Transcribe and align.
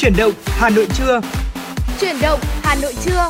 Chuyển 0.00 0.16
động 0.16 0.32
Hà 0.46 0.70
Nội 0.70 0.86
trưa. 0.94 1.20
Chuyển 2.00 2.16
động 2.22 2.40
Hà 2.62 2.74
Nội 2.82 2.94
trưa. 3.04 3.28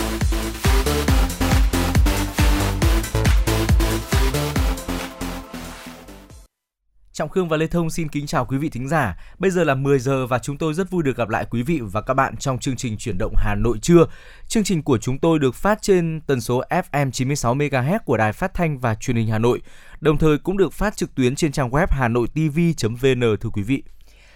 Trọng 7.12 7.29
Khương 7.29 7.48
và 7.48 7.56
Lê 7.56 7.66
Thông 7.66 7.91
xin 7.91 8.09
kính 8.09 8.27
chào 8.27 8.45
quý 8.45 8.59
vị 8.59 8.68
thính 8.68 8.88
giả. 8.88 9.16
Bây 9.38 9.50
giờ 9.50 9.64
là 9.64 9.75
10 9.75 9.98
giờ 9.98 10.27
và 10.27 10.38
chúng 10.38 10.59
tôi 10.59 10.75
rất 10.75 10.91
vui 10.91 11.02
được 11.02 11.16
gặp 11.16 11.29
lại 11.29 11.46
quý 11.50 11.62
vị 11.62 11.80
và 11.82 12.00
các 12.00 12.14
bạn 12.14 12.36
trong 12.36 12.59
chương 12.59 12.77
trình 12.77 12.96
Chuyển 12.98 13.18
động 13.18 13.34
Hà 13.37 13.55
Nội 13.55 13.79
trưa. 13.82 14.07
Chương 14.48 14.64
trình 14.64 14.82
của 14.82 14.98
chúng 14.98 15.18
tôi 15.18 15.39
được 15.39 15.55
phát 15.55 15.82
trên 15.82 16.21
tần 16.27 16.41
số 16.41 16.62
FM 16.71 17.11
96 17.11 17.55
MHz 17.55 17.98
của 18.05 18.16
Đài 18.16 18.32
Phát 18.32 18.55
thanh 18.55 18.79
và 18.79 18.95
Truyền 18.95 19.16
hình 19.16 19.29
Hà 19.29 19.39
Nội, 19.39 19.62
đồng 20.00 20.18
thời 20.18 20.39
cũng 20.39 20.57
được 20.57 20.73
phát 20.73 20.96
trực 20.96 21.14
tuyến 21.14 21.34
trên 21.34 21.52
trang 21.52 21.71
web 21.71 21.86
hanoitv.vn 21.90 23.36
thưa 23.40 23.50
quý 23.52 23.62
vị. 23.62 23.82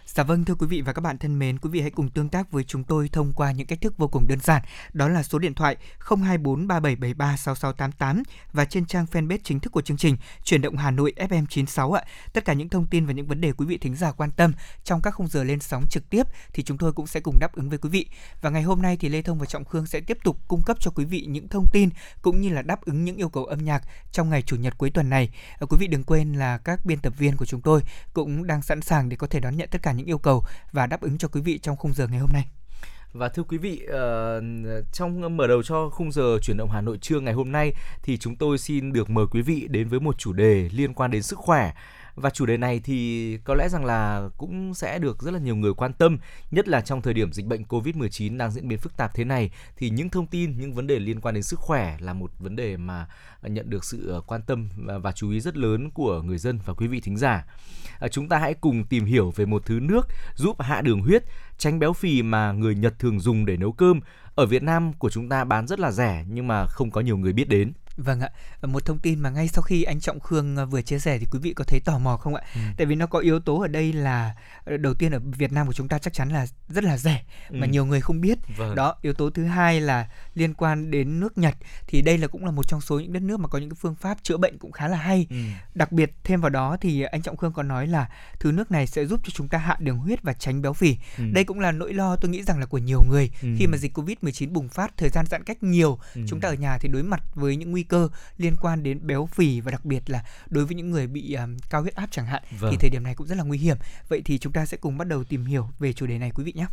Dạ 0.06 0.22
vâng 0.22 0.44
thưa 0.44 0.54
quý 0.54 0.66
vị 0.66 0.80
và 0.80 0.92
các 0.92 1.00
bạn 1.00 1.18
thân 1.18 1.38
mến, 1.38 1.58
quý 1.58 1.70
vị 1.70 1.80
hãy 1.80 1.90
cùng 1.90 2.08
tương 2.08 2.28
tác 2.28 2.52
với 2.52 2.64
chúng 2.64 2.84
tôi 2.84 3.08
thông 3.12 3.32
qua 3.32 3.52
những 3.52 3.66
cách 3.66 3.80
thức 3.80 3.98
vô 3.98 4.08
cùng 4.08 4.26
đơn 4.28 4.40
giản, 4.40 4.62
đó 4.92 5.08
là 5.08 5.22
số 5.22 5.38
điện 5.38 5.54
thoại 5.54 5.76
02437736688 5.98 8.22
và 8.52 8.64
trên 8.64 8.86
trang 8.86 9.06
fanpage 9.12 9.38
chính 9.44 9.60
thức 9.60 9.70
của 9.70 9.80
chương 9.80 9.96
trình 9.96 10.16
Chuyển 10.44 10.62
động 10.62 10.76
Hà 10.76 10.90
Nội 10.90 11.12
FM 11.16 11.46
96 11.46 11.92
ạ. 11.92 12.04
Tất 12.32 12.44
cả 12.44 12.52
những 12.52 12.68
thông 12.68 12.86
tin 12.86 13.06
và 13.06 13.12
những 13.12 13.26
vấn 13.26 13.40
đề 13.40 13.52
quý 13.52 13.66
vị 13.66 13.78
thính 13.78 13.96
giả 13.96 14.12
quan 14.12 14.30
tâm 14.30 14.52
trong 14.84 15.02
các 15.02 15.10
khung 15.10 15.28
giờ 15.28 15.44
lên 15.44 15.60
sóng 15.60 15.84
trực 15.90 16.10
tiếp 16.10 16.26
thì 16.52 16.62
chúng 16.62 16.78
tôi 16.78 16.92
cũng 16.92 17.06
sẽ 17.06 17.20
cùng 17.20 17.38
đáp 17.40 17.52
ứng 17.52 17.68
với 17.68 17.78
quý 17.78 17.90
vị. 17.90 18.06
Và 18.40 18.50
ngày 18.50 18.62
hôm 18.62 18.82
nay 18.82 18.96
thì 19.00 19.08
Lê 19.08 19.22
Thông 19.22 19.38
và 19.38 19.46
Trọng 19.46 19.64
Khương 19.64 19.86
sẽ 19.86 20.00
tiếp 20.00 20.18
tục 20.24 20.36
cung 20.48 20.62
cấp 20.62 20.76
cho 20.80 20.90
quý 20.94 21.04
vị 21.04 21.24
những 21.28 21.48
thông 21.48 21.66
tin 21.72 21.88
cũng 22.22 22.40
như 22.40 22.48
là 22.48 22.62
đáp 22.62 22.84
ứng 22.84 23.04
những 23.04 23.16
yêu 23.16 23.28
cầu 23.28 23.44
âm 23.44 23.64
nhạc 23.64 23.82
trong 24.12 24.30
ngày 24.30 24.42
chủ 24.42 24.56
nhật 24.56 24.78
cuối 24.78 24.90
tuần 24.90 25.10
này. 25.10 25.30
Ờ, 25.58 25.66
quý 25.66 25.76
vị 25.80 25.86
đừng 25.86 26.04
quên 26.04 26.32
là 26.32 26.58
các 26.58 26.84
biên 26.84 26.98
tập 26.98 27.12
viên 27.18 27.36
của 27.36 27.46
chúng 27.46 27.60
tôi 27.60 27.80
cũng 28.12 28.46
đang 28.46 28.62
sẵn 28.62 28.80
sàng 28.80 29.08
để 29.08 29.16
có 29.16 29.26
thể 29.26 29.40
đón 29.40 29.56
nhận 29.56 29.68
tất 29.72 29.82
cả 29.82 29.93
những 29.96 30.06
yêu 30.06 30.18
cầu 30.18 30.44
và 30.72 30.86
đáp 30.86 31.00
ứng 31.00 31.18
cho 31.18 31.28
quý 31.28 31.40
vị 31.40 31.58
trong 31.58 31.76
khung 31.76 31.92
giờ 31.92 32.06
ngày 32.08 32.20
hôm 32.20 32.30
nay. 32.32 32.46
Và 33.12 33.28
thưa 33.28 33.42
quý 33.42 33.58
vị, 33.58 33.86
uh, 33.88 33.94
trong 34.92 35.36
mở 35.36 35.46
đầu 35.46 35.62
cho 35.62 35.88
khung 35.90 36.12
giờ 36.12 36.38
chuyển 36.42 36.56
động 36.56 36.70
Hà 36.70 36.80
Nội 36.80 36.98
trưa 36.98 37.20
ngày 37.20 37.34
hôm 37.34 37.52
nay 37.52 37.72
thì 38.02 38.18
chúng 38.18 38.36
tôi 38.36 38.58
xin 38.58 38.92
được 38.92 39.10
mời 39.10 39.26
quý 39.30 39.42
vị 39.42 39.66
đến 39.70 39.88
với 39.88 40.00
một 40.00 40.18
chủ 40.18 40.32
đề 40.32 40.68
liên 40.72 40.94
quan 40.94 41.10
đến 41.10 41.22
sức 41.22 41.38
khỏe 41.38 41.72
và 42.14 42.30
chủ 42.30 42.46
đề 42.46 42.56
này 42.56 42.80
thì 42.84 43.38
có 43.44 43.54
lẽ 43.54 43.68
rằng 43.68 43.84
là 43.84 44.28
cũng 44.38 44.74
sẽ 44.74 44.98
được 44.98 45.22
rất 45.22 45.30
là 45.30 45.38
nhiều 45.38 45.56
người 45.56 45.74
quan 45.74 45.92
tâm, 45.92 46.18
nhất 46.50 46.68
là 46.68 46.80
trong 46.80 47.02
thời 47.02 47.14
điểm 47.14 47.32
dịch 47.32 47.46
bệnh 47.46 47.62
Covid-19 47.62 48.36
đang 48.36 48.50
diễn 48.50 48.68
biến 48.68 48.78
phức 48.78 48.96
tạp 48.96 49.14
thế 49.14 49.24
này 49.24 49.50
thì 49.76 49.90
những 49.90 50.10
thông 50.10 50.26
tin, 50.26 50.58
những 50.58 50.74
vấn 50.74 50.86
đề 50.86 50.98
liên 50.98 51.20
quan 51.20 51.34
đến 51.34 51.42
sức 51.42 51.60
khỏe 51.60 51.96
là 52.00 52.12
một 52.12 52.30
vấn 52.38 52.56
đề 52.56 52.76
mà 52.76 53.06
ờ, 53.40 53.48
nhận 53.48 53.70
được 53.70 53.84
sự 53.84 54.08
ờ, 54.08 54.20
quan 54.20 54.42
tâm 54.42 54.68
và 55.02 55.12
chú 55.12 55.30
ý 55.30 55.40
rất 55.40 55.56
lớn 55.56 55.90
của 55.90 56.22
người 56.22 56.38
dân 56.38 56.58
và 56.64 56.74
quý 56.74 56.86
vị 56.86 57.00
thính 57.00 57.16
giả. 57.16 57.46
Ờ, 57.98 58.08
chúng 58.08 58.28
ta 58.28 58.38
hãy 58.38 58.54
cùng 58.54 58.84
tìm 58.84 59.04
hiểu 59.04 59.30
về 59.36 59.46
một 59.46 59.66
thứ 59.66 59.80
nước 59.80 60.06
giúp 60.34 60.60
hạ 60.60 60.80
đường 60.80 61.00
huyết, 61.00 61.22
tránh 61.58 61.78
béo 61.78 61.92
phì 61.92 62.22
mà 62.22 62.52
người 62.52 62.74
Nhật 62.74 62.98
thường 62.98 63.20
dùng 63.20 63.46
để 63.46 63.56
nấu 63.56 63.72
cơm. 63.72 64.00
Ở 64.34 64.46
Việt 64.46 64.62
Nam 64.62 64.92
của 64.92 65.10
chúng 65.10 65.28
ta 65.28 65.44
bán 65.44 65.66
rất 65.66 65.80
là 65.80 65.90
rẻ 65.90 66.24
nhưng 66.28 66.46
mà 66.46 66.66
không 66.66 66.90
có 66.90 67.00
nhiều 67.00 67.16
người 67.16 67.32
biết 67.32 67.48
đến. 67.48 67.72
Vâng 67.96 68.20
ạ, 68.20 68.30
một 68.62 68.84
thông 68.84 68.98
tin 68.98 69.20
mà 69.20 69.30
ngay 69.30 69.48
sau 69.48 69.62
khi 69.62 69.82
anh 69.82 70.00
Trọng 70.00 70.20
Khương 70.20 70.56
ờ, 70.56 70.66
vừa 70.66 70.82
chia 70.82 70.98
sẻ 70.98 71.18
thì 71.18 71.26
quý 71.30 71.38
vị 71.42 71.52
có 71.54 71.64
thấy 71.64 71.80
tò 71.80 71.98
mò 71.98 72.16
không 72.16 72.34
ạ? 72.34 72.42
Ừ. 72.54 72.60
Tại 72.76 72.86
vì 72.86 72.94
nó 72.94 73.06
có 73.06 73.18
yếu 73.18 73.40
tố 73.40 73.60
ở 73.60 73.68
đây 73.68 73.92
là 73.92 74.34
ờ, 74.64 74.76
đầu 74.76 74.94
tiên 74.94 75.12
ở 75.12 75.18
Việt 75.18 75.52
Nam 75.52 75.66
của 75.66 75.72
chúng 75.72 75.88
ta 75.88 75.98
chắc 75.98 76.14
chắn 76.14 76.28
là 76.28 76.46
rất 76.68 76.84
là 76.84 76.98
rẻ 76.98 77.22
ừ. 77.50 77.56
mà 77.56 77.66
nhiều 77.66 77.86
người 77.86 78.00
không 78.00 78.20
biết. 78.20 78.38
Vâng. 78.56 78.74
Đó, 78.74 78.96
yếu 79.02 79.12
tố 79.12 79.30
thứ 79.30 79.44
hai 79.44 79.80
là 79.80 80.08
liên 80.34 80.54
quan 80.54 80.90
đến 80.90 81.20
nước 81.20 81.38
Nhật 81.38 81.54
thì 81.86 82.02
đây 82.02 82.18
là 82.18 82.26
cũng 82.26 82.44
là 82.44 82.50
một 82.50 82.68
trong 82.68 82.80
số 82.80 83.00
những 83.00 83.12
đất 83.12 83.22
nước 83.22 83.40
mà 83.40 83.48
có 83.48 83.58
những 83.58 83.70
cái 83.70 83.76
phương 83.80 83.94
pháp 83.94 84.18
chữa 84.22 84.36
bệnh 84.36 84.58
cũng 84.58 84.72
khá 84.72 84.88
là 84.88 84.96
hay. 84.96 85.26
Ừ. 85.30 85.36
Đặc 85.74 85.92
biệt 85.92 86.12
thêm 86.24 86.40
vào 86.40 86.50
đó 86.50 86.76
thì 86.80 87.02
anh 87.02 87.22
Trọng 87.22 87.36
Khương 87.36 87.52
còn 87.52 87.68
nói 87.68 87.86
là 87.86 88.08
thứ 88.40 88.52
nước 88.52 88.70
này 88.70 88.86
sẽ 88.86 89.06
giúp 89.06 89.20
cho 89.24 89.30
chúng 89.34 89.48
ta 89.48 89.58
hạ 89.58 89.76
đường 89.80 89.98
huyết 89.98 90.22
và 90.22 90.32
tránh 90.32 90.62
béo 90.62 90.72
phì. 90.72 90.96
Ừ. 91.18 91.24
Đây 91.32 91.44
cũng 91.44 91.60
là 91.60 91.72
nỗi 91.72 91.94
lo 91.94 92.16
tôi 92.16 92.30
nghĩ 92.30 92.42
rằng 92.42 92.60
là 92.60 92.66
của 92.66 92.78
nhiều 92.78 93.02
người 93.10 93.30
ừ. 93.42 93.48
khi 93.58 93.66
mà 93.66 93.76
dịch 93.76 93.98
Covid-19 93.98 94.52
bùng 94.52 94.68
phát 94.68 94.96
thời 94.96 95.08
gian 95.08 95.26
giãn 95.26 95.44
cách 95.44 95.62
nhiều, 95.62 95.98
ừ. 96.14 96.20
chúng 96.28 96.40
ta 96.40 96.48
ở 96.48 96.54
nhà 96.54 96.78
thì 96.78 96.88
đối 96.88 97.02
mặt 97.02 97.22
với 97.34 97.56
những 97.56 97.70
nguy 97.70 97.83
cơ 97.84 98.08
liên 98.36 98.56
quan 98.60 98.82
đến 98.82 99.06
béo 99.06 99.26
phì 99.26 99.60
và 99.60 99.70
đặc 99.70 99.84
biệt 99.84 100.10
là 100.10 100.24
đối 100.48 100.64
với 100.64 100.74
những 100.74 100.90
người 100.90 101.06
bị 101.06 101.34
um, 101.34 101.56
cao 101.70 101.82
huyết 101.82 101.94
áp 101.94 102.08
chẳng 102.10 102.26
hạn 102.26 102.42
vâng. 102.60 102.70
thì 102.70 102.76
thời 102.80 102.90
điểm 102.90 103.02
này 103.02 103.14
cũng 103.14 103.26
rất 103.26 103.38
là 103.38 103.44
nguy 103.44 103.58
hiểm. 103.58 103.76
Vậy 104.08 104.22
thì 104.24 104.38
chúng 104.38 104.52
ta 104.52 104.66
sẽ 104.66 104.76
cùng 104.76 104.98
bắt 104.98 105.08
đầu 105.08 105.24
tìm 105.24 105.44
hiểu 105.44 105.68
về 105.78 105.92
chủ 105.92 106.06
đề 106.06 106.18
này 106.18 106.30
quý 106.34 106.44
vị 106.44 106.52
nhé. 106.56 106.66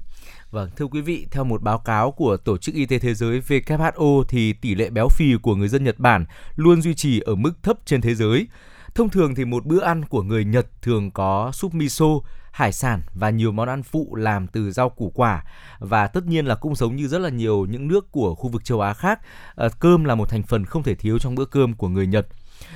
Vâng, 0.52 0.70
thưa 0.76 0.86
quý 0.86 1.02
vị, 1.02 1.28
theo 1.32 1.44
một 1.44 1.62
báo 1.62 1.80
cáo 1.80 2.12
của 2.12 2.38
Tổ 2.38 2.58
chức 2.58 2.76
Y 2.76 2.86
tế 2.86 3.00
Thế 3.00 3.14
giới 3.14 3.40
WHO 3.40 4.24
thì 4.28 4.54
tỷ 4.54 4.76
lệ 4.76 4.90
béo 4.90 5.08
phì 5.10 5.36
của 5.42 5.56
người 5.56 5.68
dân 5.68 5.84
Nhật 5.84 6.00
Bản 6.00 6.26
luôn 6.56 6.82
duy 6.82 6.96
trì 6.96 7.20
ở 7.20 7.36
mức 7.36 7.54
thấp 7.64 7.78
trên 7.86 8.02
thế 8.02 8.16
giới. 8.16 8.48
Thông 8.96 9.10
thường 9.10 9.36
thì 9.36 9.46
một 9.46 9.66
bữa 9.66 9.82
ăn 9.82 10.06
của 10.06 10.24
người 10.24 10.46
Nhật 10.46 10.68
thường 10.82 11.12
có 11.12 11.52
súp 11.54 11.74
miso, 11.74 12.06
hải 12.51 12.72
sản 12.72 13.01
và 13.13 13.29
nhiều 13.29 13.51
món 13.51 13.67
ăn 13.67 13.84
phụ 13.84 14.16
làm 14.16 14.47
từ 14.47 14.72
rau 14.72 14.89
củ 14.89 15.12
quả 15.16 15.44
và 15.79 16.07
tất 16.07 16.25
nhiên 16.25 16.45
là 16.45 16.56
cũng 16.56 16.75
giống 16.75 16.95
như 16.95 17.07
rất 17.07 17.19
là 17.19 17.29
nhiều 17.29 17.66
những 17.69 17.88
nước 17.88 18.12
của 18.12 18.35
khu 18.35 18.50
vực 18.50 18.66
châu 18.66 18.81
Á 18.81 18.94
khác, 18.94 19.19
ờ, 19.56 19.69
cơm 19.79 20.06
là 20.06 20.16
một 20.16 20.29
thành 20.29 20.44
phần 20.44 20.66
không 20.66 20.84
thể 20.84 20.95
thiếu 20.95 21.19
trong 21.19 21.35
bữa 21.35 21.45
cơm 21.45 21.73
của 21.73 21.88
người 21.88 22.07
Nhật. 22.07 22.28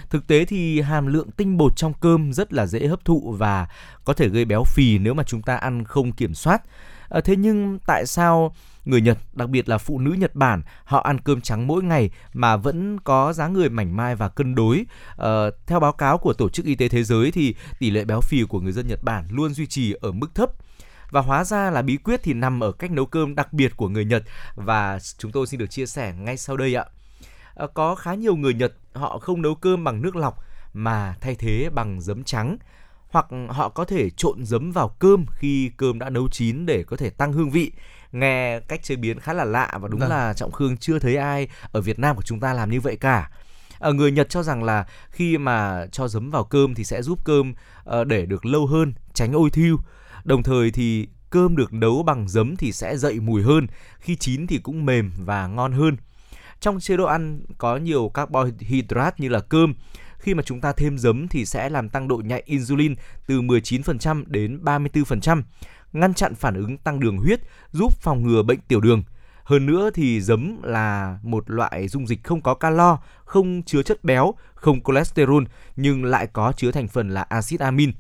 Thực 0.10 0.28
tế 0.28 0.46
thì 0.46 0.82
hàm 0.82 1.08
lượng 1.08 1.32
tinh 1.32 1.58
bột 1.58 1.76
trong 1.76 1.94
cơm 1.94 2.34
rất 2.34 2.54
là 2.54 2.66
dễ 2.66 2.88
hấp 2.88 3.06
thụ 3.06 3.36
và 3.38 3.68
có 4.06 4.14
thể 4.14 4.30
gây 4.30 4.46
béo 4.46 4.64
phì 4.64 4.98
nếu 4.98 5.14
mà 5.14 5.24
chúng 5.24 5.42
ta 5.42 5.56
ăn 5.56 5.84
không 5.84 6.12
kiểm 6.12 6.34
soát. 6.34 6.62
Ờ, 7.10 7.22
thế 7.22 7.36
nhưng 7.36 7.80
tại 7.86 8.06
sao 8.06 8.56
người 8.86 9.02
Nhật, 9.02 9.18
đặc 9.34 9.50
biệt 9.50 9.70
là 9.70 9.78
phụ 9.78 10.00
nữ 10.00 10.12
Nhật 10.12 10.36
Bản, 10.36 10.62
họ 10.84 11.00
ăn 11.00 11.20
cơm 11.20 11.42
trắng 11.42 11.68
mỗi 11.68 11.84
ngày 11.84 12.10
mà 12.34 12.58
vẫn 12.58 13.00
có 13.00 13.34
dáng 13.34 13.54
người 13.54 13.70
mảnh 13.70 13.96
mai 13.96 14.16
và 14.16 14.30
cân 14.30 14.56
đối. 14.56 14.86
À, 15.18 15.30
theo 15.68 15.80
báo 15.80 15.92
cáo 15.92 16.18
của 16.18 16.34
Tổ 16.34 16.50
chức 16.50 16.66
Y 16.66 16.76
tế 16.76 16.88
Thế 16.88 17.04
giới 17.04 17.32
thì 17.32 17.56
tỷ 17.80 17.90
lệ 17.90 18.06
béo 18.06 18.22
phì 18.22 18.44
của 18.44 18.60
người 18.60 18.72
dân 18.72 18.88
Nhật 18.88 19.04
Bản 19.04 19.26
luôn 19.30 19.54
duy 19.54 19.68
trì 19.68 19.94
ở 20.02 20.12
mức 20.12 20.36
thấp 20.36 20.50
và 21.12 21.22
hóa 21.22 21.44
ra 21.44 21.72
là 21.72 21.82
bí 21.82 21.98
quyết 21.98 22.24
thì 22.24 22.34
nằm 22.34 22.64
ở 22.64 22.72
cách 22.72 22.92
nấu 22.92 23.06
cơm 23.06 23.36
đặc 23.36 23.54
biệt 23.54 23.78
của 23.78 23.90
người 23.90 24.06
Nhật 24.06 24.24
và 24.56 25.00
chúng 25.18 25.32
tôi 25.32 25.48
xin 25.48 25.60
được 25.60 25.70
chia 25.70 25.86
sẻ 25.86 26.14
ngay 26.14 26.38
sau 26.38 26.58
đây 26.58 26.76
ạ. 26.76 26.86
À, 27.56 27.68
có 27.74 27.96
khá 27.96 28.14
nhiều 28.14 28.36
người 28.36 28.54
Nhật 28.54 28.74
họ 28.94 29.20
không 29.20 29.42
nấu 29.42 29.56
cơm 29.56 29.84
bằng 29.84 30.02
nước 30.02 30.16
lọc 30.16 30.40
mà 30.74 31.16
thay 31.22 31.36
thế 31.36 31.70
bằng 31.74 32.02
giấm 32.02 32.24
trắng 32.24 32.58
hoặc 33.10 33.26
họ 33.50 33.70
có 33.70 33.86
thể 33.86 34.10
trộn 34.10 34.46
giấm 34.46 34.72
vào 34.72 34.90
cơm 35.00 35.26
khi 35.32 35.72
cơm 35.78 36.00
đã 36.00 36.10
nấu 36.10 36.28
chín 36.30 36.66
để 36.66 36.84
có 36.84 36.98
thể 36.98 37.10
tăng 37.10 37.34
hương 37.34 37.50
vị 37.50 37.72
nghe 38.16 38.60
cách 38.60 38.84
chế 38.84 38.96
biến 38.96 39.20
khá 39.20 39.34
là 39.34 39.46
lạ 39.46 39.72
và 39.82 39.88
đúng 39.88 40.00
vâng. 40.00 40.10
là 40.10 40.34
trọng 40.34 40.52
khương 40.52 40.78
chưa 40.78 41.00
thấy 41.00 41.16
ai 41.16 41.48
ở 41.72 41.82
việt 41.82 42.00
nam 42.00 42.16
của 42.16 42.22
chúng 42.22 42.40
ta 42.40 42.54
làm 42.54 42.72
như 42.72 42.82
vậy 42.82 42.96
cả 42.96 43.30
ở 43.80 43.94
người 43.94 44.12
Nhật 44.12 44.30
cho 44.30 44.44
rằng 44.44 44.64
là 44.64 44.86
khi 45.10 45.38
mà 45.38 45.86
cho 45.92 46.08
giấm 46.08 46.32
vào 46.32 46.44
cơm 46.44 46.76
thì 46.76 46.84
sẽ 46.84 47.02
giúp 47.02 47.20
cơm 47.24 47.54
uh, 48.00 48.08
để 48.08 48.26
được 48.26 48.46
lâu 48.46 48.68
hơn, 48.68 48.94
tránh 49.14 49.34
ôi 49.34 49.50
thiêu. 49.50 49.78
Đồng 50.24 50.44
thời 50.44 50.72
thì 50.72 51.08
cơm 51.30 51.56
được 51.56 51.74
nấu 51.74 52.04
bằng 52.04 52.28
giấm 52.30 52.56
thì 52.56 52.72
sẽ 52.72 52.98
dậy 52.98 53.20
mùi 53.20 53.44
hơn, 53.44 53.68
khi 54.00 54.16
chín 54.16 54.48
thì 54.48 54.58
cũng 54.58 54.86
mềm 54.86 55.12
và 55.18 55.48
ngon 55.48 55.72
hơn. 55.72 55.98
Trong 56.60 56.80
chế 56.80 56.98
độ 56.98 57.06
ăn 57.06 57.42
có 57.58 57.78
nhiều 57.78 58.12
carbohydrate 58.14 59.16
như 59.18 59.30
là 59.30 59.40
cơm, 59.40 59.74
khi 60.18 60.34
mà 60.34 60.44
chúng 60.44 60.62
ta 60.62 60.72
thêm 60.72 60.98
giấm 60.98 61.28
thì 61.28 61.46
sẽ 61.46 61.70
làm 61.70 61.90
tăng 61.90 62.08
độ 62.08 62.18
nhạy 62.26 62.44
insulin 62.46 62.96
từ 63.28 63.42
19% 63.42 64.24
đến 64.28 64.60
34%, 64.64 65.42
ngăn 65.94 66.14
chặn 66.14 66.36
phản 66.36 66.56
ứng 66.56 66.78
tăng 66.78 67.00
đường 67.00 67.18
huyết, 67.18 67.40
giúp 67.72 67.94
phòng 67.94 68.24
ngừa 68.24 68.44
bệnh 68.44 68.60
tiểu 68.68 68.82
đường. 68.82 69.04
Hơn 69.44 69.66
nữa 69.66 69.90
thì 69.94 70.22
giấm 70.22 70.60
là 70.64 71.20
một 71.24 71.50
loại 71.50 71.88
dung 71.88 72.08
dịch 72.08 72.24
không 72.24 72.42
có 72.42 72.54
calo, 72.54 73.00
không 73.26 73.64
chứa 73.64 73.84
chất 73.84 74.04
béo, 74.04 74.34
không 74.54 74.84
cholesterol 74.84 75.44
nhưng 75.76 76.06
lại 76.06 76.28
có 76.28 76.54
chứa 76.58 76.72
thành 76.72 76.88
phần 76.88 77.10
là 77.10 77.22
axit 77.22 77.60
amin. 77.60 77.92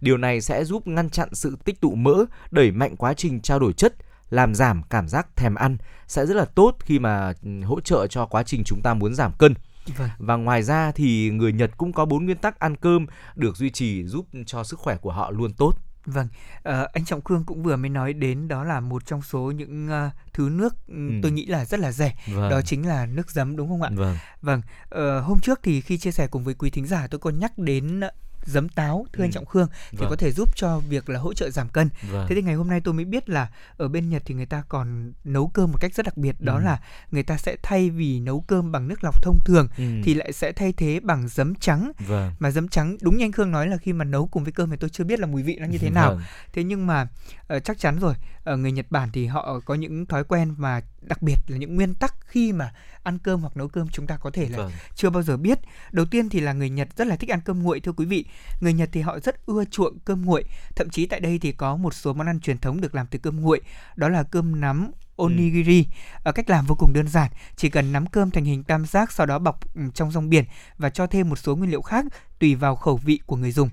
Điều 0.00 0.16
này 0.16 0.40
sẽ 0.40 0.64
giúp 0.64 0.86
ngăn 0.86 1.10
chặn 1.10 1.28
sự 1.32 1.56
tích 1.64 1.80
tụ 1.80 1.94
mỡ, 1.94 2.24
đẩy 2.50 2.70
mạnh 2.70 2.96
quá 2.96 3.14
trình 3.14 3.40
trao 3.40 3.58
đổi 3.58 3.72
chất, 3.72 3.94
làm 4.30 4.54
giảm 4.54 4.82
cảm 4.90 5.08
giác 5.08 5.36
thèm 5.36 5.54
ăn 5.54 5.76
sẽ 6.06 6.26
rất 6.26 6.36
là 6.36 6.44
tốt 6.44 6.76
khi 6.80 6.98
mà 6.98 7.32
ừ, 7.42 7.50
hỗ 7.64 7.80
trợ 7.80 8.06
cho 8.06 8.26
quá 8.26 8.42
trình 8.42 8.62
chúng 8.64 8.80
ta 8.82 8.94
muốn 8.94 9.14
giảm 9.14 9.32
cân. 9.38 9.54
Vâng. 9.96 10.10
Và 10.18 10.36
ngoài 10.36 10.62
ra 10.62 10.92
thì 10.92 11.30
người 11.30 11.52
Nhật 11.52 11.70
cũng 11.76 11.92
có 11.92 12.04
bốn 12.04 12.24
nguyên 12.24 12.36
tắc 12.36 12.58
ăn 12.58 12.76
cơm 12.76 13.06
được 13.34 13.56
duy 13.56 13.70
trì 13.70 14.04
giúp 14.04 14.26
cho 14.46 14.64
sức 14.64 14.78
khỏe 14.78 14.96
của 14.96 15.12
họ 15.12 15.30
luôn 15.30 15.52
tốt. 15.52 15.74
Vâng, 16.06 16.28
à, 16.62 16.86
anh 16.92 17.04
Trọng 17.04 17.22
Khương 17.22 17.44
cũng 17.44 17.62
vừa 17.62 17.76
mới 17.76 17.88
nói 17.88 18.12
đến 18.12 18.48
đó 18.48 18.64
là 18.64 18.80
một 18.80 19.06
trong 19.06 19.22
số 19.22 19.50
những 19.50 19.88
uh, 19.88 20.12
thứ 20.32 20.48
nước 20.52 20.74
ừ. 20.88 21.10
tôi 21.22 21.32
nghĩ 21.32 21.46
là 21.46 21.64
rất 21.64 21.80
là 21.80 21.92
rẻ, 21.92 22.14
vâng. 22.26 22.50
đó 22.50 22.62
chính 22.62 22.88
là 22.88 23.06
nước 23.06 23.30
giấm 23.30 23.56
đúng 23.56 23.68
không 23.68 23.82
ạ? 23.82 23.90
Vâng. 23.94 24.16
Vâng, 24.42 24.62
uh, 24.94 25.24
hôm 25.24 25.40
trước 25.40 25.60
thì 25.62 25.80
khi 25.80 25.98
chia 25.98 26.12
sẻ 26.12 26.26
cùng 26.26 26.44
với 26.44 26.54
quý 26.54 26.70
thính 26.70 26.86
giả 26.86 27.06
tôi 27.06 27.18
có 27.18 27.30
nhắc 27.30 27.58
đến 27.58 28.00
giấm 28.44 28.68
táo 28.68 29.06
thưa 29.12 29.22
ừ. 29.22 29.24
anh 29.24 29.32
trọng 29.32 29.46
khương 29.46 29.68
thì 29.90 29.98
vâng. 29.98 30.10
có 30.10 30.16
thể 30.16 30.32
giúp 30.32 30.56
cho 30.56 30.78
việc 30.78 31.08
là 31.08 31.18
hỗ 31.18 31.34
trợ 31.34 31.50
giảm 31.50 31.68
cân 31.68 31.88
vâng. 32.10 32.26
thế 32.28 32.34
thì 32.34 32.42
ngày 32.42 32.54
hôm 32.54 32.68
nay 32.68 32.80
tôi 32.80 32.94
mới 32.94 33.04
biết 33.04 33.28
là 33.28 33.48
ở 33.76 33.88
bên 33.88 34.10
nhật 34.10 34.22
thì 34.26 34.34
người 34.34 34.46
ta 34.46 34.62
còn 34.68 35.12
nấu 35.24 35.48
cơm 35.48 35.72
một 35.72 35.78
cách 35.80 35.94
rất 35.94 36.06
đặc 36.06 36.16
biệt 36.16 36.36
đó 36.40 36.56
ừ. 36.56 36.62
là 36.64 36.80
người 37.10 37.22
ta 37.22 37.36
sẽ 37.36 37.56
thay 37.62 37.90
vì 37.90 38.20
nấu 38.20 38.40
cơm 38.40 38.72
bằng 38.72 38.88
nước 38.88 39.04
lọc 39.04 39.22
thông 39.22 39.38
thường 39.44 39.68
ừ. 39.78 39.84
thì 40.04 40.14
lại 40.14 40.32
sẽ 40.32 40.52
thay 40.52 40.72
thế 40.72 41.00
bằng 41.00 41.28
giấm 41.28 41.54
trắng 41.54 41.92
vâng. 41.98 42.32
mà 42.38 42.50
giấm 42.50 42.68
trắng 42.68 42.96
đúng 43.00 43.16
như 43.16 43.24
anh 43.24 43.32
khương 43.32 43.50
nói 43.50 43.68
là 43.68 43.76
khi 43.76 43.92
mà 43.92 44.04
nấu 44.04 44.26
cùng 44.26 44.44
với 44.44 44.52
cơm 44.52 44.70
thì 44.70 44.76
tôi 44.76 44.90
chưa 44.90 45.04
biết 45.04 45.20
là 45.20 45.26
mùi 45.26 45.42
vị 45.42 45.56
nó 45.60 45.66
như 45.66 45.78
thế 45.78 45.90
nào 45.90 46.14
vâng. 46.14 46.22
thế 46.52 46.64
nhưng 46.64 46.86
mà 46.86 47.08
uh, 47.56 47.64
chắc 47.64 47.78
chắn 47.78 47.98
rồi 47.98 48.14
ở 48.44 48.56
người 48.56 48.72
nhật 48.72 48.86
bản 48.90 49.08
thì 49.12 49.26
họ 49.26 49.60
có 49.64 49.74
những 49.74 50.06
thói 50.06 50.24
quen 50.24 50.54
mà 50.58 50.80
đặc 51.02 51.22
biệt 51.22 51.36
là 51.46 51.58
những 51.58 51.76
nguyên 51.76 51.94
tắc 51.94 52.14
khi 52.20 52.52
mà 52.52 52.72
ăn 53.02 53.18
cơm 53.18 53.40
hoặc 53.40 53.56
nấu 53.56 53.68
cơm 53.68 53.88
chúng 53.88 54.06
ta 54.06 54.16
có 54.16 54.30
thể 54.30 54.48
là 54.48 54.58
vâng. 54.58 54.70
chưa 54.94 55.10
bao 55.10 55.22
giờ 55.22 55.36
biết. 55.36 55.58
Đầu 55.92 56.06
tiên 56.06 56.28
thì 56.28 56.40
là 56.40 56.52
người 56.52 56.70
Nhật 56.70 56.88
rất 56.96 57.06
là 57.06 57.16
thích 57.16 57.30
ăn 57.30 57.40
cơm 57.44 57.62
nguội 57.62 57.80
thưa 57.80 57.92
quý 57.92 58.06
vị. 58.06 58.24
Người 58.60 58.72
Nhật 58.72 58.88
thì 58.92 59.00
họ 59.00 59.18
rất 59.20 59.46
ưa 59.46 59.64
chuộng 59.64 59.98
cơm 59.98 60.24
nguội. 60.24 60.44
Thậm 60.76 60.90
chí 60.90 61.06
tại 61.06 61.20
đây 61.20 61.38
thì 61.38 61.52
có 61.52 61.76
một 61.76 61.94
số 61.94 62.12
món 62.12 62.26
ăn 62.26 62.40
truyền 62.40 62.58
thống 62.58 62.80
được 62.80 62.94
làm 62.94 63.06
từ 63.06 63.18
cơm 63.18 63.40
nguội, 63.40 63.60
đó 63.96 64.08
là 64.08 64.22
cơm 64.22 64.60
nắm 64.60 64.90
onigiri. 65.16 65.86
Ừ. 66.24 66.32
Cách 66.32 66.50
làm 66.50 66.66
vô 66.66 66.74
cùng 66.78 66.92
đơn 66.92 67.08
giản, 67.08 67.30
chỉ 67.56 67.68
cần 67.68 67.92
nắm 67.92 68.06
cơm 68.06 68.30
thành 68.30 68.44
hình 68.44 68.64
tam 68.64 68.86
giác 68.86 69.12
sau 69.12 69.26
đó 69.26 69.38
bọc 69.38 69.74
ừ, 69.74 69.82
trong 69.94 70.10
rong 70.10 70.28
biển 70.28 70.44
và 70.78 70.90
cho 70.90 71.06
thêm 71.06 71.28
một 71.28 71.38
số 71.38 71.56
nguyên 71.56 71.70
liệu 71.70 71.82
khác 71.82 72.04
tùy 72.38 72.54
vào 72.54 72.76
khẩu 72.76 72.96
vị 72.96 73.20
của 73.26 73.36
người 73.36 73.52
dùng 73.52 73.70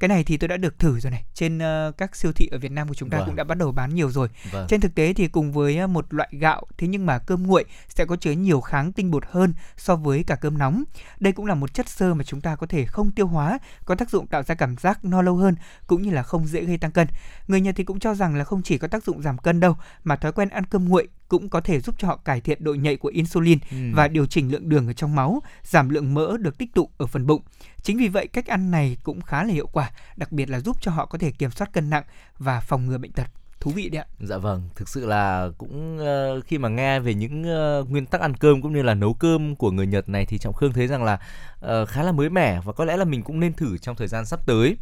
cái 0.00 0.08
này 0.08 0.24
thì 0.24 0.36
tôi 0.36 0.48
đã 0.48 0.56
được 0.56 0.78
thử 0.78 1.00
rồi 1.00 1.10
này 1.10 1.24
trên 1.34 1.58
uh, 1.58 1.96
các 1.98 2.16
siêu 2.16 2.32
thị 2.32 2.48
ở 2.52 2.58
Việt 2.58 2.72
Nam 2.72 2.88
của 2.88 2.94
chúng 2.94 3.10
ta 3.10 3.18
vâng. 3.18 3.26
cũng 3.26 3.36
đã 3.36 3.44
bắt 3.44 3.58
đầu 3.58 3.72
bán 3.72 3.94
nhiều 3.94 4.10
rồi 4.10 4.28
vâng. 4.50 4.66
trên 4.68 4.80
thực 4.80 4.94
tế 4.94 5.12
thì 5.12 5.28
cùng 5.28 5.52
với 5.52 5.84
uh, 5.84 5.90
một 5.90 6.14
loại 6.14 6.28
gạo 6.32 6.62
thế 6.78 6.88
nhưng 6.88 7.06
mà 7.06 7.18
cơm 7.18 7.46
nguội 7.46 7.64
sẽ 7.88 8.04
có 8.04 8.16
chứa 8.16 8.32
nhiều 8.32 8.60
kháng 8.60 8.92
tinh 8.92 9.10
bột 9.10 9.24
hơn 9.30 9.54
so 9.76 9.96
với 9.96 10.24
cả 10.26 10.34
cơm 10.34 10.58
nóng 10.58 10.84
đây 11.20 11.32
cũng 11.32 11.46
là 11.46 11.54
một 11.54 11.74
chất 11.74 11.88
xơ 11.88 12.14
mà 12.14 12.24
chúng 12.24 12.40
ta 12.40 12.56
có 12.56 12.66
thể 12.66 12.84
không 12.84 13.10
tiêu 13.10 13.26
hóa 13.26 13.58
có 13.84 13.94
tác 13.94 14.10
dụng 14.10 14.26
tạo 14.26 14.42
ra 14.42 14.54
cảm 14.54 14.76
giác 14.76 15.04
no 15.04 15.22
lâu 15.22 15.36
hơn 15.36 15.54
cũng 15.86 16.02
như 16.02 16.10
là 16.10 16.22
không 16.22 16.46
dễ 16.46 16.64
gây 16.64 16.78
tăng 16.78 16.92
cân 16.92 17.08
người 17.48 17.60
Nhật 17.60 17.74
thì 17.76 17.84
cũng 17.84 18.00
cho 18.00 18.14
rằng 18.14 18.34
là 18.34 18.44
không 18.44 18.62
chỉ 18.62 18.78
có 18.78 18.88
tác 18.88 19.04
dụng 19.04 19.22
giảm 19.22 19.38
cân 19.38 19.60
đâu 19.60 19.76
mà 20.04 20.16
thói 20.16 20.32
quen 20.32 20.48
ăn 20.48 20.64
cơm 20.66 20.88
nguội 20.88 21.08
cũng 21.30 21.48
có 21.48 21.60
thể 21.60 21.80
giúp 21.80 21.94
cho 21.98 22.08
họ 22.08 22.16
cải 22.16 22.40
thiện 22.40 22.64
độ 22.64 22.74
nhạy 22.74 22.96
của 22.96 23.08
insulin 23.08 23.58
ừ. 23.70 23.76
và 23.94 24.08
điều 24.08 24.26
chỉnh 24.26 24.52
lượng 24.52 24.68
đường 24.68 24.86
ở 24.86 24.92
trong 24.92 25.14
máu, 25.14 25.42
giảm 25.62 25.88
lượng 25.88 26.14
mỡ 26.14 26.36
được 26.36 26.58
tích 26.58 26.74
tụ 26.74 26.90
ở 26.98 27.06
phần 27.06 27.26
bụng. 27.26 27.42
Chính 27.82 27.98
vì 27.98 28.08
vậy 28.08 28.26
cách 28.26 28.46
ăn 28.46 28.70
này 28.70 28.96
cũng 29.02 29.20
khá 29.20 29.44
là 29.44 29.52
hiệu 29.52 29.66
quả, 29.66 29.90
đặc 30.16 30.32
biệt 30.32 30.50
là 30.50 30.60
giúp 30.60 30.76
cho 30.80 30.90
họ 30.90 31.06
có 31.06 31.18
thể 31.18 31.30
kiểm 31.30 31.50
soát 31.50 31.72
cân 31.72 31.90
nặng 31.90 32.04
và 32.38 32.60
phòng 32.60 32.86
ngừa 32.86 32.98
bệnh 32.98 33.12
tật 33.12 33.39
thú 33.60 33.70
vị 33.70 33.88
đấy 33.88 34.02
ạ. 34.02 34.06
Dạ 34.20 34.38
vâng, 34.38 34.62
thực 34.76 34.88
sự 34.88 35.06
là 35.06 35.48
cũng 35.58 35.98
uh, 35.98 36.44
khi 36.44 36.58
mà 36.58 36.68
nghe 36.68 37.00
về 37.00 37.14
những 37.14 37.42
uh, 37.80 37.90
nguyên 37.90 38.06
tắc 38.06 38.20
ăn 38.20 38.34
cơm 38.34 38.62
cũng 38.62 38.72
như 38.72 38.82
là 38.82 38.94
nấu 38.94 39.14
cơm 39.14 39.56
của 39.56 39.70
người 39.70 39.86
Nhật 39.86 40.08
này 40.08 40.26
thì 40.26 40.38
Trọng 40.38 40.54
Khương 40.54 40.72
thấy 40.72 40.86
rằng 40.86 41.04
là 41.04 41.18
uh, 41.66 41.88
khá 41.88 42.02
là 42.02 42.12
mới 42.12 42.30
mẻ 42.30 42.60
và 42.64 42.72
có 42.72 42.84
lẽ 42.84 42.96
là 42.96 43.04
mình 43.04 43.22
cũng 43.22 43.40
nên 43.40 43.52
thử 43.52 43.78
trong 43.78 43.96
thời 43.96 44.08
gian 44.08 44.26
sắp 44.26 44.40
tới. 44.46 44.76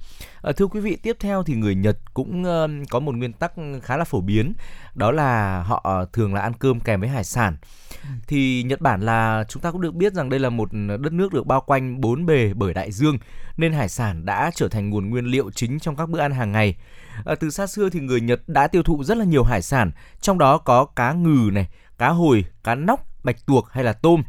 Uh, 0.48 0.56
thưa 0.56 0.66
quý 0.66 0.80
vị, 0.80 0.96
tiếp 1.02 1.16
theo 1.20 1.42
thì 1.42 1.54
người 1.54 1.74
Nhật 1.74 1.98
cũng 2.14 2.42
uh, 2.42 2.88
có 2.90 3.00
một 3.00 3.16
nguyên 3.16 3.32
tắc 3.32 3.52
khá 3.82 3.96
là 3.96 4.04
phổ 4.04 4.20
biến, 4.20 4.52
đó 4.94 5.10
là 5.12 5.62
họ 5.62 6.04
thường 6.12 6.34
là 6.34 6.40
ăn 6.40 6.52
cơm 6.58 6.80
kèm 6.80 7.00
với 7.00 7.08
hải 7.08 7.24
sản. 7.24 7.56
Ừ. 8.02 8.08
Thì 8.26 8.62
Nhật 8.62 8.80
Bản 8.80 9.00
là 9.00 9.44
chúng 9.48 9.62
ta 9.62 9.70
cũng 9.70 9.80
được 9.80 9.94
biết 9.94 10.12
rằng 10.12 10.28
đây 10.28 10.40
là 10.40 10.50
một 10.50 10.68
đất 10.72 11.12
nước 11.12 11.32
được 11.32 11.46
bao 11.46 11.60
quanh 11.60 12.00
bốn 12.00 12.26
bề 12.26 12.52
bởi 12.54 12.74
đại 12.74 12.92
dương 12.92 13.18
nên 13.56 13.72
hải 13.72 13.88
sản 13.88 14.24
đã 14.24 14.50
trở 14.54 14.68
thành 14.68 14.90
nguồn 14.90 15.10
nguyên 15.10 15.24
liệu 15.24 15.50
chính 15.50 15.78
trong 15.78 15.96
các 15.96 16.08
bữa 16.08 16.20
ăn 16.20 16.32
hàng 16.32 16.52
ngày. 16.52 16.76
À, 17.24 17.34
từ 17.34 17.50
xa 17.50 17.66
xưa 17.66 17.88
thì 17.88 18.00
người 18.00 18.20
Nhật 18.20 18.40
đã 18.46 18.66
tiêu 18.66 18.82
thụ 18.82 19.04
rất 19.04 19.16
là 19.16 19.24
nhiều 19.24 19.44
hải 19.44 19.62
sản, 19.62 19.90
trong 20.20 20.38
đó 20.38 20.58
có 20.58 20.84
cá 20.84 21.12
ngừ 21.12 21.50
này, 21.52 21.68
cá 21.98 22.08
hồi, 22.08 22.44
cá 22.64 22.74
nóc, 22.74 23.06
bạch 23.24 23.46
tuộc 23.46 23.70
hay 23.70 23.84
là 23.84 23.92
tôm. 23.92 24.22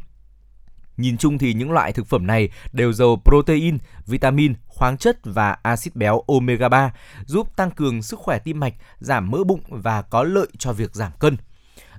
Nhìn 0.96 1.16
chung 1.16 1.38
thì 1.38 1.54
những 1.54 1.72
loại 1.72 1.92
thực 1.92 2.06
phẩm 2.06 2.26
này 2.26 2.48
đều 2.72 2.92
giàu 2.92 3.22
protein, 3.24 3.78
vitamin, 4.06 4.54
khoáng 4.66 4.98
chất 4.98 5.18
và 5.24 5.56
axit 5.62 5.96
béo 5.96 6.22
omega 6.26 6.68
3, 6.68 6.92
giúp 7.26 7.56
tăng 7.56 7.70
cường 7.70 8.02
sức 8.02 8.18
khỏe 8.18 8.38
tim 8.38 8.60
mạch, 8.60 8.74
giảm 8.98 9.30
mỡ 9.30 9.44
bụng 9.44 9.60
và 9.68 10.02
có 10.02 10.22
lợi 10.22 10.48
cho 10.58 10.72
việc 10.72 10.94
giảm 10.94 11.12
cân 11.18 11.36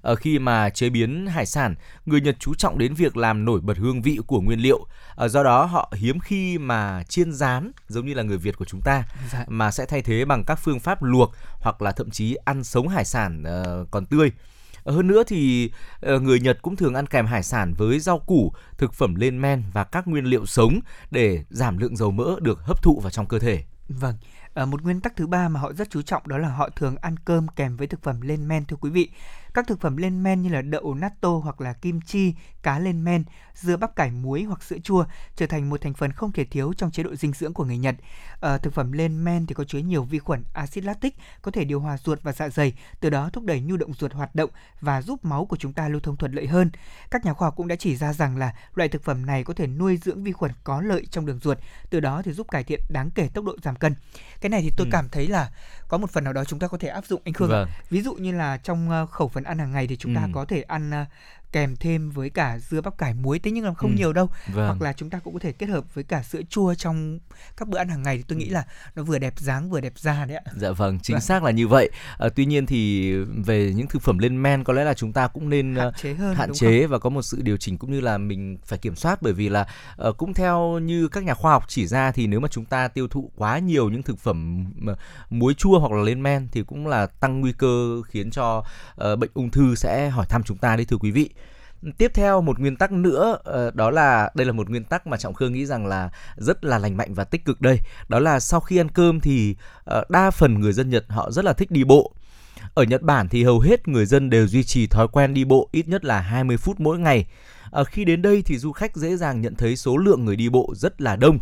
ở 0.02 0.16
khi 0.16 0.40
mà 0.40 0.70
chế 0.70 0.90
biến 0.90 1.28
hải 1.28 1.46
sản, 1.46 1.76
người 2.06 2.22
Nhật 2.22 2.36
chú 2.40 2.54
trọng 2.54 2.78
đến 2.78 2.94
việc 2.94 3.18
làm 3.18 3.46
nổi 3.46 3.62
bật 3.62 3.78
hương 3.78 4.02
vị 4.02 4.20
của 4.28 4.42
nguyên 4.42 4.60
liệu. 4.60 4.86
Ở 5.16 5.28
do 5.28 5.44
đó 5.44 5.66
họ 5.66 5.94
hiếm 5.96 6.20
khi 6.20 6.58
mà 6.58 7.04
chiên 7.04 7.34
rán 7.34 7.72
giống 7.88 8.06
như 8.06 8.14
là 8.14 8.24
người 8.24 8.38
Việt 8.38 8.58
của 8.58 8.66
chúng 8.66 8.82
ta 8.82 9.04
dạ. 9.32 9.46
mà 9.48 9.72
sẽ 9.72 9.86
thay 9.86 10.02
thế 10.02 10.26
bằng 10.26 10.44
các 10.44 10.56
phương 10.56 10.80
pháp 10.80 11.04
luộc 11.04 11.36
hoặc 11.60 11.82
là 11.82 11.92
thậm 11.92 12.10
chí 12.10 12.36
ăn 12.36 12.64
sống 12.64 12.88
hải 12.88 13.06
sản 13.06 13.44
uh, 13.44 13.92
còn 13.92 14.06
tươi. 14.06 14.32
Hơn 14.86 15.08
nữa 15.08 15.24
thì 15.28 15.72
người 16.22 16.40
Nhật 16.40 16.58
cũng 16.62 16.76
thường 16.76 16.94
ăn 16.94 17.08
kèm 17.08 17.26
hải 17.26 17.44
sản 17.44 17.74
với 17.74 18.00
rau 18.00 18.20
củ, 18.20 18.54
thực 18.78 18.94
phẩm 18.94 19.16
lên 19.16 19.42
men 19.42 19.64
và 19.74 19.84
các 19.84 20.08
nguyên 20.08 20.26
liệu 20.26 20.46
sống 20.46 20.80
để 21.12 21.44
giảm 21.50 21.78
lượng 21.78 21.96
dầu 21.96 22.12
mỡ 22.12 22.36
được 22.40 22.60
hấp 22.60 22.84
thụ 22.84 23.00
vào 23.00 23.10
trong 23.10 23.28
cơ 23.28 23.40
thể. 23.40 23.64
Vâng, 23.90 24.16
À, 24.54 24.66
một 24.66 24.82
nguyên 24.82 25.02
tắc 25.02 25.16
thứ 25.16 25.28
ba 25.28 25.50
mà 25.50 25.60
họ 25.60 25.74
rất 25.74 25.90
chú 25.90 26.02
trọng 26.02 26.28
đó 26.28 26.38
là 26.38 26.50
họ 26.50 26.70
thường 26.76 26.96
ăn 27.02 27.16
cơm 27.26 27.48
kèm 27.48 27.78
với 27.78 27.88
thực 27.88 28.04
phẩm 28.04 28.22
lên 28.22 28.48
men 28.48 28.66
thưa 28.66 28.76
quý 28.82 28.90
vị. 28.90 29.10
Các 29.54 29.68
thực 29.68 29.82
phẩm 29.82 29.98
lên 29.98 30.24
men 30.24 30.42
như 30.42 30.50
là 30.50 30.62
đậu 30.62 30.94
natto 30.94 31.30
hoặc 31.30 31.62
là 31.62 31.74
kim 31.74 32.02
chi, 32.02 32.34
cá 32.64 32.80
lên 32.80 33.04
men, 33.04 33.24
dưa 33.56 33.78
bắp 33.78 33.96
cải 33.96 34.12
muối 34.12 34.44
hoặc 34.44 34.64
sữa 34.64 34.78
chua 34.84 35.06
trở 35.36 35.48
thành 35.48 35.70
một 35.70 35.82
thành 35.82 35.94
phần 35.94 36.12
không 36.12 36.32
thể 36.32 36.46
thiếu 36.46 36.74
trong 36.78 36.92
chế 36.92 37.04
độ 37.04 37.16
dinh 37.16 37.34
dưỡng 37.34 37.54
của 37.54 37.66
người 37.66 37.78
Nhật. 37.78 37.96
À, 38.42 38.58
thực 38.58 38.74
phẩm 38.74 38.92
lên 38.92 39.24
men 39.24 39.46
thì 39.46 39.54
có 39.54 39.64
chứa 39.64 39.80
nhiều 39.80 40.04
vi 40.04 40.20
khuẩn 40.20 40.44
axit 40.54 40.84
lactic 40.84 41.16
có 41.42 41.52
thể 41.52 41.64
điều 41.64 41.80
hòa 41.80 41.98
ruột 41.98 42.24
và 42.24 42.32
dạ 42.32 42.50
dày, 42.50 42.74
từ 43.00 43.10
đó 43.10 43.30
thúc 43.34 43.44
đẩy 43.44 43.62
nhu 43.62 43.78
động 43.78 43.94
ruột 43.94 44.14
hoạt 44.14 44.36
động 44.36 44.50
và 44.82 45.02
giúp 45.02 45.26
máu 45.26 45.46
của 45.46 45.58
chúng 45.58 45.74
ta 45.74 45.88
lưu 45.88 46.00
thông 46.00 46.18
thuận 46.18 46.34
lợi 46.34 46.48
hơn. 46.48 46.72
Các 47.12 47.26
nhà 47.26 47.34
khoa 47.34 47.48
học 47.48 47.56
cũng 47.56 47.68
đã 47.68 47.76
chỉ 47.76 47.96
ra 47.96 48.14
rằng 48.14 48.38
là 48.38 48.54
loại 48.76 48.90
thực 48.90 49.04
phẩm 49.04 49.26
này 49.26 49.44
có 49.44 49.54
thể 49.54 49.68
nuôi 49.68 49.98
dưỡng 49.98 50.24
vi 50.24 50.32
khuẩn 50.32 50.52
có 50.64 50.82
lợi 50.82 51.06
trong 51.12 51.26
đường 51.26 51.40
ruột, 51.40 51.58
từ 51.90 52.00
đó 52.00 52.22
thì 52.26 52.32
giúp 52.32 52.48
cải 52.52 52.64
thiện 52.64 52.80
đáng 52.90 53.12
kể 53.12 53.30
tốc 53.34 53.46
độ 53.46 53.56
giảm 53.64 53.76
cân. 53.76 53.96
Cái 54.42 54.50
này 54.50 54.62
thì 54.62 54.72
tôi 54.78 54.88
ừ. 54.88 54.90
cảm 54.92 55.10
thấy 55.10 55.28
là 55.28 55.52
có 55.88 55.98
một 55.98 56.12
phần 56.12 56.24
nào 56.24 56.34
đó 56.34 56.44
chúng 56.46 56.60
ta 56.60 56.68
có 56.68 56.78
thể 56.78 56.88
áp 56.88 57.06
dụng 57.06 57.22
anh 57.26 57.34
Khương. 57.34 57.50
Vâng. 57.50 57.70
Ví 57.90 58.02
dụ 58.02 58.14
như 58.14 58.32
là 58.32 58.58
trong 58.58 58.90
ờ, 58.90 59.06
khẩu 59.06 59.28
phần 59.28 59.41
ăn 59.44 59.58
hàng 59.58 59.72
ngày 59.72 59.88
thì 59.88 59.96
chúng 59.98 60.16
ta 60.16 60.22
ừ. 60.24 60.30
có 60.34 60.46
thể 60.46 60.62
ăn 60.62 60.92
ờ, 60.92 61.06
kèm 61.52 61.76
thêm 61.76 62.10
với 62.10 62.30
cả 62.30 62.60
dưa 62.60 62.82
bắp 62.82 62.98
cải 62.98 63.14
muối 63.14 63.40
thế 63.40 63.52
nhưng 63.52 63.66
là 63.66 63.74
không 63.74 63.92
ừ. 63.92 63.96
nhiều 63.98 64.14
đâu. 64.14 64.30
Vâng. 64.48 64.66
hoặc 64.68 64.82
là 64.82 64.94
chúng 64.94 65.10
ta 65.10 65.20
cũng 65.20 65.34
có 65.34 65.40
thể 65.40 65.52
kết 65.52 65.70
hợp 65.70 65.94
với 65.94 66.04
cả 66.04 66.24
sữa 66.24 66.42
chua 66.50 66.74
trong 66.74 67.20
các 67.58 67.68
bữa 67.68 67.78
ăn 67.78 67.90
hàng 67.90 68.04
ngày 68.04 68.18
thì 68.18 68.24
tôi 68.28 68.38
nghĩ 68.38 68.50
là 68.50 68.64
nó 68.96 69.04
vừa 69.04 69.20
đẹp 69.20 69.34
dáng 69.40 69.70
vừa 69.70 69.82
đẹp 69.82 69.94
da 69.96 70.26
đấy 70.26 70.38
ạ. 70.38 70.52
Dạ 70.56 70.72
vâng 70.72 71.00
chính 71.00 71.14
vâng. 71.14 71.22
xác 71.22 71.44
là 71.44 71.52
như 71.52 71.68
vậy. 71.68 71.90
À, 72.18 72.30
tuy 72.36 72.46
nhiên 72.46 72.66
thì 72.66 73.14
về 73.46 73.74
những 73.76 73.88
thực 73.88 74.02
phẩm 74.02 74.18
lên 74.18 74.44
men 74.44 74.64
có 74.64 74.74
lẽ 74.74 74.84
là 74.84 74.94
chúng 74.94 75.14
ta 75.14 75.28
cũng 75.28 75.50
nên 75.50 75.76
hạn 75.76 75.94
chế 75.98 76.14
hơn 76.14 76.36
hạn 76.36 76.54
chế 76.54 76.86
và 76.86 77.00
có 77.00 77.10
một 77.10 77.22
sự 77.22 77.42
điều 77.42 77.58
chỉnh 77.58 77.78
cũng 77.78 77.92
như 77.92 78.02
là 78.02 78.18
mình 78.18 78.58
phải 78.66 78.80
kiểm 78.80 78.96
soát. 78.96 79.22
Bởi 79.22 79.34
vì 79.34 79.50
là 79.50 79.68
uh, 80.08 80.18
cũng 80.18 80.34
theo 80.34 80.80
như 80.80 81.08
các 81.08 81.24
nhà 81.24 81.34
khoa 81.34 81.52
học 81.52 81.64
chỉ 81.68 81.88
ra 81.88 82.12
thì 82.12 82.28
nếu 82.28 82.40
mà 82.40 82.48
chúng 82.48 82.66
ta 82.66 82.88
tiêu 82.88 83.08
thụ 83.08 83.32
quá 83.36 83.60
nhiều 83.60 83.90
những 83.90 84.04
thực 84.04 84.20
phẩm 84.20 84.66
muối 85.30 85.54
chua 85.54 85.80
hoặc 85.80 85.92
là 85.92 86.04
lên 86.04 86.24
men 86.24 86.48
thì 86.52 86.64
cũng 86.64 86.88
là 86.88 87.06
tăng 87.06 87.42
nguy 87.42 87.52
cơ 87.52 88.02
khiến 88.08 88.32
cho 88.32 88.64
uh, 89.12 89.20
bệnh 89.20 89.32
ung 89.34 89.50
thư 89.50 89.76
sẽ 89.76 90.10
hỏi 90.10 90.26
thăm 90.30 90.44
chúng 90.44 90.58
ta 90.58 90.76
đấy 90.76 90.86
thưa 90.86 90.98
quý 90.98 91.12
vị 91.12 91.30
tiếp 91.98 92.12
theo 92.14 92.42
một 92.42 92.60
nguyên 92.60 92.76
tắc 92.76 92.92
nữa 92.92 93.38
ờ, 93.44 93.72
đó 93.74 93.92
là 93.92 94.32
đây 94.36 94.46
là 94.46 94.54
một 94.54 94.70
nguyên 94.70 94.84
tắc 94.84 95.08
mà 95.08 95.18
trọng 95.18 95.34
khương 95.34 95.54
nghĩ 95.54 95.66
rằng 95.66 95.86
là 95.86 96.10
rất 96.38 96.66
là 96.66 96.78
lành 96.78 96.98
mạnh 96.98 97.14
và 97.14 97.24
tích 97.24 97.46
cực 97.46 97.62
đây. 97.62 97.78
Đó 98.08 98.20
là 98.20 98.40
sau 98.40 98.60
khi 98.60 98.78
ăn 98.78 98.90
cơm 98.90 99.20
thì 99.20 99.56
ờ, 99.84 100.06
đa 100.10 100.32
phần 100.32 100.60
người 100.60 100.74
dân 100.74 100.90
nhật 100.90 101.06
họ 101.10 101.32
rất 101.32 101.46
là 101.46 101.54
thích 101.54 101.72
đi 101.72 101.84
bộ. 101.84 102.14
Ở 102.74 102.84
Nhật 102.84 103.02
Bản 103.02 103.30
thì 103.30 103.44
hầu 103.44 103.60
hết 103.60 103.88
người 103.88 104.06
dân 104.06 104.30
đều 104.30 104.48
duy 104.48 104.64
trì 104.64 104.88
thói 104.88 105.08
quen 105.08 105.34
đi 105.34 105.44
bộ 105.44 105.70
ít 105.72 105.88
nhất 105.88 106.06
là 106.06 106.20
20 106.20 106.58
phút 106.58 106.80
mỗi 106.80 107.00
ngày. 107.00 107.26
À, 107.72 107.84
khi 107.84 108.06
đến 108.06 108.22
đây 108.22 108.42
thì 108.46 108.58
du 108.58 108.72
khách 108.72 108.96
dễ 108.96 109.18
dàng 109.18 109.42
nhận 109.42 109.56
thấy 109.56 109.76
số 109.76 109.98
lượng 109.98 110.26
người 110.26 110.36
đi 110.36 110.50
bộ 110.50 110.74
rất 110.76 111.02
là 111.02 111.16
đông 111.16 111.40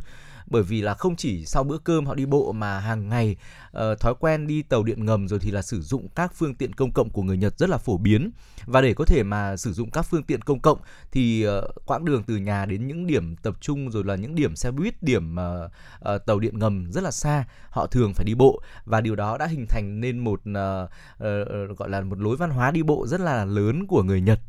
bởi 0.50 0.63
vì 0.63 0.81
là 0.81 0.94
không 0.94 1.16
chỉ 1.16 1.46
sau 1.46 1.63
bữa 1.63 1.78
cơm 1.78 2.06
họ 2.06 2.15
đi 2.15 2.25
bộ 2.25 2.51
mà 2.51 2.79
hàng 2.79 3.10
ngày 3.10 3.36
uh, 3.77 4.00
thói 4.00 4.13
quen 4.20 4.48
đi 4.48 4.62
tàu 4.62 4.84
điện 4.84 5.06
ngầm 5.06 5.27
rồi 5.27 5.39
thì 5.39 5.51
là 5.51 5.62
sử 5.62 5.82
dụng 5.82 6.08
các 6.15 6.34
phương 6.36 6.56
tiện 6.56 6.74
công 6.74 6.91
cộng 6.91 7.10
của 7.10 7.24
người 7.24 7.38
Nhật 7.38 7.60
rất 7.60 7.70
là 7.70 7.77
phổ 7.77 7.98
biến. 7.98 8.32
Và 8.65 8.82
để 8.82 8.94
có 8.94 9.06
thể 9.06 9.24
mà 9.24 9.58
sử 9.58 9.74
dụng 9.74 9.91
các 9.91 10.01
phương 10.01 10.24
tiện 10.24 10.41
công 10.41 10.60
cộng 10.60 10.79
thì 11.12 11.48
uh, 11.48 11.86
quãng 11.86 12.06
đường 12.06 12.24
từ 12.24 12.38
nhà 12.38 12.65
đến 12.65 12.88
những 12.88 13.08
điểm 13.08 13.36
tập 13.36 13.56
trung 13.62 13.91
rồi 13.91 14.03
là 14.03 14.15
những 14.15 14.36
điểm 14.36 14.56
xe 14.56 14.72
buýt 14.72 15.03
điểm 15.03 15.36
uh, 15.36 15.72
uh, 16.15 16.25
tàu 16.25 16.39
điện 16.39 16.60
ngầm 16.60 16.91
rất 16.91 17.03
là 17.03 17.12
xa 17.12 17.46
họ 17.70 17.88
thường 17.88 18.13
phải 18.13 18.25
đi 18.25 18.36
bộ. 18.36 18.62
Và 18.86 19.01
điều 19.01 19.15
đó 19.15 19.38
đã 19.38 19.46
hình 19.46 19.65
thành 19.70 20.00
nên 20.01 20.20
một 20.20 20.39
uh, 20.39 20.89
uh, 21.15 21.77
gọi 21.77 21.89
là 21.89 22.01
một 22.01 22.20
lối 22.20 22.38
văn 22.38 22.50
hóa 22.50 22.72
đi 22.72 22.84
bộ 22.84 23.08
rất 23.08 23.22
là 23.22 23.46
lớn 23.46 23.88
của 23.88 24.03
người 24.03 24.22
Nhật. 24.22 24.39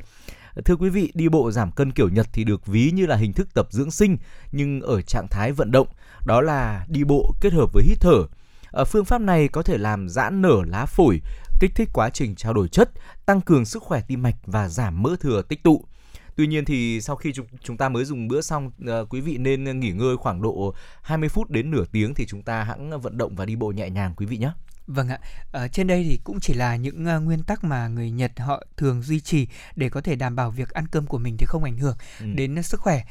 Thưa 0.65 0.77
quý 0.77 0.91
vị, 0.91 1.13
đi 1.15 1.29
bộ 1.29 1.51
giảm 1.51 1.73
cân 1.73 1.93
kiểu 1.93 2.09
Nhật 2.09 2.27
thì 2.33 2.45
được 2.45 2.67
ví 2.67 2.91
như 2.95 3.07
là 3.07 3.17
hình 3.17 3.33
thức 3.33 3.55
tập 3.55 3.69
dưỡng 3.71 3.91
sinh 3.91 4.17
nhưng 4.53 4.81
ở 4.81 5.03
trạng 5.03 5.29
thái 5.29 5.53
vận 5.53 5.71
động, 5.71 5.87
đó 6.27 6.41
là 6.41 6.87
đi 6.89 7.05
bộ 7.05 7.35
kết 7.41 7.53
hợp 7.53 7.73
với 7.73 7.85
hít 7.85 8.01
thở. 8.01 8.27
Ở 8.71 8.85
phương 8.85 9.05
pháp 9.05 9.21
này 9.21 9.49
có 9.49 9.63
thể 9.63 9.79
làm 9.79 10.09
giãn 10.09 10.43
nở 10.43 10.63
lá 10.67 10.87
phổi, 10.87 11.21
kích 11.61 11.75
thích 11.75 11.89
quá 11.93 12.11
trình 12.11 12.35
trao 12.35 12.53
đổi 12.53 12.69
chất, 12.69 12.91
tăng 13.27 13.41
cường 13.41 13.65
sức 13.65 13.83
khỏe 13.83 14.01
tim 14.09 14.23
mạch 14.23 14.37
và 14.47 14.69
giảm 14.69 15.03
mỡ 15.03 15.17
thừa 15.21 15.43
tích 15.43 15.63
tụ. 15.63 15.85
Tuy 16.37 16.47
nhiên 16.47 16.65
thì 16.65 17.01
sau 17.01 17.17
khi 17.17 17.33
chúng 17.63 17.77
ta 17.77 17.89
mới 17.89 18.05
dùng 18.05 18.29
bữa 18.29 18.41
xong, 18.41 18.71
ờ, 18.87 19.05
quý 19.11 19.21
vị 19.21 19.39
nên 19.39 19.81
nghỉ 19.81 19.91
ngơi 19.91 20.17
khoảng 20.17 20.43
độ 20.43 20.75
20 21.03 21.29
phút 21.29 21.51
đến 21.51 21.71
nửa 21.71 21.85
tiếng 21.93 22.15
thì 22.15 22.27
chúng 22.27 22.43
ta 22.43 22.63
hãng 22.63 23.01
vận 23.01 23.19
động 23.19 23.37
và 23.37 23.45
đi 23.45 23.57
bộ 23.57 23.71
nhẹ 23.71 23.91
nhàng 23.91 24.15
quý 24.17 24.27
vị 24.27 24.37
nhé. 24.37 24.51
Vâng 24.93 25.09
ạ, 25.09 25.19
ở 25.53 25.69
trên 25.69 25.87
đây 25.87 26.05
thì 26.05 26.21
cũng 26.25 26.41
chỉ 26.41 26.55
là 26.55 26.77
những 26.77 27.07
uh, 27.17 27.23
nguyên 27.23 27.43
tắc 27.43 27.65
mà 27.65 27.89
người 27.89 28.11
Nhật 28.11 28.33
họ 28.39 28.65
thường 28.77 29.03
duy 29.03 29.21
trì 29.21 29.47
để 29.77 29.89
có 29.89 30.01
thể 30.01 30.17
đảm 30.17 30.37
bảo 30.37 30.51
việc 30.51 30.71
ăn 30.71 30.87
cơm 30.89 31.07
của 31.07 31.19
mình 31.19 31.37
thì 31.39 31.47
không 31.47 31.65
ảnh 31.65 31.77
hưởng 31.77 31.97
ừ. 32.21 32.27
đến 32.35 32.63
sức 32.63 32.81
khỏe. 32.81 33.03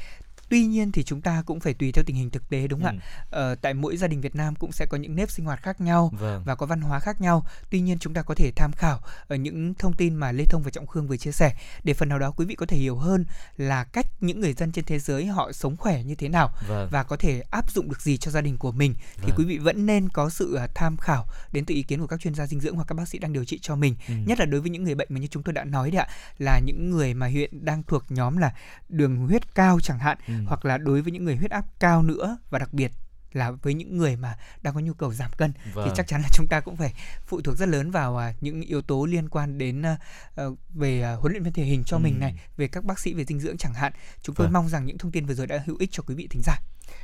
Tuy 0.50 0.66
nhiên 0.66 0.92
thì 0.92 1.02
chúng 1.02 1.20
ta 1.20 1.42
cũng 1.46 1.60
phải 1.60 1.74
tùy 1.74 1.92
theo 1.92 2.04
tình 2.04 2.16
hình 2.16 2.30
thực 2.30 2.48
tế 2.48 2.66
đúng 2.66 2.82
không 2.82 2.98
ừ. 2.98 3.00
ạ 3.00 3.24
ờ, 3.30 3.54
tại 3.54 3.74
mỗi 3.74 3.96
gia 3.96 4.06
đình 4.06 4.20
Việt 4.20 4.34
Nam 4.34 4.54
cũng 4.54 4.72
sẽ 4.72 4.86
có 4.86 4.98
những 4.98 5.16
nếp 5.16 5.30
sinh 5.30 5.44
hoạt 5.44 5.62
khác 5.62 5.80
nhau 5.80 6.10
vâng. 6.20 6.42
và 6.44 6.54
có 6.54 6.66
văn 6.66 6.80
hóa 6.80 7.00
khác 7.00 7.20
nhau 7.20 7.46
tuy 7.70 7.80
nhiên 7.80 7.98
chúng 7.98 8.14
ta 8.14 8.22
có 8.22 8.34
thể 8.34 8.52
tham 8.56 8.72
khảo 8.72 9.00
ở 9.28 9.36
những 9.36 9.74
thông 9.74 9.92
tin 9.92 10.14
mà 10.14 10.32
Lê 10.32 10.44
Thông 10.44 10.62
và 10.62 10.70
Trọng 10.70 10.86
Khương 10.86 11.08
vừa 11.08 11.16
chia 11.16 11.32
sẻ 11.32 11.54
để 11.84 11.94
phần 11.94 12.08
nào 12.08 12.18
đó 12.18 12.30
quý 12.30 12.46
vị 12.46 12.54
có 12.54 12.66
thể 12.66 12.76
hiểu 12.76 12.96
hơn 12.96 13.24
là 13.56 13.84
cách 13.84 14.06
những 14.20 14.40
người 14.40 14.52
dân 14.52 14.72
trên 14.72 14.84
thế 14.84 14.98
giới 14.98 15.26
họ 15.26 15.52
sống 15.52 15.76
khỏe 15.76 16.02
như 16.02 16.14
thế 16.14 16.28
nào 16.28 16.50
vâng. 16.68 16.88
và 16.92 17.02
có 17.02 17.16
thể 17.16 17.40
áp 17.50 17.70
dụng 17.70 17.88
được 17.88 18.00
gì 18.00 18.16
cho 18.16 18.30
gia 18.30 18.40
đình 18.40 18.58
của 18.58 18.72
mình 18.72 18.94
vâng. 18.94 19.26
thì 19.26 19.32
quý 19.36 19.44
vị 19.44 19.58
vẫn 19.58 19.86
nên 19.86 20.08
có 20.08 20.30
sự 20.30 20.54
à, 20.54 20.68
tham 20.74 20.96
khảo 20.96 21.26
đến 21.52 21.64
từ 21.64 21.74
ý 21.74 21.82
kiến 21.82 22.00
của 22.00 22.06
các 22.06 22.20
chuyên 22.20 22.34
gia 22.34 22.46
dinh 22.46 22.60
dưỡng 22.60 22.76
hoặc 22.76 22.84
các 22.88 22.94
bác 22.94 23.08
sĩ 23.08 23.18
đang 23.18 23.32
điều 23.32 23.44
trị 23.44 23.58
cho 23.62 23.76
mình 23.76 23.94
ừ. 24.08 24.14
nhất 24.26 24.38
là 24.38 24.44
đối 24.44 24.60
với 24.60 24.70
những 24.70 24.84
người 24.84 24.94
bệnh 24.94 25.08
mà 25.10 25.20
như 25.20 25.26
chúng 25.26 25.42
tôi 25.42 25.52
đã 25.52 25.64
nói 25.64 25.90
đấy 25.90 26.00
ạ 26.00 26.08
là 26.38 26.58
những 26.58 26.90
người 26.90 27.14
mà 27.14 27.26
hiện 27.26 27.64
đang 27.64 27.82
thuộc 27.82 28.04
nhóm 28.08 28.36
là 28.36 28.52
đường 28.88 29.16
huyết 29.16 29.54
cao 29.54 29.80
chẳng 29.82 29.98
hạn 29.98 30.18
ừ. 30.26 30.34
Hoặc 30.46 30.64
là 30.64 30.78
đối 30.78 31.02
với 31.02 31.12
những 31.12 31.24
người 31.24 31.36
huyết 31.36 31.50
áp 31.50 31.64
cao 31.78 32.02
nữa 32.02 32.38
và 32.50 32.58
đặc 32.58 32.72
biệt 32.72 32.92
là 33.32 33.50
với 33.50 33.74
những 33.74 33.96
người 33.96 34.16
mà 34.16 34.36
đang 34.62 34.74
có 34.74 34.80
nhu 34.80 34.94
cầu 34.94 35.12
giảm 35.12 35.30
cân 35.36 35.52
vâng. 35.74 35.84
thì 35.88 35.92
chắc 35.96 36.06
chắn 36.06 36.22
là 36.22 36.28
chúng 36.32 36.46
ta 36.46 36.60
cũng 36.60 36.76
phải 36.76 36.94
phụ 37.26 37.40
thuộc 37.40 37.56
rất 37.56 37.68
lớn 37.68 37.90
vào 37.90 38.14
uh, 38.14 38.42
những 38.42 38.62
yếu 38.62 38.82
tố 38.82 39.04
liên 39.04 39.28
quan 39.28 39.58
đến 39.58 39.82
uh, 39.82 40.58
về 40.74 41.14
uh, 41.14 41.20
huấn 41.20 41.32
luyện 41.32 41.42
viên 41.42 41.52
thể 41.52 41.64
hình 41.64 41.84
cho 41.84 41.96
ừ. 41.96 42.00
mình 42.00 42.20
này 42.20 42.40
về 42.56 42.68
các 42.68 42.84
bác 42.84 42.98
sĩ 42.98 43.14
về 43.14 43.24
dinh 43.24 43.40
dưỡng 43.40 43.56
chẳng 43.56 43.74
hạn 43.74 43.92
chúng 44.22 44.34
tôi 44.34 44.46
vâng. 44.46 44.52
mong 44.52 44.68
rằng 44.68 44.86
những 44.86 44.98
thông 44.98 45.12
tin 45.12 45.26
vừa 45.26 45.34
rồi 45.34 45.46
đã 45.46 45.62
hữu 45.66 45.76
ích 45.78 45.88
cho 45.92 46.02
quý 46.06 46.14
vị 46.14 46.26
thính 46.30 46.42
giả 46.44 46.58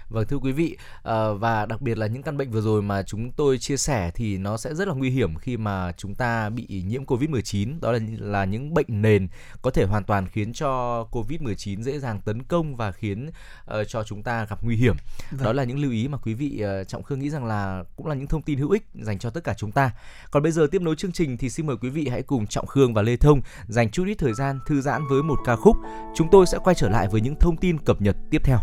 Vâng 0.08 0.26
thưa 0.26 0.36
quý 0.36 0.52
vị 0.52 0.76
ờ, 1.02 1.34
và 1.34 1.66
đặc 1.66 1.80
biệt 1.80 1.98
là 1.98 2.06
những 2.06 2.22
căn 2.22 2.36
bệnh 2.36 2.50
vừa 2.50 2.60
rồi 2.60 2.82
mà 2.82 3.02
chúng 3.02 3.32
tôi 3.32 3.58
chia 3.58 3.76
sẻ 3.76 4.10
thì 4.14 4.38
nó 4.38 4.56
sẽ 4.56 4.74
rất 4.74 4.88
là 4.88 4.94
nguy 4.94 5.10
hiểm 5.10 5.34
khi 5.34 5.56
mà 5.56 5.92
chúng 5.92 6.14
ta 6.14 6.50
bị 6.50 6.82
nhiễm 6.86 7.04
Covid-19 7.04 7.80
đó 7.80 7.92
là 7.92 7.98
là 8.18 8.44
những 8.44 8.74
bệnh 8.74 8.86
nền 8.88 9.28
có 9.62 9.70
thể 9.70 9.84
hoàn 9.84 10.04
toàn 10.04 10.28
khiến 10.28 10.52
cho 10.52 11.02
Covid-19 11.10 11.82
dễ 11.82 11.98
dàng 11.98 12.20
tấn 12.20 12.42
công 12.42 12.76
và 12.76 12.92
khiến 12.92 13.26
uh, 13.26 13.88
cho 13.88 14.04
chúng 14.04 14.22
ta 14.22 14.44
gặp 14.44 14.58
nguy 14.62 14.76
hiểm. 14.76 14.96
Vâng. 15.30 15.44
Đó 15.44 15.52
là 15.52 15.64
những 15.64 15.78
lưu 15.78 15.90
ý 15.90 16.08
mà 16.08 16.18
quý 16.18 16.34
vị 16.34 16.64
uh, 16.80 16.88
Trọng 16.88 17.02
Khương 17.02 17.18
nghĩ 17.18 17.30
rằng 17.30 17.44
là 17.44 17.84
cũng 17.96 18.06
là 18.06 18.14
những 18.14 18.26
thông 18.26 18.42
tin 18.42 18.58
hữu 18.58 18.70
ích 18.70 18.82
dành 18.94 19.18
cho 19.18 19.30
tất 19.30 19.44
cả 19.44 19.54
chúng 19.56 19.72
ta. 19.72 19.90
Còn 20.30 20.42
bây 20.42 20.52
giờ 20.52 20.66
tiếp 20.70 20.82
nối 20.82 20.96
chương 20.96 21.12
trình 21.12 21.36
thì 21.36 21.50
xin 21.50 21.66
mời 21.66 21.76
quý 21.76 21.88
vị 21.88 22.08
hãy 22.08 22.22
cùng 22.22 22.46
Trọng 22.46 22.66
Khương 22.66 22.94
và 22.94 23.02
Lê 23.02 23.16
Thông 23.16 23.40
dành 23.68 23.90
chút 23.90 24.04
ít 24.06 24.14
thời 24.14 24.32
gian 24.32 24.58
thư 24.66 24.80
giãn 24.80 25.02
với 25.10 25.22
một 25.22 25.38
ca 25.44 25.56
khúc. 25.56 25.76
Chúng 26.16 26.28
tôi 26.32 26.46
sẽ 26.46 26.58
quay 26.64 26.74
trở 26.74 26.88
lại 26.88 27.08
với 27.12 27.20
những 27.20 27.34
thông 27.40 27.56
tin 27.56 27.78
cập 27.78 28.00
nhật 28.00 28.16
tiếp 28.30 28.42
theo. 28.44 28.58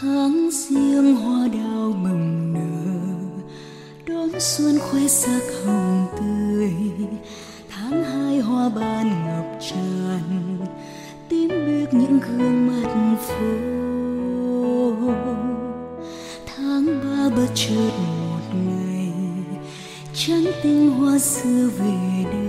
tháng 0.00 0.50
riêng 0.52 1.16
hoa 1.16 1.48
đào 1.48 1.92
bừng 2.04 2.54
nở, 2.54 3.00
đón 4.06 4.28
xuân 4.40 4.78
khoe 4.78 5.08
sắc 5.08 5.42
hồng 5.64 6.06
tươi. 6.18 6.72
Tháng 7.68 8.04
hai 8.04 8.38
hoa 8.38 8.68
ban 8.68 9.08
ngập 9.26 9.58
tràn, 9.60 10.58
tím 11.28 11.48
biếc 11.48 11.94
những 11.94 12.20
gương 12.20 12.66
mặt 12.66 13.16
phố 13.18 13.44
tháng 16.46 16.86
ba 16.86 17.36
bất 17.36 17.48
chợt 17.54 17.90
một 18.20 18.58
ngày, 18.66 19.12
trắng 20.14 20.44
tinh 20.62 20.90
hoa 20.90 21.18
xưa 21.18 21.68
về 21.78 22.24
đây 22.32 22.47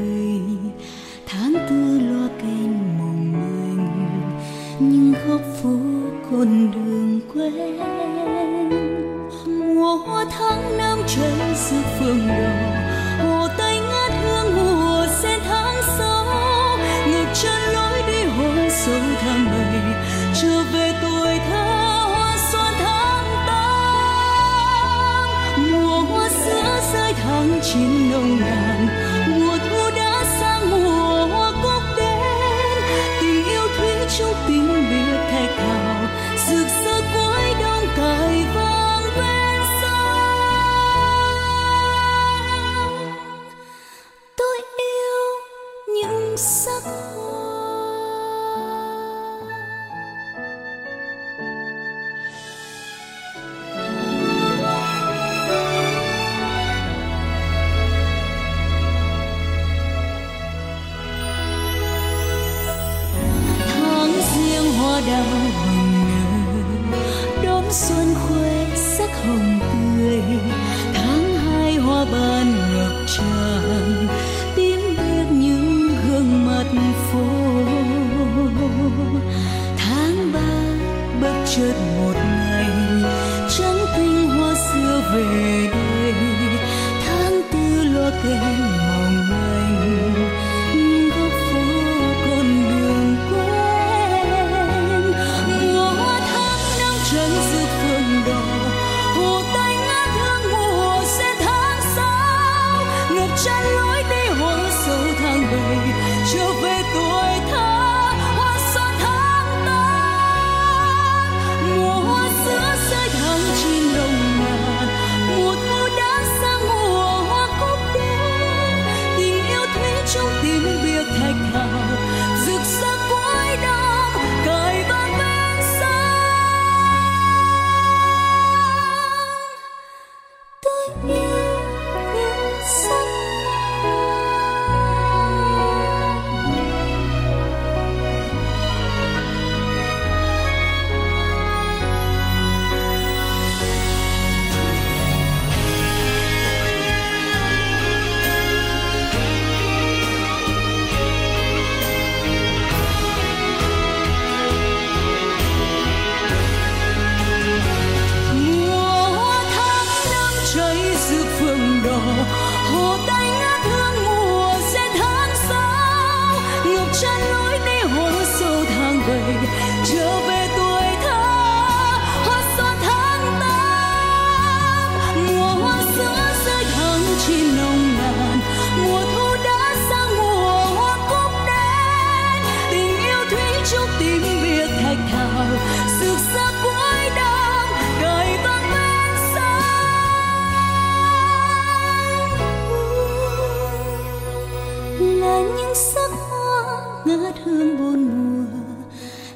là 195.39 195.55
những 195.57 195.75
sắc 195.75 196.11
hoa 196.29 196.81
ngát 197.05 197.35
hương 197.43 197.77
buồn 197.77 198.07
mùa. 198.07 198.59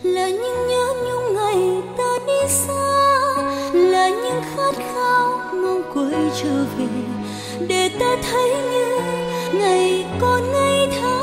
Là 0.03 0.29
những 0.29 0.67
nhớ 0.67 0.93
nhung 1.05 1.35
ngày 1.35 1.81
ta 1.97 2.17
đi 2.27 2.47
xa. 2.47 2.73
Là 3.73 4.09
những 4.09 4.41
khát 4.55 4.75
khao 4.75 5.39
mong 5.53 5.83
quay 5.93 6.31
trở 6.43 6.65
về. 6.77 6.87
Để 7.67 7.89
ta 7.99 8.17
thấy 8.31 8.49
như 8.71 8.99
ngày 9.53 10.05
còn 10.21 10.51
ngây 10.51 10.87
thơ. 11.01 11.22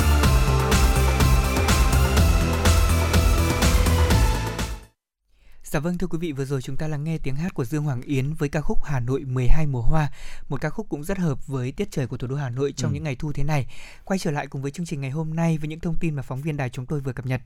Dạ 5.71 5.79
vâng 5.79 5.97
thưa 5.97 6.07
quý 6.07 6.17
vị, 6.17 6.31
vừa 6.31 6.45
rồi 6.45 6.61
chúng 6.61 6.77
ta 6.77 6.87
lắng 6.87 7.03
nghe 7.03 7.17
tiếng 7.17 7.35
hát 7.35 7.53
của 7.53 7.65
Dương 7.65 7.83
Hoàng 7.83 8.01
Yến 8.01 8.33
với 8.33 8.49
ca 8.49 8.61
khúc 8.61 8.83
Hà 8.83 8.99
Nội 8.99 9.23
12 9.25 9.67
mùa 9.67 9.81
hoa, 9.81 10.11
một 10.49 10.61
ca 10.61 10.69
khúc 10.69 10.89
cũng 10.89 11.03
rất 11.03 11.17
hợp 11.17 11.47
với 11.47 11.71
tiết 11.71 11.91
trời 11.91 12.07
của 12.07 12.17
thủ 12.17 12.27
đô 12.27 12.35
Hà 12.35 12.49
Nội 12.49 12.73
trong 12.77 12.91
ừ. 12.91 12.93
những 12.93 13.03
ngày 13.03 13.15
thu 13.15 13.31
thế 13.33 13.43
này. 13.43 13.65
Quay 14.05 14.19
trở 14.19 14.31
lại 14.31 14.47
cùng 14.47 14.61
với 14.61 14.71
chương 14.71 14.85
trình 14.85 15.01
ngày 15.01 15.09
hôm 15.09 15.33
nay 15.33 15.57
với 15.57 15.67
những 15.67 15.79
thông 15.79 15.95
tin 15.99 16.15
mà 16.15 16.21
phóng 16.21 16.41
viên 16.41 16.57
đài 16.57 16.69
chúng 16.69 16.85
tôi 16.85 16.99
vừa 16.99 17.13
cập 17.13 17.25
nhật. 17.25 17.41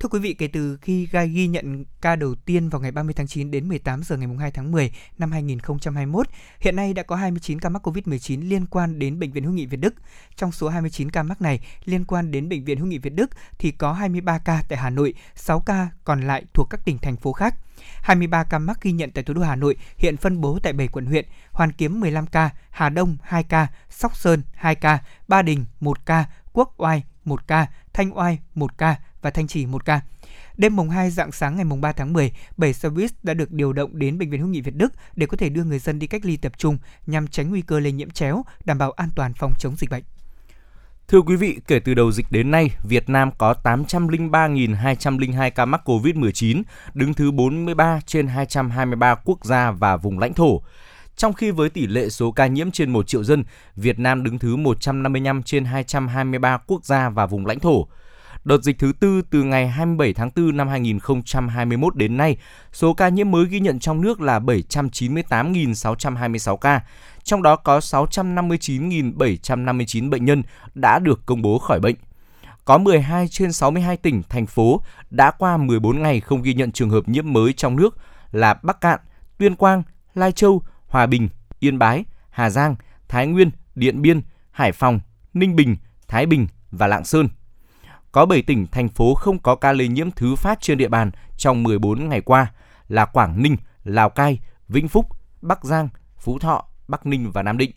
Thưa 0.00 0.08
quý 0.08 0.18
vị, 0.18 0.34
kể 0.34 0.48
từ 0.48 0.78
khi 0.82 1.06
Gai 1.06 1.28
ghi 1.28 1.46
nhận 1.46 1.84
ca 2.00 2.16
đầu 2.16 2.34
tiên 2.34 2.68
vào 2.68 2.80
ngày 2.80 2.90
30 2.90 3.14
tháng 3.14 3.26
9 3.26 3.50
đến 3.50 3.68
18 3.68 4.02
giờ 4.02 4.16
ngày 4.16 4.28
2 4.40 4.50
tháng 4.50 4.72
10 4.72 4.90
năm 5.18 5.32
2021, 5.32 6.26
hiện 6.60 6.76
nay 6.76 6.94
đã 6.94 7.02
có 7.02 7.16
29 7.16 7.60
ca 7.60 7.68
mắc 7.68 7.86
COVID-19 7.86 8.48
liên 8.48 8.66
quan 8.66 8.98
đến 8.98 9.18
Bệnh 9.18 9.32
viện 9.32 9.44
Hữu 9.44 9.52
nghị 9.52 9.66
Việt 9.66 9.76
Đức. 9.76 9.94
Trong 10.36 10.52
số 10.52 10.68
29 10.68 11.10
ca 11.10 11.22
mắc 11.22 11.42
này 11.42 11.60
liên 11.84 12.04
quan 12.04 12.30
đến 12.30 12.48
Bệnh 12.48 12.64
viện 12.64 12.78
Hữu 12.78 12.86
nghị 12.86 12.98
Việt 12.98 13.14
Đức 13.14 13.30
thì 13.58 13.70
có 13.70 13.92
23 13.92 14.38
ca 14.38 14.62
tại 14.68 14.78
Hà 14.78 14.90
Nội, 14.90 15.14
6 15.34 15.60
ca 15.60 15.88
còn 16.04 16.20
lại 16.20 16.44
thuộc 16.54 16.70
các 16.70 16.80
tỉnh 16.84 16.98
thành 16.98 17.16
phố 17.16 17.32
khác. 17.32 17.54
23 18.02 18.44
ca 18.44 18.58
mắc 18.58 18.78
ghi 18.82 18.92
nhận 18.92 19.10
tại 19.10 19.24
thủ 19.24 19.34
đô 19.34 19.42
Hà 19.42 19.56
Nội 19.56 19.76
hiện 19.96 20.16
phân 20.16 20.40
bố 20.40 20.58
tại 20.62 20.72
7 20.72 20.88
quận 20.88 21.06
huyện, 21.06 21.26
Hoàn 21.50 21.72
Kiếm 21.72 22.00
15 22.00 22.26
ca, 22.26 22.50
Hà 22.70 22.88
Đông 22.88 23.16
2 23.22 23.42
ca, 23.42 23.66
Sóc 23.90 24.16
Sơn 24.16 24.42
2 24.54 24.74
ca, 24.74 24.98
Ba 25.28 25.42
Đình 25.42 25.64
1 25.80 26.06
ca, 26.06 26.24
Quốc 26.52 26.74
Oai 26.76 27.04
1 27.24 27.46
ca, 27.46 27.66
Thanh 27.92 28.18
Oai 28.18 28.38
1 28.54 28.78
ca 28.78 28.96
và 29.26 29.30
Thanh 29.30 29.46
Trì 29.46 29.66
1 29.66 29.84
ca. 29.84 30.00
Đêm 30.56 30.76
mùng 30.76 30.90
2 30.90 31.10
dạng 31.10 31.32
sáng 31.32 31.56
ngày 31.56 31.64
mùng 31.64 31.80
3 31.80 31.92
tháng 31.92 32.12
10, 32.12 32.32
7 32.56 32.72
xe 32.72 32.88
buýt 32.88 33.10
đã 33.22 33.34
được 33.34 33.52
điều 33.52 33.72
động 33.72 33.98
đến 33.98 34.18
Bệnh 34.18 34.30
viện 34.30 34.40
Hữu 34.40 34.48
nghị 34.48 34.60
Việt 34.60 34.74
Đức 34.74 34.92
để 35.16 35.26
có 35.26 35.36
thể 35.36 35.48
đưa 35.48 35.64
người 35.64 35.78
dân 35.78 35.98
đi 35.98 36.06
cách 36.06 36.24
ly 36.24 36.36
tập 36.36 36.52
trung 36.58 36.78
nhằm 37.06 37.26
tránh 37.26 37.50
nguy 37.50 37.62
cơ 37.62 37.80
lây 37.80 37.92
nhiễm 37.92 38.10
chéo, 38.10 38.44
đảm 38.64 38.78
bảo 38.78 38.90
an 38.90 39.08
toàn 39.16 39.32
phòng 39.34 39.52
chống 39.58 39.76
dịch 39.76 39.90
bệnh. 39.90 40.02
Thưa 41.08 41.20
quý 41.20 41.36
vị, 41.36 41.58
kể 41.66 41.78
từ 41.78 41.94
đầu 41.94 42.12
dịch 42.12 42.26
đến 42.30 42.50
nay, 42.50 42.70
Việt 42.82 43.08
Nam 43.08 43.30
có 43.38 43.54
803.202 43.64 45.50
ca 45.50 45.64
mắc 45.64 45.88
COVID-19, 45.88 46.62
đứng 46.94 47.14
thứ 47.14 47.30
43 47.30 48.00
trên 48.06 48.26
223 48.26 49.14
quốc 49.14 49.44
gia 49.44 49.70
và 49.70 49.96
vùng 49.96 50.18
lãnh 50.18 50.34
thổ. 50.34 50.62
Trong 51.16 51.32
khi 51.32 51.50
với 51.50 51.70
tỷ 51.70 51.86
lệ 51.86 52.08
số 52.08 52.32
ca 52.32 52.46
nhiễm 52.46 52.70
trên 52.70 52.90
1 52.90 53.06
triệu 53.06 53.24
dân, 53.24 53.44
Việt 53.76 53.98
Nam 53.98 54.22
đứng 54.22 54.38
thứ 54.38 54.56
155 54.56 55.42
trên 55.42 55.64
223 55.64 56.58
quốc 56.66 56.84
gia 56.84 57.08
và 57.08 57.26
vùng 57.26 57.46
lãnh 57.46 57.60
thổ. 57.60 57.86
Đợt 58.46 58.62
dịch 58.62 58.78
thứ 58.78 58.92
tư 59.00 59.22
từ 59.30 59.42
ngày 59.42 59.68
27 59.68 60.14
tháng 60.14 60.30
4 60.36 60.56
năm 60.56 60.68
2021 60.68 61.96
đến 61.96 62.16
nay, 62.16 62.36
số 62.72 62.94
ca 62.94 63.08
nhiễm 63.08 63.30
mới 63.30 63.46
ghi 63.46 63.60
nhận 63.60 63.78
trong 63.78 64.00
nước 64.00 64.20
là 64.20 64.38
798.626 64.38 66.56
ca, 66.56 66.80
trong 67.22 67.42
đó 67.42 67.56
có 67.56 67.78
659.759 67.78 70.10
bệnh 70.10 70.24
nhân 70.24 70.42
đã 70.74 70.98
được 70.98 71.26
công 71.26 71.42
bố 71.42 71.58
khỏi 71.58 71.80
bệnh. 71.80 71.96
Có 72.64 72.78
12 72.78 73.28
trên 73.28 73.52
62 73.52 73.96
tỉnh, 73.96 74.22
thành 74.28 74.46
phố 74.46 74.80
đã 75.10 75.30
qua 75.30 75.56
14 75.56 76.02
ngày 76.02 76.20
không 76.20 76.42
ghi 76.42 76.54
nhận 76.54 76.72
trường 76.72 76.90
hợp 76.90 77.08
nhiễm 77.08 77.32
mới 77.32 77.52
trong 77.52 77.76
nước 77.76 77.96
là 78.32 78.54
Bắc 78.62 78.80
Cạn, 78.80 79.00
Tuyên 79.38 79.54
Quang, 79.54 79.82
Lai 80.14 80.32
Châu, 80.32 80.62
Hòa 80.86 81.06
Bình, 81.06 81.28
Yên 81.60 81.78
Bái, 81.78 82.04
Hà 82.30 82.50
Giang, 82.50 82.76
Thái 83.08 83.26
Nguyên, 83.26 83.50
Điện 83.74 84.02
Biên, 84.02 84.20
Hải 84.50 84.72
Phòng, 84.72 85.00
Ninh 85.34 85.56
Bình, 85.56 85.76
Thái 86.08 86.26
Bình 86.26 86.46
và 86.70 86.86
Lạng 86.86 87.04
Sơn. 87.04 87.28
Có 88.16 88.26
7 88.26 88.42
tỉnh, 88.42 88.66
thành 88.66 88.88
phố 88.88 89.14
không 89.14 89.38
có 89.38 89.54
ca 89.54 89.72
lây 89.72 89.88
nhiễm 89.88 90.10
thứ 90.10 90.36
phát 90.36 90.60
trên 90.60 90.78
địa 90.78 90.88
bàn 90.88 91.10
trong 91.36 91.62
14 91.62 92.08
ngày 92.08 92.20
qua 92.20 92.52
là 92.88 93.04
Quảng 93.04 93.42
Ninh, 93.42 93.56
Lào 93.84 94.10
Cai, 94.10 94.40
Vĩnh 94.68 94.88
Phúc, 94.88 95.06
Bắc 95.42 95.64
Giang, 95.64 95.88
Phú 96.18 96.38
Thọ, 96.38 96.64
Bắc 96.88 97.06
Ninh 97.06 97.30
và 97.30 97.42
Nam 97.42 97.58
Định. 97.58 97.70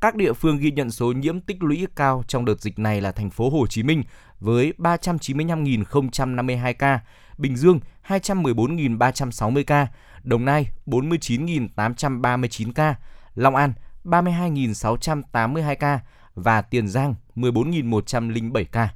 Các 0.00 0.14
địa 0.14 0.32
phương 0.32 0.58
ghi 0.58 0.70
nhận 0.70 0.90
số 0.90 1.12
nhiễm 1.12 1.40
tích 1.40 1.62
lũy 1.62 1.86
cao 1.96 2.22
trong 2.28 2.44
đợt 2.44 2.60
dịch 2.60 2.78
này 2.78 3.00
là 3.00 3.12
thành 3.12 3.30
phố 3.30 3.50
Hồ 3.50 3.66
Chí 3.66 3.82
Minh 3.82 4.02
với 4.40 4.72
395.052 4.78 6.74
ca, 6.78 7.00
Bình 7.38 7.56
Dương 7.56 7.80
214.360 8.08 9.64
ca, 9.66 9.86
Đồng 10.22 10.44
Nai 10.44 10.70
49.839 10.86 12.72
ca, 12.72 12.94
Long 13.34 13.56
An 13.56 13.72
32.682 14.04 15.76
ca 15.76 16.00
và 16.34 16.62
Tiền 16.62 16.88
Giang 16.88 17.14
14.107 17.36 18.64
ca. 18.72 18.88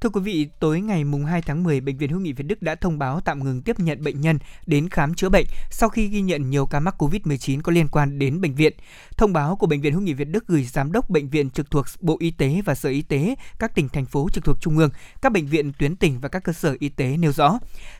Thưa 0.00 0.10
quý 0.10 0.20
vị, 0.20 0.48
tối 0.60 0.80
ngày 0.80 1.04
mùng 1.04 1.24
2 1.24 1.42
tháng 1.42 1.62
10, 1.62 1.80
Bệnh 1.80 1.96
viện 1.96 2.10
Hữu 2.10 2.20
nghị 2.20 2.32
Việt 2.32 2.44
Đức 2.46 2.62
đã 2.62 2.74
thông 2.74 2.98
báo 2.98 3.20
tạm 3.20 3.44
ngừng 3.44 3.62
tiếp 3.62 3.80
nhận 3.80 4.04
bệnh 4.04 4.20
nhân 4.20 4.38
đến 4.66 4.88
khám 4.88 5.14
chữa 5.14 5.28
bệnh 5.28 5.46
sau 5.70 5.88
khi 5.88 6.06
ghi 6.06 6.20
nhận 6.20 6.50
nhiều 6.50 6.66
ca 6.66 6.80
mắc 6.80 7.02
COVID-19 7.02 7.60
có 7.62 7.72
liên 7.72 7.88
quan 7.88 8.18
đến 8.18 8.40
bệnh 8.40 8.54
viện. 8.54 8.72
Thông 9.16 9.32
báo 9.32 9.56
của 9.56 9.66
Bệnh 9.66 9.80
viện 9.80 9.92
Hữu 9.92 10.02
nghị 10.02 10.12
Việt 10.12 10.24
Đức 10.24 10.46
gửi 10.46 10.64
Giám 10.64 10.92
đốc 10.92 11.10
Bệnh 11.10 11.28
viện 11.28 11.50
trực 11.50 11.70
thuộc 11.70 11.86
Bộ 12.00 12.16
Y 12.20 12.30
tế 12.30 12.62
và 12.64 12.74
Sở 12.74 12.88
Y 12.88 13.02
tế, 13.02 13.34
các 13.58 13.74
tỉnh, 13.74 13.88
thành 13.88 14.06
phố 14.06 14.28
trực 14.32 14.44
thuộc 14.44 14.60
Trung 14.60 14.78
ương, 14.78 14.90
các 15.22 15.32
bệnh 15.32 15.46
viện 15.46 15.72
tuyến 15.78 15.96
tỉnh 15.96 16.20
và 16.20 16.28
các 16.28 16.44
cơ 16.44 16.52
sở 16.52 16.76
y 16.78 16.88
tế 16.88 17.16
nêu 17.16 17.32
rõ. 17.32 17.58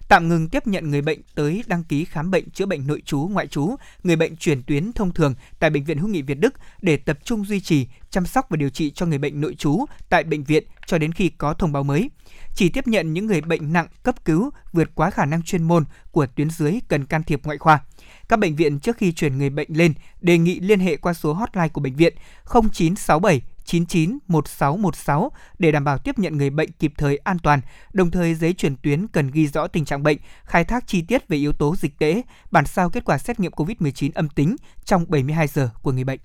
Tạm 0.08 0.28
ngừng 0.28 0.48
tiếp 0.48 0.66
nhận 0.66 0.90
người 0.90 1.02
bệnh 1.02 1.20
tới 1.34 1.64
đăng 1.66 1.84
ký 1.84 2.04
khám 2.04 2.30
bệnh 2.30 2.50
chữa 2.50 2.66
bệnh 2.66 2.86
nội 2.86 3.02
trú, 3.04 3.18
ngoại 3.18 3.46
trú, 3.46 3.76
người 4.04 4.16
bệnh 4.16 4.36
chuyển 4.36 4.62
tuyến 4.62 4.92
thông 4.92 5.12
thường 5.12 5.34
tại 5.58 5.70
Bệnh 5.70 5.84
viện 5.84 5.98
Hữu 5.98 6.08
nghị 6.08 6.22
Việt 6.22 6.38
Đức 6.38 6.54
để 6.82 6.96
tập 6.96 7.18
trung 7.24 7.44
duy 7.44 7.60
trì, 7.60 7.86
chăm 8.11 8.27
sóc 8.27 8.46
và 8.51 8.57
điều 8.57 8.70
trị 8.70 8.90
cho 8.90 9.07
người 9.07 9.18
bệnh 9.18 9.40
nội 9.40 9.55
trú 9.55 9.85
tại 10.09 10.25
bệnh 10.25 10.44
viện 10.44 10.64
cho 10.87 10.99
đến 10.99 11.12
khi 11.12 11.29
có 11.29 11.55
thông 11.55 11.73
báo 11.73 11.83
mới. 11.83 12.11
Chỉ 12.55 12.68
tiếp 12.68 12.87
nhận 12.87 13.12
những 13.12 13.27
người 13.27 13.40
bệnh 13.40 13.73
nặng 13.73 13.87
cấp 14.03 14.25
cứu 14.25 14.51
vượt 14.73 14.90
quá 14.94 15.11
khả 15.11 15.25
năng 15.25 15.42
chuyên 15.42 15.62
môn 15.62 15.85
của 16.11 16.27
tuyến 16.27 16.51
dưới 16.51 16.81
cần 16.88 17.07
can 17.07 17.23
thiệp 17.23 17.40
ngoại 17.44 17.59
khoa. 17.59 17.81
Các 18.29 18.38
bệnh 18.38 18.57
viện 18.57 18.79
trước 18.81 18.96
khi 18.96 19.12
chuyển 19.12 19.38
người 19.38 19.51
bệnh 19.51 19.68
lên 19.70 19.94
đề 20.20 20.38
nghị 20.38 20.61
liên 20.61 20.81
hệ 20.81 20.96
qua 20.96 21.12
số 21.12 21.33
hotline 21.33 21.68
của 21.68 21.81
bệnh 21.81 21.96
viện 21.96 22.14
0967 22.44 23.42
99 23.64 24.18
1616 24.29 25.33
để 25.59 25.73
đảm 25.73 25.85
bảo 25.85 25.99
tiếp 25.99 26.18
nhận 26.18 26.38
người 26.38 26.51
bệnh 26.51 26.73
kịp 26.73 26.92
thời 26.99 27.16
an 27.16 27.38
toàn. 27.38 27.61
Đồng 27.92 28.11
thời 28.11 28.35
giấy 28.35 28.53
chuyển 28.53 28.77
tuyến 28.77 29.07
cần 29.07 29.31
ghi 29.31 29.46
rõ 29.46 29.66
tình 29.66 29.85
trạng 29.85 30.03
bệnh, 30.03 30.18
khai 30.44 30.64
thác 30.64 30.87
chi 30.87 31.03
tiết 31.03 31.29
về 31.29 31.37
yếu 31.37 31.53
tố 31.53 31.77
dịch 31.77 31.99
tễ, 31.99 32.23
bản 32.51 32.66
sao 32.66 32.90
kết 32.90 33.05
quả 33.05 33.18
xét 33.18 33.40
nghiệm 33.40 33.53
COVID-19 33.53 34.11
âm 34.14 34.29
tính 34.29 34.57
trong 34.85 35.05
72 35.09 35.46
giờ 35.46 35.70
của 35.83 35.92
người 35.92 36.05
bệnh. 36.05 36.20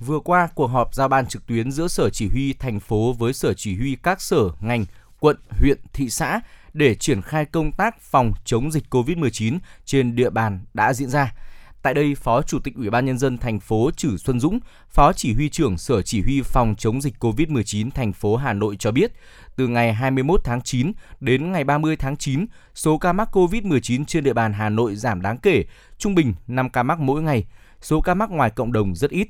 Vừa 0.00 0.20
qua, 0.20 0.48
cuộc 0.54 0.66
họp 0.66 0.94
giao 0.94 1.08
ban 1.08 1.26
trực 1.26 1.46
tuyến 1.46 1.72
giữa 1.72 1.88
Sở 1.88 2.10
Chỉ 2.10 2.28
huy 2.28 2.52
thành 2.52 2.80
phố 2.80 3.12
với 3.12 3.32
Sở 3.32 3.54
Chỉ 3.54 3.76
huy 3.76 3.96
các 4.02 4.20
sở, 4.20 4.50
ngành, 4.60 4.84
quận, 5.20 5.36
huyện, 5.50 5.78
thị 5.92 6.10
xã 6.10 6.40
để 6.72 6.94
triển 6.94 7.22
khai 7.22 7.44
công 7.44 7.72
tác 7.72 8.00
phòng 8.00 8.32
chống 8.44 8.72
dịch 8.72 8.84
COVID-19 8.90 9.58
trên 9.84 10.16
địa 10.16 10.30
bàn 10.30 10.60
đã 10.74 10.92
diễn 10.92 11.08
ra. 11.08 11.34
Tại 11.82 11.94
đây, 11.94 12.14
Phó 12.14 12.42
Chủ 12.42 12.58
tịch 12.58 12.74
Ủy 12.74 12.90
ban 12.90 13.04
nhân 13.04 13.18
dân 13.18 13.38
thành 13.38 13.60
phố 13.60 13.90
Trử 13.96 14.16
Xuân 14.16 14.40
Dũng, 14.40 14.58
Phó 14.88 15.12
Chỉ 15.12 15.34
huy 15.34 15.48
trưởng 15.48 15.78
Sở 15.78 16.02
Chỉ 16.02 16.22
huy 16.22 16.42
phòng 16.42 16.74
chống 16.78 17.00
dịch 17.00 17.14
COVID-19 17.20 17.90
thành 17.90 18.12
phố 18.12 18.36
Hà 18.36 18.52
Nội 18.52 18.76
cho 18.78 18.92
biết, 18.92 19.12
từ 19.56 19.68
ngày 19.68 19.92
21 19.94 20.40
tháng 20.44 20.62
9 20.62 20.92
đến 21.20 21.52
ngày 21.52 21.64
30 21.64 21.96
tháng 21.96 22.16
9, 22.16 22.46
số 22.74 22.98
ca 22.98 23.12
mắc 23.12 23.28
COVID-19 23.32 24.04
trên 24.04 24.24
địa 24.24 24.32
bàn 24.32 24.52
Hà 24.52 24.68
Nội 24.68 24.96
giảm 24.96 25.22
đáng 25.22 25.38
kể, 25.38 25.64
trung 25.98 26.14
bình 26.14 26.34
5 26.46 26.70
ca 26.70 26.82
mắc 26.82 27.00
mỗi 27.00 27.22
ngày. 27.22 27.44
Số 27.80 28.00
ca 28.00 28.14
mắc 28.14 28.30
ngoài 28.30 28.50
cộng 28.50 28.72
đồng 28.72 28.94
rất 28.94 29.10
ít. 29.10 29.28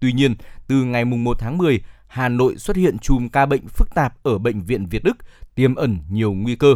Tuy 0.00 0.12
nhiên, 0.12 0.34
từ 0.66 0.84
ngày 0.84 1.04
1 1.04 1.36
tháng 1.38 1.58
10, 1.58 1.80
Hà 2.06 2.28
Nội 2.28 2.56
xuất 2.56 2.76
hiện 2.76 2.98
chùm 2.98 3.28
ca 3.28 3.46
bệnh 3.46 3.68
phức 3.68 3.94
tạp 3.94 4.14
ở 4.22 4.38
bệnh 4.38 4.60
viện 4.60 4.86
Việt 4.86 5.04
Đức, 5.04 5.16
tiềm 5.54 5.74
ẩn 5.74 5.98
nhiều 6.10 6.32
nguy 6.32 6.56
cơ. 6.56 6.74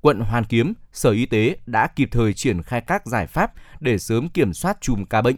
Quận 0.00 0.20
Hoàn 0.20 0.44
Kiếm, 0.44 0.72
Sở 0.92 1.10
Y 1.10 1.26
tế 1.26 1.56
đã 1.66 1.86
kịp 1.86 2.08
thời 2.12 2.34
triển 2.34 2.62
khai 2.62 2.80
các 2.80 3.06
giải 3.06 3.26
pháp 3.26 3.52
để 3.80 3.98
sớm 3.98 4.28
kiểm 4.28 4.52
soát 4.52 4.78
chùm 4.80 5.04
ca 5.04 5.22
bệnh. 5.22 5.36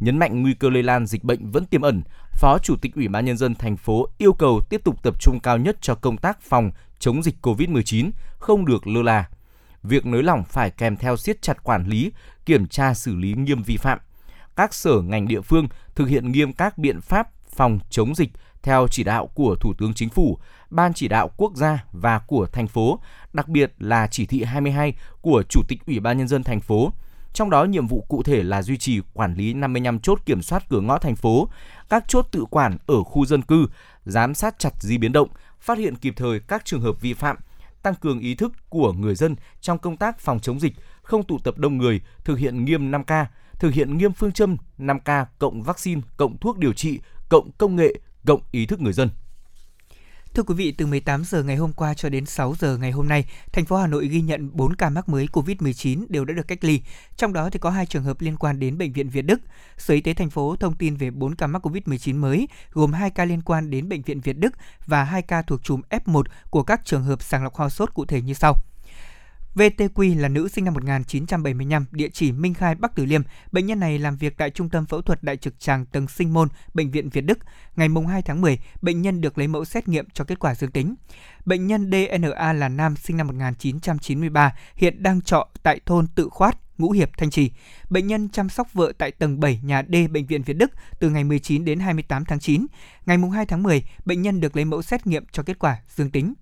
Nhấn 0.00 0.18
mạnh 0.18 0.42
nguy 0.42 0.54
cơ 0.54 0.70
lây 0.70 0.82
lan 0.82 1.06
dịch 1.06 1.24
bệnh 1.24 1.50
vẫn 1.50 1.64
tiềm 1.64 1.82
ẩn, 1.82 2.02
Phó 2.32 2.58
Chủ 2.58 2.76
tịch 2.76 2.94
Ủy 2.94 3.08
ban 3.08 3.24
nhân 3.24 3.36
dân 3.36 3.54
thành 3.54 3.76
phố 3.76 4.08
yêu 4.18 4.32
cầu 4.32 4.60
tiếp 4.70 4.80
tục 4.84 5.02
tập 5.02 5.14
trung 5.20 5.40
cao 5.40 5.58
nhất 5.58 5.76
cho 5.80 5.94
công 5.94 6.16
tác 6.16 6.42
phòng 6.42 6.70
chống 6.98 7.22
dịch 7.22 7.34
COVID-19, 7.42 8.10
không 8.38 8.66
được 8.66 8.86
lơ 8.86 9.02
là. 9.02 9.28
Việc 9.82 10.06
nới 10.06 10.22
lỏng 10.22 10.44
phải 10.44 10.70
kèm 10.70 10.96
theo 10.96 11.16
siết 11.16 11.42
chặt 11.42 11.64
quản 11.64 11.88
lý, 11.88 12.12
kiểm 12.46 12.66
tra 12.66 12.94
xử 12.94 13.14
lý 13.14 13.32
nghiêm 13.32 13.62
vi 13.62 13.76
phạm. 13.76 13.98
Các 14.58 14.74
sở 14.74 15.00
ngành 15.00 15.28
địa 15.28 15.40
phương 15.40 15.68
thực 15.94 16.08
hiện 16.08 16.32
nghiêm 16.32 16.52
các 16.52 16.78
biện 16.78 17.00
pháp 17.00 17.28
phòng 17.50 17.78
chống 17.90 18.14
dịch 18.14 18.30
theo 18.62 18.86
chỉ 18.90 19.04
đạo 19.04 19.26
của 19.26 19.56
Thủ 19.60 19.72
tướng 19.78 19.94
Chính 19.94 20.08
phủ, 20.08 20.38
Ban 20.70 20.94
chỉ 20.94 21.08
đạo 21.08 21.30
quốc 21.36 21.56
gia 21.56 21.84
và 21.92 22.18
của 22.18 22.46
thành 22.52 22.66
phố, 22.66 23.00
đặc 23.32 23.48
biệt 23.48 23.72
là 23.78 24.06
chỉ 24.10 24.26
thị 24.26 24.42
22 24.42 24.94
của 25.20 25.42
Chủ 25.48 25.62
tịch 25.68 25.86
Ủy 25.86 26.00
ban 26.00 26.18
nhân 26.18 26.28
dân 26.28 26.42
thành 26.42 26.60
phố. 26.60 26.92
Trong 27.32 27.50
đó 27.50 27.64
nhiệm 27.64 27.86
vụ 27.86 28.04
cụ 28.08 28.22
thể 28.22 28.42
là 28.42 28.62
duy 28.62 28.78
trì 28.78 29.00
quản 29.14 29.34
lý 29.34 29.54
55 29.54 30.00
chốt 30.00 30.18
kiểm 30.26 30.42
soát 30.42 30.68
cửa 30.68 30.80
ngõ 30.80 30.98
thành 30.98 31.16
phố, 31.16 31.48
các 31.88 32.04
chốt 32.08 32.26
tự 32.30 32.44
quản 32.50 32.78
ở 32.86 33.02
khu 33.02 33.26
dân 33.26 33.42
cư, 33.42 33.66
giám 34.04 34.34
sát 34.34 34.58
chặt 34.58 34.82
di 34.82 34.98
biến 34.98 35.12
động, 35.12 35.28
phát 35.60 35.78
hiện 35.78 35.96
kịp 35.96 36.14
thời 36.16 36.40
các 36.40 36.64
trường 36.64 36.80
hợp 36.80 37.00
vi 37.00 37.14
phạm, 37.14 37.36
tăng 37.82 37.94
cường 37.94 38.20
ý 38.20 38.34
thức 38.34 38.52
của 38.68 38.92
người 38.92 39.14
dân 39.14 39.36
trong 39.60 39.78
công 39.78 39.96
tác 39.96 40.18
phòng 40.18 40.40
chống 40.40 40.60
dịch, 40.60 40.72
không 41.02 41.22
tụ 41.22 41.38
tập 41.38 41.58
đông 41.58 41.78
người, 41.78 42.00
thực 42.24 42.38
hiện 42.38 42.64
nghiêm 42.64 42.90
5K, 42.90 43.26
thực 43.58 43.74
hiện 43.74 43.98
nghiêm 43.98 44.12
phương 44.12 44.32
châm 44.32 44.56
5K 44.78 45.24
cộng 45.38 45.62
vaccine, 45.62 46.00
cộng 46.16 46.38
thuốc 46.38 46.58
điều 46.58 46.72
trị, 46.72 47.00
cộng 47.28 47.50
công 47.58 47.76
nghệ, 47.76 47.94
cộng 48.26 48.40
ý 48.50 48.66
thức 48.66 48.80
người 48.80 48.92
dân. 48.92 49.08
Thưa 50.34 50.42
quý 50.42 50.54
vị, 50.54 50.72
từ 50.72 50.86
18 50.86 51.24
giờ 51.24 51.42
ngày 51.42 51.56
hôm 51.56 51.72
qua 51.72 51.94
cho 51.94 52.08
đến 52.08 52.26
6 52.26 52.54
giờ 52.58 52.76
ngày 52.76 52.90
hôm 52.90 53.08
nay, 53.08 53.24
thành 53.52 53.64
phố 53.64 53.76
Hà 53.76 53.86
Nội 53.86 54.08
ghi 54.08 54.20
nhận 54.20 54.50
4 54.52 54.76
ca 54.76 54.90
mắc 54.90 55.08
mới 55.08 55.26
COVID-19 55.32 56.06
đều 56.08 56.24
đã 56.24 56.34
được 56.34 56.48
cách 56.48 56.64
ly. 56.64 56.80
Trong 57.16 57.32
đó 57.32 57.50
thì 57.50 57.58
có 57.58 57.70
hai 57.70 57.86
trường 57.86 58.02
hợp 58.02 58.20
liên 58.20 58.36
quan 58.36 58.60
đến 58.60 58.78
bệnh 58.78 58.92
viện 58.92 59.08
Việt 59.08 59.22
Đức. 59.22 59.40
Sở 59.76 59.94
Y 59.94 60.00
tế 60.00 60.14
thành 60.14 60.30
phố 60.30 60.56
thông 60.56 60.76
tin 60.76 60.96
về 60.96 61.10
4 61.10 61.34
ca 61.34 61.46
mắc 61.46 61.66
COVID-19 61.66 62.16
mới, 62.16 62.48
gồm 62.72 62.92
2 62.92 63.10
ca 63.10 63.24
liên 63.24 63.42
quan 63.42 63.70
đến 63.70 63.88
bệnh 63.88 64.02
viện 64.02 64.20
Việt 64.20 64.38
Đức 64.38 64.54
và 64.86 65.04
2 65.04 65.22
ca 65.22 65.42
thuộc 65.42 65.62
chùm 65.62 65.80
F1 65.90 66.22
của 66.50 66.62
các 66.62 66.84
trường 66.84 67.02
hợp 67.02 67.22
sàng 67.22 67.44
lọc 67.44 67.54
ho 67.54 67.68
sốt 67.68 67.94
cụ 67.94 68.04
thể 68.04 68.22
như 68.22 68.34
sau. 68.34 68.54
VTQ 69.58 70.20
là 70.20 70.28
nữ 70.28 70.48
sinh 70.48 70.64
năm 70.64 70.74
1975, 70.74 71.86
địa 71.90 72.08
chỉ 72.12 72.32
Minh 72.32 72.54
Khai, 72.54 72.74
Bắc 72.74 72.94
Từ 72.94 73.04
Liêm. 73.04 73.22
Bệnh 73.52 73.66
nhân 73.66 73.80
này 73.80 73.98
làm 73.98 74.16
việc 74.16 74.36
tại 74.36 74.50
Trung 74.50 74.68
tâm 74.68 74.86
Phẫu 74.86 75.02
thuật 75.02 75.22
Đại 75.22 75.36
trực 75.36 75.60
tràng 75.60 75.86
tầng 75.86 76.08
sinh 76.08 76.32
môn, 76.32 76.48
Bệnh 76.74 76.90
viện 76.90 77.08
Việt 77.08 77.20
Đức. 77.20 77.38
Ngày 77.76 77.88
2 78.08 78.22
tháng 78.22 78.40
10, 78.40 78.58
bệnh 78.82 79.02
nhân 79.02 79.20
được 79.20 79.38
lấy 79.38 79.48
mẫu 79.48 79.64
xét 79.64 79.88
nghiệm 79.88 80.10
cho 80.12 80.24
kết 80.24 80.38
quả 80.38 80.54
dương 80.54 80.70
tính. 80.70 80.94
Bệnh 81.44 81.66
nhân 81.66 81.90
DNA 81.90 82.52
là 82.52 82.68
nam 82.68 82.96
sinh 82.96 83.16
năm 83.16 83.26
1993, 83.26 84.54
hiện 84.74 85.02
đang 85.02 85.20
trọ 85.20 85.48
tại 85.62 85.80
thôn 85.86 86.06
Tự 86.06 86.28
Khoát, 86.28 86.58
Ngũ 86.78 86.90
Hiệp, 86.90 87.10
Thanh 87.16 87.30
Trì. 87.30 87.50
Bệnh 87.90 88.06
nhân 88.06 88.28
chăm 88.28 88.48
sóc 88.48 88.72
vợ 88.72 88.92
tại 88.98 89.10
tầng 89.10 89.40
7 89.40 89.60
nhà 89.62 89.82
D 89.88 89.94
Bệnh 90.10 90.26
viện 90.26 90.42
Việt 90.42 90.56
Đức 90.56 90.70
từ 90.98 91.10
ngày 91.10 91.24
19 91.24 91.64
đến 91.64 91.80
28 91.80 92.24
tháng 92.24 92.40
9. 92.40 92.66
Ngày 93.06 93.18
2 93.34 93.46
tháng 93.46 93.62
10, 93.62 93.84
bệnh 94.04 94.22
nhân 94.22 94.40
được 94.40 94.56
lấy 94.56 94.64
mẫu 94.64 94.82
xét 94.82 95.06
nghiệm 95.06 95.24
cho 95.32 95.42
kết 95.42 95.58
quả 95.58 95.78
dương 95.88 96.10
tính. 96.10 96.34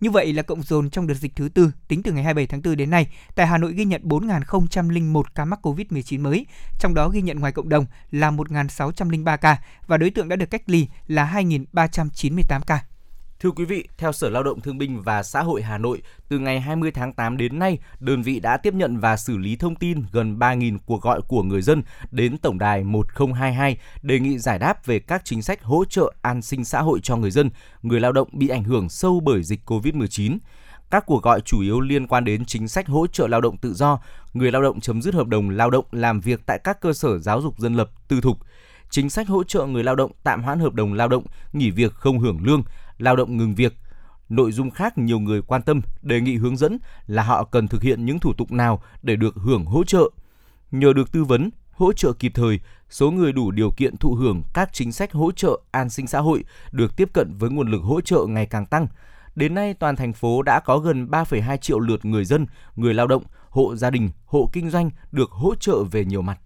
Như 0.00 0.10
vậy 0.10 0.32
là 0.32 0.42
cộng 0.42 0.62
dồn 0.62 0.90
trong 0.90 1.06
đợt 1.06 1.14
dịch 1.14 1.36
thứ 1.36 1.48
tư 1.48 1.72
tính 1.88 2.02
từ 2.02 2.12
ngày 2.12 2.24
27 2.24 2.46
tháng 2.46 2.62
4 2.62 2.76
đến 2.76 2.90
nay, 2.90 3.06
tại 3.34 3.46
Hà 3.46 3.58
Nội 3.58 3.72
ghi 3.72 3.84
nhận 3.84 4.08
4.001 4.08 5.22
ca 5.34 5.44
mắc 5.44 5.58
COVID-19 5.62 6.20
mới, 6.20 6.46
trong 6.78 6.94
đó 6.94 7.08
ghi 7.08 7.22
nhận 7.22 7.40
ngoài 7.40 7.52
cộng 7.52 7.68
đồng 7.68 7.86
là 8.10 8.30
1.603 8.30 9.36
ca 9.36 9.58
và 9.86 9.96
đối 9.96 10.10
tượng 10.10 10.28
đã 10.28 10.36
được 10.36 10.50
cách 10.50 10.62
ly 10.66 10.86
là 11.06 11.32
2.398 11.34 12.60
ca. 12.66 12.84
Thưa 13.42 13.50
quý 13.50 13.64
vị, 13.64 13.88
theo 13.98 14.12
Sở 14.12 14.30
Lao 14.30 14.42
động 14.42 14.60
Thương 14.60 14.78
binh 14.78 15.02
và 15.02 15.22
Xã 15.22 15.42
hội 15.42 15.62
Hà 15.62 15.78
Nội, 15.78 16.02
từ 16.28 16.38
ngày 16.38 16.60
20 16.60 16.90
tháng 16.90 17.12
8 17.12 17.36
đến 17.36 17.58
nay, 17.58 17.78
đơn 18.00 18.22
vị 18.22 18.40
đã 18.40 18.56
tiếp 18.56 18.74
nhận 18.74 18.98
và 18.98 19.16
xử 19.16 19.36
lý 19.36 19.56
thông 19.56 19.74
tin 19.74 20.02
gần 20.12 20.38
3.000 20.38 20.78
cuộc 20.86 21.02
gọi 21.02 21.20
của 21.28 21.42
người 21.42 21.62
dân 21.62 21.82
đến 22.10 22.38
tổng 22.38 22.58
đài 22.58 22.84
1022 22.84 23.78
đề 24.02 24.20
nghị 24.20 24.38
giải 24.38 24.58
đáp 24.58 24.86
về 24.86 24.98
các 24.98 25.22
chính 25.24 25.42
sách 25.42 25.62
hỗ 25.62 25.84
trợ 25.84 26.12
an 26.22 26.42
sinh 26.42 26.64
xã 26.64 26.80
hội 26.80 27.00
cho 27.02 27.16
người 27.16 27.30
dân, 27.30 27.50
người 27.82 28.00
lao 28.00 28.12
động 28.12 28.28
bị 28.32 28.48
ảnh 28.48 28.64
hưởng 28.64 28.88
sâu 28.88 29.20
bởi 29.20 29.42
dịch 29.42 29.60
COVID-19. 29.66 30.38
Các 30.90 31.06
cuộc 31.06 31.22
gọi 31.22 31.40
chủ 31.40 31.60
yếu 31.60 31.80
liên 31.80 32.06
quan 32.06 32.24
đến 32.24 32.44
chính 32.44 32.68
sách 32.68 32.86
hỗ 32.86 33.06
trợ 33.06 33.26
lao 33.26 33.40
động 33.40 33.56
tự 33.56 33.74
do, 33.74 34.00
người 34.32 34.52
lao 34.52 34.62
động 34.62 34.80
chấm 34.80 35.02
dứt 35.02 35.14
hợp 35.14 35.26
đồng 35.26 35.50
lao 35.50 35.70
động 35.70 35.84
làm 35.90 36.20
việc 36.20 36.40
tại 36.46 36.58
các 36.64 36.80
cơ 36.80 36.92
sở 36.92 37.18
giáo 37.18 37.42
dục 37.42 37.58
dân 37.58 37.74
lập 37.74 37.90
tư 38.08 38.20
thục, 38.20 38.38
chính 38.92 39.10
sách 39.10 39.28
hỗ 39.28 39.44
trợ 39.44 39.66
người 39.66 39.84
lao 39.84 39.96
động 39.96 40.12
tạm 40.22 40.42
hoãn 40.42 40.58
hợp 40.58 40.74
đồng 40.74 40.94
lao 40.94 41.08
động, 41.08 41.24
nghỉ 41.52 41.70
việc 41.70 41.94
không 41.94 42.18
hưởng 42.18 42.38
lương, 42.42 42.62
lao 42.98 43.16
động 43.16 43.36
ngừng 43.36 43.54
việc. 43.54 43.76
Nội 44.28 44.52
dung 44.52 44.70
khác 44.70 44.98
nhiều 44.98 45.18
người 45.18 45.42
quan 45.42 45.62
tâm 45.62 45.80
đề 46.02 46.20
nghị 46.20 46.36
hướng 46.36 46.56
dẫn 46.56 46.78
là 47.06 47.22
họ 47.22 47.44
cần 47.44 47.68
thực 47.68 47.82
hiện 47.82 48.04
những 48.04 48.18
thủ 48.18 48.32
tục 48.32 48.52
nào 48.52 48.82
để 49.02 49.16
được 49.16 49.34
hưởng 49.34 49.64
hỗ 49.64 49.84
trợ. 49.84 50.10
Nhờ 50.70 50.92
được 50.92 51.12
tư 51.12 51.24
vấn, 51.24 51.50
hỗ 51.72 51.92
trợ 51.92 52.12
kịp 52.12 52.32
thời, 52.34 52.60
số 52.90 53.10
người 53.10 53.32
đủ 53.32 53.50
điều 53.50 53.70
kiện 53.70 53.96
thụ 53.96 54.14
hưởng 54.14 54.42
các 54.54 54.72
chính 54.72 54.92
sách 54.92 55.12
hỗ 55.12 55.32
trợ 55.32 55.60
an 55.70 55.90
sinh 55.90 56.06
xã 56.06 56.20
hội 56.20 56.44
được 56.72 56.96
tiếp 56.96 57.08
cận 57.12 57.34
với 57.38 57.50
nguồn 57.50 57.70
lực 57.70 57.82
hỗ 57.82 58.00
trợ 58.00 58.26
ngày 58.28 58.46
càng 58.46 58.66
tăng. 58.66 58.86
Đến 59.34 59.54
nay, 59.54 59.74
toàn 59.74 59.96
thành 59.96 60.12
phố 60.12 60.42
đã 60.42 60.60
có 60.60 60.78
gần 60.78 61.06
3,2 61.06 61.56
triệu 61.56 61.78
lượt 61.78 62.04
người 62.04 62.24
dân, 62.24 62.46
người 62.76 62.94
lao 62.94 63.06
động, 63.06 63.22
hộ 63.50 63.76
gia 63.76 63.90
đình, 63.90 64.10
hộ 64.24 64.50
kinh 64.52 64.70
doanh 64.70 64.90
được 65.12 65.30
hỗ 65.30 65.54
trợ 65.54 65.84
về 65.84 66.04
nhiều 66.04 66.22
mặt. 66.22 66.38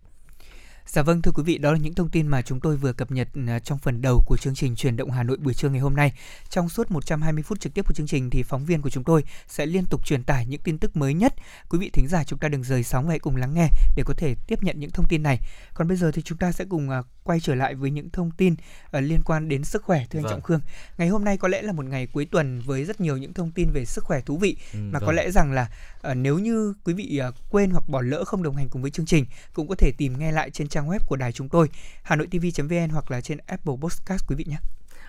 Dạ 0.88 1.02
vâng 1.02 1.22
thưa 1.22 1.32
quý 1.34 1.42
vị, 1.42 1.58
đó 1.58 1.72
là 1.72 1.78
những 1.78 1.94
thông 1.94 2.08
tin 2.08 2.26
mà 2.26 2.42
chúng 2.42 2.60
tôi 2.60 2.76
vừa 2.76 2.92
cập 2.92 3.10
nhật 3.10 3.28
à, 3.48 3.58
trong 3.58 3.78
phần 3.78 4.02
đầu 4.02 4.22
của 4.26 4.36
chương 4.36 4.54
trình 4.54 4.76
truyền 4.76 4.96
động 4.96 5.10
Hà 5.10 5.22
Nội 5.22 5.36
buổi 5.36 5.54
trưa 5.54 5.68
ngày 5.68 5.80
hôm 5.80 5.96
nay. 5.96 6.12
Trong 6.50 6.68
suốt 6.68 6.90
120 6.90 7.42
phút 7.42 7.60
trực 7.60 7.74
tiếp 7.74 7.86
của 7.86 7.94
chương 7.94 8.06
trình 8.06 8.30
thì 8.30 8.42
phóng 8.42 8.64
viên 8.64 8.82
của 8.82 8.90
chúng 8.90 9.04
tôi 9.04 9.24
sẽ 9.48 9.66
liên 9.66 9.84
tục 9.84 10.06
truyền 10.06 10.24
tải 10.24 10.46
những 10.46 10.60
tin 10.60 10.78
tức 10.78 10.96
mới 10.96 11.14
nhất. 11.14 11.34
Quý 11.68 11.78
vị 11.78 11.90
thính 11.92 12.08
giả 12.08 12.24
chúng 12.24 12.38
ta 12.38 12.48
đừng 12.48 12.62
rời 12.62 12.82
sóng 12.82 13.08
hãy 13.08 13.18
cùng 13.18 13.36
lắng 13.36 13.54
nghe 13.54 13.68
để 13.96 14.02
có 14.06 14.14
thể 14.16 14.34
tiếp 14.46 14.62
nhận 14.62 14.80
những 14.80 14.90
thông 14.90 15.06
tin 15.08 15.22
này. 15.22 15.40
Còn 15.74 15.88
bây 15.88 15.96
giờ 15.96 16.10
thì 16.12 16.22
chúng 16.22 16.38
ta 16.38 16.52
sẽ 16.52 16.64
cùng 16.68 16.90
à, 16.90 17.02
quay 17.24 17.40
trở 17.40 17.54
lại 17.54 17.74
với 17.74 17.90
những 17.90 18.10
thông 18.10 18.30
tin 18.30 18.52
uh, 18.52 19.02
liên 19.02 19.22
quan 19.24 19.48
đến 19.48 19.64
sức 19.64 19.82
khỏe 19.82 20.04
thưa 20.10 20.18
anh 20.18 20.22
vâng. 20.22 20.32
Trọng 20.32 20.42
Khương. 20.42 20.60
Ngày 20.98 21.08
hôm 21.08 21.24
nay 21.24 21.36
có 21.36 21.48
lẽ 21.48 21.62
là 21.62 21.72
một 21.72 21.84
ngày 21.84 22.06
cuối 22.06 22.24
tuần 22.24 22.60
với 22.60 22.84
rất 22.84 23.00
nhiều 23.00 23.16
những 23.16 23.32
thông 23.32 23.50
tin 23.50 23.70
về 23.70 23.84
sức 23.84 24.04
khỏe 24.04 24.20
thú 24.20 24.36
vị 24.38 24.56
ừ, 24.72 24.78
mà 24.82 24.98
vâng. 24.98 25.06
có 25.06 25.12
lẽ 25.12 25.30
rằng 25.30 25.52
là 25.52 25.68
nếu 26.14 26.38
như 26.38 26.74
quý 26.84 26.94
vị 26.94 27.20
quên 27.50 27.70
hoặc 27.70 27.88
bỏ 27.88 28.00
lỡ 28.00 28.24
không 28.24 28.42
đồng 28.42 28.56
hành 28.56 28.68
cùng 28.68 28.82
với 28.82 28.90
chương 28.90 29.06
trình 29.06 29.26
cũng 29.52 29.68
có 29.68 29.74
thể 29.74 29.92
tìm 29.98 30.18
nghe 30.18 30.32
lại 30.32 30.50
trên 30.50 30.68
trang 30.76 30.88
web 30.88 30.98
của 31.06 31.16
đài 31.16 31.32
chúng 31.32 31.48
tôi 31.48 31.68
hanoitv.vn 32.02 32.88
hoặc 32.92 33.10
là 33.10 33.20
trên 33.20 33.38
Apple 33.46 33.74
Podcast 33.80 34.26
quý 34.28 34.36
vị 34.36 34.44
nhé. 34.48 34.56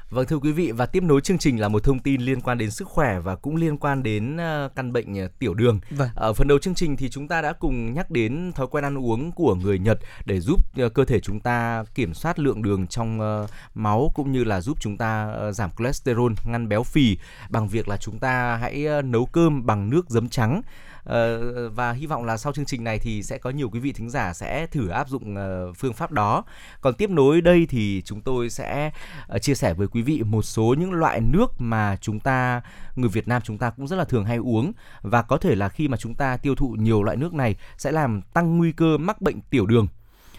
Vâng 0.10 0.25
thưa 0.25 0.38
quý 0.38 0.51
vị 0.51 0.71
và 0.71 0.86
tiếp 0.86 1.03
nối 1.03 1.21
chương 1.21 1.38
trình 1.38 1.62
là 1.62 1.67
một 1.67 1.84
thông 1.84 1.99
tin 1.99 2.21
liên 2.21 2.41
quan 2.41 2.58
đến 2.58 2.71
sức 2.71 2.88
khỏe 2.88 3.19
và 3.19 3.36
cũng 3.36 3.56
liên 3.56 3.77
quan 3.77 4.03
đến 4.03 4.36
uh, 4.36 4.75
căn 4.75 4.93
bệnh 4.93 5.25
uh, 5.25 5.39
tiểu 5.39 5.53
đường. 5.53 5.80
Vâng. 5.89 6.10
Ở 6.15 6.34
phần 6.34 6.47
đầu 6.47 6.60
chương 6.60 6.75
trình 6.75 6.97
thì 6.97 7.10
chúng 7.10 7.27
ta 7.27 7.41
đã 7.41 7.53
cùng 7.53 7.93
nhắc 7.93 8.12
đến 8.12 8.51
thói 8.56 8.67
quen 8.67 8.86
ăn 8.86 8.97
uống 8.97 9.32
của 9.32 9.56
người 9.56 9.80
Nhật 9.80 9.99
để 10.25 10.39
giúp 10.39 10.62
uh, 10.86 10.93
cơ 10.93 11.06
thể 11.06 11.19
chúng 11.19 11.39
ta 11.39 11.84
kiểm 11.95 12.13
soát 12.13 12.39
lượng 12.39 12.62
đường 12.62 12.88
trong 12.88 13.45
máu 13.73 14.12
cũng 14.15 14.32
như 14.32 14.43
là 14.43 14.62
giúp 14.62 14.77
chúng 14.82 14.97
ta 14.97 15.34
giảm 15.51 15.69
cholesterol, 15.77 16.34
ngăn 16.45 16.69
béo 16.69 16.84
phì 16.84 17.17
bằng 17.49 17.67
việc 17.67 17.88
là 17.88 17.97
chúng 17.97 18.19
ta 18.19 18.56
hãy 18.56 18.86
nấu 19.03 19.25
cơm 19.25 19.65
bằng 19.65 19.89
nước 19.89 20.10
giấm 20.10 20.30
trắng 20.30 20.62
Ờ, 20.62 20.87
Ờ, 21.07 21.69
và 21.69 21.91
hy 21.91 22.05
vọng 22.05 22.25
là 22.25 22.37
sau 22.37 22.53
chương 22.53 22.65
trình 22.65 22.83
này 22.83 22.99
thì 22.99 23.23
sẽ 23.23 23.37
có 23.37 23.49
nhiều 23.49 23.69
quý 23.69 23.79
vị 23.79 23.93
thính 23.93 24.09
giả 24.09 24.33
sẽ 24.33 24.67
thử 24.67 24.87
áp 24.87 25.09
dụng 25.09 25.35
ờ, 25.35 25.73
phương 25.73 25.93
pháp 25.93 26.11
đó. 26.11 26.43
Còn 26.81 26.93
tiếp 26.93 27.09
nối 27.09 27.41
đây 27.41 27.67
thì 27.69 28.01
chúng 28.05 28.21
tôi 28.21 28.49
sẽ 28.49 28.91
ờ, 29.27 29.39
chia 29.39 29.55
sẻ 29.55 29.73
với 29.73 29.87
quý 29.87 30.01
vị 30.01 30.23
một 30.23 30.41
số 30.41 30.75
những 30.79 30.91
loại 30.91 31.21
nước 31.21 31.61
mà 31.61 31.97
chúng 32.01 32.19
ta, 32.19 32.61
người 32.95 33.09
Việt 33.09 33.27
Nam 33.27 33.41
chúng 33.45 33.57
ta 33.57 33.69
cũng 33.69 33.87
rất 33.87 33.95
là 33.95 34.03
thường 34.03 34.25
hay 34.25 34.37
uống 34.37 34.71
và 35.01 35.21
có 35.21 35.37
thể 35.37 35.55
là 35.55 35.69
khi 35.69 35.87
mà 35.87 35.97
chúng 35.97 36.15
ta 36.15 36.37
tiêu 36.37 36.55
thụ 36.55 36.75
nhiều 36.79 37.03
loại 37.03 37.17
nước 37.17 37.33
này 37.33 37.55
sẽ 37.77 37.91
làm 37.91 38.21
tăng 38.33 38.57
nguy 38.57 38.71
cơ 38.71 38.97
mắc 38.97 39.21
bệnh 39.21 39.41
tiểu 39.41 39.65
đường 39.65 39.87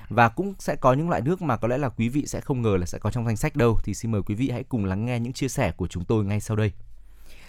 và 0.09 0.29
cũng 0.29 0.55
sẽ 0.59 0.77
có 0.77 0.93
những 0.93 1.11
loại 1.11 1.21
nước 1.21 1.43
mà 1.43 1.57
có 1.57 1.69
lẽ 1.69 1.79
là 1.79 1.89
quý 1.89 2.09
vị 2.09 2.27
sẽ 2.27 2.41
không 2.41 2.63
ngờ 2.63 2.77
là 2.81 2.87
sẽ 2.87 2.99
có 2.99 3.11
trong 3.11 3.27
danh 3.27 3.37
sách 3.37 3.57
đâu 3.57 3.79
thì 3.85 3.95
xin 3.95 4.13
mời 4.13 4.23
quý 4.23 4.35
vị 4.35 4.51
hãy 4.51 4.65
cùng 4.65 4.85
lắng 4.85 5.07
nghe 5.07 5.21
những 5.21 5.33
chia 5.33 5.49
sẻ 5.49 5.73
của 5.73 5.87
chúng 5.87 6.05
tôi 6.05 6.25
ngay 6.25 6.41
sau 6.41 6.57
đây. 6.57 6.73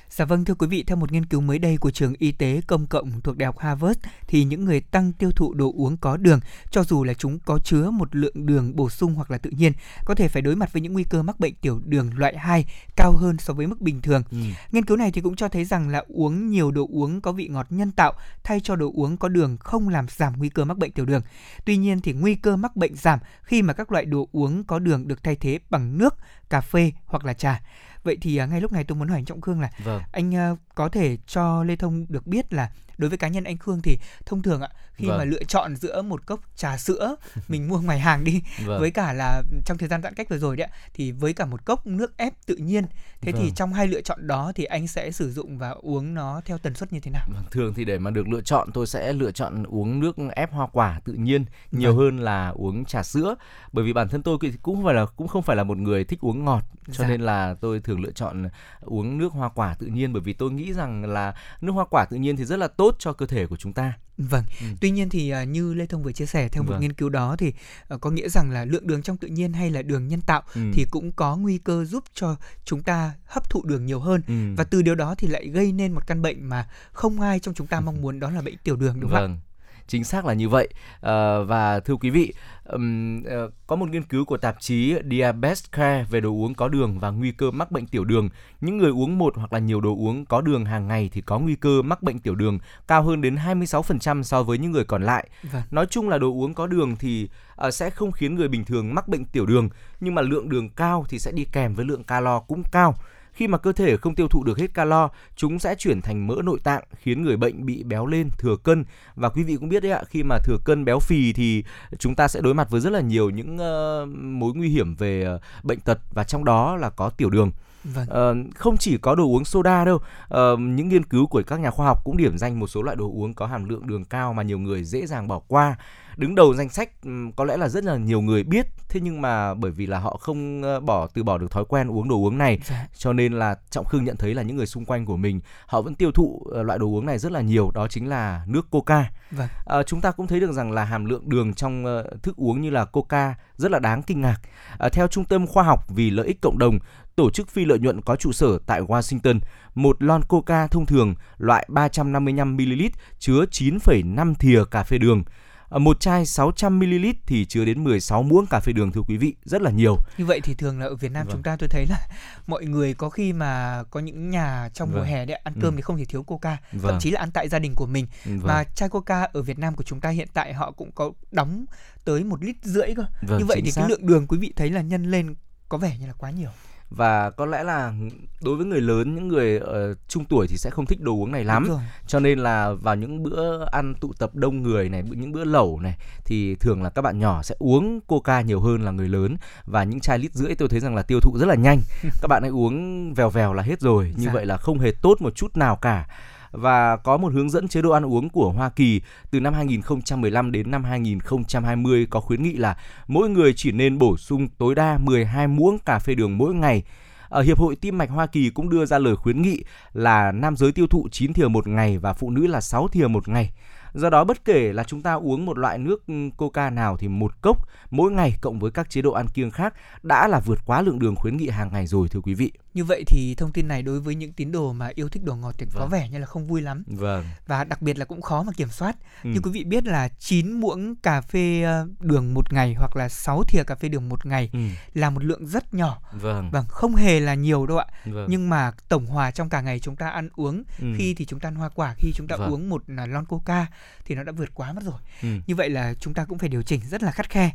Dạ 0.09 0.25
vâng 0.25 0.45
thưa 0.45 0.53
quý 0.53 0.67
vị, 0.67 0.83
theo 0.83 0.97
một 0.97 1.11
nghiên 1.11 1.25
cứu 1.25 1.41
mới 1.41 1.59
đây 1.59 1.77
của 1.77 1.91
trường 1.91 2.13
y 2.19 2.31
tế 2.31 2.61
công 2.67 2.87
cộng 2.87 3.21
thuộc 3.21 3.37
Đại 3.37 3.45
học 3.45 3.59
Harvard 3.59 3.99
thì 4.27 4.43
những 4.43 4.65
người 4.65 4.81
tăng 4.81 5.13
tiêu 5.13 5.31
thụ 5.31 5.53
đồ 5.53 5.73
uống 5.75 5.97
có 5.97 6.17
đường, 6.17 6.39
cho 6.71 6.83
dù 6.83 7.03
là 7.03 7.13
chúng 7.13 7.39
có 7.39 7.59
chứa 7.63 7.89
một 7.89 8.15
lượng 8.15 8.45
đường 8.45 8.75
bổ 8.75 8.89
sung 8.89 9.13
hoặc 9.13 9.31
là 9.31 9.37
tự 9.37 9.49
nhiên, 9.49 9.73
có 10.05 10.15
thể 10.15 10.27
phải 10.27 10.41
đối 10.41 10.55
mặt 10.55 10.73
với 10.73 10.81
những 10.81 10.93
nguy 10.93 11.03
cơ 11.03 11.23
mắc 11.23 11.39
bệnh 11.39 11.55
tiểu 11.55 11.81
đường 11.85 12.09
loại 12.15 12.37
2 12.37 12.65
cao 12.95 13.11
hơn 13.11 13.37
so 13.37 13.53
với 13.53 13.67
mức 13.67 13.81
bình 13.81 14.01
thường. 14.01 14.23
Ừ. 14.31 14.37
Nghiên 14.71 14.85
cứu 14.85 14.97
này 14.97 15.11
thì 15.11 15.21
cũng 15.21 15.35
cho 15.35 15.49
thấy 15.49 15.65
rằng 15.65 15.89
là 15.89 16.03
uống 16.07 16.49
nhiều 16.49 16.71
đồ 16.71 16.87
uống 16.91 17.21
có 17.21 17.31
vị 17.31 17.47
ngọt 17.47 17.67
nhân 17.69 17.91
tạo 17.91 18.13
thay 18.43 18.59
cho 18.59 18.75
đồ 18.75 18.91
uống 18.95 19.17
có 19.17 19.27
đường 19.27 19.57
không 19.57 19.89
làm 19.89 20.05
giảm 20.09 20.33
nguy 20.37 20.49
cơ 20.49 20.65
mắc 20.65 20.77
bệnh 20.77 20.91
tiểu 20.91 21.05
đường. 21.05 21.21
Tuy 21.65 21.77
nhiên 21.77 22.01
thì 22.01 22.13
nguy 22.13 22.35
cơ 22.35 22.55
mắc 22.55 22.75
bệnh 22.75 22.95
giảm 22.95 23.19
khi 23.43 23.61
mà 23.61 23.73
các 23.73 23.91
loại 23.91 24.05
đồ 24.05 24.27
uống 24.31 24.63
có 24.63 24.79
đường 24.79 25.07
được 25.07 25.23
thay 25.23 25.35
thế 25.35 25.59
bằng 25.69 25.97
nước, 25.97 26.15
cà 26.49 26.61
phê 26.61 26.91
hoặc 27.05 27.25
là 27.25 27.33
trà. 27.33 27.61
Vậy 28.03 28.17
thì 28.21 28.43
uh, 28.43 28.49
ngay 28.49 28.61
lúc 28.61 28.71
này 28.71 28.83
tôi 28.83 28.97
muốn 28.97 29.07
hỏi 29.07 29.17
anh 29.17 29.25
Trọng 29.25 29.41
Khương 29.41 29.61
là 29.61 29.69
vâng. 29.83 30.01
anh 30.11 30.51
uh, 30.51 30.59
có 30.75 30.89
thể 30.89 31.17
cho 31.27 31.63
Lê 31.63 31.75
Thông 31.75 32.05
được 32.09 32.27
biết 32.27 32.53
là 32.53 32.69
đối 32.99 33.09
với 33.09 33.17
cá 33.17 33.27
nhân 33.27 33.43
anh 33.43 33.57
Khương 33.57 33.81
thì 33.81 33.99
thông 34.25 34.41
thường 34.41 34.61
ạ 34.61 34.69
khi 34.93 35.07
vâng. 35.07 35.17
mà 35.17 35.23
lựa 35.23 35.43
chọn 35.43 35.75
giữa 35.75 36.01
một 36.01 36.25
cốc 36.25 36.39
trà 36.55 36.77
sữa 36.77 37.15
mình 37.47 37.67
mua 37.67 37.79
ngoài 37.79 37.99
hàng 37.99 38.23
đi 38.23 38.41
vâng. 38.65 38.79
với 38.79 38.91
cả 38.91 39.13
là 39.13 39.43
trong 39.65 39.77
thời 39.77 39.89
gian 39.89 40.01
giãn 40.01 40.13
cách 40.13 40.29
vừa 40.29 40.37
rồi 40.37 40.57
đấy 40.57 40.67
thì 40.93 41.11
với 41.11 41.33
cả 41.33 41.45
một 41.45 41.65
cốc 41.65 41.87
nước 41.87 42.17
ép 42.17 42.33
tự 42.45 42.55
nhiên 42.55 42.85
thế 43.21 43.31
vâng. 43.31 43.41
thì 43.41 43.51
trong 43.55 43.73
hai 43.73 43.87
lựa 43.87 44.01
chọn 44.01 44.27
đó 44.27 44.51
thì 44.55 44.63
anh 44.63 44.87
sẽ 44.87 45.11
sử 45.11 45.31
dụng 45.31 45.57
và 45.57 45.69
uống 45.69 46.13
nó 46.13 46.41
theo 46.45 46.57
tần 46.57 46.73
suất 46.73 46.93
như 46.93 46.99
thế 46.99 47.11
nào 47.11 47.27
vâng, 47.33 47.43
thường 47.51 47.73
thì 47.73 47.85
để 47.85 47.99
mà 47.99 48.11
được 48.11 48.27
lựa 48.27 48.41
chọn 48.41 48.69
tôi 48.73 48.87
sẽ 48.87 49.13
lựa 49.13 49.31
chọn 49.31 49.63
uống 49.63 49.99
nước 49.99 50.15
ép 50.35 50.51
hoa 50.51 50.67
quả 50.67 50.99
tự 51.05 51.13
nhiên 51.13 51.45
nhiều 51.71 51.91
vâng. 51.91 51.97
hơn 51.97 52.19
là 52.19 52.49
uống 52.49 52.85
trà 52.85 53.03
sữa 53.03 53.35
bởi 53.71 53.85
vì 53.85 53.93
bản 53.93 54.09
thân 54.09 54.23
tôi 54.23 54.37
cũng 54.61 54.75
không 54.75 54.85
phải 54.85 54.93
là 54.93 55.05
cũng 55.05 55.27
không 55.27 55.43
phải 55.43 55.55
là 55.55 55.63
một 55.63 55.77
người 55.77 56.03
thích 56.03 56.19
uống 56.21 56.45
ngọt 56.45 56.63
cho 56.91 57.03
dạ. 57.03 57.07
nên 57.07 57.21
là 57.21 57.55
tôi 57.61 57.79
thường 57.79 58.01
lựa 58.01 58.11
chọn 58.11 58.49
uống 58.81 59.17
nước 59.17 59.33
hoa 59.33 59.49
quả 59.49 59.75
tự 59.79 59.87
nhiên 59.87 60.13
bởi 60.13 60.21
vì 60.21 60.33
tôi 60.33 60.51
nghĩ 60.51 60.73
rằng 60.73 61.05
là 61.05 61.35
nước 61.61 61.71
hoa 61.71 61.85
quả 61.85 62.05
tự 62.05 62.17
nhiên 62.17 62.37
thì 62.37 62.45
rất 62.45 62.59
là 62.59 62.67
tốt 62.67 62.88
cho 62.99 63.13
cơ 63.13 63.25
thể 63.25 63.47
của 63.47 63.57
chúng 63.57 63.73
ta 63.73 63.93
Vâng. 64.19 64.43
Ừ. 64.61 64.65
Tuy 64.81 64.91
nhiên 64.91 65.09
thì 65.09 65.33
uh, 65.43 65.47
như 65.47 65.73
Lê 65.73 65.85
Thông 65.85 66.03
vừa 66.03 66.11
chia 66.11 66.25
sẻ 66.25 66.49
theo 66.49 66.63
một 66.63 66.71
vâng. 66.71 66.81
nghiên 66.81 66.93
cứu 66.93 67.09
đó 67.09 67.35
thì 67.39 67.53
uh, 67.93 68.01
có 68.01 68.11
nghĩa 68.11 68.29
rằng 68.29 68.51
là 68.51 68.65
lượng 68.65 68.87
đường 68.87 69.01
trong 69.01 69.17
tự 69.17 69.27
nhiên 69.27 69.53
hay 69.53 69.69
là 69.69 69.81
đường 69.81 70.07
nhân 70.07 70.21
tạo 70.21 70.43
ừ. 70.55 70.61
thì 70.73 70.85
cũng 70.91 71.11
có 71.11 71.35
nguy 71.35 71.57
cơ 71.57 71.85
giúp 71.85 72.03
cho 72.13 72.35
chúng 72.65 72.83
ta 72.83 73.11
hấp 73.25 73.49
thụ 73.49 73.63
đường 73.63 73.85
nhiều 73.85 73.99
hơn 73.99 74.21
ừ. 74.27 74.33
và 74.57 74.63
từ 74.63 74.81
điều 74.81 74.95
đó 74.95 75.15
thì 75.17 75.27
lại 75.27 75.47
gây 75.47 75.71
nên 75.71 75.91
một 75.91 76.07
căn 76.07 76.21
bệnh 76.21 76.49
mà 76.49 76.67
không 76.91 77.21
ai 77.21 77.39
trong 77.39 77.53
chúng 77.53 77.67
ta 77.67 77.79
mong 77.79 78.01
muốn 78.01 78.19
đó 78.19 78.29
là 78.29 78.41
bệnh 78.41 78.57
tiểu 78.63 78.75
đường 78.75 78.99
đúng 78.99 79.11
không 79.11 79.19
vâng. 79.19 79.39
ạ? 79.45 79.48
Chính 79.89 80.03
xác 80.03 80.25
là 80.25 80.33
như 80.33 80.49
vậy. 80.49 80.67
À, 81.01 81.39
và 81.39 81.79
thưa 81.79 81.95
quý 81.95 82.09
vị 82.09 82.33
um, 82.65 83.19
uh, 83.19 83.53
có 83.67 83.75
một 83.75 83.89
nghiên 83.89 84.03
cứu 84.03 84.25
của 84.25 84.37
tạp 84.37 84.55
chí 84.59 84.95
Diabetes 85.11 85.63
Care 85.71 86.05
về 86.09 86.21
đồ 86.21 86.29
uống 86.29 86.53
có 86.53 86.67
đường 86.67 86.99
và 86.99 87.09
nguy 87.09 87.31
cơ 87.31 87.51
mắc 87.51 87.71
bệnh 87.71 87.87
tiểu 87.87 88.03
đường. 88.03 88.29
Những 88.61 88.77
người 88.77 88.91
uống 88.91 89.17
một 89.17 89.33
hoặc 89.37 89.53
là 89.53 89.59
nhiều 89.59 89.81
đồ 89.81 89.89
uống 89.89 90.25
có 90.25 90.41
đường 90.41 90.65
hàng 90.65 90.87
ngày 90.87 91.09
thì 91.13 91.21
có 91.21 91.39
nguy 91.39 91.55
cơ 91.55 91.81
mắc 91.81 92.03
bệnh 92.03 92.19
tiểu 92.19 92.35
đường 92.35 92.59
cao 92.87 93.03
hơn 93.03 93.21
đến 93.21 93.35
26% 93.35 94.23
so 94.23 94.43
với 94.43 94.57
những 94.57 94.71
người 94.71 94.83
còn 94.83 95.03
lại. 95.03 95.29
Vâng. 95.51 95.61
nói 95.71 95.85
chung 95.85 96.09
là 96.09 96.17
đồ 96.17 96.27
uống 96.27 96.53
có 96.53 96.67
đường 96.67 96.95
thì 96.95 97.29
uh, 97.67 97.73
sẽ 97.73 97.89
không 97.89 98.11
khiến 98.11 98.35
người 98.35 98.47
bình 98.47 98.65
thường 98.65 98.95
mắc 98.95 99.07
bệnh 99.07 99.25
tiểu 99.25 99.45
đường 99.45 99.69
nhưng 99.99 100.15
mà 100.15 100.21
lượng 100.21 100.49
đường 100.49 100.69
cao 100.69 101.05
thì 101.09 101.19
sẽ 101.19 101.31
đi 101.31 101.45
kèm 101.51 101.75
với 101.75 101.85
lượng 101.85 102.03
calo 102.03 102.39
cũng 102.39 102.63
cao 102.71 102.95
khi 103.39 103.47
mà 103.47 103.57
cơ 103.57 103.71
thể 103.71 103.97
không 103.97 104.15
tiêu 104.15 104.27
thụ 104.27 104.43
được 104.43 104.57
hết 104.57 104.73
calo, 104.73 105.09
chúng 105.35 105.59
sẽ 105.59 105.75
chuyển 105.75 106.01
thành 106.01 106.27
mỡ 106.27 106.35
nội 106.43 106.59
tạng 106.63 106.83
khiến 107.01 107.21
người 107.21 107.37
bệnh 107.37 107.65
bị 107.65 107.83
béo 107.83 108.05
lên, 108.05 108.29
thừa 108.37 108.55
cân 108.63 108.85
và 109.15 109.29
quý 109.29 109.43
vị 109.43 109.55
cũng 109.55 109.69
biết 109.69 109.83
đấy 109.83 109.91
ạ, 109.91 110.03
khi 110.09 110.23
mà 110.23 110.37
thừa 110.45 110.57
cân 110.65 110.85
béo 110.85 110.99
phì 110.99 111.33
thì 111.33 111.63
chúng 111.99 112.15
ta 112.15 112.27
sẽ 112.27 112.41
đối 112.41 112.53
mặt 112.53 112.69
với 112.69 112.81
rất 112.81 112.89
là 112.89 113.01
nhiều 113.01 113.29
những 113.29 113.55
uh, 113.55 114.09
mối 114.17 114.53
nguy 114.55 114.69
hiểm 114.69 114.95
về 114.95 115.35
uh, 115.35 115.41
bệnh 115.63 115.79
tật 115.79 115.99
và 116.13 116.23
trong 116.23 116.45
đó 116.45 116.75
là 116.75 116.89
có 116.89 117.09
tiểu 117.09 117.29
đường. 117.29 117.51
Vâng. 117.83 118.07
Uh, 118.49 118.55
không 118.55 118.77
chỉ 118.77 118.97
có 118.97 119.15
đồ 119.15 119.23
uống 119.23 119.45
soda 119.45 119.85
đâu, 119.85 119.95
uh, 119.95 120.59
những 120.59 120.89
nghiên 120.89 121.05
cứu 121.05 121.27
của 121.27 121.43
các 121.47 121.59
nhà 121.59 121.71
khoa 121.71 121.85
học 121.85 122.03
cũng 122.03 122.17
điểm 122.17 122.37
danh 122.37 122.59
một 122.59 122.67
số 122.67 122.81
loại 122.81 122.95
đồ 122.95 123.05
uống 123.05 123.33
có 123.33 123.45
hàm 123.45 123.69
lượng 123.69 123.87
đường 123.87 124.05
cao 124.05 124.33
mà 124.33 124.43
nhiều 124.43 124.59
người 124.59 124.83
dễ 124.83 125.05
dàng 125.05 125.27
bỏ 125.27 125.39
qua 125.47 125.75
đứng 126.19 126.35
đầu 126.35 126.53
danh 126.53 126.69
sách 126.69 126.89
có 127.35 127.45
lẽ 127.45 127.57
là 127.57 127.69
rất 127.69 127.83
là 127.83 127.97
nhiều 127.97 128.21
người 128.21 128.43
biết 128.43 128.67
thế 128.89 128.99
nhưng 128.99 129.21
mà 129.21 129.53
bởi 129.53 129.71
vì 129.71 129.85
là 129.85 129.99
họ 129.99 130.17
không 130.21 130.61
bỏ 130.85 131.07
từ 131.13 131.23
bỏ 131.23 131.37
được 131.37 131.51
thói 131.51 131.65
quen 131.65 131.91
uống 131.91 132.09
đồ 132.09 132.15
uống 132.15 132.37
này 132.37 132.59
dạ. 132.65 132.87
cho 132.97 133.13
nên 133.13 133.33
là 133.33 133.55
trọng 133.69 133.85
khương 133.85 134.03
nhận 134.03 134.17
thấy 134.17 134.35
là 134.35 134.41
những 134.41 134.57
người 134.57 134.65
xung 134.65 134.85
quanh 134.85 135.05
của 135.05 135.17
mình 135.17 135.41
họ 135.65 135.81
vẫn 135.81 135.95
tiêu 135.95 136.11
thụ 136.11 136.43
ờ, 136.53 136.63
loại 136.63 136.79
đồ 136.79 136.85
uống 136.85 137.05
này 137.05 137.17
rất 137.17 137.31
là 137.31 137.41
nhiều 137.41 137.71
đó 137.73 137.87
chính 137.87 138.09
là 138.09 138.43
nước 138.47 138.69
coca 138.71 139.11
vâng. 139.31 139.47
à, 139.65 139.83
chúng 139.83 140.01
ta 140.01 140.11
cũng 140.11 140.27
thấy 140.27 140.39
được 140.39 140.51
rằng 140.51 140.71
là 140.71 140.83
hàm 140.83 141.05
lượng 141.05 141.29
đường 141.29 141.53
trong 141.53 141.85
uh, 141.85 142.23
thức 142.23 142.35
uống 142.35 142.61
như 142.61 142.69
là 142.69 142.85
coca 142.85 143.35
rất 143.57 143.71
là 143.71 143.79
đáng 143.79 144.03
kinh 144.03 144.21
ngạc 144.21 144.37
à, 144.79 144.89
theo 144.89 145.07
trung 145.07 145.25
tâm 145.25 145.47
khoa 145.47 145.63
học 145.63 145.89
vì 145.89 146.09
lợi 146.09 146.27
ích 146.27 146.41
cộng 146.41 146.59
đồng 146.59 146.79
tổ 147.19 147.29
chức 147.29 147.49
phi 147.49 147.65
lợi 147.65 147.79
nhuận 147.79 148.01
có 148.01 148.15
trụ 148.15 148.31
sở 148.31 148.59
tại 148.65 148.81
Washington, 148.81 149.39
một 149.75 150.03
lon 150.03 150.23
coca 150.23 150.67
thông 150.67 150.85
thường 150.85 151.15
loại 151.37 151.67
355ml 151.71 152.89
chứa 153.19 153.45
9,5 153.51 154.33
thìa 154.35 154.63
cà 154.71 154.83
phê 154.83 154.97
đường. 154.97 155.23
Ờ, 155.69 155.79
một 155.79 155.99
chai 155.99 156.23
600ml 156.23 157.13
thì 157.25 157.45
chứa 157.45 157.65
đến 157.65 157.83
16 157.83 158.23
muỗng 158.23 158.45
cà 158.45 158.59
phê 158.59 158.73
đường 158.73 158.91
thưa 158.91 159.01
quý 159.07 159.17
vị, 159.17 159.35
rất 159.43 159.61
là 159.61 159.71
nhiều. 159.71 159.97
Như 160.17 160.25
vậy 160.25 160.41
thì 160.43 160.53
thường 160.53 160.79
là 160.79 160.85
ở 160.85 160.95
Việt 160.95 161.11
Nam 161.11 161.25
vâng. 161.25 161.33
chúng 161.33 161.43
ta 161.43 161.55
tôi 161.59 161.69
thấy 161.69 161.85
là 161.89 162.07
mọi 162.47 162.65
người 162.65 162.93
có 162.93 163.09
khi 163.09 163.33
mà 163.33 163.83
có 163.89 163.99
những 163.99 164.29
nhà 164.29 164.69
trong 164.73 164.89
vâng. 164.89 164.99
mùa 164.99 165.05
hè 165.05 165.25
đấy 165.25 165.39
ăn 165.43 165.53
cơm 165.61 165.73
ừ. 165.73 165.75
thì 165.75 165.81
không 165.81 165.97
thể 165.97 166.05
thiếu 166.05 166.23
coca, 166.23 166.57
vâng. 166.71 166.91
thậm 166.91 166.99
chí 166.99 167.11
là 167.11 167.19
ăn 167.19 167.31
tại 167.31 167.49
gia 167.49 167.59
đình 167.59 167.75
của 167.75 167.85
mình. 167.85 168.07
Vâng. 168.25 168.39
Và 168.43 168.63
chai 168.63 168.89
coca 168.89 169.23
ở 169.33 169.41
Việt 169.41 169.59
Nam 169.59 169.75
của 169.75 169.83
chúng 169.83 169.99
ta 169.99 170.09
hiện 170.09 170.27
tại 170.33 170.53
họ 170.53 170.71
cũng 170.71 170.91
có 170.91 171.11
đóng 171.31 171.65
tới 172.05 172.23
một 172.23 172.43
lít 172.43 172.55
rưỡi 172.63 172.87
cơ. 172.95 173.03
Vâng, 173.21 173.39
Như 173.39 173.45
vậy 173.45 173.61
thì 173.65 173.71
xác. 173.71 173.81
cái 173.81 173.89
lượng 173.89 174.07
đường 174.07 174.27
quý 174.27 174.37
vị 174.37 174.53
thấy 174.55 174.69
là 174.69 174.81
nhân 174.81 175.11
lên 175.11 175.35
có 175.69 175.77
vẻ 175.77 175.97
như 175.99 176.07
là 176.07 176.13
quá 176.13 176.31
nhiều 176.31 176.49
và 176.89 177.29
có 177.29 177.45
lẽ 177.45 177.63
là 177.63 177.93
đối 178.41 178.55
với 178.55 178.65
người 178.65 178.81
lớn 178.81 179.15
những 179.15 179.27
người 179.27 179.59
uh, 179.59 179.97
trung 180.07 180.25
tuổi 180.25 180.47
thì 180.47 180.57
sẽ 180.57 180.69
không 180.69 180.85
thích 180.85 181.01
đồ 181.01 181.11
uống 181.11 181.31
này 181.31 181.43
lắm. 181.43 181.67
Cho 182.07 182.19
nên 182.19 182.39
là 182.39 182.73
vào 182.81 182.95
những 182.95 183.23
bữa 183.23 183.65
ăn 183.65 183.93
tụ 184.01 184.13
tập 184.19 184.35
đông 184.35 184.63
người 184.63 184.89
này 184.89 185.03
những 185.03 185.31
bữa 185.31 185.43
lẩu 185.43 185.79
này 185.79 185.97
thì 186.25 186.55
thường 186.55 186.83
là 186.83 186.89
các 186.89 187.01
bạn 187.01 187.19
nhỏ 187.19 187.41
sẽ 187.41 187.55
uống 187.59 188.01
coca 188.01 188.41
nhiều 188.41 188.59
hơn 188.59 188.81
là 188.81 188.91
người 188.91 189.09
lớn. 189.09 189.37
Và 189.65 189.83
những 189.83 189.99
chai 189.99 190.19
lít 190.19 190.33
rưỡi 190.33 190.55
tôi 190.55 190.69
thấy 190.69 190.79
rằng 190.79 190.95
là 190.95 191.01
tiêu 191.01 191.19
thụ 191.19 191.37
rất 191.37 191.45
là 191.45 191.55
nhanh. 191.55 191.81
Các 192.21 192.27
bạn 192.27 192.43
ấy 192.43 192.51
uống 192.51 193.13
vèo 193.13 193.29
vèo 193.29 193.53
là 193.53 193.63
hết 193.63 193.79
rồi. 193.79 194.13
Như 194.17 194.25
dạ. 194.25 194.33
vậy 194.33 194.45
là 194.45 194.57
không 194.57 194.79
hề 194.79 194.91
tốt 195.01 195.21
một 195.21 195.35
chút 195.35 195.57
nào 195.57 195.75
cả 195.75 196.07
và 196.51 196.97
có 196.97 197.17
một 197.17 197.33
hướng 197.33 197.49
dẫn 197.49 197.67
chế 197.67 197.81
độ 197.81 197.89
ăn 197.91 198.05
uống 198.05 198.29
của 198.29 198.51
Hoa 198.51 198.69
Kỳ 198.69 199.01
từ 199.31 199.39
năm 199.39 199.53
2015 199.53 200.51
đến 200.51 200.71
năm 200.71 200.83
2020 200.83 202.07
có 202.09 202.21
khuyến 202.21 202.43
nghị 202.43 202.53
là 202.53 202.77
mỗi 203.07 203.29
người 203.29 203.53
chỉ 203.53 203.71
nên 203.71 203.97
bổ 203.97 204.17
sung 204.17 204.47
tối 204.57 204.75
đa 204.75 204.97
12 204.97 205.47
muỗng 205.47 205.79
cà 205.79 205.99
phê 205.99 206.15
đường 206.15 206.37
mỗi 206.37 206.53
ngày. 206.53 206.83
Ở 207.29 207.41
Hiệp 207.41 207.59
hội 207.59 207.75
Tim 207.75 207.97
mạch 207.97 208.09
Hoa 208.09 208.27
Kỳ 208.27 208.49
cũng 208.49 208.69
đưa 208.69 208.85
ra 208.85 208.97
lời 208.97 209.15
khuyến 209.15 209.41
nghị 209.41 209.63
là 209.93 210.31
nam 210.31 210.55
giới 210.55 210.71
tiêu 210.71 210.87
thụ 210.87 211.07
9 211.11 211.33
thìa 211.33 211.47
một 211.47 211.67
ngày 211.67 211.97
và 211.97 212.13
phụ 212.13 212.29
nữ 212.29 212.47
là 212.47 212.61
6 212.61 212.87
thìa 212.87 213.07
một 213.07 213.27
ngày. 213.27 213.51
Do 213.93 214.09
đó 214.09 214.23
bất 214.23 214.45
kể 214.45 214.73
là 214.73 214.83
chúng 214.83 215.01
ta 215.01 215.13
uống 215.13 215.45
một 215.45 215.57
loại 215.57 215.77
nước 215.77 216.03
coca 216.37 216.69
nào 216.69 216.97
thì 216.97 217.07
một 217.07 217.41
cốc 217.41 217.69
mỗi 217.91 218.11
ngày 218.11 218.33
cộng 218.41 218.59
với 218.59 218.71
các 218.71 218.89
chế 218.89 219.01
độ 219.01 219.11
ăn 219.11 219.27
kiêng 219.27 219.51
khác 219.51 219.73
đã 220.03 220.27
là 220.27 220.39
vượt 220.39 220.59
quá 220.65 220.81
lượng 220.81 220.99
đường 220.99 221.15
khuyến 221.15 221.37
nghị 221.37 221.49
hàng 221.49 221.69
ngày 221.71 221.87
rồi 221.87 222.07
thưa 222.07 222.19
quý 222.21 222.33
vị. 222.33 222.51
Như 222.73 222.83
vậy 222.83 223.03
thì 223.07 223.35
thông 223.37 223.51
tin 223.51 223.67
này 223.67 223.81
đối 223.81 223.99
với 223.99 224.15
những 224.15 224.33
tín 224.33 224.51
đồ 224.51 224.73
mà 224.73 224.89
yêu 224.95 225.09
thích 225.09 225.23
đồ 225.23 225.35
ngọt 225.35 225.55
thì 225.57 225.65
vâng. 225.65 225.79
có 225.79 225.87
vẻ 225.87 226.09
như 226.09 226.17
là 226.17 226.25
không 226.25 226.47
vui 226.47 226.61
lắm. 226.61 226.83
Vâng. 226.87 227.25
Và 227.47 227.63
đặc 227.63 227.81
biệt 227.81 227.97
là 227.97 228.05
cũng 228.05 228.21
khó 228.21 228.43
mà 228.43 228.51
kiểm 228.57 228.69
soát. 228.69 228.95
Ừ. 229.23 229.29
Như 229.29 229.39
quý 229.43 229.51
vị 229.51 229.63
biết 229.63 229.85
là 229.85 230.07
9 230.07 230.51
muỗng 230.51 230.95
cà 230.95 231.21
phê 231.21 231.61
ờ, 231.63 231.87
đường 231.99 232.33
một 232.33 232.53
ngày 232.53 232.75
hoặc 232.77 232.95
là 232.95 233.09
6 233.09 233.43
thìa 233.43 233.63
cà 233.63 233.75
phê 233.75 233.89
đường 233.89 234.09
một 234.09 234.25
ngày 234.25 234.49
ừ. 234.53 234.59
là 234.93 235.09
một 235.09 235.23
lượng 235.23 235.47
rất 235.47 235.73
nhỏ. 235.73 236.01
Vâng. 236.13 236.49
Vâng, 236.51 236.65
không 236.69 236.95
hề 236.95 237.19
là 237.19 237.33
nhiều 237.33 237.65
đâu 237.65 237.77
ạ. 237.77 237.85
Vâng. 238.05 238.27
Nhưng 238.29 238.49
mà 238.49 238.71
tổng 238.89 239.05
hòa 239.05 239.31
trong 239.31 239.49
cả 239.49 239.61
ngày 239.61 239.79
chúng 239.79 239.95
ta 239.95 240.09
ăn 240.09 240.29
uống, 240.35 240.63
ừ. 240.79 240.87
khi 240.97 241.13
thì 241.13 241.25
chúng 241.25 241.39
ta 241.39 241.49
ăn 241.49 241.55
hoa 241.55 241.69
quả, 241.69 241.93
khi 241.97 242.11
chúng 242.15 242.27
ta 242.27 242.35
vâng. 242.35 242.51
uống 242.51 242.69
một 242.69 242.83
à, 242.97 243.05
lon 243.05 243.25
coca 243.25 243.67
thì 244.05 244.15
nó 244.15 244.23
đã 244.23 244.31
vượt 244.31 244.49
quá 244.53 244.73
mất 244.73 244.83
rồi. 244.83 244.99
Ừ. 245.21 245.27
Như 245.47 245.55
vậy 245.55 245.69
là 245.69 245.93
chúng 245.99 246.13
ta 246.13 246.25
cũng 246.25 246.37
phải 246.37 246.49
điều 246.49 246.63
chỉnh 246.63 246.81
rất 246.89 247.03
là 247.03 247.11
khắt 247.11 247.29
khe. 247.29 247.51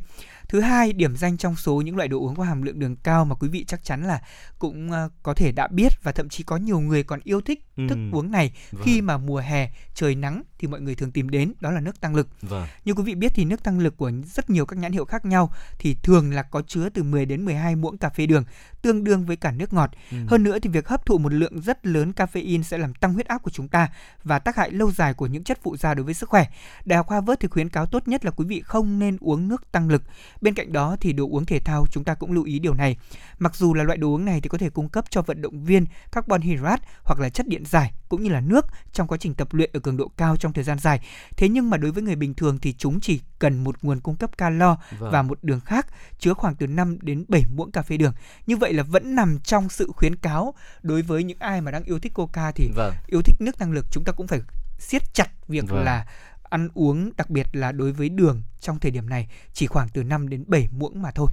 Thứ 0.48 0.60
hai, 0.60 0.92
điểm 0.92 1.16
danh 1.16 1.36
trong 1.36 1.56
số 1.56 1.80
những 1.80 1.96
loại 1.96 2.08
đồ 2.08 2.18
uống 2.18 2.34
có 2.34 2.44
hàm 2.44 2.62
lượng 2.62 2.78
đường 2.78 2.96
cao 2.96 3.24
mà 3.24 3.34
quý 3.34 3.48
vị 3.48 3.64
chắc 3.68 3.84
chắn 3.84 4.04
là 4.04 4.20
cũng 4.58 4.90
uh, 4.90 5.12
có 5.22 5.34
thể 5.34 5.52
đã 5.52 5.68
biết 5.68 5.92
và 6.02 6.12
thậm 6.12 6.28
chí 6.28 6.44
có 6.44 6.56
nhiều 6.56 6.80
người 6.80 7.02
còn 7.02 7.20
yêu 7.24 7.40
thích 7.40 7.60
ừ. 7.76 7.82
thức 7.88 7.98
uống 8.12 8.30
này 8.30 8.52
vâng. 8.70 8.82
khi 8.84 9.00
mà 9.00 9.18
mùa 9.18 9.38
hè 9.38 9.70
trời 9.94 10.14
nắng 10.14 10.42
thì 10.58 10.68
mọi 10.68 10.80
người 10.80 10.94
thường 10.94 11.12
tìm 11.12 11.30
đến 11.30 11.52
đó 11.60 11.70
là 11.70 11.80
nước 11.80 12.00
tăng 12.00 12.14
lực. 12.14 12.28
Vâng. 12.42 12.66
Như 12.84 12.94
quý 12.94 13.02
vị 13.02 13.14
biết 13.14 13.32
thì 13.34 13.44
nước 13.44 13.62
tăng 13.62 13.78
lực 13.78 13.96
của 13.96 14.10
rất 14.34 14.50
nhiều 14.50 14.66
các 14.66 14.78
nhãn 14.78 14.92
hiệu 14.92 15.04
khác 15.04 15.24
nhau 15.24 15.52
thì 15.78 15.96
thường 16.02 16.32
là 16.32 16.42
có 16.42 16.62
chứa 16.66 16.88
từ 16.88 17.02
10 17.02 17.26
đến 17.26 17.44
12 17.44 17.76
muỗng 17.76 17.98
cà 17.98 18.08
phê 18.08 18.26
đường, 18.26 18.44
tương 18.82 19.04
đương 19.04 19.26
với 19.26 19.36
cả 19.36 19.52
nước 19.52 19.72
ngọt. 19.72 19.90
Ừ. 20.10 20.16
Hơn 20.28 20.42
nữa 20.42 20.58
thì 20.58 20.70
việc 20.70 20.88
hấp 20.88 21.06
thụ 21.06 21.18
một 21.18 21.32
lượng 21.32 21.60
rất 21.60 21.86
lớn 21.86 22.12
caffeine 22.16 22.62
sẽ 22.62 22.78
làm 22.78 22.94
tăng 22.94 23.14
huyết 23.14 23.26
áp 23.26 23.42
của 23.42 23.50
chúng 23.50 23.68
ta 23.68 23.88
và 24.22 24.38
tác 24.38 24.56
hại 24.56 24.70
lâu 24.70 24.90
dài 24.90 25.14
của 25.14 25.26
những 25.26 25.44
chất 25.44 25.58
phụ 25.62 25.76
da 25.76 25.94
đối 25.94 26.04
với 26.04 26.14
sức 26.14 26.28
khỏe. 26.28 26.46
Đại 26.84 26.96
học 26.96 27.10
Harvard 27.10 27.40
thì 27.40 27.48
khuyến 27.48 27.68
cáo 27.68 27.86
tốt 27.86 28.08
nhất 28.08 28.24
là 28.24 28.30
quý 28.30 28.44
vị 28.48 28.60
không 28.60 28.98
nên 28.98 29.16
uống 29.20 29.48
nước 29.48 29.72
tăng 29.72 29.88
lực. 29.88 30.02
Bên 30.44 30.54
cạnh 30.54 30.72
đó 30.72 30.96
thì 31.00 31.12
đồ 31.12 31.28
uống 31.30 31.46
thể 31.46 31.60
thao 31.60 31.86
chúng 31.90 32.04
ta 32.04 32.14
cũng 32.14 32.32
lưu 32.32 32.44
ý 32.44 32.58
điều 32.58 32.74
này. 32.74 32.96
Mặc 33.38 33.56
dù 33.56 33.74
là 33.74 33.84
loại 33.84 33.98
đồ 33.98 34.08
uống 34.08 34.24
này 34.24 34.40
thì 34.40 34.48
có 34.48 34.58
thể 34.58 34.70
cung 34.70 34.88
cấp 34.88 35.04
cho 35.10 35.22
vận 35.22 35.42
động 35.42 35.64
viên 35.64 35.84
carbon 36.12 36.40
hydrate 36.40 36.82
hoặc 37.02 37.20
là 37.20 37.28
chất 37.28 37.48
điện 37.48 37.64
giải 37.66 37.92
cũng 38.08 38.22
như 38.22 38.30
là 38.30 38.40
nước 38.40 38.66
trong 38.92 39.08
quá 39.08 39.18
trình 39.18 39.34
tập 39.34 39.48
luyện 39.54 39.70
ở 39.72 39.80
cường 39.80 39.96
độ 39.96 40.10
cao 40.16 40.36
trong 40.36 40.52
thời 40.52 40.64
gian 40.64 40.78
dài. 40.78 41.00
Thế 41.36 41.48
nhưng 41.48 41.70
mà 41.70 41.76
đối 41.76 41.90
với 41.90 42.02
người 42.02 42.16
bình 42.16 42.34
thường 42.34 42.58
thì 42.58 42.72
chúng 42.72 43.00
chỉ 43.00 43.20
cần 43.38 43.64
một 43.64 43.76
nguồn 43.82 44.00
cung 44.00 44.16
cấp 44.16 44.38
calo 44.38 44.76
vâng. 44.98 45.10
và 45.12 45.22
một 45.22 45.38
đường 45.42 45.60
khác 45.60 45.86
chứa 46.18 46.34
khoảng 46.34 46.54
từ 46.54 46.66
5 46.66 46.98
đến 47.02 47.24
7 47.28 47.42
muỗng 47.56 47.70
cà 47.70 47.82
phê 47.82 47.96
đường. 47.96 48.12
Như 48.46 48.56
vậy 48.56 48.72
là 48.72 48.82
vẫn 48.82 49.14
nằm 49.14 49.38
trong 49.44 49.68
sự 49.68 49.92
khuyến 49.96 50.16
cáo 50.16 50.54
đối 50.82 51.02
với 51.02 51.24
những 51.24 51.38
ai 51.40 51.60
mà 51.60 51.70
đang 51.70 51.84
yêu 51.84 51.98
thích 51.98 52.14
coca 52.14 52.52
thì 52.52 52.70
vâng. 52.74 52.94
yêu 53.06 53.22
thích 53.22 53.36
nước 53.40 53.58
tăng 53.58 53.72
lực 53.72 53.86
chúng 53.90 54.04
ta 54.04 54.12
cũng 54.12 54.26
phải 54.26 54.40
siết 54.78 55.14
chặt 55.14 55.28
việc 55.48 55.64
vâng. 55.68 55.84
là 55.84 56.06
ăn 56.54 56.68
uống 56.74 57.10
đặc 57.16 57.30
biệt 57.30 57.46
là 57.52 57.72
đối 57.72 57.92
với 57.92 58.08
đường 58.08 58.42
trong 58.60 58.78
thời 58.78 58.90
điểm 58.90 59.08
này 59.08 59.28
chỉ 59.52 59.66
khoảng 59.66 59.88
từ 59.88 60.02
5 60.02 60.28
đến 60.28 60.44
7 60.46 60.68
muỗng 60.78 61.02
mà 61.02 61.10
thôi. 61.10 61.26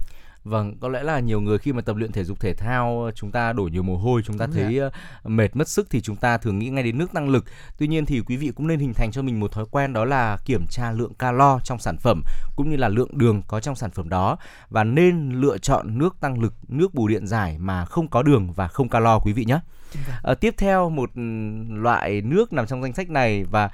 Vâng, 0.44 0.76
có 0.80 0.88
lẽ 0.88 1.02
là 1.02 1.20
nhiều 1.20 1.40
người 1.40 1.58
khi 1.58 1.72
mà 1.72 1.82
tập 1.82 1.96
luyện 1.96 2.12
thể 2.12 2.24
dục 2.24 2.40
thể 2.40 2.54
thao 2.54 3.10
chúng 3.14 3.30
ta 3.30 3.52
đổ 3.52 3.62
nhiều 3.62 3.82
mồ 3.82 3.96
hôi, 3.96 4.22
chúng 4.24 4.38
ta 4.38 4.46
Đúng 4.46 4.54
thấy. 4.54 4.78
Ờ, 4.78 4.90
mệt 5.24 5.56
mất 5.56 5.68
sức 5.68 5.90
thì 5.90 6.00
chúng 6.00 6.16
ta 6.16 6.38
thường 6.38 6.58
nghĩ 6.58 6.68
ngay 6.68 6.82
đến 6.82 6.98
nước 6.98 7.12
tăng 7.12 7.28
lực. 7.28 7.44
Tuy 7.78 7.86
nhiên 7.86 8.06
thì 8.06 8.20
quý 8.20 8.36
vị 8.36 8.52
cũng 8.56 8.66
nên 8.66 8.80
hình 8.80 8.94
thành 8.94 9.10
cho 9.12 9.22
mình 9.22 9.40
một 9.40 9.52
thói 9.52 9.64
quen 9.70 9.92
đó 9.92 10.04
là 10.04 10.36
kiểm 10.44 10.66
tra 10.70 10.92
lượng 10.92 11.14
calo 11.14 11.60
trong 11.64 11.78
sản 11.78 11.96
phẩm 11.98 12.22
cũng 12.56 12.70
như 12.70 12.76
là 12.76 12.88
lượng 12.88 13.18
đường 13.18 13.42
có 13.48 13.60
trong 13.60 13.74
sản 13.74 13.90
phẩm 13.90 14.08
đó 14.08 14.36
và 14.70 14.84
nên 14.84 15.30
lựa 15.30 15.58
chọn 15.58 15.98
nước 15.98 16.16
tăng 16.20 16.40
lực, 16.40 16.54
nước 16.68 16.94
bù 16.94 17.08
điện 17.08 17.26
giải 17.26 17.58
mà 17.58 17.84
không 17.84 18.08
có 18.08 18.22
đường 18.22 18.52
và 18.52 18.68
không 18.68 18.88
calo 18.88 19.18
quý 19.18 19.32
vị 19.32 19.44
nhé. 19.44 19.60
À, 20.22 20.34
tiếp 20.34 20.54
theo 20.58 20.90
một 20.90 21.10
loại 21.68 22.20
nước 22.20 22.52
nằm 22.52 22.66
trong 22.66 22.82
danh 22.82 22.92
sách 22.92 23.10
này 23.10 23.44
và 23.44 23.70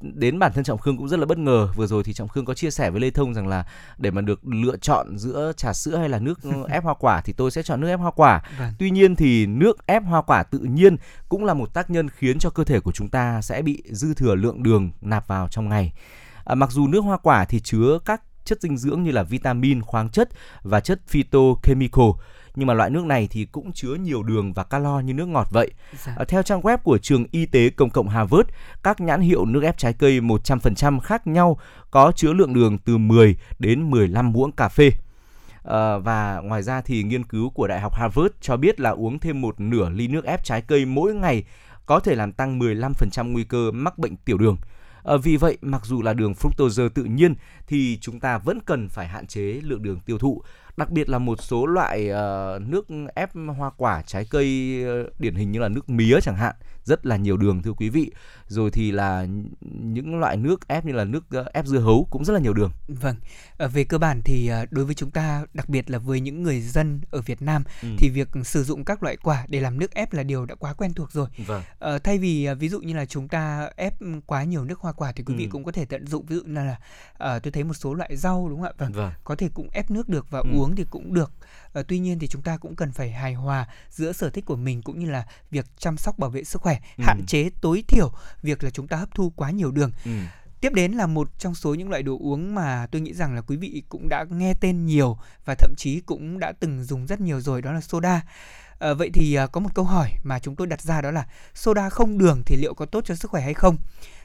đến 0.00 0.38
bản 0.38 0.52
thân 0.52 0.64
trọng 0.64 0.78
khương 0.78 0.96
cũng 0.96 1.08
rất 1.08 1.20
là 1.20 1.26
bất 1.26 1.38
ngờ. 1.38 1.68
Vừa 1.74 1.86
rồi 1.86 2.04
thì 2.04 2.12
trọng 2.12 2.28
khương 2.28 2.44
có 2.44 2.54
chia 2.54 2.70
sẻ 2.70 2.90
với 2.90 3.00
lê 3.00 3.10
thông 3.10 3.34
rằng 3.34 3.48
là 3.48 3.64
để 3.98 4.10
mà 4.10 4.20
được 4.20 4.46
lựa 4.46 4.76
chọn 4.76 5.18
giữa 5.18 5.52
trà 5.56 5.72
sữa 5.72 5.96
hay 5.96 6.08
là 6.08 6.18
nước 6.18 6.40
ép 6.68 6.84
hoa 6.84 6.94
quả 6.94 7.20
thì 7.20 7.32
tôi 7.32 7.50
sẽ 7.50 7.62
chọn 7.62 7.80
nước 7.80 7.88
ép 7.88 8.00
hoa 8.00 8.10
quả. 8.10 8.42
Vâng. 8.58 8.72
tuy 8.78 8.90
nhiên 8.90 9.16
thì 9.16 9.46
nước 9.46 9.86
ép 9.86 10.04
hoa 10.04 10.22
quả 10.22 10.42
tự 10.42 10.58
nhiên 10.58 10.96
cũng 11.28 11.44
là 11.44 11.54
một 11.54 11.74
tác 11.74 11.90
nhân 11.90 12.08
khiến 12.08 12.38
cho 12.38 12.50
cơ 12.50 12.64
thể 12.64 12.80
của 12.80 12.92
chúng 12.92 13.08
ta 13.08 13.42
sẽ 13.42 13.62
bị 13.62 13.82
dư 13.90 14.14
thừa 14.14 14.34
lượng 14.34 14.62
đường 14.62 14.90
nạp 15.00 15.28
vào 15.28 15.48
trong 15.48 15.68
ngày. 15.68 15.92
À, 16.44 16.54
mặc 16.54 16.70
dù 16.70 16.86
nước 16.86 17.00
hoa 17.00 17.16
quả 17.16 17.44
thì 17.44 17.60
chứa 17.60 17.98
các 18.04 18.22
chất 18.44 18.62
dinh 18.62 18.76
dưỡng 18.76 19.02
như 19.02 19.10
là 19.10 19.22
vitamin, 19.22 19.82
khoáng 19.82 20.08
chất 20.08 20.28
và 20.62 20.80
chất 20.80 21.00
phytochemical 21.08 22.10
nhưng 22.56 22.66
mà 22.66 22.74
loại 22.74 22.90
nước 22.90 23.04
này 23.04 23.28
thì 23.30 23.44
cũng 23.44 23.72
chứa 23.72 23.94
nhiều 23.94 24.22
đường 24.22 24.52
và 24.52 24.64
calo 24.64 25.00
như 25.00 25.14
nước 25.14 25.28
ngọt 25.28 25.48
vậy. 25.50 25.70
Dạ. 26.04 26.14
À, 26.18 26.24
theo 26.28 26.42
trang 26.42 26.60
web 26.60 26.78
của 26.78 26.98
trường 26.98 27.24
y 27.30 27.46
tế 27.46 27.70
công 27.70 27.90
cộng 27.90 28.08
Harvard, 28.08 28.48
các 28.82 29.00
nhãn 29.00 29.20
hiệu 29.20 29.44
nước 29.44 29.62
ép 29.62 29.78
trái 29.78 29.92
cây 29.92 30.20
100% 30.20 31.00
khác 31.00 31.26
nhau 31.26 31.58
có 31.90 32.12
chứa 32.16 32.32
lượng 32.32 32.54
đường 32.54 32.78
từ 32.78 32.98
10 32.98 33.36
đến 33.58 33.90
15 33.90 34.32
muỗng 34.32 34.52
cà 34.52 34.68
phê. 34.68 34.90
À, 35.64 35.98
và 35.98 36.40
ngoài 36.44 36.62
ra 36.62 36.80
thì 36.80 37.02
nghiên 37.02 37.24
cứu 37.24 37.50
của 37.50 37.66
Đại 37.66 37.80
học 37.80 37.94
Harvard 37.94 38.34
cho 38.40 38.56
biết 38.56 38.80
là 38.80 38.90
uống 38.90 39.18
thêm 39.18 39.40
một 39.40 39.60
nửa 39.60 39.90
ly 39.90 40.08
nước 40.08 40.24
ép 40.24 40.44
trái 40.44 40.62
cây 40.62 40.84
mỗi 40.84 41.14
ngày 41.14 41.44
có 41.86 42.00
thể 42.00 42.14
làm 42.14 42.32
tăng 42.32 42.58
15% 42.58 43.32
nguy 43.32 43.44
cơ 43.44 43.70
mắc 43.70 43.98
bệnh 43.98 44.16
tiểu 44.16 44.38
đường. 44.38 44.56
À, 45.04 45.14
vì 45.22 45.36
vậy, 45.36 45.58
mặc 45.62 45.82
dù 45.84 46.02
là 46.02 46.12
đường 46.12 46.32
fructose 46.32 46.88
tự 46.88 47.04
nhiên 47.04 47.34
thì 47.66 47.98
chúng 48.00 48.20
ta 48.20 48.38
vẫn 48.38 48.58
cần 48.66 48.88
phải 48.88 49.08
hạn 49.08 49.26
chế 49.26 49.60
lượng 49.62 49.82
đường 49.82 50.00
tiêu 50.06 50.18
thụ 50.18 50.42
đặc 50.76 50.90
biệt 50.90 51.08
là 51.08 51.18
một 51.18 51.42
số 51.42 51.66
loại 51.66 52.10
uh, 52.10 52.62
nước 52.62 52.86
ép 53.14 53.30
hoa 53.56 53.70
quả 53.76 54.02
trái 54.06 54.26
cây 54.30 54.78
uh, 54.84 55.20
điển 55.20 55.34
hình 55.34 55.52
như 55.52 55.58
là 55.58 55.68
nước 55.68 55.90
mía 55.90 56.18
chẳng 56.22 56.36
hạn 56.36 56.54
rất 56.84 57.06
là 57.06 57.16
nhiều 57.16 57.36
đường 57.36 57.62
thưa 57.62 57.72
quý 57.72 57.88
vị 57.88 58.10
rồi 58.48 58.70
thì 58.70 58.90
là 58.92 59.26
những 59.60 60.20
loại 60.20 60.36
nước 60.36 60.68
ép 60.68 60.84
như 60.84 60.92
là 60.92 61.04
nước 61.04 61.24
uh, 61.40 61.46
ép 61.52 61.66
dưa 61.66 61.78
hấu 61.78 62.06
cũng 62.10 62.24
rất 62.24 62.32
là 62.32 62.40
nhiều 62.40 62.54
đường 62.54 62.70
vâng 62.88 63.16
à, 63.58 63.66
về 63.66 63.84
cơ 63.84 63.98
bản 63.98 64.22
thì 64.24 64.50
uh, 64.62 64.72
đối 64.72 64.84
với 64.84 64.94
chúng 64.94 65.10
ta 65.10 65.46
đặc 65.54 65.68
biệt 65.68 65.90
là 65.90 65.98
với 65.98 66.20
những 66.20 66.42
người 66.42 66.60
dân 66.60 67.00
ở 67.10 67.20
Việt 67.20 67.42
Nam 67.42 67.64
ừ. 67.82 67.88
thì 67.98 68.08
việc 68.08 68.28
sử 68.44 68.64
dụng 68.64 68.84
các 68.84 69.02
loại 69.02 69.16
quả 69.16 69.46
để 69.48 69.60
làm 69.60 69.78
nước 69.78 69.94
ép 69.94 70.12
là 70.12 70.22
điều 70.22 70.46
đã 70.46 70.54
quá 70.54 70.74
quen 70.74 70.92
thuộc 70.94 71.12
rồi 71.12 71.28
vâng. 71.46 71.62
à, 71.80 71.98
thay 71.98 72.18
vì 72.18 72.48
uh, 72.52 72.58
ví 72.58 72.68
dụ 72.68 72.80
như 72.80 72.94
là 72.94 73.06
chúng 73.06 73.28
ta 73.28 73.70
ép 73.76 73.94
quá 74.26 74.44
nhiều 74.44 74.64
nước 74.64 74.80
hoa 74.80 74.92
quả 74.92 75.12
thì 75.12 75.24
quý 75.24 75.34
vị 75.34 75.44
ừ. 75.44 75.48
cũng 75.52 75.64
có 75.64 75.72
thể 75.72 75.84
tận 75.84 76.06
dụng 76.06 76.26
ví 76.26 76.36
dụ 76.36 76.42
như 76.42 76.54
là 76.54 76.76
uh, 77.12 77.42
tôi 77.42 77.52
thấy 77.52 77.64
một 77.64 77.74
số 77.74 77.94
loại 77.94 78.16
rau 78.16 78.48
đúng 78.48 78.60
không 78.60 78.68
ạ 78.68 78.72
vâng, 78.78 78.92
vâng. 78.92 79.12
có 79.24 79.34
thể 79.36 79.48
cũng 79.54 79.68
ép 79.72 79.90
nước 79.90 80.08
được 80.08 80.26
và 80.30 80.38
ừ. 80.38 80.50
uống 80.54 80.63
thì 80.76 80.84
cũng 80.90 81.14
được 81.14 81.32
à, 81.72 81.82
tuy 81.88 81.98
nhiên 81.98 82.18
thì 82.18 82.28
chúng 82.28 82.42
ta 82.42 82.56
cũng 82.56 82.76
cần 82.76 82.92
phải 82.92 83.10
hài 83.10 83.34
hòa 83.34 83.68
giữa 83.90 84.12
sở 84.12 84.30
thích 84.30 84.44
của 84.44 84.56
mình 84.56 84.82
cũng 84.82 84.98
như 84.98 85.10
là 85.10 85.26
việc 85.50 85.66
chăm 85.78 85.96
sóc 85.96 86.18
bảo 86.18 86.30
vệ 86.30 86.44
sức 86.44 86.62
khỏe 86.62 86.78
ừ. 86.98 87.04
hạn 87.06 87.20
chế 87.26 87.50
tối 87.60 87.84
thiểu 87.88 88.12
việc 88.42 88.64
là 88.64 88.70
chúng 88.70 88.88
ta 88.88 88.96
hấp 88.96 89.14
thu 89.14 89.32
quá 89.36 89.50
nhiều 89.50 89.70
đường 89.70 89.90
ừ. 90.04 90.10
Tiếp 90.64 90.72
đến 90.74 90.92
là 90.92 91.06
một 91.06 91.38
trong 91.38 91.54
số 91.54 91.74
những 91.74 91.90
loại 91.90 92.02
đồ 92.02 92.18
uống 92.20 92.54
mà 92.54 92.86
tôi 92.90 93.00
nghĩ 93.00 93.14
rằng 93.14 93.34
là 93.34 93.40
quý 93.40 93.56
vị 93.56 93.82
cũng 93.88 94.08
đã 94.08 94.24
nghe 94.30 94.54
tên 94.60 94.86
nhiều 94.86 95.18
và 95.44 95.54
thậm 95.54 95.74
chí 95.76 96.00
cũng 96.00 96.38
đã 96.38 96.52
từng 96.60 96.84
dùng 96.84 97.06
rất 97.06 97.20
nhiều 97.20 97.40
rồi 97.40 97.62
đó 97.62 97.72
là 97.72 97.80
soda. 97.80 98.22
À, 98.78 98.94
vậy 98.94 99.10
thì 99.14 99.34
à, 99.34 99.46
có 99.46 99.60
một 99.60 99.70
câu 99.74 99.84
hỏi 99.84 100.10
mà 100.22 100.38
chúng 100.38 100.56
tôi 100.56 100.66
đặt 100.66 100.80
ra 100.80 101.00
đó 101.00 101.10
là 101.10 101.26
soda 101.54 101.88
không 101.88 102.18
đường 102.18 102.42
thì 102.46 102.56
liệu 102.56 102.74
có 102.74 102.86
tốt 102.86 103.04
cho 103.04 103.14
sức 103.14 103.30
khỏe 103.30 103.42
hay 103.42 103.54
không? 103.54 103.76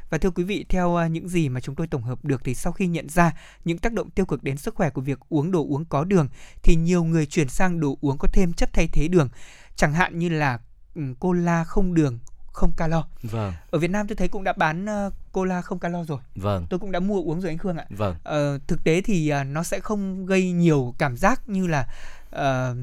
Và 0.10 0.17
thưa 0.17 0.32
quý 0.32 0.43
vị, 0.43 0.65
theo 0.69 0.95
à, 0.95 1.08
những 1.08 1.30
gì 1.30 1.50
mà 1.50 1.60
chúng 1.60 1.76
tôi 1.76 1.88
tổng 1.88 2.04
hợp 2.04 2.26
được 2.26 2.41
thì 2.43 2.56
sau 2.56 2.74
khi 2.74 2.88
nhận 2.88 3.10
ra 3.10 3.32
những 3.65 3.78
tác 3.78 3.93
động 3.93 4.10
tiêu 4.10 4.26
cực 4.26 4.43
đến 4.43 4.58
sức 4.58 4.76
khỏe 4.76 4.89
của 4.89 5.02
việc 5.02 5.19
uống 5.30 5.52
đồ 5.52 5.65
uống 5.69 5.86
có 5.86 6.04
đường 6.04 6.28
thì 6.63 6.76
nhiều 6.76 7.04
người 7.04 7.26
chuyển 7.26 7.50
sang 7.50 7.80
đồ 7.80 7.98
uống 8.02 8.17
có 8.17 8.28
thêm 8.34 8.54
chất 8.54 8.69
thay 8.74 8.88
thế 8.88 9.08
đường, 9.08 9.30
chẳng 9.76 9.93
hạn 9.93 10.19
như 10.19 10.30
là 10.30 10.60
ừ, 10.95 11.02
cola 11.19 11.63
không 11.63 11.93
đường 11.93 12.19
không 12.54 12.72
calo. 12.78 13.04
Vâng. 13.22 13.54
Ở 13.72 13.80
Việt 13.80 13.88
Nam 13.88 14.08
tôi 14.08 14.15
thấy 14.15 14.28
cũng 14.28 14.43
đã 14.43 14.54
bán 14.54 14.86
uh, 14.86 15.13
cola 15.32 15.62
không 15.62 15.80
calo 15.80 16.04
rồi. 16.04 16.19
Vâng. 16.36 16.65
Tôi 16.69 16.80
cũng 16.80 16.91
đã 16.91 17.00
mua 17.00 17.22
uống 17.22 17.41
rồi 17.41 17.52
anh 17.52 17.58
Khương 17.58 17.78
ạ. 17.78 17.86
Vâng. 17.89 18.15
Uh, 18.15 18.67
thực 18.67 18.84
tế 18.84 19.02
thì 19.02 19.34
uh, 19.41 19.48
nó 19.48 19.63
sẽ 19.63 19.80
không 19.80 20.26
gây 20.26 20.52
nhiều 20.52 20.95
cảm 20.98 21.17
giác 21.17 21.50
như 21.50 21.67
là 21.67 21.88
uh, 22.30 22.78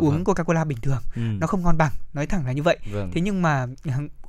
uống 0.00 0.24
vâng. 0.24 0.24
Coca-Cola 0.24 0.66
bình 0.66 0.78
thường. 0.82 1.02
Ừ. 1.14 1.22
Nó 1.22 1.46
không 1.46 1.62
ngon 1.62 1.78
bằng, 1.78 1.92
nói 2.12 2.26
thẳng 2.26 2.46
là 2.46 2.52
như 2.52 2.62
vậy. 2.62 2.78
Vâng. 2.92 3.10
Thế 3.14 3.20
nhưng 3.20 3.42
mà 3.42 3.66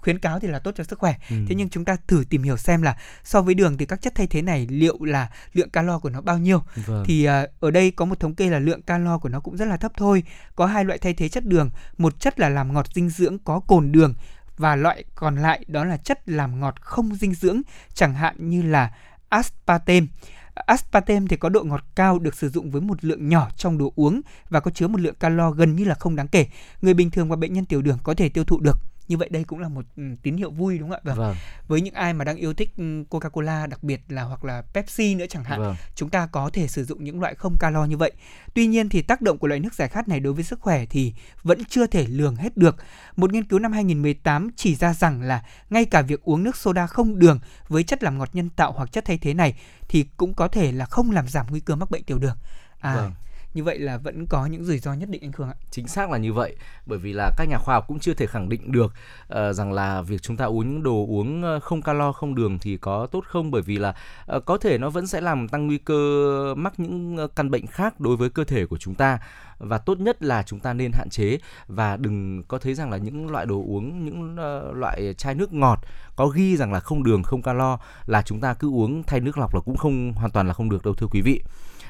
khuyến 0.07 0.19
cáo 0.19 0.39
thì 0.39 0.47
là 0.47 0.59
tốt 0.59 0.71
cho 0.75 0.83
sức 0.83 0.99
khỏe. 0.99 1.15
Ừ. 1.29 1.35
Thế 1.47 1.55
nhưng 1.55 1.69
chúng 1.69 1.85
ta 1.85 1.97
thử 2.07 2.23
tìm 2.29 2.43
hiểu 2.43 2.57
xem 2.57 2.81
là 2.81 2.97
so 3.23 3.41
với 3.41 3.53
đường 3.53 3.77
thì 3.77 3.85
các 3.85 4.01
chất 4.01 4.15
thay 4.15 4.27
thế 4.27 4.41
này 4.41 4.67
liệu 4.69 5.03
là 5.03 5.29
lượng 5.53 5.69
calo 5.69 5.99
của 5.99 6.09
nó 6.09 6.21
bao 6.21 6.37
nhiêu. 6.37 6.63
Vâng. 6.75 7.03
Thì 7.07 7.27
uh, 7.27 7.31
ở 7.59 7.71
đây 7.71 7.91
có 7.91 8.05
một 8.05 8.19
thống 8.19 8.35
kê 8.35 8.49
là 8.49 8.59
lượng 8.59 8.81
calo 8.81 9.17
của 9.17 9.29
nó 9.29 9.39
cũng 9.39 9.57
rất 9.57 9.65
là 9.65 9.77
thấp 9.77 9.91
thôi. 9.97 10.23
Có 10.55 10.65
hai 10.65 10.85
loại 10.85 10.99
thay 10.99 11.13
thế 11.13 11.29
chất 11.29 11.45
đường, 11.45 11.69
một 11.97 12.19
chất 12.19 12.39
là 12.39 12.49
làm 12.49 12.73
ngọt 12.73 12.93
dinh 12.93 13.09
dưỡng 13.09 13.37
có 13.39 13.59
cồn 13.59 13.91
đường 13.91 14.13
và 14.57 14.75
loại 14.75 15.03
còn 15.15 15.35
lại 15.35 15.65
đó 15.67 15.83
là 15.83 15.97
chất 15.97 16.29
làm 16.29 16.59
ngọt 16.59 16.81
không 16.81 17.15
dinh 17.15 17.33
dưỡng, 17.33 17.61
chẳng 17.93 18.13
hạn 18.13 18.49
như 18.49 18.61
là 18.61 18.91
aspartame. 19.29 20.05
Aspartame 20.53 21.25
thì 21.29 21.37
có 21.37 21.49
độ 21.49 21.63
ngọt 21.63 21.83
cao 21.95 22.19
được 22.19 22.35
sử 22.35 22.49
dụng 22.49 22.71
với 22.71 22.81
một 22.81 23.05
lượng 23.05 23.29
nhỏ 23.29 23.49
trong 23.57 23.77
đồ 23.77 23.93
uống 23.95 24.21
và 24.49 24.59
có 24.59 24.71
chứa 24.71 24.87
một 24.87 25.01
lượng 25.01 25.15
calo 25.19 25.51
gần 25.51 25.75
như 25.75 25.83
là 25.83 25.95
không 25.95 26.15
đáng 26.15 26.27
kể. 26.27 26.47
Người 26.81 26.93
bình 26.93 27.11
thường 27.11 27.29
và 27.29 27.35
bệnh 27.35 27.53
nhân 27.53 27.65
tiểu 27.65 27.81
đường 27.81 27.97
có 28.03 28.13
thể 28.13 28.29
tiêu 28.29 28.43
thụ 28.43 28.59
được 28.59 28.77
như 29.07 29.17
vậy 29.17 29.29
đây 29.31 29.43
cũng 29.43 29.59
là 29.59 29.69
một 29.69 29.85
ừ, 29.95 30.03
tín 30.23 30.37
hiệu 30.37 30.51
vui 30.51 30.77
đúng 30.77 30.89
không 30.89 30.99
ạ 30.99 31.01
vâng. 31.03 31.17
vâng. 31.17 31.35
với 31.67 31.81
những 31.81 31.93
ai 31.93 32.13
mà 32.13 32.25
đang 32.25 32.35
yêu 32.35 32.53
thích 32.53 32.69
ừ, 32.77 33.03
coca 33.09 33.29
cola 33.29 33.67
đặc 33.67 33.83
biệt 33.83 34.01
là 34.09 34.23
hoặc 34.23 34.43
là 34.43 34.61
pepsi 34.73 35.15
nữa 35.15 35.25
chẳng 35.29 35.43
hạn 35.43 35.59
vâng. 35.59 35.75
chúng 35.95 36.09
ta 36.09 36.27
có 36.27 36.49
thể 36.53 36.67
sử 36.67 36.85
dụng 36.85 37.03
những 37.03 37.21
loại 37.21 37.35
không 37.35 37.55
calo 37.59 37.85
như 37.85 37.97
vậy 37.97 38.11
tuy 38.53 38.67
nhiên 38.67 38.89
thì 38.89 39.01
tác 39.01 39.21
động 39.21 39.37
của 39.37 39.47
loại 39.47 39.59
nước 39.59 39.73
giải 39.73 39.87
khát 39.87 40.07
này 40.07 40.19
đối 40.19 40.33
với 40.33 40.43
sức 40.43 40.59
khỏe 40.59 40.85
thì 40.85 41.13
vẫn 41.43 41.65
chưa 41.65 41.87
thể 41.87 42.07
lường 42.07 42.35
hết 42.35 42.57
được 42.57 42.75
một 43.15 43.33
nghiên 43.33 43.43
cứu 43.43 43.59
năm 43.59 43.71
2018 43.71 44.49
chỉ 44.55 44.75
ra 44.75 44.93
rằng 44.93 45.21
là 45.21 45.43
ngay 45.69 45.85
cả 45.85 46.01
việc 46.01 46.21
uống 46.23 46.43
nước 46.43 46.57
soda 46.57 46.87
không 46.87 47.19
đường 47.19 47.39
với 47.67 47.83
chất 47.83 48.03
làm 48.03 48.17
ngọt 48.17 48.29
nhân 48.33 48.49
tạo 48.49 48.71
hoặc 48.71 48.91
chất 48.91 49.05
thay 49.05 49.17
thế 49.17 49.33
này 49.33 49.55
thì 49.87 50.05
cũng 50.17 50.33
có 50.33 50.47
thể 50.47 50.71
là 50.71 50.85
không 50.85 51.11
làm 51.11 51.27
giảm 51.27 51.45
nguy 51.49 51.59
cơ 51.59 51.75
mắc 51.75 51.91
bệnh 51.91 52.03
tiểu 52.03 52.17
đường 52.17 52.37
à 52.79 52.95
vâng 52.95 53.13
như 53.57 53.63
vậy 53.63 53.79
là 53.79 53.97
vẫn 53.97 54.25
có 54.27 54.45
những 54.45 54.63
rủi 54.63 54.79
ro 54.79 54.93
nhất 54.93 55.09
định 55.09 55.21
anh 55.21 55.31
Khương 55.31 55.47
ạ. 55.47 55.55
Chính 55.71 55.87
xác 55.87 56.09
là 56.11 56.17
như 56.17 56.33
vậy, 56.33 56.55
bởi 56.85 56.99
vì 56.99 57.13
là 57.13 57.31
các 57.37 57.47
nhà 57.49 57.57
khoa 57.57 57.75
học 57.75 57.85
cũng 57.87 57.99
chưa 57.99 58.13
thể 58.13 58.27
khẳng 58.27 58.49
định 58.49 58.71
được 58.71 58.93
uh, 59.33 59.55
rằng 59.55 59.73
là 59.73 60.01
việc 60.01 60.21
chúng 60.21 60.37
ta 60.37 60.45
uống 60.45 60.69
những 60.69 60.83
đồ 60.83 61.05
uống 61.09 61.43
ờ, 61.43 61.59
không 61.59 61.81
calo 61.81 62.11
không 62.11 62.35
đường 62.35 62.59
thì 62.59 62.77
có 62.77 63.07
tốt 63.11 63.23
không. 63.27 63.51
Bởi 63.51 63.61
vì 63.61 63.77
là 63.77 63.95
uh, 64.35 64.45
có 64.45 64.57
thể 64.57 64.77
nó 64.77 64.89
vẫn 64.89 65.07
sẽ 65.07 65.21
làm 65.21 65.47
tăng 65.47 65.67
nguy 65.67 65.77
cơ 65.77 66.53
mắc 66.57 66.79
những 66.79 67.27
căn 67.35 67.51
bệnh 67.51 67.67
khác 67.67 67.99
đối 67.99 68.17
với 68.17 68.29
cơ 68.29 68.43
thể 68.43 68.65
của 68.65 68.77
chúng 68.77 68.95
ta. 68.95 69.19
Và 69.59 69.77
tốt 69.77 69.99
nhất 69.99 70.23
là 70.23 70.43
chúng 70.43 70.59
ta 70.59 70.73
nên 70.73 70.91
hạn 70.93 71.09
chế. 71.09 71.37
Và 71.67 71.97
đừng 71.97 72.43
có 72.43 72.57
thấy 72.57 72.73
rằng 72.73 72.91
là 72.91 72.97
những 72.97 73.31
loại 73.31 73.45
đồ 73.45 73.55
uống 73.55 74.05
những 74.05 74.35
uh, 74.35 74.75
loại 74.75 75.13
chai 75.17 75.35
nước 75.35 75.53
ngọt 75.53 75.79
có 76.15 76.27
ghi 76.27 76.57
rằng 76.57 76.73
là 76.73 76.79
không 76.79 77.03
đường 77.03 77.23
không 77.23 77.41
calo 77.41 77.79
là 78.05 78.21
chúng 78.21 78.39
ta 78.39 78.53
cứ 78.53 78.69
uống 78.69 79.03
thay 79.03 79.19
nước 79.19 79.37
lọc 79.37 79.55
là 79.55 79.61
cũng 79.61 79.77
không 79.77 80.13
hoàn 80.13 80.31
toàn 80.31 80.47
là 80.47 80.53
không 80.53 80.69
được 80.69 80.85
đâu 80.85 80.93
thưa 80.93 81.07
quý 81.07 81.21
vị. 81.21 81.41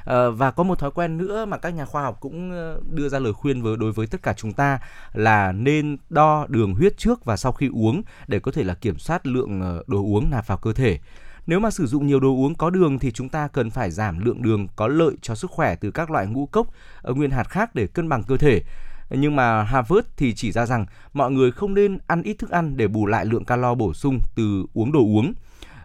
Ờ, 0.07 0.31
và 0.31 0.51
có 0.51 0.63
một 0.63 0.79
thói 0.79 0.91
quen 0.91 1.17
nữa 1.17 1.45
mà 1.45 1.57
các 1.57 1.69
nhà 1.69 1.85
khoa 1.85 2.01
học 2.01 2.17
cũng 2.19 2.51
ờ, 2.51 2.81
đưa 2.89 3.09
ra 3.09 3.19
lời 3.19 3.33
khuyên 3.33 3.61
với 3.61 3.77
đối 3.77 3.91
với 3.91 4.07
tất 4.07 4.23
cả 4.23 4.33
chúng 4.33 4.53
ta 4.53 4.79
là 5.13 5.51
nên 5.51 5.97
đo 6.09 6.45
đường 6.49 6.73
huyết 6.73 6.97
trước 6.97 7.25
và 7.25 7.37
sau 7.37 7.51
khi 7.51 7.69
uống 7.73 8.01
để 8.27 8.39
có 8.39 8.51
thể 8.51 8.63
là 8.63 8.73
kiểm 8.73 8.97
soát 8.97 9.27
lượng 9.27 9.61
ờ, 9.61 9.83
đồ 9.87 9.97
uống 9.97 10.29
nạp 10.29 10.47
vào 10.47 10.57
cơ 10.57 10.73
thể. 10.73 10.99
Nếu 11.47 11.59
mà 11.59 11.71
sử 11.71 11.85
dụng 11.85 12.07
nhiều 12.07 12.19
đồ 12.19 12.27
uống 12.27 12.55
có 12.55 12.69
đường 12.69 12.99
thì 12.99 13.11
chúng 13.11 13.29
ta 13.29 13.47
cần 13.47 13.69
phải 13.69 13.91
giảm 13.91 14.25
lượng 14.25 14.41
đường 14.41 14.67
có 14.75 14.87
lợi 14.87 15.15
cho 15.21 15.35
sức 15.35 15.51
khỏe 15.51 15.75
từ 15.75 15.91
các 15.91 16.11
loại 16.11 16.27
ngũ 16.27 16.45
cốc, 16.45 16.67
nguyên 17.03 17.31
hạt 17.31 17.49
khác 17.49 17.75
để 17.75 17.87
cân 17.87 18.09
bằng 18.09 18.23
cơ 18.23 18.37
thể. 18.37 18.61
Nhưng 19.09 19.35
mà 19.35 19.63
Harvard 19.63 20.07
thì 20.17 20.33
chỉ 20.35 20.51
ra 20.51 20.65
rằng 20.65 20.85
mọi 21.13 21.31
người 21.31 21.51
không 21.51 21.73
nên 21.73 21.97
ăn 22.07 22.23
ít 22.23 22.33
thức 22.33 22.49
ăn 22.49 22.77
để 22.77 22.87
bù 22.87 23.05
lại 23.05 23.25
lượng 23.25 23.45
calo 23.45 23.75
bổ 23.75 23.93
sung 23.93 24.19
từ 24.35 24.65
uống 24.73 24.91
đồ 24.91 24.99
uống. 24.99 25.33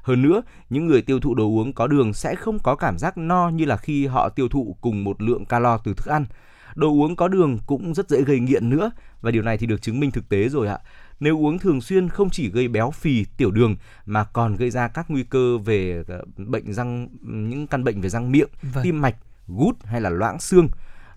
Hơn 0.02 0.22
nữa, 0.22 0.42
những 0.70 0.86
người 0.86 1.02
tiêu 1.02 1.20
thụ 1.20 1.34
đồ 1.34 1.44
uống 1.44 1.72
có 1.72 1.86
đường 1.86 2.12
sẽ 2.12 2.34
không 2.34 2.58
có 2.58 2.74
cảm 2.76 2.98
giác 2.98 3.18
no 3.18 3.48
như 3.48 3.64
là 3.64 3.76
khi 3.76 4.06
họ 4.06 4.28
tiêu 4.28 4.48
thụ 4.48 4.76
cùng 4.80 5.04
một 5.04 5.22
lượng 5.22 5.44
calo 5.44 5.78
từ 5.78 5.94
thức 5.94 6.06
ăn. 6.06 6.24
Đồ 6.74 6.88
uống 6.88 7.16
có 7.16 7.28
đường 7.28 7.58
cũng 7.66 7.94
rất 7.94 8.08
dễ 8.08 8.22
gây 8.22 8.40
nghiện 8.40 8.70
nữa 8.70 8.90
và 9.20 9.30
điều 9.30 9.42
này 9.42 9.58
thì 9.58 9.66
được 9.66 9.82
chứng 9.82 10.00
minh 10.00 10.10
thực 10.10 10.28
tế 10.28 10.48
rồi 10.48 10.68
ạ. 10.68 10.78
Nếu 11.20 11.38
uống 11.38 11.58
thường 11.58 11.80
xuyên 11.80 12.08
không 12.08 12.30
chỉ 12.30 12.50
gây 12.50 12.68
béo 12.68 12.90
phì, 12.90 13.24
tiểu 13.36 13.50
đường 13.50 13.76
mà 14.06 14.24
còn 14.24 14.56
gây 14.56 14.70
ra 14.70 14.88
các 14.88 15.10
nguy 15.10 15.22
cơ 15.22 15.58
về 15.58 16.04
ờ, 16.08 16.24
bệnh 16.36 16.72
răng 16.72 17.08
những 17.22 17.66
căn 17.66 17.84
bệnh 17.84 18.00
về 18.00 18.08
răng 18.08 18.32
miệng, 18.32 18.48
vâng. 18.62 18.84
tim 18.84 19.00
mạch, 19.00 19.16
gút 19.46 19.76
hay 19.84 20.00
là 20.00 20.10
loãng 20.10 20.40
xương. 20.40 20.68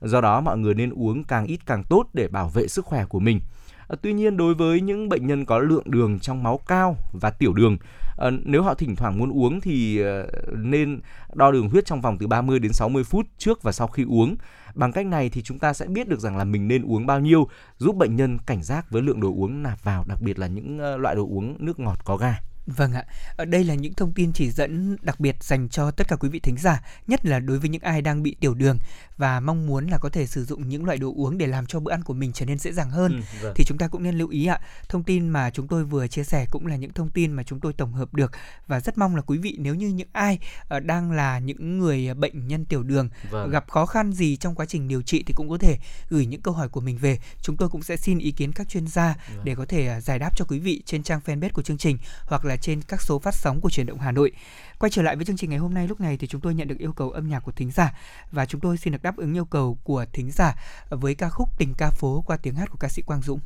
Do 0.01 0.21
đó 0.21 0.41
mọi 0.41 0.57
người 0.57 0.73
nên 0.73 0.89
uống 0.89 1.23
càng 1.23 1.45
ít 1.45 1.59
càng 1.65 1.83
tốt 1.83 2.05
để 2.13 2.27
bảo 2.27 2.49
vệ 2.49 2.67
sức 2.67 2.85
khỏe 2.85 3.05
của 3.05 3.19
mình. 3.19 3.39
Ờ, 3.87 3.95
tuy 4.01 4.13
nhiên 4.13 4.37
đối 4.37 4.53
với 4.53 4.81
những 4.81 5.09
bệnh 5.09 5.27
nhân 5.27 5.45
có 5.45 5.59
lượng 5.59 5.91
đường 5.91 6.19
trong 6.19 6.43
máu 6.43 6.59
cao 6.67 6.97
và 7.11 7.29
tiểu 7.29 7.53
đường, 7.53 7.77
Ờ, 8.15 8.31
nếu 8.43 8.63
họ 8.63 8.73
thỉnh 8.73 8.95
thoảng 8.95 9.17
muốn 9.17 9.31
uống 9.31 9.61
thì 9.61 9.99
ờ, 10.01 10.27
nên 10.51 10.99
đo 11.33 11.51
đường 11.51 11.69
huyết 11.69 11.85
trong 11.85 12.01
vòng 12.01 12.17
từ 12.17 12.27
30 12.27 12.59
đến 12.59 12.73
60 12.73 13.03
phút 13.03 13.25
trước 13.37 13.63
và 13.63 13.71
sau 13.71 13.87
khi 13.87 14.03
uống. 14.03 14.35
Bằng 14.75 14.91
cách 14.91 15.05
này 15.05 15.29
thì 15.29 15.41
chúng 15.41 15.59
ta 15.59 15.73
sẽ 15.73 15.85
biết 15.85 16.07
được 16.07 16.19
rằng 16.19 16.37
là 16.37 16.43
mình 16.43 16.67
nên 16.67 16.83
uống 16.85 17.05
bao 17.05 17.19
nhiêu, 17.19 17.47
giúp 17.77 17.95
bệnh 17.95 18.15
nhân 18.15 18.37
cảnh 18.45 18.63
giác 18.63 18.89
với 18.89 19.01
lượng 19.01 19.19
đồ 19.19 19.27
uống 19.27 19.63
nạp 19.63 19.83
vào, 19.83 20.03
đặc 20.07 20.21
biệt 20.21 20.39
là 20.39 20.47
những 20.47 20.79
ờ, 20.79 20.97
loại 20.97 21.15
đồ 21.15 21.27
uống 21.29 21.55
nước 21.59 21.79
ngọt 21.79 22.05
có 22.05 22.17
ga. 22.17 22.35
Vâng 22.67 22.93
ạ, 22.93 23.05
ở 23.35 23.45
đây 23.45 23.63
là 23.63 23.73
những 23.73 23.93
thông 23.93 24.13
tin 24.13 24.33
chỉ 24.33 24.51
dẫn 24.51 24.97
đặc 25.01 25.19
biệt 25.19 25.43
dành 25.43 25.69
cho 25.69 25.91
tất 25.91 26.07
cả 26.07 26.15
quý 26.15 26.29
vị 26.29 26.39
thính 26.39 26.57
giả, 26.57 26.81
nhất 27.07 27.25
là 27.25 27.39
đối 27.39 27.59
với 27.59 27.69
những 27.69 27.81
ai 27.81 28.01
đang 28.01 28.23
bị 28.23 28.35
tiểu 28.39 28.53
đường 28.53 28.77
và 29.17 29.39
mong 29.39 29.67
muốn 29.67 29.87
là 29.87 29.97
có 29.97 30.09
thể 30.09 30.27
sử 30.27 30.45
dụng 30.45 30.69
những 30.69 30.85
loại 30.85 30.97
đồ 30.97 31.13
uống 31.15 31.37
để 31.37 31.47
làm 31.47 31.65
cho 31.65 31.79
bữa 31.79 31.91
ăn 31.91 32.03
của 32.03 32.13
mình 32.13 32.33
trở 32.33 32.45
nên 32.45 32.57
dễ 32.57 32.71
dàng 32.71 32.89
hơn. 32.89 33.11
Ừ, 33.15 33.21
vâng. 33.41 33.53
Thì 33.55 33.63
chúng 33.67 33.77
ta 33.77 33.87
cũng 33.87 34.03
nên 34.03 34.17
lưu 34.17 34.29
ý 34.29 34.45
ạ. 34.45 34.59
Thông 34.89 35.03
tin 35.03 35.29
mà 35.29 35.49
chúng 35.49 35.67
tôi 35.67 35.83
vừa 35.83 36.07
chia 36.07 36.23
sẻ 36.23 36.45
cũng 36.51 36.67
là 36.67 36.75
những 36.75 36.93
thông 36.93 37.09
tin 37.09 37.31
mà 37.31 37.43
chúng 37.43 37.59
tôi 37.59 37.73
tổng 37.73 37.93
hợp 37.93 38.13
được 38.13 38.31
và 38.67 38.79
rất 38.79 38.97
mong 38.97 39.15
là 39.15 39.21
quý 39.21 39.37
vị 39.37 39.55
nếu 39.59 39.75
như 39.75 39.87
những 39.87 40.07
ai 40.11 40.39
uh, 40.75 40.83
đang 40.83 41.11
là 41.11 41.39
những 41.39 41.77
người 41.77 42.13
bệnh 42.13 42.47
nhân 42.47 42.65
tiểu 42.65 42.83
đường 42.83 43.09
vâng. 43.31 43.49
gặp 43.49 43.65
khó 43.69 43.85
khăn 43.85 44.13
gì 44.13 44.37
trong 44.37 44.55
quá 44.55 44.65
trình 44.65 44.87
điều 44.87 45.01
trị 45.01 45.23
thì 45.27 45.33
cũng 45.33 45.49
có 45.49 45.57
thể 45.57 45.77
gửi 46.09 46.25
những 46.25 46.41
câu 46.41 46.53
hỏi 46.53 46.69
của 46.69 46.81
mình 46.81 46.97
về. 46.97 47.19
Chúng 47.41 47.57
tôi 47.57 47.69
cũng 47.69 47.83
sẽ 47.83 47.97
xin 47.97 48.19
ý 48.19 48.31
kiến 48.31 48.51
các 48.53 48.69
chuyên 48.69 48.87
gia 48.87 49.15
vâng. 49.35 49.45
để 49.45 49.55
có 49.55 49.65
thể 49.65 49.97
uh, 49.97 50.03
giải 50.03 50.19
đáp 50.19 50.37
cho 50.37 50.45
quý 50.45 50.59
vị 50.59 50.81
trên 50.85 51.03
trang 51.03 51.19
fanpage 51.25 51.49
của 51.53 51.61
chương 51.61 51.77
trình 51.77 51.97
hoặc 52.21 52.45
là 52.45 52.54
trên 52.57 52.81
các 52.81 53.01
số 53.01 53.19
phát 53.19 53.33
sóng 53.33 53.61
của 53.61 53.69
truyền 53.69 53.85
động 53.85 53.99
Hà 53.99 54.11
Nội. 54.11 54.31
Quay 54.79 54.89
trở 54.89 55.01
lại 55.01 55.15
với 55.15 55.25
chương 55.25 55.37
trình 55.37 55.49
ngày 55.49 55.59
hôm 55.59 55.73
nay, 55.73 55.87
lúc 55.87 56.01
này 56.01 56.17
thì 56.17 56.27
chúng 56.27 56.41
tôi 56.41 56.53
nhận 56.53 56.67
được 56.67 56.77
yêu 56.79 56.93
cầu 56.93 57.11
âm 57.11 57.29
nhạc 57.29 57.39
của 57.39 57.51
thính 57.51 57.71
giả 57.71 57.97
và 58.31 58.45
chúng 58.45 58.61
tôi 58.61 58.77
xin 58.77 58.93
được 58.93 59.03
đáp 59.03 59.17
ứng 59.17 59.33
yêu 59.33 59.45
cầu 59.45 59.77
của 59.83 60.05
thính 60.13 60.31
giả 60.31 60.55
với 60.89 61.15
ca 61.15 61.29
khúc 61.29 61.49
Tình 61.57 61.73
ca 61.77 61.89
phố 61.89 62.23
qua 62.25 62.37
tiếng 62.37 62.55
hát 62.55 62.69
của 62.69 62.77
ca 62.79 62.87
sĩ 62.89 63.01
Quang 63.01 63.21
Dũng. 63.21 63.39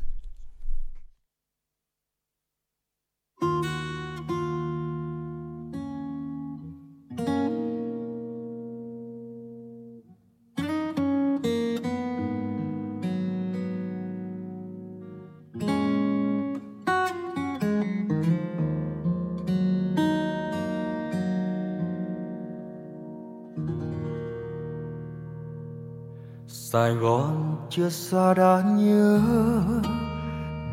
Sài 26.72 26.94
Gòn 26.94 27.56
chưa 27.70 27.88
xa 27.88 28.34
đã 28.34 28.62
nhớ. 28.76 29.20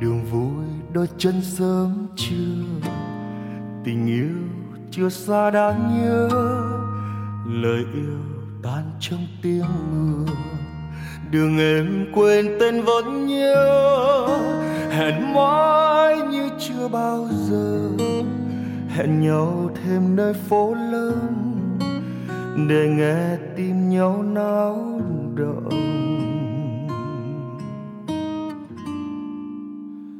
Đường 0.02 0.26
vui 0.32 0.66
đôi 0.94 1.08
chân 1.18 1.42
sớm 1.42 2.08
chưa. 2.16 2.90
Tình 3.84 4.08
yêu 4.08 4.36
chưa 4.92 5.10
xa 5.10 5.50
đã 5.50 5.78
nhớ. 5.92 6.30
Lời 7.48 7.86
yêu 7.94 8.20
tan 8.64 8.84
trong 9.00 9.28
tiếng 9.42 9.66
mưa. 9.92 10.34
Đường 11.32 11.58
em 11.58 12.06
quên 12.14 12.58
tên 12.60 12.82
vẫn 12.82 13.28
nhớ. 13.28 14.28
Hẹn 14.90 15.34
mãi 15.34 16.22
như 16.32 16.50
chưa 16.60 16.88
bao 16.88 17.28
giờ. 17.50 17.90
Hẹn 18.90 19.22
nhau 19.22 19.70
thêm 19.84 20.16
nơi 20.16 20.34
phố 20.34 20.74
lớn. 20.74 21.54
Để 22.70 22.88
nghe 22.98 23.38
tim 23.56 23.90
nhau 23.90 24.24
náo 24.24 25.02
động 25.38 25.70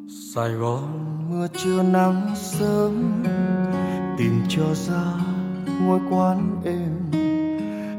Sài 0.10 0.50
Gòn 0.54 0.84
mưa 1.30 1.48
trưa 1.58 1.84
nắng 1.84 2.36
sớm, 2.36 3.24
tìm 4.18 4.42
cho 4.50 4.74
ra 4.74 5.04
ngôi 5.82 6.00
quán 6.12 6.62
êm. 6.66 7.22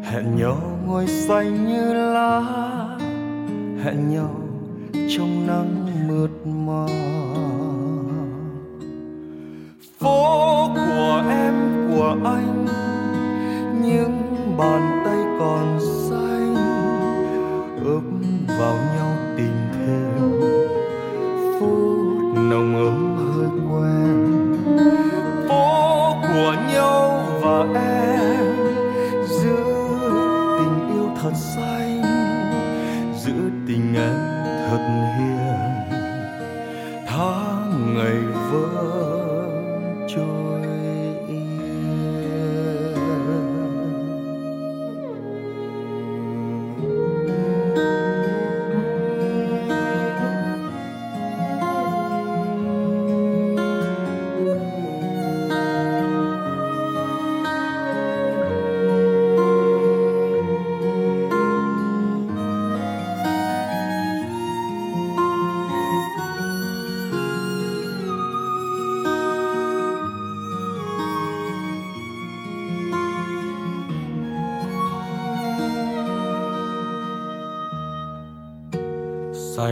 Hẹn 0.03 0.37
nhau 0.37 0.79
ngồi 0.87 1.07
xanh 1.07 1.67
như 1.67 1.95
lá, 1.95 2.41
hẹn 3.85 4.11
nhau 4.11 4.35
trong 4.93 5.47
nắng 5.47 5.87
mượt 6.09 6.47
mà. 6.47 6.87
Phố 9.99 10.69
của 10.75 11.23
em, 11.29 11.55
của 11.91 12.17
anh 12.25 12.67
những 13.83 14.37
bàn 14.59 15.03
tay 15.05 15.25
còn 15.39 15.79
vào 18.59 18.77
nhau 18.95 19.17
tình 19.37 19.57
thêm. 19.73 20.41
Phút 21.61 22.19
nồng 22.51 22.77
ấm 22.77 23.17
hơi 23.17 23.49
quen. 23.71 24.17
Phố 25.49 26.15
của 26.23 26.55
nhau 26.73 27.21
và 27.41 27.81
em. 27.81 28.57
Giữ 29.29 29.57
tình 30.59 30.77
yêu 30.95 31.09
thật 31.23 31.33
xa. 31.35 31.68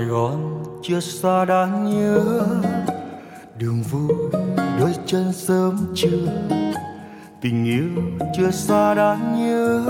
Gòn 0.09 0.63
chưa 0.83 1.01
xa 1.01 1.45
đã 1.45 1.67
nhớ. 1.67 2.41
Đường 3.59 3.83
vui 3.83 4.17
đôi 4.81 4.95
chân 5.07 5.33
sớm 5.33 5.93
chưa. 5.95 6.27
Tình 7.41 7.65
yêu 7.65 8.03
chưa 8.37 8.51
xa 8.51 8.95
đã 8.95 9.19
nhớ. 9.37 9.83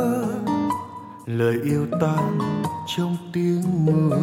Lời 1.26 1.54
yêu 1.64 1.86
tan 2.00 2.38
trong 2.96 3.16
tiếng 3.32 3.62
mưa. 3.86 4.16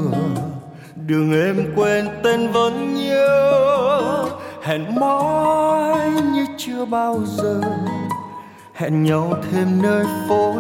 Đường 1.08 1.32
em 1.32 1.74
quên 1.76 2.08
tên 2.24 2.52
vẫn 2.52 2.94
nhớ. 2.94 4.26
Hẹn 4.64 5.00
mãi 5.00 6.12
như 6.34 6.46
chưa 6.58 6.86
bao 6.86 7.20
giờ. 7.26 7.62
Hẹn 8.74 9.04
nhau 9.04 9.34
thêm 9.52 9.82
nơi 9.82 10.06
phố 10.30 10.53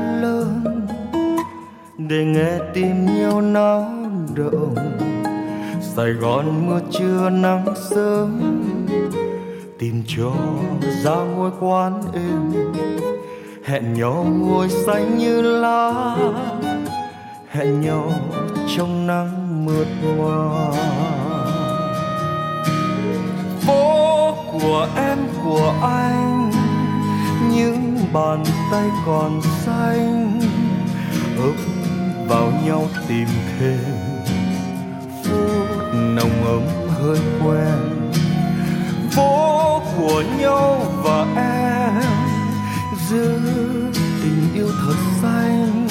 Sài 6.03 6.13
Gòn 6.13 6.67
mưa 6.67 6.79
trưa 6.91 7.29
nắng 7.29 7.65
sớm, 7.89 8.41
tìm 9.79 10.03
cho 10.07 10.31
ra 11.03 11.15
ngôi 11.15 11.51
quán 11.59 12.01
êm. 12.13 12.53
Hẹn 13.65 13.93
nhau 13.93 14.25
ngồi 14.29 14.69
xanh 14.69 15.17
như 15.17 15.41
lá, 15.41 16.15
hẹn 17.51 17.81
nhau 17.81 18.11
trong 18.77 19.07
nắng 19.07 19.65
mượt 19.65 19.87
mà. 20.17 20.71
Phố 23.59 24.35
của 24.51 24.87
em, 24.95 25.17
của 25.43 25.73
anh, 25.81 26.51
những 27.51 27.97
bàn 28.13 28.43
tay 28.71 28.89
còn 29.05 29.41
xanh 29.41 30.39
ấp 31.37 31.55
vào 32.27 32.51
nhau 32.65 32.87
tìm 33.07 33.27
thêm 33.59 34.02
hơi 37.03 37.19
quen. 37.43 38.11
Phố 39.11 39.81
của 39.97 40.23
nhau 40.39 40.85
và 41.03 41.25
em 41.35 42.03
giữ 43.09 43.39
tình 44.23 44.53
yêu 44.53 44.67
thật 44.85 44.95
xanh, 45.21 45.87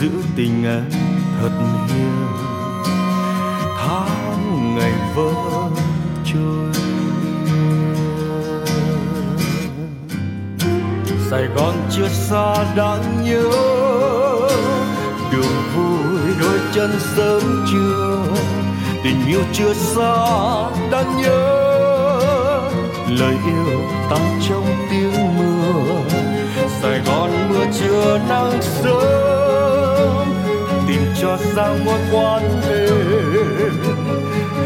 giữ 0.00 0.10
tình 0.36 0.64
em 0.64 0.84
thật 1.40 1.50
hiền. 1.88 2.26
Tháng 3.78 4.76
ngày 4.78 4.92
vỡ 5.14 5.32
trôi. 6.24 6.72
Sài 11.30 11.46
Gòn 11.56 11.74
chưa 11.90 12.08
xa 12.08 12.74
đáng 12.76 13.24
nhớ. 13.24 13.50
Đường 15.32 15.62
vui 15.76 16.34
đôi 16.40 16.58
chân 16.74 16.90
sớm 17.16 17.66
trưa 17.72 18.24
tình 19.04 19.26
yêu 19.26 19.40
chưa 19.52 19.74
xa 19.74 20.14
đã 20.90 21.04
nhớ. 21.16 21.60
Lời 23.08 23.34
yêu 23.46 23.80
tan 24.10 24.40
trong 24.48 24.66
tiếng 24.90 25.36
mưa, 25.38 25.82
sài 26.82 27.00
gòn 27.06 27.30
mưa 27.48 27.64
chưa 27.80 28.18
nắng 28.28 28.62
sớm. 28.62 30.28
Tìm 30.88 31.02
cho 31.20 31.38
ra 31.56 31.68
ngôi 31.84 32.00
quan 32.12 32.62
êm 32.68 33.82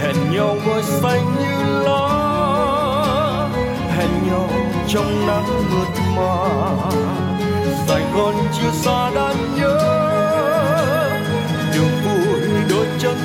hẹn 0.03 0.17
nhau 0.33 0.57
ngôi 0.67 0.83
xanh 0.83 1.35
như 1.41 1.83
lá. 1.83 2.09
Hẹn 3.97 4.11
nhau 4.31 4.51
trong 4.89 5.27
nắng 5.27 5.47
mượt 5.71 5.89
mà, 6.17 6.35
sài 7.87 8.03
gòn 8.15 8.35
chưa 8.59 8.71
xa 8.73 9.11
đã 9.15 9.35
nhớ. 9.57 9.79
Đường 11.75 11.93
vui 12.05 12.41
đôi 12.71 12.87
chân 12.99 13.17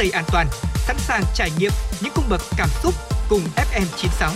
dây 0.00 0.10
an 0.10 0.24
toàn, 0.32 0.46
sẵn 0.74 0.98
sàng 0.98 1.22
trải 1.34 1.50
nghiệm 1.58 1.70
những 2.02 2.12
cung 2.14 2.24
bậc 2.28 2.40
cảm 2.56 2.68
xúc 2.82 2.94
cùng 3.28 3.40
FM96. 3.56 4.30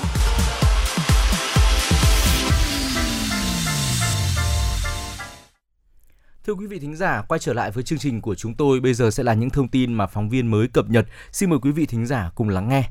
Thưa 6.47 6.53
quý 6.53 6.67
vị 6.67 6.79
thính 6.79 6.97
giả, 6.97 7.23
quay 7.29 7.39
trở 7.39 7.53
lại 7.53 7.71
với 7.71 7.85
chương 7.85 7.99
trình 7.99 8.21
của 8.21 8.35
chúng 8.35 8.55
tôi, 8.55 8.81
bây 8.81 8.95
giờ 8.95 9.11
sẽ 9.11 9.23
là 9.23 9.35
những 9.35 9.51
thông 9.51 9.69
tin 9.69 9.93
mà 9.95 10.07
phóng 10.07 10.29
viên 10.29 10.51
mới 10.51 10.69
cập 10.69 10.91
nhật. 10.91 11.07
Xin 11.33 11.51
mời 11.51 11.59
quý 11.63 11.71
vị 11.71 11.87
thính 11.87 12.07
giả 12.07 12.31
cùng 12.35 12.49
lắng 12.49 12.69
nghe. 12.69 12.85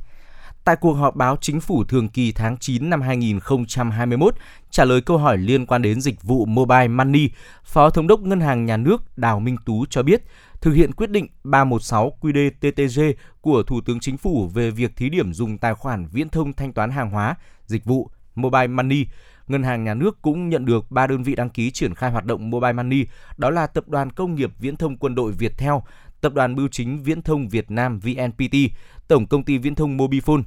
Tại 0.66 0.76
cuộc 0.76 0.94
họp 0.94 1.16
báo 1.16 1.38
chính 1.42 1.62
phủ 1.62 1.84
thường 1.84 2.10
kỳ 2.10 2.32
tháng 2.32 2.58
9 2.58 2.90
năm 2.90 3.02
2021, 3.02 4.36
trả 4.70 4.86
lời 4.86 5.02
câu 5.02 5.18
hỏi 5.18 5.38
liên 5.38 5.66
quan 5.66 5.82
đến 5.82 6.02
dịch 6.02 6.24
vụ 6.24 6.46
Mobile 6.46 6.88
Money, 6.88 7.30
Phó 7.64 7.90
Thống 7.90 8.08
đốc 8.08 8.20
Ngân 8.22 8.40
hàng 8.40 8.66
Nhà 8.66 8.78
nước 8.78 9.18
Đào 9.18 9.40
Minh 9.40 9.56
Tú 9.66 9.86
cho 9.90 10.04
biết, 10.04 10.24
thực 10.62 10.72
hiện 10.72 10.92
quyết 10.94 11.10
định 11.10 11.28
316 11.44 12.18
QĐ-TTG 12.22 13.14
của 13.42 13.64
Thủ 13.64 13.82
tướng 13.82 14.00
Chính 14.00 14.18
phủ 14.18 14.48
về 14.48 14.72
việc 14.72 14.96
thí 14.96 15.10
điểm 15.10 15.34
dùng 15.34 15.58
tài 15.58 15.74
khoản 15.74 16.08
viễn 16.12 16.30
thông 16.30 16.54
thanh 16.54 16.74
toán 16.74 16.92
hàng 16.92 17.10
hóa, 17.10 17.36
dịch 17.66 17.86
vụ 17.86 18.10
Mobile 18.36 18.68
Money, 18.68 19.06
Ngân 19.48 19.64
hàng 19.64 19.84
Nhà 19.84 19.94
nước 19.94 20.22
cũng 20.22 20.50
nhận 20.50 20.66
được 20.66 20.92
3 20.92 21.08
đơn 21.08 21.24
vị 21.24 21.36
đăng 21.36 21.50
ký 21.50 21.72
triển 21.72 21.96
khai 21.96 22.12
hoạt 22.12 22.26
động 22.26 22.50
Mobile 22.50 22.74
Money, 22.74 23.06
đó 23.38 23.50
là 23.50 23.68
Tập 23.68 23.90
đoàn 23.90 24.12
Công 24.12 24.36
nghiệp 24.36 24.52
Viễn 24.60 24.76
thông 24.76 24.98
Quân 24.98 25.16
đội 25.16 25.32
Viettel, 25.32 25.74
Tập 26.24 26.34
đoàn 26.34 26.56
Bưu 26.56 26.68
chính 26.68 27.04
Viễn 27.04 27.22
thông 27.22 27.50
Việt 27.50 27.72
Nam 27.72 28.00
VNPT, 28.00 28.56
Tổng 29.08 29.28
công 29.28 29.44
ty 29.44 29.58
Viễn 29.58 29.76
thông 29.76 29.98
Mobifone. 29.98 30.44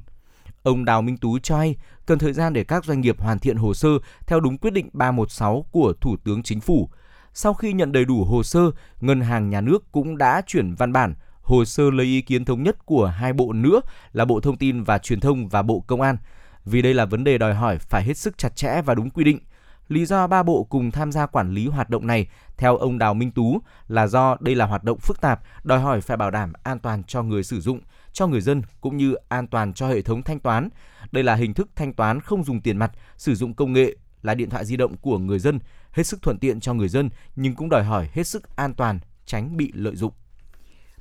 Ông 0.63 0.85
Đào 0.85 1.01
Minh 1.01 1.17
Tú 1.17 1.39
cho 1.39 1.57
hay 1.57 1.75
cần 2.05 2.19
thời 2.19 2.33
gian 2.33 2.53
để 2.53 2.63
các 2.63 2.85
doanh 2.85 3.01
nghiệp 3.01 3.19
hoàn 3.19 3.39
thiện 3.39 3.57
hồ 3.57 3.73
sơ 3.73 3.89
theo 4.27 4.39
đúng 4.39 4.57
quyết 4.57 4.73
định 4.73 4.89
316 4.93 5.65
của 5.71 5.93
Thủ 6.01 6.17
tướng 6.23 6.43
Chính 6.43 6.59
phủ. 6.59 6.89
Sau 7.33 7.53
khi 7.53 7.73
nhận 7.73 7.91
đầy 7.91 8.05
đủ 8.05 8.23
hồ 8.23 8.43
sơ, 8.43 8.71
Ngân 9.01 9.21
hàng 9.21 9.49
Nhà 9.49 9.61
nước 9.61 9.91
cũng 9.91 10.17
đã 10.17 10.41
chuyển 10.47 10.75
văn 10.75 10.93
bản 10.93 11.13
hồ 11.41 11.65
sơ 11.65 11.91
lấy 11.91 12.05
ý 12.05 12.21
kiến 12.21 12.45
thống 12.45 12.63
nhất 12.63 12.85
của 12.85 13.05
hai 13.05 13.33
bộ 13.33 13.53
nữa 13.53 13.81
là 14.13 14.25
Bộ 14.25 14.39
Thông 14.39 14.57
tin 14.57 14.83
và 14.83 14.97
Truyền 14.97 15.19
thông 15.19 15.47
và 15.47 15.61
Bộ 15.61 15.79
Công 15.79 16.01
an. 16.01 16.17
Vì 16.65 16.81
đây 16.81 16.93
là 16.93 17.05
vấn 17.05 17.23
đề 17.23 17.37
đòi 17.37 17.53
hỏi 17.53 17.77
phải 17.77 18.03
hết 18.03 18.17
sức 18.17 18.37
chặt 18.37 18.55
chẽ 18.55 18.81
và 18.85 18.95
đúng 18.95 19.09
quy 19.09 19.23
định. 19.23 19.39
Lý 19.87 20.05
do 20.05 20.27
ba 20.27 20.43
bộ 20.43 20.63
cùng 20.63 20.91
tham 20.91 21.11
gia 21.11 21.25
quản 21.25 21.53
lý 21.53 21.67
hoạt 21.67 21.89
động 21.89 22.07
này, 22.07 22.27
theo 22.57 22.77
ông 22.77 22.97
Đào 22.97 23.13
Minh 23.13 23.31
Tú, 23.31 23.61
là 23.87 24.07
do 24.07 24.37
đây 24.39 24.55
là 24.55 24.65
hoạt 24.65 24.83
động 24.83 24.99
phức 24.99 25.21
tạp, 25.21 25.41
đòi 25.63 25.79
hỏi 25.79 26.01
phải 26.01 26.17
bảo 26.17 26.31
đảm 26.31 26.53
an 26.63 26.79
toàn 26.79 27.03
cho 27.03 27.23
người 27.23 27.43
sử 27.43 27.61
dụng, 27.61 27.79
cho 28.13 28.27
người 28.27 28.41
dân 28.41 28.61
cũng 28.81 28.97
như 28.97 29.15
an 29.29 29.47
toàn 29.47 29.73
cho 29.73 29.87
hệ 29.87 30.01
thống 30.01 30.23
thanh 30.23 30.39
toán. 30.39 30.69
Đây 31.11 31.23
là 31.23 31.35
hình 31.35 31.53
thức 31.53 31.69
thanh 31.75 31.93
toán 31.93 32.21
không 32.21 32.43
dùng 32.43 32.61
tiền 32.61 32.77
mặt, 32.77 32.91
sử 33.17 33.35
dụng 33.35 33.53
công 33.53 33.73
nghệ 33.73 33.95
là 34.21 34.33
điện 34.33 34.49
thoại 34.49 34.65
di 34.65 34.77
động 34.77 34.97
của 34.97 35.17
người 35.17 35.39
dân, 35.39 35.59
hết 35.91 36.03
sức 36.03 36.21
thuận 36.21 36.39
tiện 36.39 36.59
cho 36.59 36.73
người 36.73 36.87
dân 36.87 37.09
nhưng 37.35 37.55
cũng 37.55 37.69
đòi 37.69 37.83
hỏi 37.83 38.09
hết 38.13 38.27
sức 38.27 38.55
an 38.55 38.73
toàn, 38.73 38.99
tránh 39.25 39.57
bị 39.57 39.71
lợi 39.75 39.95
dụng. 39.95 40.13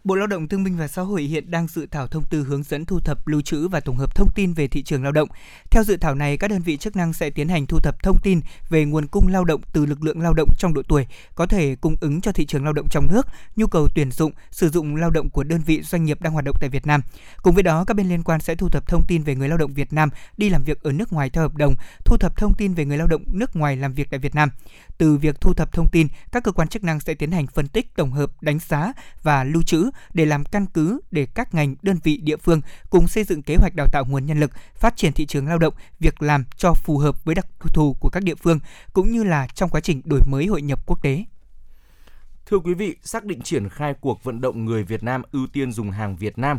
Bộ 0.07 0.15
Lao 0.15 0.27
động 0.27 0.49
Thương 0.49 0.65
binh 0.65 0.77
và 0.77 0.89
Xã 0.89 1.03
hội 1.03 1.23
hiện 1.23 1.51
đang 1.51 1.67
dự 1.69 1.87
thảo 1.91 2.07
thông 2.07 2.25
tư 2.25 2.45
hướng 2.45 2.63
dẫn 2.63 2.85
thu 2.85 3.01
thập, 3.01 3.29
lưu 3.29 3.41
trữ 3.41 3.69
và 3.69 3.81
tổng 3.81 3.97
hợp 3.97 4.15
thông 4.15 4.29
tin 4.35 4.53
về 4.53 4.69
thị 4.69 4.83
trường 4.83 5.03
lao 5.03 5.13
động. 5.13 5.29
Theo 5.71 5.85
dự 5.85 5.97
thảo 5.97 6.15
này, 6.15 6.37
các 6.37 6.49
đơn 6.49 6.63
vị 6.63 6.77
chức 6.77 6.97
năng 6.97 7.13
sẽ 7.13 7.31
tiến 7.31 7.49
hành 7.49 7.67
thu 7.67 7.81
thập 7.81 8.03
thông 8.03 8.19
tin 8.23 8.41
về 8.69 8.85
nguồn 8.85 9.07
cung 9.07 9.29
lao 9.29 9.45
động 9.45 9.61
từ 9.73 9.87
lực 9.87 10.03
lượng 10.03 10.21
lao 10.21 10.35
động 10.35 10.49
trong 10.59 10.75
độ 10.75 10.83
tuổi 10.89 11.07
có 11.35 11.47
thể 11.47 11.77
cung 11.81 11.97
ứng 12.01 12.21
cho 12.21 12.33
thị 12.33 12.47
trường 12.47 12.65
lao 12.65 12.73
động 12.73 12.87
trong 12.91 13.07
nước, 13.13 13.27
nhu 13.57 13.67
cầu 13.67 13.89
tuyển 13.95 14.11
dụng, 14.11 14.33
sử 14.51 14.69
dụng 14.69 14.97
lao 14.97 15.11
động 15.11 15.31
của 15.31 15.45
đơn 15.45 15.61
vị 15.67 15.83
doanh 15.83 16.05
nghiệp 16.05 16.23
đang 16.23 16.33
hoạt 16.33 16.45
động 16.45 16.57
tại 16.61 16.71
Việt 16.71 16.87
Nam. 16.87 17.01
Cùng 17.43 17.55
với 17.55 17.63
đó, 17.63 17.85
các 17.85 17.95
bên 17.95 18.09
liên 18.09 18.23
quan 18.23 18.41
sẽ 18.41 18.55
thu 18.55 18.69
thập 18.69 18.89
thông 18.89 19.07
tin 19.09 19.23
về 19.23 19.35
người 19.35 19.49
lao 19.49 19.59
động 19.59 19.75
Việt 19.75 19.93
Nam 19.93 20.11
đi 20.37 20.49
làm 20.49 20.63
việc 20.63 20.83
ở 20.83 20.93
nước 20.93 21.13
ngoài 21.13 21.31
theo 21.31 21.43
hợp 21.43 21.57
đồng, 21.57 21.75
thu 22.05 22.17
thập 22.17 22.37
thông 22.37 22.55
tin 22.55 22.75
về 22.75 22.85
người 22.85 22.99
lao 22.99 23.07
động 23.07 23.25
nước 23.33 23.57
ngoài 23.57 23.77
làm 23.77 23.93
việc 23.93 24.11
tại 24.11 24.21
Việt 24.21 24.35
Nam. 24.35 24.51
Từ 24.99 25.17
việc 25.17 25.41
thu 25.41 25.55
thập 25.55 25.73
thông 25.73 25.89
tin, 25.93 26.07
các 26.33 26.45
cơ 26.45 26.53
quan 26.53 26.69
chức 26.69 26.85
năng 26.85 27.01
sẽ 27.01 27.15
tiến 27.15 27.31
hành 27.31 27.47
phân 27.47 27.69
tích, 27.69 27.97
tổng 27.97 28.13
hợp, 28.13 28.31
đánh 28.41 28.59
giá 28.69 28.93
và 29.23 29.45
lưu 29.45 29.63
trữ 29.63 29.91
để 30.14 30.26
làm 30.26 30.44
căn 30.44 30.66
cứ 30.66 31.01
để 31.11 31.26
các 31.34 31.55
ngành, 31.55 31.74
đơn 31.82 31.99
vị, 32.03 32.16
địa 32.16 32.36
phương 32.36 32.61
cùng 32.90 33.09
xây 33.09 33.24
dựng 33.24 33.42
kế 33.42 33.57
hoạch 33.57 33.72
đào 33.76 33.86
tạo 33.92 34.05
nguồn 34.09 34.26
nhân 34.26 34.40
lực, 34.40 34.51
phát 34.74 34.97
triển 34.97 35.12
thị 35.12 35.26
trường 35.26 35.47
lao 35.47 35.59
động, 35.59 35.74
việc 35.99 36.22
làm 36.22 36.44
cho 36.57 36.74
phù 36.74 36.99
hợp 36.99 37.24
với 37.24 37.34
đặc 37.34 37.47
thù 37.59 37.97
của 38.01 38.09
các 38.09 38.22
địa 38.22 38.34
phương 38.34 38.59
cũng 38.92 39.12
như 39.12 39.24
là 39.24 39.47
trong 39.55 39.70
quá 39.70 39.80
trình 39.80 40.03
đổi 40.05 40.20
mới 40.26 40.47
hội 40.47 40.62
nhập 40.62 40.86
quốc 40.86 41.03
tế. 41.03 41.24
Thưa 42.47 42.59
quý 42.59 42.74
vị, 42.74 42.97
xác 43.03 43.24
định 43.24 43.40
triển 43.40 43.68
khai 43.68 43.94
cuộc 44.01 44.24
vận 44.24 44.40
động 44.40 44.64
người 44.64 44.84
Việt 44.84 45.03
Nam 45.03 45.22
ưu 45.32 45.47
tiên 45.47 45.72
dùng 45.72 45.90
hàng 45.90 46.16
Việt 46.16 46.38
Nam, 46.38 46.59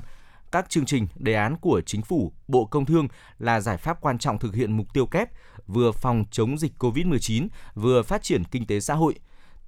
các 0.52 0.70
chương 0.70 0.86
trình, 0.86 1.08
đề 1.16 1.34
án 1.34 1.58
của 1.58 1.82
Chính 1.86 2.02
phủ, 2.02 2.32
Bộ 2.48 2.66
Công 2.66 2.86
Thương 2.86 3.08
là 3.40 3.62
giải 3.62 3.78
pháp 3.78 4.02
quan 4.02 4.18
trọng 4.18 4.40
thực 4.40 4.56
hiện 4.56 4.78
mục 4.78 4.94
tiêu 4.94 5.06
kép 5.06 5.30
vừa 5.68 5.92
phòng 5.92 6.24
chống 6.32 6.58
dịch 6.58 6.74
COVID-19, 6.80 7.48
vừa 7.76 8.04
phát 8.04 8.24
triển 8.24 8.44
kinh 8.44 8.66
tế 8.66 8.80
xã 8.80 8.94
hội. 8.94 9.16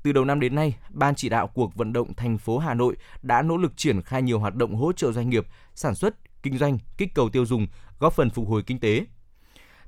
Từ 0.03 0.11
đầu 0.11 0.25
năm 0.25 0.39
đến 0.39 0.55
nay, 0.55 0.75
Ban 0.89 1.15
chỉ 1.15 1.29
đạo 1.29 1.47
cuộc 1.47 1.75
vận 1.75 1.93
động 1.93 2.13
thành 2.13 2.37
phố 2.37 2.57
Hà 2.57 2.73
Nội 2.73 2.95
đã 3.21 3.41
nỗ 3.41 3.57
lực 3.57 3.77
triển 3.77 4.01
khai 4.01 4.21
nhiều 4.21 4.39
hoạt 4.39 4.55
động 4.55 4.75
hỗ 4.75 4.91
trợ 4.91 5.11
doanh 5.11 5.29
nghiệp, 5.29 5.47
sản 5.75 5.95
xuất, 5.95 6.15
kinh 6.43 6.57
doanh, 6.57 6.77
kích 6.97 7.13
cầu 7.13 7.29
tiêu 7.29 7.45
dùng, 7.45 7.67
góp 7.99 8.13
phần 8.13 8.29
phục 8.29 8.47
hồi 8.47 8.63
kinh 8.63 8.79
tế. 8.79 9.05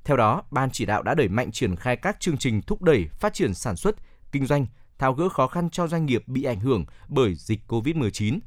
Theo 0.03 0.17
đó, 0.17 0.43
Ban 0.51 0.71
chỉ 0.71 0.85
đạo 0.85 1.03
đã 1.03 1.15
đẩy 1.15 1.27
mạnh 1.27 1.51
triển 1.51 1.75
khai 1.75 1.95
các 1.95 2.19
chương 2.19 2.37
trình 2.37 2.61
thúc 2.61 2.81
đẩy 2.81 3.07
phát 3.19 3.33
triển 3.33 3.53
sản 3.53 3.75
xuất, 3.75 3.95
kinh 4.31 4.45
doanh, 4.45 4.65
tháo 4.99 5.13
gỡ 5.13 5.29
khó 5.29 5.47
khăn 5.47 5.69
cho 5.69 5.87
doanh 5.87 6.05
nghiệp 6.05 6.27
bị 6.27 6.43
ảnh 6.43 6.59
hưởng 6.59 6.85
bởi 7.07 7.35
dịch 7.35 7.59
COVID-19. 7.67 8.39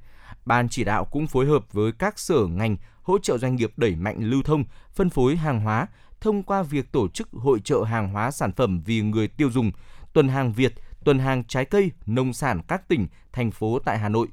Ban 0.47 0.69
chỉ 0.69 0.85
đạo 0.85 1.05
cũng 1.05 1.27
phối 1.27 1.47
hợp 1.47 1.73
với 1.73 1.93
các 1.93 2.19
sở 2.19 2.47
ngành 2.47 2.77
hỗ 3.03 3.19
trợ 3.19 3.39
doanh 3.39 3.57
nghiệp 3.57 3.73
đẩy 3.77 3.97
mạnh 3.97 4.17
lưu 4.21 4.43
thông, 4.43 4.65
phân 4.93 5.11
phối 5.11 5.37
hàng 5.37 5.61
hóa 5.61 5.87
thông 6.21 6.43
qua 6.43 6.63
việc 6.63 6.93
tổ 6.93 7.09
chức 7.09 7.29
hội 7.33 7.61
trợ 7.61 7.85
hàng 7.85 8.09
hóa 8.09 8.31
sản 8.31 8.53
phẩm 8.53 8.83
vì 8.87 9.03
người 9.03 9.29
tiêu 9.29 9.51
dùng, 9.51 9.71
tuần 10.13 10.29
hàng 10.29 10.53
Việt, 10.53 10.75
tuần 11.05 11.19
hàng 11.19 11.45
trái 11.45 11.65
cây, 11.65 11.91
nông 12.07 12.33
sản 12.33 12.61
các 12.69 12.89
tỉnh, 12.89 13.07
thành 13.33 13.51
phố 13.51 13.79
tại 13.79 13.99
Hà 13.99 14.09
Nội. 14.09 14.29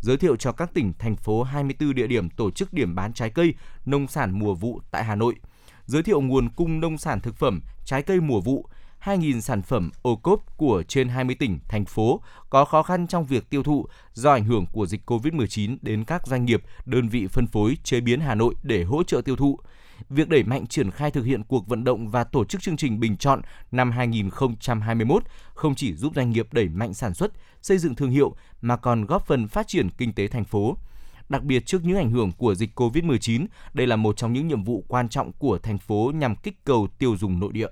Giới 0.00 0.16
thiệu 0.16 0.36
cho 0.36 0.52
các 0.52 0.74
tỉnh, 0.74 0.92
thành 0.98 1.16
phố 1.16 1.42
24 1.42 1.94
địa 1.94 2.06
điểm 2.06 2.30
tổ 2.30 2.50
chức 2.50 2.72
điểm 2.72 2.94
bán 2.94 3.12
trái 3.12 3.30
cây, 3.30 3.54
nông 3.86 4.06
sản 4.06 4.38
mùa 4.38 4.54
vụ 4.54 4.80
tại 4.90 5.04
Hà 5.04 5.14
Nội. 5.14 5.34
Giới 5.86 6.02
thiệu 6.02 6.20
nguồn 6.20 6.48
cung 6.48 6.80
nông 6.80 6.98
sản 6.98 7.20
thực 7.20 7.36
phẩm, 7.36 7.60
trái 7.84 8.02
cây 8.02 8.20
mùa 8.20 8.40
vụ, 8.40 8.66
2.000 9.04 9.40
sản 9.40 9.62
phẩm 9.62 9.90
ô 10.02 10.16
cốp 10.16 10.56
của 10.56 10.82
trên 10.88 11.08
20 11.08 11.36
tỉnh, 11.38 11.58
thành 11.68 11.84
phố 11.84 12.20
có 12.50 12.64
khó 12.64 12.82
khăn 12.82 13.06
trong 13.06 13.24
việc 13.26 13.50
tiêu 13.50 13.62
thụ 13.62 13.86
do 14.12 14.32
ảnh 14.32 14.44
hưởng 14.44 14.66
của 14.72 14.86
dịch 14.86 15.10
COVID-19 15.10 15.76
đến 15.82 16.04
các 16.04 16.26
doanh 16.26 16.44
nghiệp, 16.44 16.62
đơn 16.84 17.08
vị 17.08 17.26
phân 17.26 17.46
phối 17.46 17.76
chế 17.84 18.00
biến 18.00 18.20
Hà 18.20 18.34
Nội 18.34 18.54
để 18.62 18.84
hỗ 18.84 19.02
trợ 19.02 19.20
tiêu 19.20 19.36
thụ. 19.36 19.58
Việc 20.10 20.28
đẩy 20.28 20.42
mạnh 20.42 20.66
triển 20.66 20.90
khai 20.90 21.10
thực 21.10 21.24
hiện 21.24 21.44
cuộc 21.44 21.68
vận 21.68 21.84
động 21.84 22.08
và 22.08 22.24
tổ 22.24 22.44
chức 22.44 22.62
chương 22.62 22.76
trình 22.76 23.00
bình 23.00 23.16
chọn 23.16 23.40
năm 23.72 23.90
2021 23.90 25.22
không 25.54 25.74
chỉ 25.74 25.94
giúp 25.94 26.12
doanh 26.16 26.30
nghiệp 26.30 26.52
đẩy 26.52 26.68
mạnh 26.68 26.94
sản 26.94 27.14
xuất, 27.14 27.32
xây 27.62 27.78
dựng 27.78 27.94
thương 27.94 28.10
hiệu 28.10 28.34
mà 28.60 28.76
còn 28.76 29.06
góp 29.06 29.26
phần 29.26 29.48
phát 29.48 29.68
triển 29.68 29.88
kinh 29.98 30.12
tế 30.12 30.28
thành 30.28 30.44
phố. 30.44 30.76
Đặc 31.28 31.42
biệt 31.42 31.66
trước 31.66 31.84
những 31.84 31.96
ảnh 31.96 32.10
hưởng 32.10 32.32
của 32.32 32.54
dịch 32.54 32.80
COVID-19, 32.80 33.46
đây 33.74 33.86
là 33.86 33.96
một 33.96 34.16
trong 34.16 34.32
những 34.32 34.48
nhiệm 34.48 34.64
vụ 34.64 34.84
quan 34.88 35.08
trọng 35.08 35.32
của 35.32 35.58
thành 35.58 35.78
phố 35.78 36.12
nhằm 36.14 36.36
kích 36.36 36.64
cầu 36.64 36.88
tiêu 36.98 37.16
dùng 37.16 37.40
nội 37.40 37.52
địa. 37.52 37.68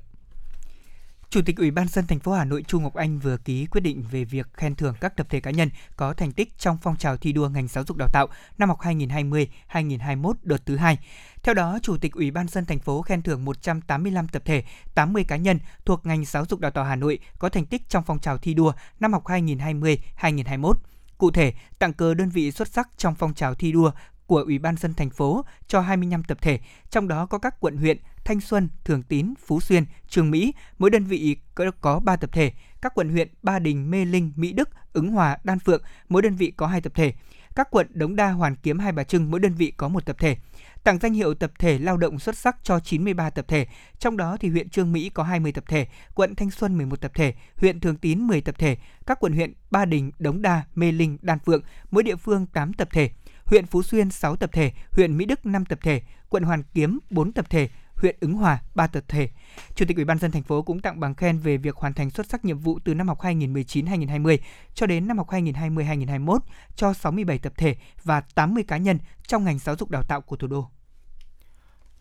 Chủ 1.35 1.43
tịch 1.43 1.57
Ủy 1.57 1.70
ban 1.70 1.89
dân 1.89 2.07
thành 2.07 2.20
phố 2.20 2.32
Hà 2.32 2.45
Nội 2.45 2.62
Chu 2.62 2.80
Ngọc 2.80 2.95
Anh 2.95 3.18
vừa 3.18 3.37
ký 3.37 3.66
quyết 3.66 3.80
định 3.80 4.05
về 4.11 4.24
việc 4.24 4.47
khen 4.53 4.74
thưởng 4.74 4.95
các 5.01 5.16
tập 5.16 5.26
thể 5.30 5.41
cá 5.41 5.51
nhân 5.51 5.70
có 5.97 6.14
thành 6.14 6.32
tích 6.32 6.59
trong 6.59 6.78
phong 6.82 6.97
trào 6.97 7.16
thi 7.16 7.32
đua 7.32 7.49
ngành 7.49 7.68
giáo 7.68 7.85
dục 7.85 7.97
đào 7.97 8.09
tạo 8.12 8.26
năm 8.59 8.68
học 8.68 8.78
2020-2021 8.80 10.32
đợt 10.43 10.66
thứ 10.66 10.76
hai. 10.76 10.99
Theo 11.43 11.55
đó, 11.55 11.78
Chủ 11.82 11.97
tịch 11.97 12.12
Ủy 12.12 12.30
ban 12.30 12.49
dân 12.49 12.66
thành 12.66 12.78
phố 12.78 13.03
khen 13.03 13.22
thưởng 13.22 13.45
185 13.45 14.28
tập 14.28 14.43
thể, 14.45 14.64
80 14.95 15.24
cá 15.24 15.37
nhân 15.37 15.59
thuộc 15.85 16.07
ngành 16.07 16.24
giáo 16.24 16.45
dục 16.49 16.61
đào 16.61 16.70
tạo 16.70 16.85
Hà 16.85 16.97
Nội 16.97 17.18
có 17.39 17.49
thành 17.49 17.66
tích 17.66 17.89
trong 17.89 18.05
phong 18.07 18.20
trào 18.20 18.39
thi 18.39 18.55
đua 18.55 18.72
năm 19.01 19.12
học 19.12 19.24
2020-2021. 19.24 20.72
Cụ 21.18 21.30
thể, 21.30 21.53
tặng 21.78 21.93
cờ 21.93 22.14
đơn 22.14 22.28
vị 22.28 22.51
xuất 22.51 22.68
sắc 22.68 22.89
trong 22.97 23.14
phong 23.14 23.35
trào 23.35 23.55
thi 23.55 23.72
đua 23.72 23.91
của 24.26 24.43
Ủy 24.47 24.59
ban 24.59 24.76
dân 24.76 24.95
thành 24.95 25.11
phố 25.11 25.45
cho 25.66 25.80
25 25.80 26.24
tập 26.24 26.39
thể, 26.41 26.61
trong 26.91 27.09
đó 27.09 27.26
có 27.26 27.39
các 27.39 27.61
quận 27.61 27.76
huyện 27.76 27.99
Thanh 28.24 28.40
Xuân, 28.40 28.68
Thường 28.84 29.02
Tín, 29.02 29.34
Phú 29.46 29.60
Xuyên, 29.60 29.84
Trường 30.08 30.30
Mỹ, 30.30 30.54
mỗi 30.78 30.90
đơn 30.90 31.04
vị 31.04 31.36
có 31.80 32.00
3 32.00 32.16
tập 32.16 32.30
thể, 32.32 32.52
các 32.82 32.94
quận 32.94 33.08
huyện 33.08 33.28
Ba 33.42 33.58
Đình, 33.58 33.90
Mê 33.90 34.04
Linh, 34.04 34.32
Mỹ 34.36 34.52
Đức, 34.52 34.68
Ứng 34.92 35.10
Hòa, 35.10 35.38
Đan 35.44 35.58
Phượng, 35.58 35.82
mỗi 36.08 36.22
đơn 36.22 36.36
vị 36.36 36.52
có 36.56 36.66
2 36.66 36.80
tập 36.80 36.92
thể. 36.94 37.12
Các 37.54 37.70
quận 37.70 37.86
Đống 37.90 38.16
Đa, 38.16 38.30
Hoàn 38.30 38.56
Kiếm, 38.56 38.78
Hai 38.78 38.92
Bà 38.92 39.04
Trưng 39.04 39.30
mỗi 39.30 39.40
đơn 39.40 39.54
vị 39.54 39.70
có 39.76 39.88
một 39.88 40.06
tập 40.06 40.16
thể. 40.18 40.36
Tặng 40.84 40.98
danh 40.98 41.12
hiệu 41.12 41.34
tập 41.34 41.52
thể 41.58 41.78
lao 41.78 41.96
động 41.96 42.18
xuất 42.18 42.36
sắc 42.36 42.56
cho 42.62 42.80
93 42.80 43.30
tập 43.30 43.44
thể, 43.48 43.66
trong 43.98 44.16
đó 44.16 44.36
thì 44.40 44.48
huyện 44.48 44.68
Trương 44.68 44.92
Mỹ 44.92 45.10
có 45.14 45.22
20 45.22 45.52
tập 45.52 45.64
thể, 45.68 45.86
quận 46.14 46.34
Thanh 46.34 46.50
Xuân 46.50 46.76
11 46.76 47.00
tập 47.00 47.12
thể, 47.14 47.34
huyện 47.56 47.80
Thường 47.80 47.96
Tín 47.96 48.26
10 48.26 48.40
tập 48.40 48.54
thể, 48.58 48.76
các 49.06 49.20
quận 49.20 49.32
huyện 49.32 49.52
Ba 49.70 49.84
Đình, 49.84 50.10
Đống 50.18 50.42
Đa, 50.42 50.62
Mê 50.74 50.92
Linh, 50.92 51.18
Đan 51.22 51.38
Phượng 51.38 51.62
mỗi 51.90 52.02
địa 52.02 52.16
phương 52.16 52.46
8 52.46 52.72
tập 52.72 52.88
thể, 52.92 53.10
huyện 53.44 53.66
Phú 53.66 53.82
Xuyên 53.82 54.10
6 54.10 54.36
tập 54.36 54.50
thể, 54.52 54.72
huyện 54.90 55.16
Mỹ 55.16 55.24
Đức 55.24 55.46
5 55.46 55.64
tập 55.64 55.78
thể, 55.82 56.02
quận 56.28 56.42
Hoàn 56.42 56.62
Kiếm 56.74 56.98
4 57.10 57.32
tập 57.32 57.46
thể, 57.50 57.68
huyện 57.97 58.16
Ứng 58.20 58.34
Hòa 58.34 58.62
3 58.74 58.86
tập 58.86 59.05
thể. 59.09 59.28
Chủ 59.74 59.84
tịch 59.88 59.97
Ủy 59.97 60.05
ban 60.05 60.18
dân 60.18 60.30
thành 60.30 60.42
phố 60.42 60.62
cũng 60.62 60.80
tặng 60.80 61.01
bằng 61.01 61.14
khen 61.14 61.38
về 61.38 61.57
việc 61.57 61.76
hoàn 61.76 61.92
thành 61.92 62.11
xuất 62.11 62.26
sắc 62.26 62.45
nhiệm 62.45 62.59
vụ 62.59 62.78
từ 62.84 62.95
năm 62.95 63.09
học 63.09 63.20
2019-2020 63.20 64.38
cho 64.74 64.86
đến 64.86 65.09
năm 65.09 65.18
học 65.18 65.28
2020-2021 65.30 66.38
cho 66.76 66.92
67 66.92 67.38
tập 67.38 67.53
thể 67.57 67.76
và 68.05 68.20
80 68.20 68.64
cá 68.68 68.76
nhân 68.76 68.99
trong 69.26 69.45
ngành 69.45 69.59
giáo 69.59 69.76
dục 69.76 69.90
đào 69.90 70.03
tạo 70.03 70.20
của 70.20 70.36
thủ 70.36 70.47
đô. 70.47 70.68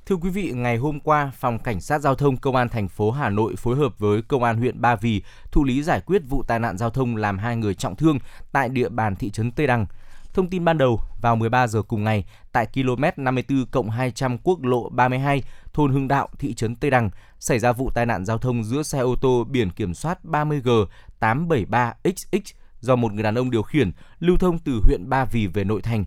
Thưa 0.05 0.15
quý 0.15 0.29
vị, 0.29 0.51
ngày 0.55 0.77
hôm 0.77 0.99
qua, 0.99 1.31
Phòng 1.35 1.59
Cảnh 1.59 1.81
sát 1.81 1.99
Giao 1.99 2.15
thông 2.15 2.37
Công 2.37 2.55
an 2.55 2.69
thành 2.69 2.87
phố 2.87 3.11
Hà 3.11 3.29
Nội 3.29 3.55
phối 3.55 3.75
hợp 3.75 3.99
với 3.99 4.21
Công 4.21 4.43
an 4.43 4.57
huyện 4.57 4.81
Ba 4.81 4.95
Vì 4.95 5.23
thụ 5.51 5.63
lý 5.63 5.83
giải 5.83 6.01
quyết 6.01 6.21
vụ 6.29 6.43
tai 6.43 6.59
nạn 6.59 6.77
giao 6.77 6.89
thông 6.89 7.15
làm 7.15 7.37
hai 7.37 7.55
người 7.55 7.73
trọng 7.73 7.95
thương 7.95 8.19
tại 8.51 8.69
địa 8.69 8.89
bàn 8.89 9.15
thị 9.15 9.29
trấn 9.29 9.51
Tây 9.51 9.67
Đằng. 9.67 9.85
Thông 10.33 10.49
tin 10.49 10.65
ban 10.65 10.77
đầu, 10.77 10.99
vào 11.21 11.35
13 11.35 11.67
giờ 11.67 11.81
cùng 11.81 12.03
ngày, 12.03 12.25
tại 12.51 12.67
km 12.73 13.03
54 13.17 13.89
200 13.89 14.37
quốc 14.37 14.63
lộ 14.63 14.89
32, 14.89 15.43
thôn 15.73 15.93
Hưng 15.93 16.07
Đạo, 16.07 16.29
thị 16.39 16.53
trấn 16.53 16.75
Tây 16.75 16.91
Đằng, 16.91 17.09
xảy 17.39 17.59
ra 17.59 17.71
vụ 17.71 17.91
tai 17.93 18.05
nạn 18.05 18.25
giao 18.25 18.37
thông 18.37 18.63
giữa 18.63 18.83
xe 18.83 18.99
ô 18.99 19.15
tô 19.21 19.43
biển 19.43 19.69
kiểm 19.69 19.93
soát 19.93 20.19
30G 20.23 20.85
873XX 21.19 22.53
do 22.79 22.95
một 22.95 23.13
người 23.13 23.23
đàn 23.23 23.35
ông 23.35 23.51
điều 23.51 23.63
khiển 23.63 23.91
lưu 24.19 24.37
thông 24.37 24.59
từ 24.59 24.79
huyện 24.83 25.09
Ba 25.09 25.25
Vì 25.25 25.47
về 25.47 25.63
nội 25.63 25.81
thành 25.81 26.05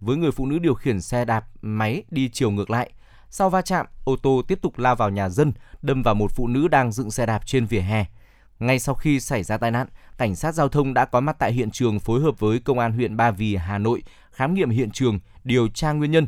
với 0.00 0.16
người 0.16 0.30
phụ 0.30 0.46
nữ 0.46 0.58
điều 0.58 0.74
khiển 0.74 1.00
xe 1.00 1.24
đạp 1.24 1.46
máy 1.62 2.02
đi 2.10 2.28
chiều 2.28 2.50
ngược 2.50 2.70
lại. 2.70 2.90
Sau 3.30 3.50
va 3.50 3.62
chạm, 3.62 3.86
ô 4.04 4.16
tô 4.16 4.42
tiếp 4.48 4.58
tục 4.62 4.78
lao 4.78 4.96
vào 4.96 5.10
nhà 5.10 5.28
dân, 5.28 5.52
đâm 5.82 6.02
vào 6.02 6.14
một 6.14 6.30
phụ 6.34 6.46
nữ 6.46 6.68
đang 6.68 6.92
dựng 6.92 7.10
xe 7.10 7.26
đạp 7.26 7.46
trên 7.46 7.66
vỉa 7.66 7.80
hè. 7.80 8.04
Ngay 8.58 8.78
sau 8.78 8.94
khi 8.94 9.20
xảy 9.20 9.42
ra 9.42 9.56
tai 9.56 9.70
nạn, 9.70 9.86
cảnh 10.18 10.36
sát 10.36 10.52
giao 10.54 10.68
thông 10.68 10.94
đã 10.94 11.04
có 11.04 11.20
mặt 11.20 11.36
tại 11.38 11.52
hiện 11.52 11.70
trường 11.70 12.00
phối 12.00 12.20
hợp 12.20 12.40
với 12.40 12.58
công 12.58 12.78
an 12.78 12.92
huyện 12.92 13.16
Ba 13.16 13.30
Vì, 13.30 13.56
Hà 13.56 13.78
Nội 13.78 14.02
khám 14.30 14.54
nghiệm 14.54 14.70
hiện 14.70 14.90
trường, 14.90 15.20
điều 15.44 15.68
tra 15.68 15.92
nguyên 15.92 16.10
nhân. 16.10 16.26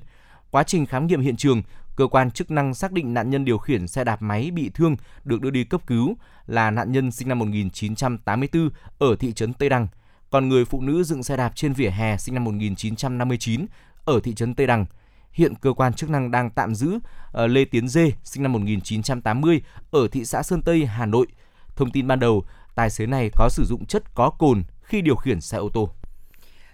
Quá 0.50 0.62
trình 0.62 0.86
khám 0.86 1.06
nghiệm 1.06 1.20
hiện 1.20 1.36
trường, 1.36 1.62
cơ 2.00 2.06
quan 2.06 2.30
chức 2.30 2.50
năng 2.50 2.74
xác 2.74 2.92
định 2.92 3.14
nạn 3.14 3.30
nhân 3.30 3.44
điều 3.44 3.58
khiển 3.58 3.88
xe 3.88 4.04
đạp 4.04 4.22
máy 4.22 4.50
bị 4.50 4.70
thương 4.74 4.96
được 5.24 5.40
đưa 5.40 5.50
đi 5.50 5.64
cấp 5.64 5.80
cứu 5.86 6.16
là 6.46 6.70
nạn 6.70 6.92
nhân 6.92 7.10
sinh 7.10 7.28
năm 7.28 7.38
1984 7.38 8.70
ở 8.98 9.16
thị 9.16 9.32
trấn 9.32 9.52
Tây 9.52 9.68
Đằng, 9.68 9.88
còn 10.30 10.48
người 10.48 10.64
phụ 10.64 10.80
nữ 10.80 11.04
dựng 11.04 11.22
xe 11.22 11.36
đạp 11.36 11.52
trên 11.54 11.72
vỉa 11.72 11.90
hè 11.90 12.16
sinh 12.16 12.34
năm 12.34 12.44
1959 12.44 13.66
ở 14.04 14.20
thị 14.20 14.34
trấn 14.34 14.54
Tây 14.54 14.66
Đằng. 14.66 14.86
Hiện 15.32 15.54
cơ 15.54 15.72
quan 15.72 15.94
chức 15.94 16.10
năng 16.10 16.30
đang 16.30 16.50
tạm 16.50 16.74
giữ 16.74 16.98
ờ, 17.32 17.46
Lê 17.46 17.64
Tiến 17.64 17.88
Dê 17.88 18.12
sinh 18.24 18.42
năm 18.42 18.52
1980 18.52 19.62
ở 19.90 20.08
thị 20.08 20.24
xã 20.24 20.42
Sơn 20.42 20.62
Tây, 20.62 20.86
Hà 20.86 21.06
Nội. 21.06 21.26
Thông 21.76 21.90
tin 21.90 22.06
ban 22.06 22.20
đầu, 22.20 22.44
tài 22.74 22.90
xế 22.90 23.06
này 23.06 23.30
có 23.36 23.48
sử 23.48 23.64
dụng 23.64 23.86
chất 23.86 24.14
có 24.14 24.30
cồn 24.30 24.62
khi 24.82 25.00
điều 25.00 25.16
khiển 25.16 25.40
xe 25.40 25.58
ô 25.58 25.68
tô. 25.68 25.90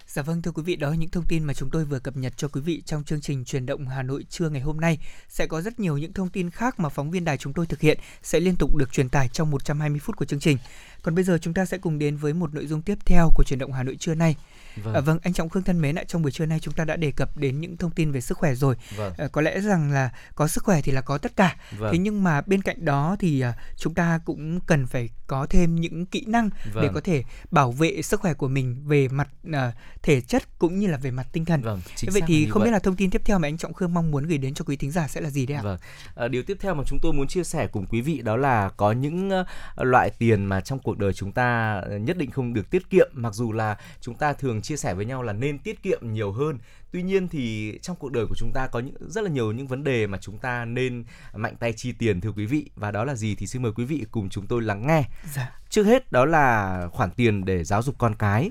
Dạ 0.09 0.23
vâng 0.23 0.43
thưa 0.43 0.51
quý 0.51 0.63
vị, 0.63 0.77
đó 0.77 0.91
là 0.91 0.97
những 0.97 1.11
thông 1.11 1.25
tin 1.29 1.45
mà 1.45 1.55
chúng 1.55 1.71
tôi 1.71 1.85
vừa 1.85 1.99
cập 1.99 2.17
nhật 2.17 2.33
cho 2.37 2.49
quý 2.49 2.61
vị 2.61 2.83
trong 2.87 3.05
chương 3.05 3.21
trình 3.21 3.45
truyền 3.45 3.67
động 3.67 3.89
Hà 3.89 4.03
Nội 4.03 4.25
trưa 4.31 4.49
ngày 4.49 4.61
hôm 4.61 4.81
nay. 4.81 4.99
Sẽ 5.29 5.47
có 5.47 5.61
rất 5.61 5.81
nhiều 5.81 5.99
những 5.99 6.13
thông 6.13 6.29
tin 6.29 6.51
khác 6.51 6.81
mà 6.81 6.89
phóng 6.89 7.11
viên 7.11 7.25
đài 7.25 7.39
chúng 7.39 7.53
tôi 7.53 7.67
thực 7.67 7.81
hiện 7.81 7.99
sẽ 8.23 8.41
liên 8.41 8.57
tục 8.59 8.77
được 8.77 8.93
truyền 8.93 9.09
tải 9.09 9.29
trong 9.29 9.51
120 9.51 10.01
phút 10.01 10.17
của 10.17 10.25
chương 10.25 10.41
trình. 10.41 10.59
Còn 11.07 11.15
bây 11.15 11.25
giờ 11.25 11.39
chúng 11.39 11.55
ta 11.55 11.65
sẽ 11.65 11.79
cùng 11.79 11.99
đến 11.99 12.17
với 12.17 12.33
một 12.33 12.55
nội 12.55 12.67
dung 12.67 12.83
tiếp 12.83 12.99
theo 13.05 13.31
của 13.35 13.45
truyền 13.45 13.59
động 13.59 13.73
Hà 13.73 13.83
Nội 13.83 13.97
trưa 13.97 14.15
nay. 14.15 14.37
Vâng. 14.77 14.95
À, 14.95 15.01
vâng, 15.01 15.19
anh 15.23 15.33
Trọng 15.33 15.49
Khương 15.49 15.63
thân 15.63 15.81
mến, 15.81 15.95
ạ 15.95 16.05
trong 16.09 16.23
buổi 16.23 16.33
trưa 16.33 16.47
nay 16.47 16.61
chúng 16.61 16.75
ta 16.75 16.85
đã 16.85 16.97
đề 16.97 17.11
cập 17.11 17.37
đến 17.37 17.61
những 17.61 17.77
thông 17.77 17.91
tin 17.91 18.13
về 18.13 18.21
sức 18.21 18.39
khỏe 18.39 18.55
rồi. 18.55 18.77
Vâng. 18.97 19.13
À, 19.19 19.29
có 19.29 19.41
lẽ 19.41 19.61
rằng 19.61 19.93
là 19.93 20.11
có 20.35 20.49
sức 20.49 20.65
khỏe 20.65 20.81
thì 20.83 20.93
là 20.93 21.01
có 21.01 21.19
tất 21.19 21.37
cả. 21.37 21.57
Vâng. 21.79 21.93
Thế 21.93 21.99
nhưng 21.99 22.25
mà 22.25 22.41
bên 22.41 22.63
cạnh 22.63 22.85
đó 22.85 23.17
thì 23.19 23.41
à, 23.41 23.55
chúng 23.77 23.95
ta 23.95 24.21
cũng 24.25 24.61
cần 24.61 24.87
phải 24.87 25.09
có 25.27 25.47
thêm 25.51 25.77
những 25.77 26.07
kỹ 26.07 26.25
năng 26.27 26.51
vâng. 26.73 26.83
để 26.83 26.91
có 26.95 27.01
thể 27.01 27.23
bảo 27.51 27.73
vệ 27.73 28.03
sức 28.03 28.21
khỏe 28.21 28.35
của 28.35 28.49
mình 28.49 28.83
về 28.87 29.09
mặt 29.09 29.29
à, 29.53 29.73
thể 30.03 30.21
chất 30.21 30.59
cũng 30.59 30.79
như 30.79 30.87
là 30.87 30.97
về 30.97 31.11
mặt 31.11 31.27
tinh 31.33 31.45
thần. 31.45 31.63
Vâng, 31.63 31.81
vậy 32.13 32.23
thì 32.27 32.47
không 32.47 32.61
vậy. 32.61 32.69
biết 32.69 32.73
là 32.73 32.79
thông 32.79 32.97
tin 32.97 33.11
tiếp 33.11 33.23
theo 33.25 33.39
mà 33.39 33.49
anh 33.49 33.59
Trọng 33.59 33.75
Khương 33.75 33.95
mong 33.95 34.11
muốn 34.11 34.27
gửi 34.27 34.39
đến 34.39 34.55
cho 34.55 34.65
quý 34.65 34.77
thính 34.77 34.91
giả 34.91 35.09
sẽ 35.09 35.21
là 35.21 35.31
gì 35.31 35.47
đấy 35.47 35.57
ạ? 35.57 35.63
Vâng. 35.63 35.79
À, 36.15 36.29
điều 36.29 36.43
tiếp 36.43 36.57
theo 36.61 36.75
mà 36.75 36.83
chúng 36.87 36.99
tôi 37.03 37.13
muốn 37.13 37.27
chia 37.29 37.45
sẻ 37.45 37.67
cùng 37.67 37.87
quý 37.87 38.01
vị 38.01 38.23
đó 38.23 38.37
là 38.37 38.69
có 38.77 38.93
những 38.93 39.31
uh, 39.41 39.47
loại 39.87 40.11
tiền 40.11 40.45
mà 40.45 40.61
trong 40.61 40.79
cuộc 40.79 40.96
đời 40.99 41.13
chúng 41.13 41.33
ta 41.33 41.81
nhất 42.01 42.17
định 42.19 42.31
không 42.31 42.55
được 42.55 42.71
tiết 42.71 42.91
kiệm 42.91 43.09
mặc 43.13 43.35
dù 43.35 43.53
là 43.53 43.77
chúng 44.01 44.15
ta 44.15 44.33
thường 44.33 44.63
chia 44.63 44.77
sẻ 44.77 44.95
với 44.95 45.05
nhau 45.05 45.23
là 45.23 45.33
nên 45.33 45.59
tiết 45.59 45.83
kiệm 45.83 46.13
nhiều 46.13 46.33
hơn. 46.33 46.59
Tuy 46.93 47.03
nhiên 47.03 47.29
thì 47.29 47.79
trong 47.83 47.97
cuộc 47.97 48.13
đời 48.13 48.27
của 48.29 48.35
chúng 48.39 48.51
ta 48.55 48.67
có 48.67 48.81
những 48.81 48.95
rất 49.01 49.25
là 49.25 49.31
nhiều 49.31 49.53
những 49.53 49.67
vấn 49.67 49.85
đề 49.85 50.07
mà 50.07 50.19
chúng 50.19 50.39
ta 50.39 50.65
nên 50.65 51.05
mạnh 51.35 51.57
tay 51.57 51.73
chi 51.73 51.93
tiền 51.93 52.21
thưa 52.21 52.33
quý 52.37 52.47
vị. 52.47 52.71
Và 52.77 52.91
đó 52.91 53.05
là 53.05 53.15
gì 53.15 53.35
thì 53.35 53.47
xin 53.47 53.63
mời 53.63 53.73
quý 53.73 53.85
vị 53.85 54.05
cùng 54.11 54.29
chúng 54.29 54.47
tôi 54.47 54.63
lắng 54.63 54.87
nghe. 54.87 55.05
Dạ. 55.35 55.59
trước 55.71 55.85
hết 55.85 56.13
đó 56.13 56.25
là 56.25 56.81
khoản 56.93 57.11
tiền 57.11 57.45
để 57.45 57.65
giáo 57.65 57.83
dục 57.83 57.95
con 57.99 58.15
cái. 58.15 58.51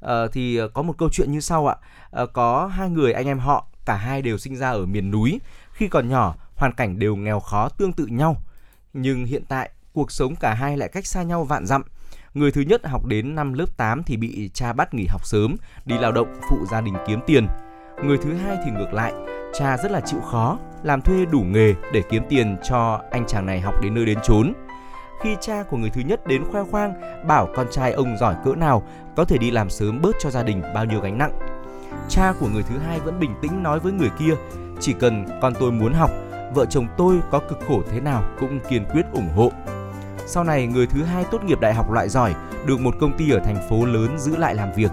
À, 0.00 0.26
thì 0.32 0.60
có 0.74 0.82
một 0.82 0.94
câu 0.98 1.08
chuyện 1.12 1.32
như 1.32 1.40
sau 1.40 1.66
ạ. 1.66 1.76
À, 2.10 2.26
có 2.32 2.66
hai 2.66 2.90
người 2.90 3.12
anh 3.12 3.26
em 3.26 3.38
họ 3.38 3.66
cả 3.84 3.96
hai 3.96 4.22
đều 4.22 4.38
sinh 4.38 4.56
ra 4.56 4.70
ở 4.70 4.86
miền 4.86 5.10
núi. 5.10 5.40
Khi 5.72 5.88
còn 5.88 6.08
nhỏ 6.08 6.36
hoàn 6.56 6.72
cảnh 6.74 6.98
đều 6.98 7.16
nghèo 7.16 7.40
khó 7.40 7.68
tương 7.68 7.92
tự 7.92 8.06
nhau. 8.06 8.36
Nhưng 8.92 9.24
hiện 9.24 9.44
tại 9.48 9.70
cuộc 9.92 10.12
sống 10.12 10.36
cả 10.36 10.54
hai 10.54 10.76
lại 10.76 10.88
cách 10.88 11.06
xa 11.06 11.22
nhau 11.22 11.44
vạn 11.44 11.66
dặm 11.66 11.82
Người 12.34 12.52
thứ 12.52 12.60
nhất 12.60 12.86
học 12.86 13.06
đến 13.06 13.34
năm 13.34 13.52
lớp 13.52 13.76
8 13.76 14.02
thì 14.02 14.16
bị 14.16 14.50
cha 14.54 14.72
bắt 14.72 14.94
nghỉ 14.94 15.06
học 15.06 15.26
sớm, 15.26 15.56
đi 15.84 15.98
lao 15.98 16.12
động 16.12 16.34
phụ 16.50 16.56
gia 16.70 16.80
đình 16.80 16.94
kiếm 17.06 17.20
tiền. 17.26 17.46
Người 18.04 18.18
thứ 18.18 18.34
hai 18.34 18.56
thì 18.64 18.70
ngược 18.70 18.92
lại, 18.92 19.12
cha 19.52 19.76
rất 19.76 19.90
là 19.90 20.00
chịu 20.00 20.20
khó, 20.20 20.58
làm 20.82 21.00
thuê 21.00 21.26
đủ 21.32 21.40
nghề 21.40 21.74
để 21.92 22.02
kiếm 22.10 22.22
tiền 22.28 22.56
cho 22.62 23.00
anh 23.10 23.26
chàng 23.26 23.46
này 23.46 23.60
học 23.60 23.74
đến 23.82 23.94
nơi 23.94 24.06
đến 24.06 24.18
chốn. 24.22 24.52
Khi 25.22 25.36
cha 25.40 25.62
của 25.62 25.76
người 25.76 25.90
thứ 25.90 26.00
nhất 26.00 26.26
đến 26.26 26.44
khoe 26.44 26.64
khoang, 26.70 26.92
bảo 27.26 27.48
con 27.56 27.66
trai 27.70 27.92
ông 27.92 28.16
giỏi 28.18 28.34
cỡ 28.44 28.54
nào, 28.54 28.82
có 29.16 29.24
thể 29.24 29.38
đi 29.38 29.50
làm 29.50 29.70
sớm 29.70 30.02
bớt 30.02 30.16
cho 30.20 30.30
gia 30.30 30.42
đình 30.42 30.62
bao 30.74 30.84
nhiêu 30.84 31.00
gánh 31.00 31.18
nặng. 31.18 31.38
Cha 32.08 32.32
của 32.40 32.48
người 32.48 32.62
thứ 32.62 32.78
hai 32.78 33.00
vẫn 33.00 33.20
bình 33.20 33.34
tĩnh 33.42 33.62
nói 33.62 33.80
với 33.80 33.92
người 33.92 34.10
kia, 34.18 34.34
chỉ 34.80 34.92
cần 34.92 35.26
con 35.42 35.52
tôi 35.60 35.72
muốn 35.72 35.92
học, 35.92 36.10
vợ 36.54 36.66
chồng 36.70 36.86
tôi 36.96 37.20
có 37.30 37.38
cực 37.38 37.58
khổ 37.68 37.82
thế 37.90 38.00
nào 38.00 38.24
cũng 38.40 38.60
kiên 38.68 38.84
quyết 38.92 39.02
ủng 39.12 39.28
hộ. 39.36 39.52
Sau 40.32 40.44
này 40.44 40.66
người 40.66 40.86
thứ 40.86 41.02
hai 41.02 41.24
tốt 41.30 41.44
nghiệp 41.44 41.60
đại 41.60 41.74
học 41.74 41.90
loại 41.90 42.08
giỏi, 42.08 42.34
được 42.66 42.80
một 42.80 42.94
công 43.00 43.16
ty 43.18 43.30
ở 43.30 43.40
thành 43.44 43.68
phố 43.68 43.84
lớn 43.84 44.18
giữ 44.18 44.36
lại 44.36 44.54
làm 44.54 44.72
việc. 44.76 44.90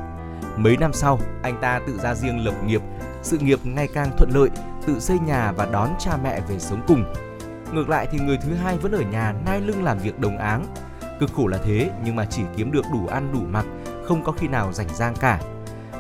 Mấy 0.58 0.78
năm 0.78 0.94
sau, 0.94 1.20
anh 1.44 1.58
ta 1.62 1.80
tự 1.88 2.00
ra 2.04 2.16
riêng 2.16 2.46
lập 2.46 2.54
nghiệp, 2.66 2.82
sự 3.22 3.38
nghiệp 3.38 3.60
ngày 3.64 3.88
càng 3.94 4.10
thuận 4.18 4.30
lợi, 4.34 4.50
tự 4.88 5.00
xây 5.00 5.20
nhà 5.20 5.52
và 5.52 5.66
đón 5.66 5.90
cha 6.00 6.18
mẹ 6.24 6.42
về 6.50 6.60
sống 6.60 6.82
cùng. 6.88 7.14
Ngược 7.74 7.90
lại 7.90 8.08
thì 8.12 8.20
người 8.20 8.38
thứ 8.38 8.54
hai 8.54 8.78
vẫn 8.78 8.92
ở 8.92 9.02
nhà 9.02 9.34
nai 9.46 9.62
lưng 9.62 9.84
làm 9.84 9.98
việc 10.00 10.20
đồng 10.20 10.38
áng. 10.38 10.66
Cực 11.20 11.34
khổ 11.34 11.48
là 11.48 11.58
thế 11.64 11.90
nhưng 12.06 12.16
mà 12.16 12.26
chỉ 12.26 12.42
kiếm 12.56 12.72
được 12.72 12.86
đủ 12.94 13.08
ăn 13.08 13.30
đủ 13.34 13.40
mặc, 13.50 13.66
không 14.06 14.24
có 14.24 14.32
khi 14.32 14.48
nào 14.48 14.74
rảnh 14.74 14.90
rang 14.96 15.16
cả. 15.16 15.40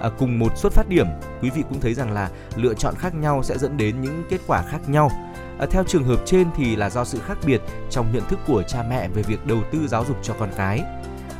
À, 0.01 0.09
cùng 0.19 0.39
một 0.39 0.57
xuất 0.57 0.73
phát 0.73 0.89
điểm, 0.89 1.07
quý 1.41 1.49
vị 1.49 1.63
cũng 1.69 1.81
thấy 1.81 1.93
rằng 1.93 2.11
là 2.11 2.29
lựa 2.55 2.73
chọn 2.73 2.95
khác 2.97 3.15
nhau 3.15 3.43
sẽ 3.43 3.57
dẫn 3.57 3.77
đến 3.77 4.01
những 4.01 4.23
kết 4.29 4.39
quả 4.47 4.61
khác 4.61 4.79
nhau 4.87 5.11
Ờ, 5.57 5.65
theo 5.65 5.83
trường 5.83 6.03
hợp 6.03 6.19
trên 6.25 6.47
thì 6.55 6.75
là 6.75 6.89
do 6.89 7.03
sự 7.05 7.19
khác 7.19 7.37
biệt 7.45 7.61
trong 7.89 8.13
nhận 8.13 8.23
thức 8.29 8.39
của 8.47 8.63
cha 8.63 8.83
mẹ 8.89 9.07
về 9.07 9.21
việc 9.21 9.45
đầu 9.45 9.59
tư 9.71 9.87
giáo 9.87 10.05
dục 10.05 10.17
cho 10.23 10.33
con 10.39 10.49
cái. 10.57 10.83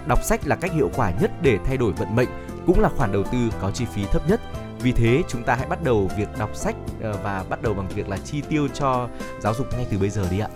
Đọc 0.07 0.23
sách 0.23 0.47
là 0.47 0.55
cách 0.55 0.73
hiệu 0.73 0.91
quả 0.95 1.11
nhất 1.21 1.31
để 1.41 1.57
thay 1.65 1.77
đổi 1.77 1.91
vận 1.91 2.15
mệnh, 2.15 2.29
cũng 2.65 2.79
là 2.79 2.89
khoản 2.89 3.11
đầu 3.11 3.23
tư 3.23 3.37
có 3.61 3.71
chi 3.71 3.85
phí 3.93 4.05
thấp 4.11 4.29
nhất. 4.29 4.41
Vì 4.79 4.91
thế 4.91 5.23
chúng 5.27 5.43
ta 5.43 5.55
hãy 5.55 5.67
bắt 5.67 5.83
đầu 5.83 6.09
việc 6.17 6.27
đọc 6.37 6.55
sách 6.55 6.75
ờ, 7.01 7.13
và 7.23 7.43
bắt 7.49 7.61
đầu 7.61 7.73
bằng 7.73 7.87
việc 7.87 8.09
là 8.09 8.17
chi 8.17 8.41
tiêu 8.49 8.67
cho 8.73 9.09
giáo 9.39 9.53
dục 9.53 9.67
ngay 9.73 9.85
từ 9.91 9.97
bây 9.97 10.09
giờ 10.09 10.27
đi 10.31 10.39
ạ. 10.39 10.47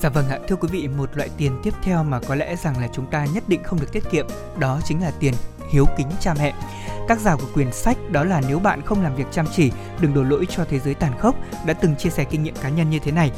Dạ 0.00 0.08
vâng 0.08 0.28
ạ, 0.28 0.38
thưa 0.48 0.56
quý 0.56 0.68
vị, 0.72 0.88
một 0.88 1.16
loại 1.16 1.30
tiền 1.36 1.60
tiếp 1.62 1.74
theo 1.82 2.04
mà 2.04 2.20
có 2.28 2.34
lẽ 2.34 2.56
rằng 2.56 2.80
là 2.80 2.88
chúng 2.92 3.06
ta 3.06 3.26
nhất 3.34 3.44
định 3.48 3.62
không 3.62 3.80
được 3.80 3.92
tiết 3.92 4.10
kiệm, 4.10 4.26
đó 4.58 4.80
chính 4.84 5.00
là 5.00 5.12
tiền 5.20 5.34
hiếu 5.70 5.86
kính 5.96 6.08
cha 6.20 6.34
mẹ. 6.38 6.54
Tác 7.08 7.20
giả 7.20 7.36
của 7.36 7.46
quyển 7.54 7.72
sách 7.72 7.96
đó 8.10 8.24
là 8.24 8.42
nếu 8.48 8.58
bạn 8.58 8.82
không 8.82 9.02
làm 9.02 9.16
việc 9.16 9.26
chăm 9.32 9.46
chỉ, 9.56 9.72
đừng 10.00 10.14
đổ 10.14 10.22
lỗi 10.22 10.46
cho 10.50 10.64
thế 10.70 10.78
giới 10.78 10.94
tàn 10.94 11.18
khốc 11.18 11.34
đã 11.66 11.74
từng 11.74 11.96
chia 11.96 12.10
sẻ 12.10 12.24
kinh 12.24 12.42
nghiệm 12.42 12.54
cá 12.62 12.68
nhân 12.68 12.90
như 12.90 12.98
thế 12.98 13.12
này. 13.12 13.30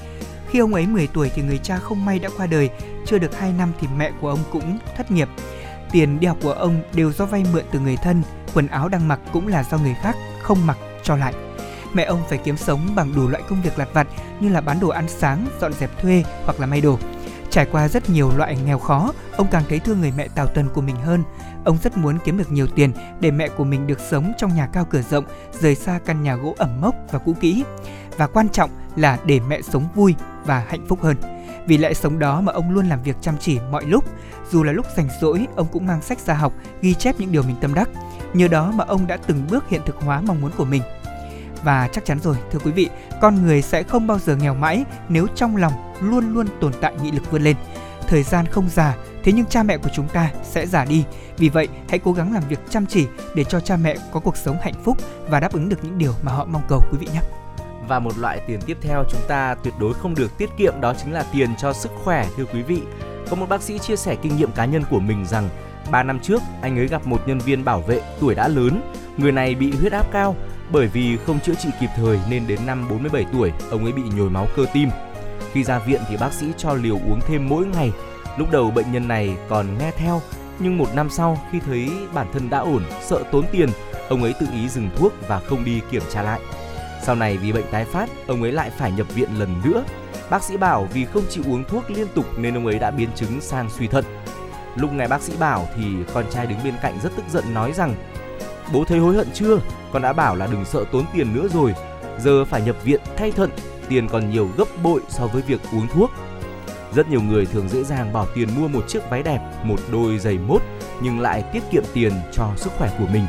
Khi 0.51 0.59
ông 0.59 0.75
ấy 0.75 0.87
10 0.87 1.07
tuổi 1.07 1.31
thì 1.35 1.43
người 1.43 1.59
cha 1.59 1.79
không 1.79 2.05
may 2.05 2.19
đã 2.19 2.29
qua 2.37 2.47
đời, 2.47 2.71
chưa 3.07 3.19
được 3.19 3.39
2 3.39 3.53
năm 3.53 3.73
thì 3.81 3.87
mẹ 3.97 4.11
của 4.21 4.29
ông 4.29 4.39
cũng 4.53 4.79
thất 4.97 5.11
nghiệp. 5.11 5.29
Tiền 5.91 6.21
đi 6.21 6.27
học 6.27 6.37
của 6.43 6.53
ông 6.53 6.83
đều 6.93 7.13
do 7.13 7.27
vay 7.27 7.45
mượn 7.53 7.65
từ 7.71 7.79
người 7.79 7.97
thân, 7.97 8.23
quần 8.55 8.67
áo 8.67 8.89
đang 8.89 9.09
mặc 9.09 9.21
cũng 9.33 9.49
là 9.49 9.65
do 9.71 9.79
người 9.79 9.97
khác 10.03 10.17
không 10.43 10.67
mặc 10.67 10.79
cho 11.03 11.17
lại. 11.17 11.35
Mẹ 11.93 12.05
ông 12.05 12.23
phải 12.29 12.39
kiếm 12.39 12.57
sống 12.57 12.89
bằng 12.95 13.15
đủ 13.17 13.29
loại 13.29 13.43
công 13.49 13.63
việc 13.63 13.79
lặt 13.79 13.89
vặt 13.93 14.07
như 14.41 14.49
là 14.49 14.61
bán 14.61 14.81
đồ 14.81 14.89
ăn 14.89 15.09
sáng, 15.09 15.47
dọn 15.61 15.73
dẹp 15.73 15.91
thuê 16.03 16.25
hoặc 16.45 16.61
là 16.61 16.67
may 16.67 16.81
đồ. 16.81 16.99
Trải 17.51 17.67
qua 17.73 17.89
rất 17.89 18.11
nhiều 18.11 18.31
loại 18.37 18.57
nghèo 18.65 18.79
khó, 18.79 19.13
ông 19.37 19.47
càng 19.51 19.63
thấy 19.69 19.79
thương 19.79 20.01
người 20.01 20.13
mẹ 20.17 20.29
tào 20.29 20.47
tần 20.47 20.69
của 20.75 20.81
mình 20.81 20.97
hơn. 20.97 21.23
Ông 21.65 21.79
rất 21.83 21.97
muốn 21.97 22.19
kiếm 22.25 22.39
được 22.39 22.53
nhiều 22.53 22.67
tiền 22.67 22.93
để 23.21 23.31
mẹ 23.31 23.49
của 23.49 23.65
mình 23.65 23.87
được 23.87 24.01
sống 24.11 24.33
trong 24.39 24.55
nhà 24.55 24.67
cao 24.67 24.85
cửa 24.85 25.03
rộng, 25.03 25.25
rời 25.61 25.75
xa 25.75 25.99
căn 26.05 26.23
nhà 26.23 26.37
gỗ 26.37 26.55
ẩm 26.59 26.81
mốc 26.81 26.95
và 27.11 27.19
cũ 27.19 27.35
kỹ. 27.41 27.65
Và 28.17 28.27
quan 28.27 28.49
trọng 28.49 28.71
là 28.97 29.19
để 29.25 29.41
mẹ 29.49 29.63
sống 29.63 29.89
vui 29.95 30.15
và 30.45 30.65
hạnh 30.69 30.87
phúc 30.89 31.03
hơn. 31.03 31.17
Vì 31.67 31.79
lẽ 31.79 31.95
sống 31.95 32.19
đó 32.19 32.41
mà 32.41 32.53
ông 32.53 32.71
luôn 32.71 32.89
làm 32.89 33.03
việc 33.03 33.17
chăm 33.21 33.35
chỉ 33.41 33.59
mọi 33.71 33.85
lúc. 33.85 34.05
Dù 34.51 34.63
là 34.63 34.73
lúc 34.73 34.87
rảnh 34.97 35.09
rỗi, 35.21 35.47
ông 35.57 35.67
cũng 35.73 35.87
mang 35.87 36.03
sách 36.03 36.19
ra 36.19 36.35
học, 36.35 36.53
ghi 36.81 36.95
chép 36.95 37.15
những 37.19 37.33
điều 37.33 37.43
mình 37.43 37.57
tâm 37.61 37.75
đắc. 37.75 37.89
nhờ 38.35 38.49
đó 38.49 38.73
mà 38.75 38.85
ông 38.85 39.07
đã 39.07 39.17
từng 39.27 39.47
bước 39.51 39.69
hiện 39.69 39.81
thực 39.87 39.97
hóa 39.97 40.21
mong 40.21 40.41
muốn 40.41 40.51
của 40.57 40.65
mình. 40.65 40.83
Và 41.63 41.89
chắc 41.93 42.05
chắn 42.05 42.21
rồi, 42.21 42.37
thưa 42.51 42.59
quý 42.59 42.73
vị, 42.73 42.89
con 43.21 43.47
người 43.47 43.63
sẽ 43.63 43.83
không 43.83 44.07
bao 44.07 44.19
giờ 44.19 44.37
nghèo 44.37 44.55
mãi 44.55 44.85
nếu 45.09 45.27
trong 45.35 45.57
lòng 45.57 45.73
luôn 46.01 46.35
luôn 46.35 46.47
tồn 46.61 46.73
tại 46.81 46.95
nghị 47.03 47.11
lực 47.11 47.31
vươn 47.31 47.43
lên. 47.43 47.57
Thời 48.09 48.23
gian 48.23 48.47
không 48.47 48.69
già, 48.69 48.97
thế 49.25 49.33
nhưng 49.33 49.47
cha 49.47 49.63
mẹ 49.63 49.79
của 49.79 49.91
chúng 49.95 50.09
ta 50.09 50.31
sẽ 50.43 50.67
già 50.67 50.85
đi. 50.85 51.05
Vì 51.39 51.49
vậy, 51.49 51.69
hãy 51.89 51.99
cố 51.99 52.13
gắng 52.13 52.33
làm 52.33 52.43
việc 52.49 52.59
chăm 52.71 52.87
chỉ 52.87 53.07
để 53.35 53.45
cho 53.45 53.61
cha 53.61 53.77
mẹ 53.77 53.97
có 54.13 54.21
cuộc 54.21 54.37
sống 54.37 54.57
hạnh 54.63 54.83
phúc 54.85 54.97
và 55.29 55.41
đáp 55.41 55.53
ứng 55.53 55.69
được 55.69 55.85
những 55.85 55.99
điều 55.99 56.13
mà 56.23 56.33
họ 56.33 56.45
mong 56.45 56.63
cầu 56.69 56.81
quý 56.93 56.99
vị 57.01 57.09
nhé. 57.15 57.21
Và 57.89 57.99
một 57.99 58.19
loại 58.19 58.41
tiền 58.47 58.61
tiếp 58.67 58.77
theo 58.81 59.05
chúng 59.11 59.21
ta 59.29 59.55
tuyệt 59.65 59.75
đối 59.81 59.95
không 59.95 60.15
được 60.15 60.39
tiết 60.39 60.51
kiệm 60.59 60.81
đó 60.81 60.95
chính 60.95 61.13
là 61.13 61.25
tiền 61.33 61.51
cho 61.59 61.73
sức 61.73 61.91
khỏe 62.05 62.27
thưa 62.37 62.45
quý 62.45 62.63
vị. 62.63 62.83
Có 63.31 63.37
một 63.37 63.49
bác 63.49 63.63
sĩ 63.63 63.79
chia 63.79 63.97
sẻ 63.97 64.17
kinh 64.23 64.37
nghiệm 64.37 64.53
cá 64.53 64.65
nhân 64.65 64.83
của 64.91 65.01
mình 65.01 65.27
rằng 65.27 65.49
3 65.91 66.03
năm 66.03 66.21
trước 66.21 66.43
anh 66.63 66.79
ấy 66.79 66.89
gặp 66.89 67.07
một 67.07 67.23
nhân 67.27 67.39
viên 67.39 67.65
bảo 67.65 67.81
vệ 67.81 68.01
tuổi 68.21 68.35
đã 68.35 68.49
lớn. 68.49 68.93
Người 69.17 69.33
này 69.33 69.55
bị 69.55 69.73
huyết 69.73 69.93
áp 69.93 70.07
cao 70.13 70.37
bởi 70.73 70.87
vì 70.87 71.17
không 71.17 71.41
chữa 71.41 71.55
trị 71.55 71.69
kịp 71.81 71.91
thời 71.97 72.21
nên 72.31 72.47
đến 72.47 72.59
năm 72.67 72.89
47 72.89 73.27
tuổi 73.33 73.53
ông 73.71 73.85
ấy 73.85 73.93
bị 73.93 74.03
nhồi 74.17 74.31
máu 74.31 74.49
cơ 74.57 74.67
tim. 74.73 74.89
Khi 75.53 75.65
ra 75.65 75.79
viện 75.79 76.01
thì 76.09 76.17
bác 76.17 76.33
sĩ 76.33 76.47
cho 76.57 76.75
liều 76.75 76.95
uống 76.95 77.21
thêm 77.27 77.49
mỗi 77.49 77.67
ngày. 77.67 77.93
Lúc 78.39 78.51
đầu 78.51 78.71
bệnh 78.71 78.93
nhân 78.93 79.09
này 79.09 79.37
còn 79.49 79.79
nghe 79.79 79.91
theo 79.97 80.21
nhưng 80.59 80.79
một 80.79 80.95
năm 80.95 81.11
sau 81.11 81.39
khi 81.53 81.61
thấy 81.67 81.91
bản 82.15 82.27
thân 82.33 82.51
đã 82.51 82.59
ổn, 82.59 82.83
sợ 83.03 83.23
tốn 83.33 83.45
tiền, 83.53 83.69
ông 84.09 84.23
ấy 84.23 84.35
tự 84.41 84.47
ý 84.53 84.69
dừng 84.69 84.91
thuốc 84.97 85.13
và 85.29 85.41
không 85.41 85.65
đi 85.65 85.81
kiểm 85.91 86.03
tra 86.11 86.23
lại. 86.23 86.41
Sau 87.03 87.15
này 87.15 87.37
vì 87.37 87.53
bệnh 87.53 87.67
tái 87.71 87.85
phát, 87.85 88.09
ông 88.27 88.43
ấy 88.43 88.53
lại 88.53 88.71
phải 88.71 88.93
nhập 88.93 89.07
viện 89.15 89.39
lần 89.39 89.55
nữa. 89.65 89.85
Bác 90.31 90.43
sĩ 90.43 90.57
bảo 90.57 90.89
vì 90.93 91.05
không 91.05 91.25
chịu 91.31 91.45
uống 91.47 91.65
thuốc 91.65 91.91
liên 91.91 92.07
tục 92.15 92.27
nên 92.39 92.55
ông 92.55 92.67
ấy 92.67 92.79
đã 92.79 92.91
biến 92.91 93.09
chứng 93.15 93.41
sang 93.41 93.71
suy 93.71 93.87
thận. 93.87 94.05
Lúc 94.77 94.93
nghe 94.93 95.09
bác 95.09 95.23
sĩ 95.23 95.33
bảo 95.39 95.69
thì 95.77 95.85
con 96.15 96.25
trai 96.31 96.47
đứng 96.47 96.59
bên 96.65 96.75
cạnh 96.83 96.99
rất 97.03 97.13
tức 97.17 97.25
giận 97.31 97.55
nói 97.55 97.73
rằng 97.73 97.95
Bố 98.73 98.85
thấy 98.85 98.99
hối 98.99 99.15
hận 99.15 99.29
chưa? 99.35 99.61
Con 99.93 100.03
đã 100.03 100.13
bảo 100.13 100.37
là 100.37 100.47
đừng 100.47 100.65
sợ 100.65 100.85
tốn 100.93 101.05
tiền 101.15 101.35
nữa 101.35 101.49
rồi. 101.55 101.75
Giờ 102.19 102.45
phải 102.45 102.63
nhập 102.63 102.77
viện 102.85 103.01
thay 103.17 103.31
thận, 103.31 103.51
tiền 103.89 104.09
còn 104.09 104.31
nhiều 104.31 104.49
gấp 104.57 104.69
bội 104.83 105.01
so 105.09 105.27
với 105.27 105.43
việc 105.43 105.61
uống 105.73 105.87
thuốc. 105.89 106.11
Rất 106.95 107.09
nhiều 107.09 107.21
người 107.21 107.47
thường 107.47 107.69
dễ 107.69 107.85
dàng 107.85 108.13
bỏ 108.13 108.27
tiền 108.35 108.49
mua 108.59 108.69
một 108.69 108.89
chiếc 108.89 109.11
váy 109.11 109.23
đẹp, 109.23 109.41
một 109.65 109.77
đôi 109.93 110.19
giày 110.19 110.39
mốt 110.39 110.63
nhưng 111.01 111.21
lại 111.21 111.45
tiết 111.53 111.63
kiệm 111.73 111.83
tiền 111.95 112.13
cho 112.33 112.49
sức 112.57 112.73
khỏe 112.79 112.91
của 112.99 113.07
mình. 113.13 113.27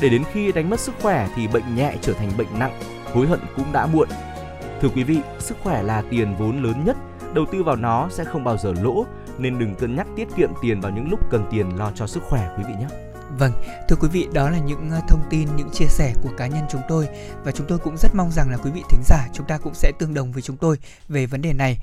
Để 0.00 0.08
đến 0.08 0.22
khi 0.32 0.52
đánh 0.52 0.70
mất 0.70 0.80
sức 0.80 0.94
khỏe 1.02 1.28
thì 1.36 1.48
bệnh 1.48 1.74
nhẹ 1.76 1.94
trở 2.00 2.12
thành 2.12 2.30
bệnh 2.38 2.58
nặng, 2.58 2.80
hối 3.12 3.26
hận 3.26 3.40
cũng 3.56 3.72
đã 3.72 3.86
muộn. 3.86 4.08
Thưa 4.80 4.88
quý 4.88 5.04
vị, 5.04 5.18
sức 5.38 5.56
khỏe 5.62 5.82
là 5.82 6.02
tiền 6.10 6.34
vốn 6.38 6.62
lớn 6.62 6.84
nhất, 6.84 6.96
đầu 7.34 7.44
tư 7.52 7.62
vào 7.62 7.76
nó 7.76 8.08
sẽ 8.10 8.24
không 8.24 8.44
bao 8.44 8.56
giờ 8.56 8.74
lỗ, 8.82 9.06
nên 9.38 9.58
đừng 9.58 9.74
cân 9.74 9.96
nhắc 9.96 10.06
tiết 10.16 10.28
kiệm 10.36 10.50
tiền 10.62 10.80
vào 10.80 10.92
những 10.92 11.10
lúc 11.10 11.20
cần 11.30 11.46
tiền 11.50 11.78
lo 11.78 11.90
cho 11.94 12.06
sức 12.06 12.22
khỏe 12.22 12.48
quý 12.56 12.64
vị 12.68 12.74
nhé. 12.80 13.03
Vâng, 13.38 13.52
thưa 13.88 13.96
quý 13.96 14.08
vị, 14.08 14.26
đó 14.32 14.50
là 14.50 14.58
những 14.58 14.90
ờ, 14.90 15.00
thông 15.08 15.22
tin, 15.30 15.48
những 15.56 15.70
chia 15.72 15.86
sẻ 15.86 16.14
của 16.22 16.30
cá 16.36 16.46
nhân 16.46 16.64
chúng 16.70 16.80
tôi 16.88 17.08
và 17.44 17.52
chúng 17.52 17.66
tôi 17.66 17.78
cũng 17.78 17.96
rất 17.96 18.14
mong 18.14 18.30
rằng 18.30 18.50
là 18.50 18.56
quý 18.56 18.70
vị 18.70 18.82
thính 18.90 19.02
giả 19.04 19.28
chúng 19.32 19.46
ta 19.46 19.58
cũng 19.58 19.74
sẽ 19.74 19.92
tương 19.98 20.14
đồng 20.14 20.32
với 20.32 20.42
chúng 20.42 20.56
tôi 20.56 20.78
về 21.08 21.26
vấn 21.26 21.42
đề 21.42 21.52
này 21.52 21.78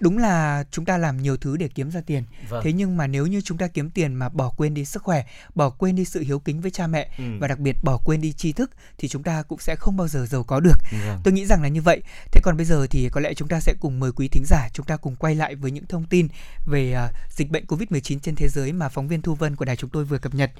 đúng 0.00 0.18
là 0.18 0.64
chúng 0.70 0.84
ta 0.84 0.98
làm 0.98 1.22
nhiều 1.22 1.36
thứ 1.36 1.56
để 1.56 1.68
kiếm 1.68 1.90
ra 1.90 2.00
tiền 2.06 2.24
vâng. 2.48 2.64
thế 2.64 2.72
nhưng 2.72 2.96
mà 2.96 3.06
nếu 3.06 3.26
như 3.26 3.40
chúng 3.40 3.58
ta 3.58 3.66
kiếm 3.66 3.90
tiền 3.90 4.14
mà 4.14 4.28
bỏ 4.28 4.50
quên 4.56 4.74
đi 4.74 4.84
sức 4.84 5.02
khỏe 5.02 5.24
bỏ 5.54 5.70
quên 5.70 5.96
đi 5.96 6.04
sự 6.04 6.20
hiếu 6.20 6.38
kính 6.38 6.60
với 6.60 6.70
cha 6.70 6.86
mẹ 6.86 7.10
ừ. 7.18 7.24
và 7.40 7.48
đặc 7.48 7.58
biệt 7.58 7.76
bỏ 7.82 7.98
quên 8.04 8.20
đi 8.20 8.32
tri 8.32 8.52
thức 8.52 8.70
thì 8.98 9.08
chúng 9.08 9.22
ta 9.22 9.42
cũng 9.42 9.58
sẽ 9.58 9.76
không 9.76 9.96
bao 9.96 10.08
giờ 10.08 10.26
giàu 10.26 10.44
có 10.44 10.60
được 10.60 10.78
vâng. 11.06 11.20
tôi 11.24 11.34
nghĩ 11.34 11.46
rằng 11.46 11.62
là 11.62 11.68
như 11.68 11.82
vậy 11.82 12.02
thế 12.32 12.40
còn 12.44 12.56
bây 12.56 12.66
giờ 12.66 12.86
thì 12.90 13.08
có 13.12 13.20
lẽ 13.20 13.34
chúng 13.34 13.48
ta 13.48 13.60
sẽ 13.60 13.74
cùng 13.80 14.00
mời 14.00 14.12
quý 14.12 14.28
thính 14.28 14.44
giả 14.46 14.68
chúng 14.72 14.86
ta 14.86 14.96
cùng 14.96 15.16
quay 15.16 15.34
lại 15.34 15.54
với 15.54 15.70
những 15.70 15.86
thông 15.86 16.04
tin 16.04 16.28
về 16.66 16.96
uh, 17.04 17.14
dịch 17.30 17.50
bệnh 17.50 17.66
covid 17.66 17.90
19 17.90 18.20
trên 18.20 18.34
thế 18.34 18.48
giới 18.48 18.72
mà 18.72 18.88
phóng 18.88 19.08
viên 19.08 19.22
thu 19.22 19.34
vân 19.34 19.56
của 19.56 19.64
đài 19.64 19.76
chúng 19.76 19.90
tôi 19.90 20.04
vừa 20.04 20.18
cập 20.18 20.34
nhật 20.34 20.50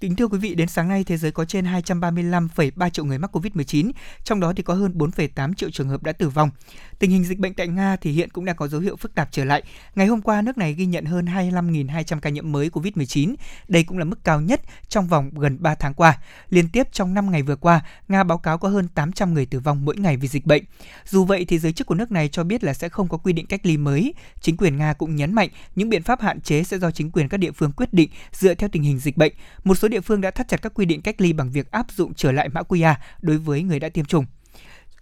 Kính 0.00 0.16
thưa 0.16 0.28
quý 0.28 0.38
vị, 0.38 0.54
đến 0.54 0.68
sáng 0.68 0.88
nay 0.88 1.04
thế 1.04 1.16
giới 1.16 1.32
có 1.32 1.44
trên 1.44 1.64
235,3 1.64 2.90
triệu 2.90 3.04
người 3.04 3.18
mắc 3.18 3.36
Covid-19, 3.36 3.90
trong 4.24 4.40
đó 4.40 4.52
thì 4.56 4.62
có 4.62 4.74
hơn 4.74 4.92
4,8 4.94 5.54
triệu 5.54 5.70
trường 5.70 5.88
hợp 5.88 6.02
đã 6.02 6.12
tử 6.12 6.28
vong. 6.28 6.50
Tình 6.98 7.10
hình 7.10 7.24
dịch 7.24 7.38
bệnh 7.38 7.54
tại 7.54 7.68
Nga 7.68 7.96
thì 7.96 8.12
hiện 8.12 8.30
cũng 8.30 8.44
đang 8.44 8.56
có 8.56 8.68
dấu 8.68 8.80
hiệu 8.80 8.96
phức 8.96 9.14
tạp 9.14 9.28
trở 9.32 9.44
lại. 9.44 9.62
Ngày 9.94 10.06
hôm 10.06 10.22
qua, 10.22 10.42
nước 10.42 10.58
này 10.58 10.72
ghi 10.72 10.86
nhận 10.86 11.04
hơn 11.04 11.24
25.200 11.24 12.20
ca 12.20 12.30
nhiễm 12.30 12.52
mới 12.52 12.68
Covid-19. 12.68 13.34
Đây 13.68 13.84
cũng 13.84 13.98
là 13.98 14.04
mức 14.04 14.24
cao 14.24 14.40
nhất 14.40 14.60
trong 14.88 15.06
vòng 15.06 15.30
gần 15.34 15.56
3 15.60 15.74
tháng 15.74 15.94
qua. 15.94 16.18
Liên 16.50 16.68
tiếp 16.68 16.88
trong 16.92 17.14
5 17.14 17.30
ngày 17.30 17.42
vừa 17.42 17.56
qua, 17.56 17.80
Nga 18.08 18.24
báo 18.24 18.38
cáo 18.38 18.58
có 18.58 18.68
hơn 18.68 18.88
800 18.88 19.34
người 19.34 19.46
tử 19.46 19.60
vong 19.60 19.84
mỗi 19.84 19.96
ngày 19.96 20.16
vì 20.16 20.28
dịch 20.28 20.46
bệnh. 20.46 20.64
Dù 21.04 21.24
vậy 21.24 21.44
thì 21.44 21.58
giới 21.58 21.72
chức 21.72 21.86
của 21.86 21.94
nước 21.94 22.12
này 22.12 22.28
cho 22.28 22.44
biết 22.44 22.64
là 22.64 22.74
sẽ 22.74 22.88
không 22.88 23.08
có 23.08 23.16
quy 23.18 23.32
định 23.32 23.46
cách 23.46 23.66
ly 23.66 23.76
mới. 23.76 24.14
Chính 24.40 24.56
quyền 24.56 24.76
Nga 24.76 24.92
cũng 24.92 25.16
nhấn 25.16 25.34
mạnh 25.34 25.48
những 25.76 25.88
biện 25.88 26.02
pháp 26.02 26.20
hạn 26.20 26.40
chế 26.40 26.62
sẽ 26.62 26.78
do 26.78 26.90
chính 26.90 27.10
quyền 27.10 27.28
các 27.28 27.36
địa 27.36 27.52
phương 27.52 27.72
quyết 27.72 27.92
định 27.92 28.10
dựa 28.32 28.54
theo 28.54 28.68
tình 28.68 28.82
hình 28.82 28.98
dịch 28.98 29.16
bệnh. 29.16 29.32
Một 29.64 29.74
số 29.86 29.88
địa 29.88 30.00
phương 30.00 30.20
đã 30.20 30.30
thắt 30.30 30.48
chặt 30.48 30.62
các 30.62 30.74
quy 30.74 30.86
định 30.86 31.02
cách 31.02 31.20
ly 31.20 31.32
bằng 31.32 31.50
việc 31.50 31.70
áp 31.70 31.86
dụng 31.90 32.14
trở 32.14 32.32
lại 32.32 32.48
mã 32.48 32.60
QR 32.68 32.94
đối 33.20 33.38
với 33.38 33.62
người 33.62 33.80
đã 33.80 33.88
tiêm 33.88 34.04
chủng. 34.04 34.24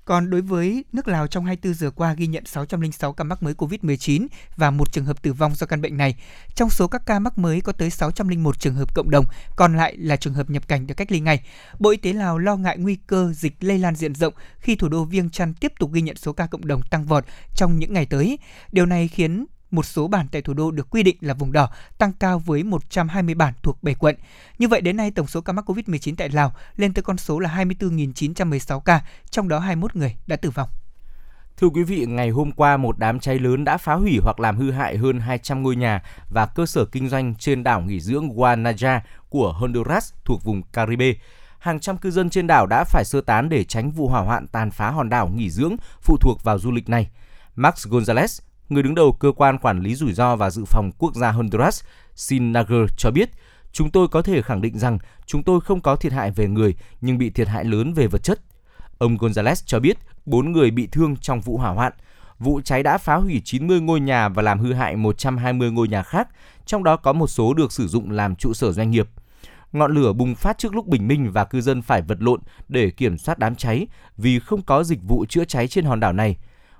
Còn 0.05 0.31
đối 0.31 0.41
với 0.41 0.85
nước 0.93 1.09
Lào 1.09 1.27
trong 1.27 1.45
24 1.45 1.75
giờ 1.75 1.91
qua 1.91 2.15
ghi 2.15 2.27
nhận 2.27 2.47
606 2.47 3.13
ca 3.13 3.25
mắc 3.25 3.43
mới 3.43 3.55
COVID-19 3.55 4.27
và 4.57 4.71
một 4.71 4.93
trường 4.93 5.05
hợp 5.05 5.23
tử 5.23 5.33
vong 5.33 5.55
do 5.55 5.67
căn 5.67 5.81
bệnh 5.81 5.97
này. 5.97 6.17
Trong 6.55 6.71
số 6.71 6.89
các 6.89 7.03
ca 7.07 7.19
mắc 7.19 7.39
mới 7.39 7.61
có 7.61 7.73
tới 7.73 7.91
601 7.91 8.61
trường 8.61 8.75
hợp 8.75 8.95
cộng 8.95 9.11
đồng, 9.11 9.25
còn 9.57 9.77
lại 9.77 9.97
là 9.97 10.17
trường 10.17 10.35
hợp 10.35 10.51
nhập 10.51 10.69
cảnh 10.69 10.87
được 10.87 10.95
cách 10.95 11.13
ly 11.13 11.21
ngay. 11.21 11.43
Bộ 11.79 11.91
Y 11.91 11.97
tế 11.97 12.13
Lào 12.13 12.39
lo 12.39 12.57
ngại 12.57 12.79
nguy 12.79 12.97
cơ 13.07 13.33
dịch 13.33 13.57
lây 13.61 13.79
lan 13.79 13.95
diện 13.95 14.15
rộng 14.15 14.35
khi 14.59 14.77
thủ 14.77 14.89
đô 14.89 15.05
Viêng 15.05 15.31
Chăn 15.31 15.55
tiếp 15.55 15.73
tục 15.79 15.93
ghi 15.93 16.01
nhận 16.01 16.17
số 16.17 16.33
ca 16.33 16.47
cộng 16.47 16.67
đồng 16.67 16.83
tăng 16.91 17.05
vọt 17.05 17.25
trong 17.55 17.79
những 17.79 17.93
ngày 17.93 18.07
tới. 18.07 18.39
Điều 18.73 18.87
này 18.87 19.09
khiến 19.09 19.47
một 19.75 19.87
số 19.87 20.09
bản 20.09 20.29
tại 20.29 20.43
thủ 20.43 20.55
đô 20.55 20.71
được 20.71 20.91
quy 20.91 21.03
định 21.03 21.17
là 21.21 21.35
vùng 21.35 21.53
đỏ, 21.53 21.71
tăng 21.99 22.13
cao 22.13 22.39
với 22.39 22.63
120 22.63 23.35
bản 23.35 23.55
thuộc 23.63 23.83
7 23.83 23.95
quận. 23.95 24.17
Như 24.59 24.69
vậy 24.69 24.81
đến 24.81 24.97
nay 24.97 25.11
tổng 25.11 25.27
số 25.27 25.41
ca 25.41 25.53
mắc 25.53 25.71
COVID-19 25.71 26.15
tại 26.19 26.29
Lào 26.29 26.53
lên 26.77 26.95
tới 26.95 27.03
con 27.03 27.19
số 27.19 27.39
là 27.39 27.65
24.916 27.65 28.81
ca, 28.81 29.03
trong 29.31 29.49
đó 29.49 29.59
21 29.59 29.97
người 29.97 30.17
đã 30.27 30.37
tử 30.37 30.51
vong. 30.51 30.69
Thưa 31.57 31.69
quý 31.69 31.83
vị, 31.83 32.07
ngày 32.09 32.31
hôm 32.31 32.53
qua 32.53 32.77
một 32.77 32.99
đám 32.99 33.21
cháy 33.21 33.39
lớn 33.39 33.65
đã 33.65 33.77
phá 33.77 33.95
hủy 33.95 34.19
hoặc 34.23 34.41
làm 34.41 34.57
hư 34.57 34.71
hại 34.71 34.97
hơn 34.97 35.21
200 35.21 35.63
ngôi 35.63 35.77
nhà 35.77 36.03
và 36.31 36.47
cơ 36.47 36.67
sở 36.67 36.85
kinh 36.85 37.09
doanh 37.09 37.35
trên 37.35 37.65
đảo 37.65 37.81
nghỉ 37.81 38.01
dưỡng 38.01 38.29
Guanaja 38.29 39.01
của 39.29 39.53
Honduras 39.53 40.13
thuộc 40.25 40.45
vùng 40.45 40.63
Caribe. 40.63 41.13
Hàng 41.59 41.81
trăm 41.81 41.97
cư 41.97 42.11
dân 42.11 42.31
trên 42.31 42.47
đảo 42.47 42.67
đã 42.67 42.85
phải 42.85 43.05
sơ 43.05 43.21
tán 43.21 43.49
để 43.49 43.65
tránh 43.65 43.91
vụ 43.91 44.09
hỏa 44.09 44.21
hoạn 44.21 44.47
tàn 44.47 44.71
phá 44.71 44.91
hòn 44.91 45.09
đảo 45.09 45.29
nghỉ 45.29 45.51
dưỡng 45.51 45.77
phụ 46.01 46.17
thuộc 46.21 46.45
vào 46.45 46.59
du 46.59 46.71
lịch 46.71 46.89
này. 46.89 47.11
Max 47.57 47.87
Gonzalez, 47.87 48.41
người 48.69 48.83
đứng 48.83 48.95
đầu 48.95 49.13
cơ 49.13 49.33
quan 49.37 49.59
quản 49.59 49.81
lý 49.81 49.95
rủi 49.95 50.13
ro 50.13 50.37
và 50.37 50.51
dự 50.51 50.65
phòng 50.65 50.91
quốc 50.99 51.15
gia 51.15 51.31
Honduras, 51.31 51.83
Sinager 52.15 52.91
cho 52.97 53.11
biết, 53.11 53.31
chúng 53.73 53.91
tôi 53.91 54.09
có 54.09 54.23
thể 54.23 54.43
khẳng 54.43 54.61
định 54.63 54.79
rằng 54.79 54.99
chúng 55.27 55.43
tôi 55.43 55.61
không 55.61 55.81
có 55.81 55.97
thiệt 55.97 56.13
hại 56.13 56.31
về 56.31 56.49
người 56.49 56.75
nhưng 57.01 57.19
bị 57.19 57.31
thiệt 57.31 57.49
hại 57.49 57.65
lớn 57.65 57.93
về 57.93 58.07
vật 58.07 58.23
chất. 58.23 58.41
Ông 58.99 59.17
Gonzalez 59.17 59.63
cho 59.67 59.81
biết 59.81 59.99
4 60.27 60.53
người 60.53 60.71
bị 60.71 60.87
thương 60.87 61.17
trong 61.17 61.41
vụ 61.41 61.57
hỏa 61.59 61.71
hoạn. 61.71 61.93
Vụ 62.39 62.61
cháy 62.61 62.83
đã 62.83 62.99
phá 62.99 63.17
hủy 63.17 63.43
90 63.45 63.81
ngôi 63.81 64.01
nhà 64.01 64.29
và 64.29 64.43
làm 64.43 64.59
hư 64.59 64.73
hại 64.73 64.97
120 64.97 65.71
ngôi 65.71 65.89
nhà 65.89 66.03
khác, 66.03 66.29
trong 66.67 66.85
đó 66.85 66.97
có 66.97 67.13
một 67.13 67.27
số 67.27 67.55
được 67.55 67.73
sử 67.73 67.89
dụng 67.89 68.11
làm 68.11 68.37
trụ 68.37 68.53
sở 68.53 68.73
doanh 68.73 68.91
nghiệp. 68.91 69.09
Ngọn 69.73 69.95
lửa 69.95 70.13
bùng 70.13 70.35
phát 70.35 70.59
trước 70.59 70.75
lúc 70.75 70.87
bình 70.87 71.09
minh 71.09 71.31
và 71.33 71.45
cư 71.45 71.61
dân 71.61 71.83
phải 71.83 72.03
vật 72.03 72.23
lộn 72.23 72.41
để 72.69 72.91
kiểm 72.91 73.19
soát 73.19 73.39
đám 73.39 73.55
cháy 73.55 73.87
vì 74.17 74.39
không 74.39 74.63
có 74.63 74.85
dịch 74.85 75.03
vụ 75.03 75.25
chữa 75.29 75.45
cháy 75.45 75.69
trên 75.69 75.85
hòn 75.85 76.01
đảo 76.01 76.13
này. 76.13 76.37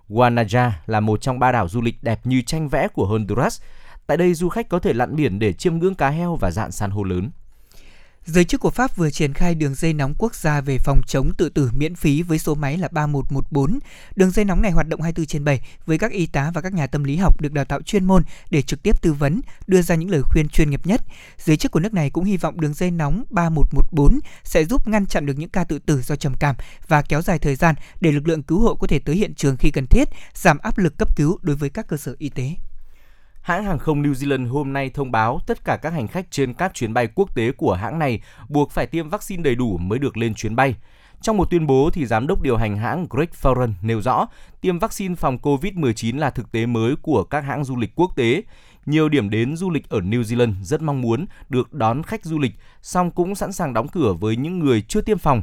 Guanaja 0.09 0.71
là 0.87 1.01
một 1.01 1.21
trong 1.21 1.39
ba 1.39 1.53
đảo 1.53 1.69
du 1.69 1.81
lịch 1.81 2.03
đẹp 2.03 2.21
như 2.25 2.43
tranh 2.43 2.69
vẽ 2.69 2.89
của 2.89 3.07
Honduras. 3.07 3.63
Tại 4.07 4.17
đây, 4.17 4.35
du 4.35 4.49
khách 4.49 4.69
có 4.69 4.79
thể 4.79 4.93
lặn 4.93 5.17
biển 5.17 5.39
để 5.39 5.53
chiêm 5.53 5.79
ngưỡng 5.79 5.95
cá 5.95 6.11
heo 6.11 6.37
và 6.37 6.51
dạn 6.51 6.73
san 6.73 6.91
hô 6.91 7.03
lớn. 7.03 7.31
Giới 8.27 8.45
chức 8.45 8.61
của 8.61 8.71
Pháp 8.71 8.97
vừa 8.97 9.11
triển 9.11 9.33
khai 9.33 9.55
đường 9.55 9.75
dây 9.75 9.93
nóng 9.93 10.15
quốc 10.19 10.35
gia 10.35 10.61
về 10.61 10.79
phòng 10.79 11.01
chống 11.07 11.33
tự 11.39 11.49
tử 11.49 11.71
miễn 11.75 11.95
phí 11.95 12.23
với 12.23 12.39
số 12.39 12.55
máy 12.55 12.79
là 12.79 12.89
3114. 12.89 13.79
Đường 14.17 14.31
dây 14.31 14.45
nóng 14.45 14.63
này 14.63 14.71
hoạt 14.71 14.89
động 14.89 15.01
24 15.01 15.27
trên 15.27 15.45
7 15.45 15.61
với 15.87 15.99
các 15.99 16.13
y 16.13 16.27
tá 16.27 16.51
và 16.55 16.61
các 16.61 16.75
nhà 16.75 16.87
tâm 16.87 17.05
lý 17.05 17.17
học 17.17 17.41
được 17.41 17.53
đào 17.53 17.65
tạo 17.65 17.83
chuyên 17.83 18.05
môn 18.05 18.23
để 18.51 18.63
trực 18.63 18.83
tiếp 18.83 19.03
tư 19.03 19.13
vấn, 19.13 19.41
đưa 19.67 19.83
ra 19.83 19.95
những 19.95 20.11
lời 20.11 20.23
khuyên 20.23 20.49
chuyên 20.49 20.71
nghiệp 20.71 20.87
nhất. 20.87 21.01
Giới 21.39 21.57
chức 21.57 21.73
của 21.73 21.81
nước 21.81 21.95
này 21.95 22.11
cũng 22.11 22.25
hy 22.25 22.37
vọng 22.37 22.61
đường 22.61 22.75
dây 22.75 22.91
nóng 22.91 23.25
3114 23.31 24.21
sẽ 24.45 24.65
giúp 24.65 24.89
ngăn 24.89 25.07
chặn 25.07 25.27
được 25.27 25.35
những 25.37 25.51
ca 25.51 25.65
tự 25.65 25.79
tử 25.79 26.03
do 26.03 26.17
trầm 26.17 26.35
cảm 26.41 26.57
và 26.89 27.03
kéo 27.03 27.23
dài 27.23 27.39
thời 27.39 27.57
gian 27.57 27.75
để 28.01 28.13
lực 28.13 28.29
lượng 28.29 28.43
cứu 28.43 28.61
hộ 28.61 28.75
có 28.75 28.87
thể 28.87 28.99
tới 28.99 29.17
hiện 29.17 29.35
trường 29.35 29.57
khi 29.57 29.71
cần 29.71 29.87
thiết, 29.87 30.09
giảm 30.35 30.59
áp 30.59 30.79
lực 30.79 30.99
cấp 30.99 31.17
cứu 31.17 31.39
đối 31.43 31.57
với 31.57 31.71
các 31.71 31.89
cơ 31.89 31.97
sở 31.97 32.15
y 32.19 32.29
tế. 32.29 32.55
Hãng 33.45 33.65
hàng 33.65 33.79
không 33.79 34.03
New 34.03 34.13
Zealand 34.13 34.49
hôm 34.49 34.73
nay 34.73 34.91
thông 34.91 35.13
báo 35.13 35.41
tất 35.47 35.65
cả 35.65 35.77
các 35.77 35.93
hành 35.93 36.09
khách 36.09 36.31
trên 36.31 36.55
các 36.55 36.75
chuyến 36.75 36.95
bay 36.95 37.09
quốc 37.15 37.35
tế 37.35 37.53
của 37.53 37.75
hãng 37.75 37.99
này 37.99 38.21
buộc 38.49 38.71
phải 38.71 38.87
tiêm 38.87 39.09
vaccine 39.09 39.43
đầy 39.43 39.55
đủ 39.55 39.79
mới 39.79 39.99
được 39.99 40.17
lên 40.17 40.35
chuyến 40.35 40.57
bay. 40.57 40.75
Trong 41.21 41.37
một 41.37 41.51
tuyên 41.51 41.67
bố 41.67 41.91
thì 41.93 42.07
giám 42.07 42.27
đốc 42.27 42.43
điều 42.43 42.57
hành 42.57 42.77
hãng 42.77 43.07
Greg 43.11 43.29
Foran 43.43 43.73
nêu 43.83 44.01
rõ, 44.01 44.27
tiêm 44.61 44.79
vaccine 44.79 45.15
phòng 45.15 45.39
COVID-19 45.43 46.19
là 46.19 46.31
thực 46.31 46.53
tế 46.53 46.67
mới 46.67 46.97
của 47.03 47.25
các 47.25 47.41
hãng 47.41 47.65
du 47.65 47.77
lịch 47.77 47.93
quốc 47.95 48.17
tế. 48.17 48.43
Nhiều 48.87 49.09
điểm 49.09 49.31
đến 49.31 49.57
du 49.57 49.71
lịch 49.71 49.89
ở 49.89 50.01
New 50.01 50.23
Zealand 50.23 50.55
rất 50.63 50.83
mong 50.83 51.01
muốn 51.01 51.27
được 51.49 51.73
đón 51.73 52.03
khách 52.03 52.25
du 52.25 52.39
lịch, 52.39 52.53
song 52.83 53.11
cũng 53.11 53.35
sẵn 53.35 53.53
sàng 53.53 53.75
đóng 53.75 53.89
cửa 53.89 54.13
với 54.13 54.37
những 54.37 54.59
người 54.59 54.83
chưa 54.83 55.01
tiêm 55.01 55.19
phòng. 55.19 55.43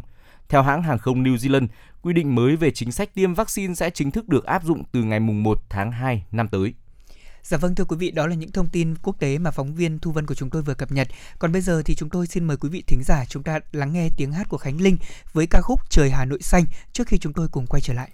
Theo 0.50 0.62
hãng 0.62 0.84
hàng 0.84 0.98
không 0.98 1.24
New 1.24 1.36
Zealand, 1.36 1.68
quy 2.02 2.14
định 2.14 2.36
mới 2.36 2.56
về 2.56 2.72
chính 2.72 2.92
sách 2.92 3.14
tiêm 3.14 3.34
vaccine 3.34 3.74
sẽ 3.74 3.90
chính 3.90 4.12
thức 4.12 4.30
được 4.30 4.46
áp 4.46 4.64
dụng 4.64 4.84
từ 4.92 5.04
ngày 5.04 5.20
1 5.20 5.70
tháng 5.70 5.92
2 5.92 6.24
năm 6.32 6.48
tới. 6.48 6.74
Dạ 7.44 7.58
vâng 7.58 7.76
thưa 7.76 7.86
quý 7.86 7.98
vị, 7.98 8.12
đó 8.12 8.28
là 8.28 8.36
những 8.36 8.52
thông 8.52 8.70
tin 8.70 8.96
quốc 8.96 9.20
tế 9.20 9.38
mà 9.38 9.52
phóng 9.52 9.76
viên 9.76 10.00
Thu 10.00 10.12
Vân 10.12 10.26
của 10.26 10.36
chúng 10.36 10.50
tôi 10.50 10.62
vừa 10.62 10.74
cập 10.74 10.92
nhật. 10.92 11.08
Còn 11.40 11.52
bây 11.52 11.62
giờ 11.62 11.82
thì 11.86 11.96
chúng 11.96 12.10
tôi 12.10 12.28
xin 12.28 12.46
mời 12.46 12.58
quý 12.58 12.70
vị 12.70 12.84
thính 12.88 13.04
giả 13.04 13.26
chúng 13.26 13.44
ta 13.44 13.60
lắng 13.72 13.94
nghe 13.94 14.10
tiếng 14.18 14.32
hát 14.32 14.50
của 14.50 14.58
Khánh 14.58 14.82
Linh 14.82 14.98
với 15.34 15.48
ca 15.48 15.62
khúc 15.62 15.80
Trời 15.90 16.10
Hà 16.10 16.26
Nội 16.26 16.42
xanh 16.42 16.66
trước 16.94 17.08
khi 17.08 17.18
chúng 17.18 17.34
tôi 17.34 17.48
cùng 17.52 17.66
quay 17.68 17.82
trở 17.82 17.94
lại. 17.94 18.12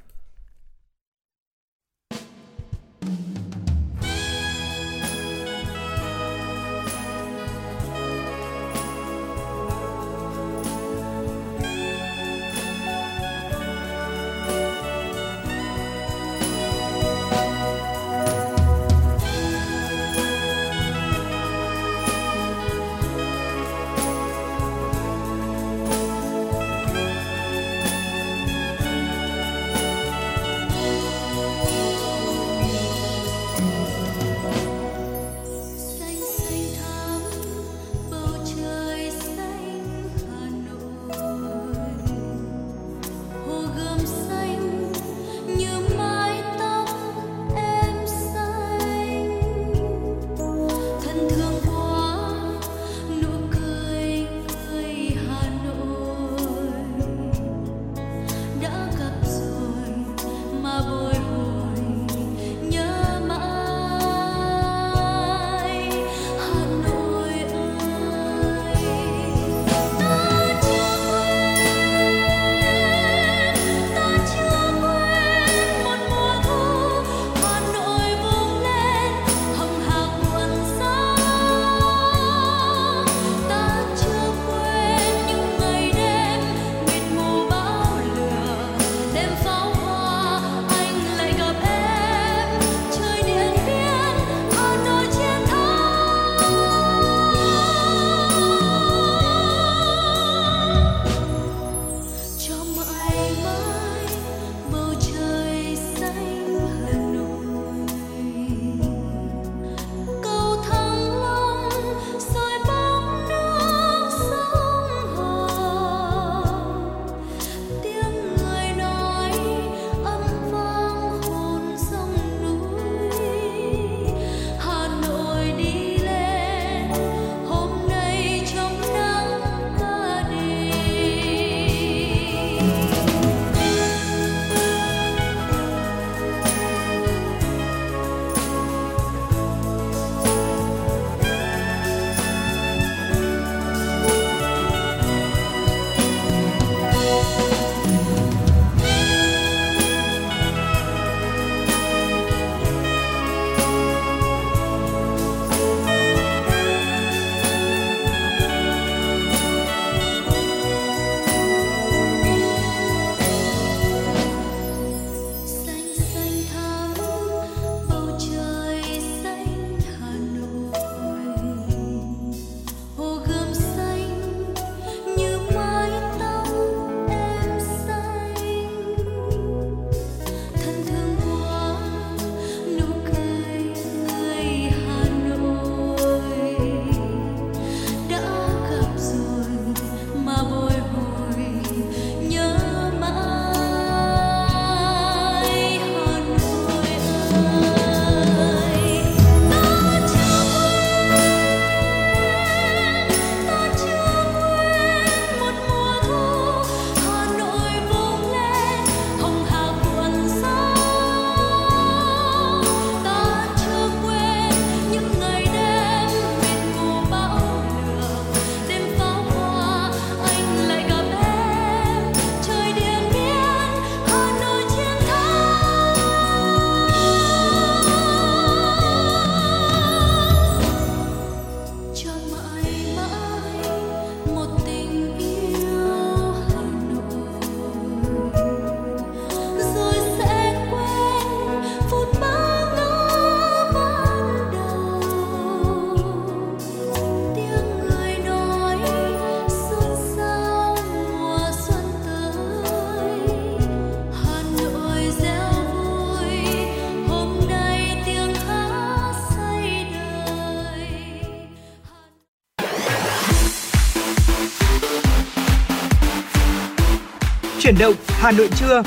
Chuyển 267.67 267.79
động 267.79 267.95
Hà 268.07 268.31
Nội 268.31 268.49
trưa. 268.55 268.83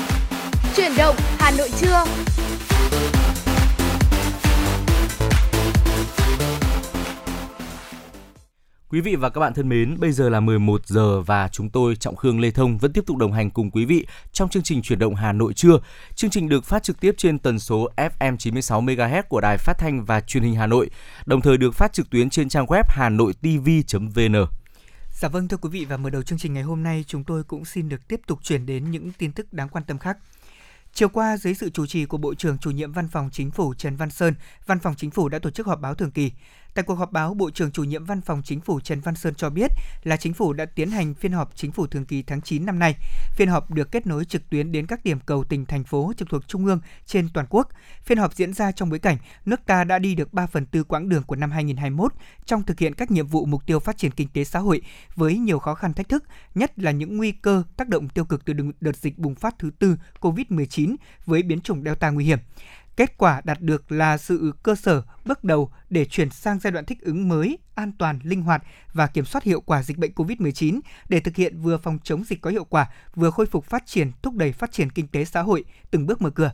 Chuyển 0.75 0.91
động 0.97 1.15
Hà 1.19 1.51
Nội 1.57 1.69
trưa. 1.79 2.03
Quý 8.89 9.01
vị 9.01 9.15
và 9.15 9.29
các 9.29 9.41
bạn 9.41 9.53
thân 9.53 9.69
mến, 9.69 9.99
bây 9.99 10.11
giờ 10.11 10.29
là 10.29 10.39
11 10.39 10.85
giờ 10.85 11.21
và 11.21 11.47
chúng 11.51 11.69
tôi 11.69 11.95
Trọng 11.95 12.15
Khương 12.15 12.39
Lê 12.39 12.51
Thông 12.51 12.77
vẫn 12.77 12.93
tiếp 12.93 13.03
tục 13.07 13.17
đồng 13.17 13.33
hành 13.33 13.49
cùng 13.49 13.71
quý 13.71 13.85
vị 13.85 14.05
trong 14.31 14.49
chương 14.49 14.63
trình 14.63 14.81
chuyển 14.81 14.99
động 14.99 15.15
Hà 15.15 15.31
Nội 15.33 15.53
trưa. 15.53 15.79
Chương 16.15 16.29
trình 16.29 16.49
được 16.49 16.65
phát 16.65 16.83
trực 16.83 16.99
tiếp 16.99 17.15
trên 17.17 17.39
tần 17.39 17.59
số 17.59 17.89
FM 18.19 18.37
96 18.37 18.81
MHz 18.81 19.23
của 19.29 19.41
Đài 19.41 19.57
Phát 19.57 19.77
thanh 19.77 20.05
và 20.05 20.21
Truyền 20.21 20.43
hình 20.43 20.55
Hà 20.55 20.67
Nội, 20.67 20.89
đồng 21.25 21.41
thời 21.41 21.57
được 21.57 21.75
phát 21.75 21.93
trực 21.93 22.09
tuyến 22.09 22.29
trên 22.29 22.49
trang 22.49 22.65
web 22.65 22.83
hanoitv.vn. 22.87 24.60
Dạ 25.21 25.27
vâng 25.27 25.47
thưa 25.47 25.57
quý 25.57 25.69
vị 25.69 25.85
và 25.85 25.97
mở 25.97 26.09
đầu 26.09 26.23
chương 26.23 26.39
trình 26.39 26.53
ngày 26.53 26.63
hôm 26.63 26.83
nay 26.83 27.03
chúng 27.07 27.23
tôi 27.23 27.43
cũng 27.43 27.65
xin 27.65 27.89
được 27.89 28.07
tiếp 28.07 28.21
tục 28.27 28.39
chuyển 28.43 28.65
đến 28.65 28.91
những 28.91 29.11
tin 29.17 29.31
tức 29.31 29.53
đáng 29.53 29.69
quan 29.69 29.83
tâm 29.83 29.97
khác. 29.97 30.17
Chiều 30.93 31.09
qua, 31.09 31.37
dưới 31.37 31.53
sự 31.53 31.69
chủ 31.69 31.85
trì 31.85 32.05
của 32.05 32.17
Bộ 32.17 32.35
trưởng 32.35 32.57
chủ 32.57 32.71
nhiệm 32.71 32.91
Văn 32.91 33.07
phòng 33.07 33.29
Chính 33.33 33.51
phủ 33.51 33.73
Trần 33.73 33.95
Văn 33.95 34.09
Sơn, 34.09 34.33
Văn 34.65 34.79
phòng 34.79 34.95
Chính 34.97 35.11
phủ 35.11 35.29
đã 35.29 35.39
tổ 35.39 35.49
chức 35.49 35.67
họp 35.67 35.81
báo 35.81 35.95
thường 35.95 36.11
kỳ. 36.11 36.31
Tại 36.73 36.83
cuộc 36.83 36.95
họp 36.95 37.11
báo, 37.11 37.33
Bộ 37.33 37.49
trưởng 37.49 37.71
chủ 37.71 37.83
nhiệm 37.83 38.05
Văn 38.05 38.21
phòng 38.21 38.41
Chính 38.45 38.61
phủ 38.61 38.79
Trần 38.79 38.99
Văn 38.99 39.15
Sơn 39.15 39.35
cho 39.35 39.49
biết 39.49 39.71
là 40.03 40.17
Chính 40.17 40.33
phủ 40.33 40.53
đã 40.53 40.65
tiến 40.65 40.91
hành 40.91 41.13
phiên 41.13 41.31
họp 41.31 41.55
Chính 41.55 41.71
phủ 41.71 41.87
thường 41.87 42.05
kỳ 42.05 42.23
tháng 42.23 42.41
9 42.41 42.65
năm 42.65 42.79
nay. 42.79 42.95
Phiên 43.35 43.49
họp 43.49 43.71
được 43.71 43.91
kết 43.91 44.07
nối 44.07 44.25
trực 44.25 44.49
tuyến 44.49 44.71
đến 44.71 44.85
các 44.87 45.03
điểm 45.03 45.19
cầu 45.25 45.43
tỉnh, 45.43 45.65
thành 45.65 45.83
phố 45.83 46.13
trực 46.17 46.29
thuộc 46.29 46.47
Trung 46.47 46.65
ương 46.65 46.79
trên 47.05 47.29
toàn 47.33 47.45
quốc. 47.49 47.69
Phiên 48.03 48.17
họp 48.17 48.33
diễn 48.33 48.53
ra 48.53 48.71
trong 48.71 48.89
bối 48.89 48.99
cảnh 48.99 49.17
nước 49.45 49.65
ta 49.65 49.83
đã 49.83 49.99
đi 49.99 50.15
được 50.15 50.33
3 50.33 50.47
phần 50.47 50.65
tư 50.65 50.83
quãng 50.83 51.09
đường 51.09 51.23
của 51.23 51.35
năm 51.35 51.51
2021 51.51 52.13
trong 52.45 52.63
thực 52.63 52.79
hiện 52.79 52.95
các 52.95 53.11
nhiệm 53.11 53.27
vụ 53.27 53.45
mục 53.45 53.65
tiêu 53.65 53.79
phát 53.79 53.97
triển 53.97 54.11
kinh 54.11 54.27
tế 54.27 54.43
xã 54.43 54.59
hội 54.59 54.81
với 55.15 55.37
nhiều 55.37 55.59
khó 55.59 55.75
khăn 55.75 55.93
thách 55.93 56.09
thức, 56.09 56.23
nhất 56.55 56.79
là 56.79 56.91
những 56.91 57.17
nguy 57.17 57.31
cơ 57.31 57.63
tác 57.77 57.87
động 57.87 58.09
tiêu 58.09 58.25
cực 58.25 58.45
từ 58.45 58.53
đợt 58.81 58.95
dịch 58.95 59.17
bùng 59.17 59.35
phát 59.35 59.55
thứ 59.59 59.71
tư 59.79 59.97
COVID-19 60.19 60.95
với 61.25 61.43
biến 61.43 61.61
chủng 61.61 61.83
Delta 61.83 62.09
nguy 62.09 62.25
hiểm. 62.25 62.39
Kết 62.95 63.17
quả 63.17 63.41
đạt 63.43 63.61
được 63.61 63.91
là 63.91 64.17
sự 64.17 64.53
cơ 64.63 64.75
sở 64.75 65.01
bước 65.25 65.43
đầu 65.43 65.71
để 65.89 66.05
chuyển 66.05 66.29
sang 66.29 66.59
giai 66.59 66.71
đoạn 66.71 66.85
thích 66.85 67.01
ứng 67.01 67.29
mới, 67.29 67.57
an 67.75 67.91
toàn, 67.97 68.19
linh 68.23 68.41
hoạt 68.41 68.63
và 68.93 69.07
kiểm 69.07 69.25
soát 69.25 69.43
hiệu 69.43 69.61
quả 69.61 69.83
dịch 69.83 69.97
bệnh 69.97 70.11
COVID-19 70.11 70.79
để 71.09 71.19
thực 71.19 71.35
hiện 71.35 71.61
vừa 71.61 71.77
phòng 71.77 71.99
chống 72.03 72.23
dịch 72.23 72.41
có 72.41 72.49
hiệu 72.49 72.63
quả, 72.63 72.89
vừa 73.15 73.31
khôi 73.31 73.45
phục 73.45 73.65
phát 73.65 73.85
triển, 73.85 74.11
thúc 74.21 74.33
đẩy 74.35 74.51
phát 74.51 74.71
triển 74.71 74.89
kinh 74.89 75.07
tế 75.07 75.25
xã 75.25 75.41
hội, 75.41 75.63
từng 75.91 76.05
bước 76.05 76.21
mở 76.21 76.29
cửa. 76.29 76.51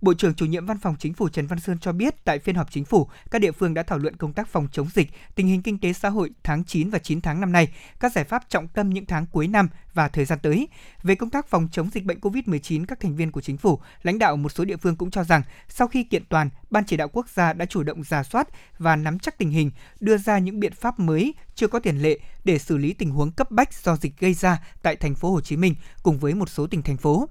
Bộ 0.00 0.14
trưởng 0.14 0.34
chủ 0.34 0.46
nhiệm 0.46 0.66
Văn 0.66 0.78
phòng 0.78 0.96
Chính 0.98 1.14
phủ 1.14 1.28
Trần 1.28 1.46
Văn 1.46 1.60
Sơn 1.60 1.78
cho 1.78 1.92
biết 1.92 2.24
tại 2.24 2.38
phiên 2.38 2.54
họp 2.54 2.70
chính 2.70 2.84
phủ, 2.84 3.08
các 3.30 3.38
địa 3.38 3.52
phương 3.52 3.74
đã 3.74 3.82
thảo 3.82 3.98
luận 3.98 4.16
công 4.16 4.32
tác 4.32 4.48
phòng 4.48 4.68
chống 4.72 4.88
dịch, 4.94 5.10
tình 5.34 5.46
hình 5.46 5.62
kinh 5.62 5.78
tế 5.78 5.92
xã 5.92 6.08
hội 6.08 6.30
tháng 6.44 6.64
9 6.64 6.90
và 6.90 6.98
9 6.98 7.20
tháng 7.20 7.40
năm 7.40 7.52
nay, 7.52 7.68
các 8.00 8.12
giải 8.12 8.24
pháp 8.24 8.42
trọng 8.48 8.68
tâm 8.68 8.90
những 8.90 9.06
tháng 9.06 9.26
cuối 9.26 9.48
năm 9.48 9.68
và 9.94 10.08
thời 10.08 10.24
gian 10.24 10.38
tới. 10.42 10.68
Về 11.02 11.14
công 11.14 11.30
tác 11.30 11.46
phòng 11.48 11.68
chống 11.72 11.90
dịch 11.92 12.04
bệnh 12.04 12.20
COVID-19, 12.20 12.84
các 12.88 13.00
thành 13.00 13.16
viên 13.16 13.32
của 13.32 13.40
chính 13.40 13.56
phủ, 13.56 13.80
lãnh 14.02 14.18
đạo 14.18 14.36
một 14.36 14.48
số 14.48 14.64
địa 14.64 14.76
phương 14.76 14.96
cũng 14.96 15.10
cho 15.10 15.24
rằng 15.24 15.42
sau 15.68 15.88
khi 15.88 16.04
kiện 16.04 16.24
toàn, 16.28 16.50
Ban 16.70 16.84
chỉ 16.84 16.96
đạo 16.96 17.08
quốc 17.08 17.28
gia 17.28 17.52
đã 17.52 17.64
chủ 17.66 17.82
động 17.82 18.04
ra 18.04 18.22
soát 18.22 18.48
và 18.78 18.96
nắm 18.96 19.18
chắc 19.18 19.38
tình 19.38 19.50
hình, 19.50 19.70
đưa 20.00 20.16
ra 20.16 20.38
những 20.38 20.60
biện 20.60 20.72
pháp 20.72 20.98
mới 20.98 21.34
chưa 21.54 21.68
có 21.68 21.78
tiền 21.78 21.98
lệ 21.98 22.18
để 22.44 22.58
xử 22.58 22.76
lý 22.76 22.92
tình 22.92 23.10
huống 23.10 23.30
cấp 23.30 23.50
bách 23.50 23.74
do 23.74 23.96
dịch 23.96 24.18
gây 24.18 24.34
ra 24.34 24.62
tại 24.82 24.96
thành 24.96 25.14
phố 25.14 25.30
Hồ 25.30 25.40
Chí 25.40 25.56
Minh 25.56 25.74
cùng 26.02 26.18
với 26.18 26.34
một 26.34 26.48
số 26.48 26.66
tỉnh 26.66 26.82
thành 26.82 26.96
phố. 26.96 27.28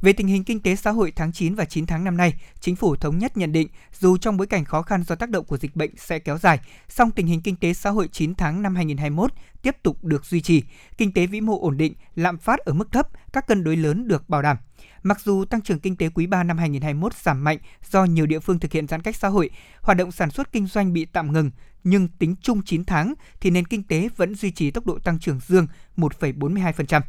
Về 0.00 0.12
tình 0.12 0.26
hình 0.26 0.44
kinh 0.44 0.60
tế 0.60 0.76
xã 0.76 0.90
hội 0.90 1.12
tháng 1.16 1.32
9 1.32 1.54
và 1.54 1.64
9 1.64 1.86
tháng 1.86 2.04
năm 2.04 2.16
nay, 2.16 2.34
chính 2.60 2.76
phủ 2.76 2.96
thống 2.96 3.18
nhất 3.18 3.36
nhận 3.36 3.52
định 3.52 3.68
dù 4.00 4.16
trong 4.16 4.36
bối 4.36 4.46
cảnh 4.46 4.64
khó 4.64 4.82
khăn 4.82 5.02
do 5.02 5.14
tác 5.14 5.30
động 5.30 5.44
của 5.44 5.56
dịch 5.56 5.76
bệnh 5.76 5.90
sẽ 5.96 6.18
kéo 6.18 6.38
dài, 6.38 6.60
song 6.88 7.10
tình 7.10 7.26
hình 7.26 7.42
kinh 7.42 7.56
tế 7.56 7.72
xã 7.72 7.90
hội 7.90 8.08
9 8.12 8.34
tháng 8.34 8.62
năm 8.62 8.74
2021 8.74 9.32
tiếp 9.62 9.76
tục 9.82 10.04
được 10.04 10.24
duy 10.24 10.40
trì, 10.40 10.62
kinh 10.98 11.12
tế 11.12 11.26
vĩ 11.26 11.40
mô 11.40 11.60
ổn 11.60 11.76
định, 11.76 11.94
lạm 12.14 12.38
phát 12.38 12.58
ở 12.58 12.72
mức 12.72 12.92
thấp, 12.92 13.08
các 13.32 13.46
cân 13.46 13.64
đối 13.64 13.76
lớn 13.76 14.08
được 14.08 14.28
bảo 14.28 14.42
đảm. 14.42 14.56
Mặc 15.02 15.20
dù 15.20 15.44
tăng 15.44 15.60
trưởng 15.60 15.80
kinh 15.80 15.96
tế 15.96 16.08
quý 16.08 16.26
3 16.26 16.42
năm 16.42 16.58
2021 16.58 17.14
giảm 17.14 17.44
mạnh 17.44 17.58
do 17.90 18.04
nhiều 18.04 18.26
địa 18.26 18.40
phương 18.40 18.58
thực 18.58 18.72
hiện 18.72 18.86
giãn 18.86 19.02
cách 19.02 19.16
xã 19.16 19.28
hội, 19.28 19.50
hoạt 19.80 19.98
động 19.98 20.12
sản 20.12 20.30
xuất 20.30 20.52
kinh 20.52 20.66
doanh 20.66 20.92
bị 20.92 21.04
tạm 21.04 21.32
ngừng, 21.32 21.50
nhưng 21.84 22.08
tính 22.08 22.34
chung 22.42 22.62
9 22.64 22.84
tháng 22.84 23.14
thì 23.40 23.50
nền 23.50 23.64
kinh 23.64 23.82
tế 23.82 24.08
vẫn 24.16 24.34
duy 24.34 24.50
trì 24.50 24.70
tốc 24.70 24.86
độ 24.86 24.98
tăng 24.98 25.18
trưởng 25.18 25.40
dương 25.46 25.66
1,42%. 25.96 27.00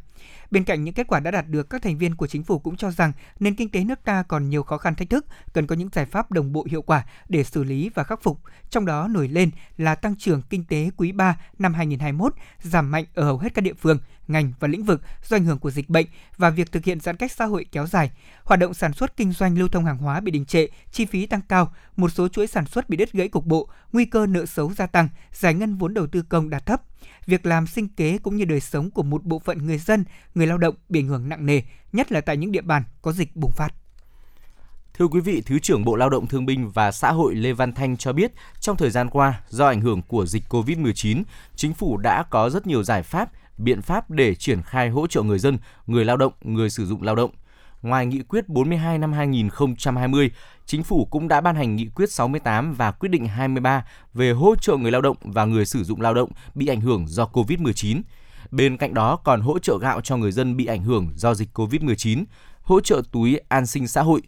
Bên 0.52 0.64
cạnh 0.64 0.84
những 0.84 0.94
kết 0.94 1.08
quả 1.08 1.20
đã 1.20 1.32
đạt 1.32 1.48
được, 1.48 1.70
các 1.70 1.82
thành 1.82 1.98
viên 1.98 2.16
của 2.16 2.28
chính 2.28 2.44
phủ 2.44 2.60
cũng 2.60 2.78
cho 2.78 2.92
rằng 2.92 3.12
nền 3.40 3.56
kinh 3.56 3.70
tế 3.70 3.84
nước 3.84 4.00
ta 4.04 4.24
còn 4.24 4.50
nhiều 4.50 4.64
khó 4.64 4.78
khăn 4.78 4.96
thách 4.96 5.10
thức, 5.10 5.26
cần 5.54 5.68
có 5.68 5.76
những 5.76 5.90
giải 5.94 6.06
pháp 6.06 6.32
đồng 6.32 6.54
bộ 6.54 6.68
hiệu 6.70 6.82
quả 6.82 7.06
để 7.30 7.44
xử 7.44 7.64
lý 7.64 7.90
và 7.90 8.04
khắc 8.04 8.24
phục. 8.24 8.40
Trong 8.70 8.86
đó 8.86 9.08
nổi 9.08 9.28
lên 9.28 9.50
là 9.78 9.96
tăng 9.96 10.16
trưởng 10.16 10.42
kinh 10.42 10.66
tế 10.66 10.90
quý 10.98 11.12
3 11.12 11.38
năm 11.60 11.74
2021 11.74 12.34
giảm 12.62 12.92
mạnh 12.92 13.06
ở 13.14 13.24
hầu 13.24 13.38
hết 13.38 13.54
các 13.54 13.62
địa 13.62 13.74
phương, 13.74 14.00
ngành 14.32 14.54
và 14.60 14.68
lĩnh 14.68 14.84
vực 14.84 15.02
do 15.24 15.38
ảnh 15.38 15.46
hưởng 15.46 15.60
của 15.60 15.72
dịch 15.72 15.90
bệnh 15.90 16.08
và 16.38 16.50
việc 16.50 16.72
thực 16.72 16.86
hiện 16.86 17.00
giãn 17.00 17.18
cách 17.18 17.32
xã 17.32 17.46
hội 17.46 17.66
kéo 17.72 17.88
dài. 17.88 18.12
Hoạt 18.44 18.60
động 18.60 18.74
sản 18.74 18.94
xuất 18.94 19.18
kinh 19.18 19.32
doanh 19.32 19.58
lưu 19.58 19.68
thông 19.68 19.86
hàng 19.86 19.98
hóa 19.98 20.20
bị 20.20 20.32
đình 20.32 20.46
trệ, 20.46 20.68
chi 20.92 21.06
phí 21.06 21.26
tăng 21.26 21.42
cao, 21.42 21.74
một 21.96 22.10
số 22.10 22.28
chuỗi 22.28 22.48
sản 22.48 22.66
xuất 22.66 22.90
bị 22.90 22.98
đứt 22.98 23.12
gãy 23.12 23.28
cục 23.28 23.46
bộ, 23.46 23.70
nguy 23.94 24.06
cơ 24.06 24.26
nợ 24.26 24.46
xấu 24.46 24.74
gia 24.74 24.88
tăng, 24.88 25.10
giải 25.34 25.54
ngân 25.54 25.76
vốn 25.76 25.94
đầu 25.94 26.08
tư 26.08 26.22
công 26.30 26.50
đạt 26.50 26.66
thấp 26.66 26.82
việc 27.26 27.46
làm 27.46 27.68
sinh 27.68 27.88
kế 27.88 28.18
cũng 28.18 28.38
như 28.38 28.46
đời 28.46 28.60
sống 28.60 28.92
của 28.92 29.04
một 29.04 29.24
bộ 29.24 29.40
phận 29.40 29.66
người 29.68 29.78
dân, 29.78 30.06
người 30.36 30.48
lao 30.48 30.58
động 30.58 30.76
bị 30.90 31.00
ảnh 31.00 31.08
hưởng 31.08 31.30
nặng 31.30 31.46
nề, 31.46 31.62
nhất 31.94 32.12
là 32.12 32.22
tại 32.22 32.38
những 32.38 32.52
địa 32.52 32.62
bàn 32.62 32.84
có 33.02 33.12
dịch 33.12 33.36
bùng 33.36 33.52
phát. 33.52 33.70
Thưa 34.94 35.08
quý 35.08 35.20
vị, 35.20 35.44
Thứ 35.46 35.60
trưởng 35.60 35.86
Bộ 35.86 35.96
Lao 35.96 36.10
động 36.10 36.28
Thương 36.28 36.46
binh 36.46 36.72
và 36.72 36.92
Xã 36.92 37.12
hội 37.12 37.36
Lê 37.36 37.54
Văn 37.54 37.74
Thanh 37.74 37.98
cho 37.98 38.14
biết, 38.14 38.32
trong 38.60 38.78
thời 38.78 38.90
gian 38.90 39.10
qua, 39.10 39.42
do 39.50 39.68
ảnh 39.68 39.82
hưởng 39.82 40.02
của 40.02 40.26
dịch 40.26 40.44
COVID-19, 40.50 41.24
chính 41.56 41.74
phủ 41.74 41.98
đã 41.98 42.24
có 42.30 42.50
rất 42.50 42.68
nhiều 42.68 42.84
giải 42.84 43.04
pháp, 43.04 43.30
biện 43.58 43.82
pháp 43.82 44.12
để 44.12 44.36
triển 44.36 44.62
khai 44.62 44.90
hỗ 44.90 45.08
trợ 45.08 45.22
người 45.22 45.40
dân, 45.40 45.58
người 45.88 46.06
lao 46.06 46.18
động, 46.18 46.34
người 46.42 46.70
sử 46.70 46.86
dụng 46.86 47.02
lao 47.02 47.16
động. 47.16 47.32
Ngoài 47.82 48.06
nghị 48.06 48.22
quyết 48.22 48.50
42 48.50 48.98
năm 48.98 49.14
2020, 49.14 50.32
Chính 50.72 50.84
phủ 50.84 51.06
cũng 51.06 51.28
đã 51.28 51.42
ban 51.42 51.56
hành 51.56 51.76
nghị 51.76 51.88
quyết 51.96 52.12
68 52.12 52.74
và 52.74 52.92
quyết 52.92 53.10
định 53.10 53.26
23 53.26 53.86
về 54.14 54.32
hỗ 54.32 54.56
trợ 54.56 54.78
người 54.78 54.92
lao 54.92 55.02
động 55.02 55.18
và 55.22 55.46
người 55.46 55.66
sử 55.66 55.84
dụng 55.84 56.02
lao 56.02 56.14
động 56.14 56.30
bị 56.56 56.68
ảnh 56.68 56.82
hưởng 56.82 57.08
do 57.08 57.26
COVID-19. 57.34 58.02
Bên 58.52 58.78
cạnh 58.78 58.94
đó 58.94 59.16
còn 59.16 59.42
hỗ 59.42 59.60
trợ 59.60 59.78
gạo 59.82 60.02
cho 60.02 60.18
người 60.18 60.32
dân 60.32 60.58
bị 60.58 60.66
ảnh 60.66 60.84
hưởng 60.84 61.10
do 61.16 61.34
dịch 61.34 61.50
COVID-19, 61.54 62.24
hỗ 62.62 62.82
trợ 62.82 63.02
túi 63.12 63.40
an 63.48 63.66
sinh 63.66 63.88
xã 63.88 64.02
hội. 64.02 64.22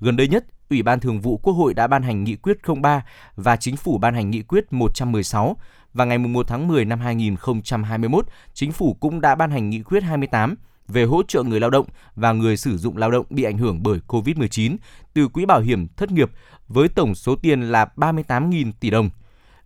Gần 0.00 0.16
đây 0.16 0.28
nhất, 0.28 0.44
Ủy 0.70 0.82
ban 0.82 1.00
Thường 1.00 1.20
vụ 1.20 1.36
Quốc 1.36 1.52
hội 1.52 1.74
đã 1.74 1.86
ban 1.86 2.02
hành 2.02 2.24
nghị 2.24 2.36
quyết 2.36 2.56
03 2.82 3.04
và 3.36 3.56
Chính 3.56 3.76
phủ 3.76 3.98
ban 3.98 4.14
hành 4.14 4.30
nghị 4.30 4.42
quyết 4.42 4.72
116 4.72 5.56
và 5.94 6.04
ngày 6.04 6.18
1 6.18 6.48
tháng 6.48 6.68
10 6.68 6.84
năm 6.84 7.00
2021, 7.00 8.26
Chính 8.54 8.72
phủ 8.72 8.96
cũng 9.00 9.20
đã 9.20 9.34
ban 9.34 9.50
hành 9.50 9.70
nghị 9.70 9.82
quyết 9.82 10.02
28 10.02 10.54
về 10.88 11.04
hỗ 11.04 11.22
trợ 11.22 11.42
người 11.42 11.60
lao 11.60 11.70
động 11.70 11.86
và 12.14 12.32
người 12.32 12.56
sử 12.56 12.78
dụng 12.78 12.96
lao 12.96 13.10
động 13.10 13.26
bị 13.30 13.42
ảnh 13.42 13.58
hưởng 13.58 13.82
bởi 13.82 14.00
COVID-19 14.08 14.76
từ 15.14 15.28
quỹ 15.28 15.44
bảo 15.44 15.60
hiểm 15.60 15.86
thất 15.96 16.10
nghiệp 16.10 16.30
với 16.68 16.88
tổng 16.88 17.14
số 17.14 17.36
tiền 17.36 17.60
là 17.60 17.86
38.000 17.96 18.72
tỷ 18.80 18.90
đồng. 18.90 19.10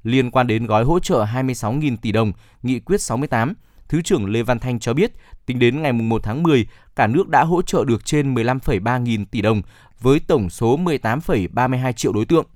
Liên 0.03 0.30
quan 0.30 0.46
đến 0.46 0.66
gói 0.66 0.84
hỗ 0.84 0.98
trợ 0.98 1.24
26.000 1.24 1.96
tỷ 2.03 2.12
đồng, 2.12 2.32
Nghị 2.62 2.80
quyết 2.80 3.01
68, 3.01 3.55
Thứ 3.88 4.03
trưởng 4.03 4.26
Lê 4.26 4.42
Văn 4.42 4.59
Thanh 4.59 4.78
cho 4.78 4.94
biết, 4.94 5.12
tính 5.46 5.59
đến 5.59 5.82
ngày 5.82 5.92
1 5.92 6.22
tháng 6.22 6.42
10, 6.42 6.66
cả 6.96 7.07
nước 7.07 7.28
đã 7.28 7.44
hỗ 7.44 7.62
trợ 7.62 7.84
được 7.84 8.05
trên 8.05 8.34
15,3 8.34 9.03
nghìn 9.03 9.26
tỷ 9.26 9.42
đồng 9.42 9.62
với 10.01 10.20
tổng 10.20 10.51
số 10.51 10.78
18,32 10.78 11.92
triệu 11.92 12.12
đối 12.12 12.24
tượng 12.24 12.46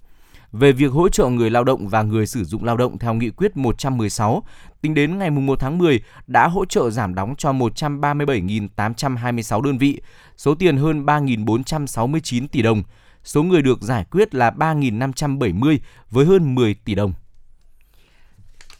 về 0.52 0.72
việc 0.72 0.92
hỗ 0.92 1.08
trợ 1.08 1.28
người 1.28 1.50
lao 1.50 1.64
động 1.64 1.88
và 1.88 2.02
người 2.02 2.26
sử 2.26 2.44
dụng 2.44 2.64
lao 2.64 2.76
động 2.76 2.98
theo 2.98 3.14
nghị 3.14 3.30
quyết 3.30 3.56
116, 3.56 4.42
tính 4.80 4.94
đến 4.94 5.18
ngày 5.18 5.30
1 5.30 5.60
tháng 5.60 5.78
10 5.78 6.02
đã 6.26 6.48
hỗ 6.48 6.64
trợ 6.64 6.90
giảm 6.90 7.14
đóng 7.14 7.34
cho 7.38 7.52
137.826 7.52 9.60
đơn 9.60 9.78
vị, 9.78 10.00
số 10.36 10.54
tiền 10.54 10.76
hơn 10.76 11.06
3.469 11.06 12.48
tỷ 12.48 12.62
đồng. 12.62 12.82
Số 13.24 13.42
người 13.42 13.62
được 13.62 13.82
giải 13.82 14.04
quyết 14.10 14.34
là 14.34 14.50
3.570 14.50 15.78
với 16.10 16.26
hơn 16.26 16.54
10 16.54 16.74
tỷ 16.74 16.94
đồng. 16.94 17.12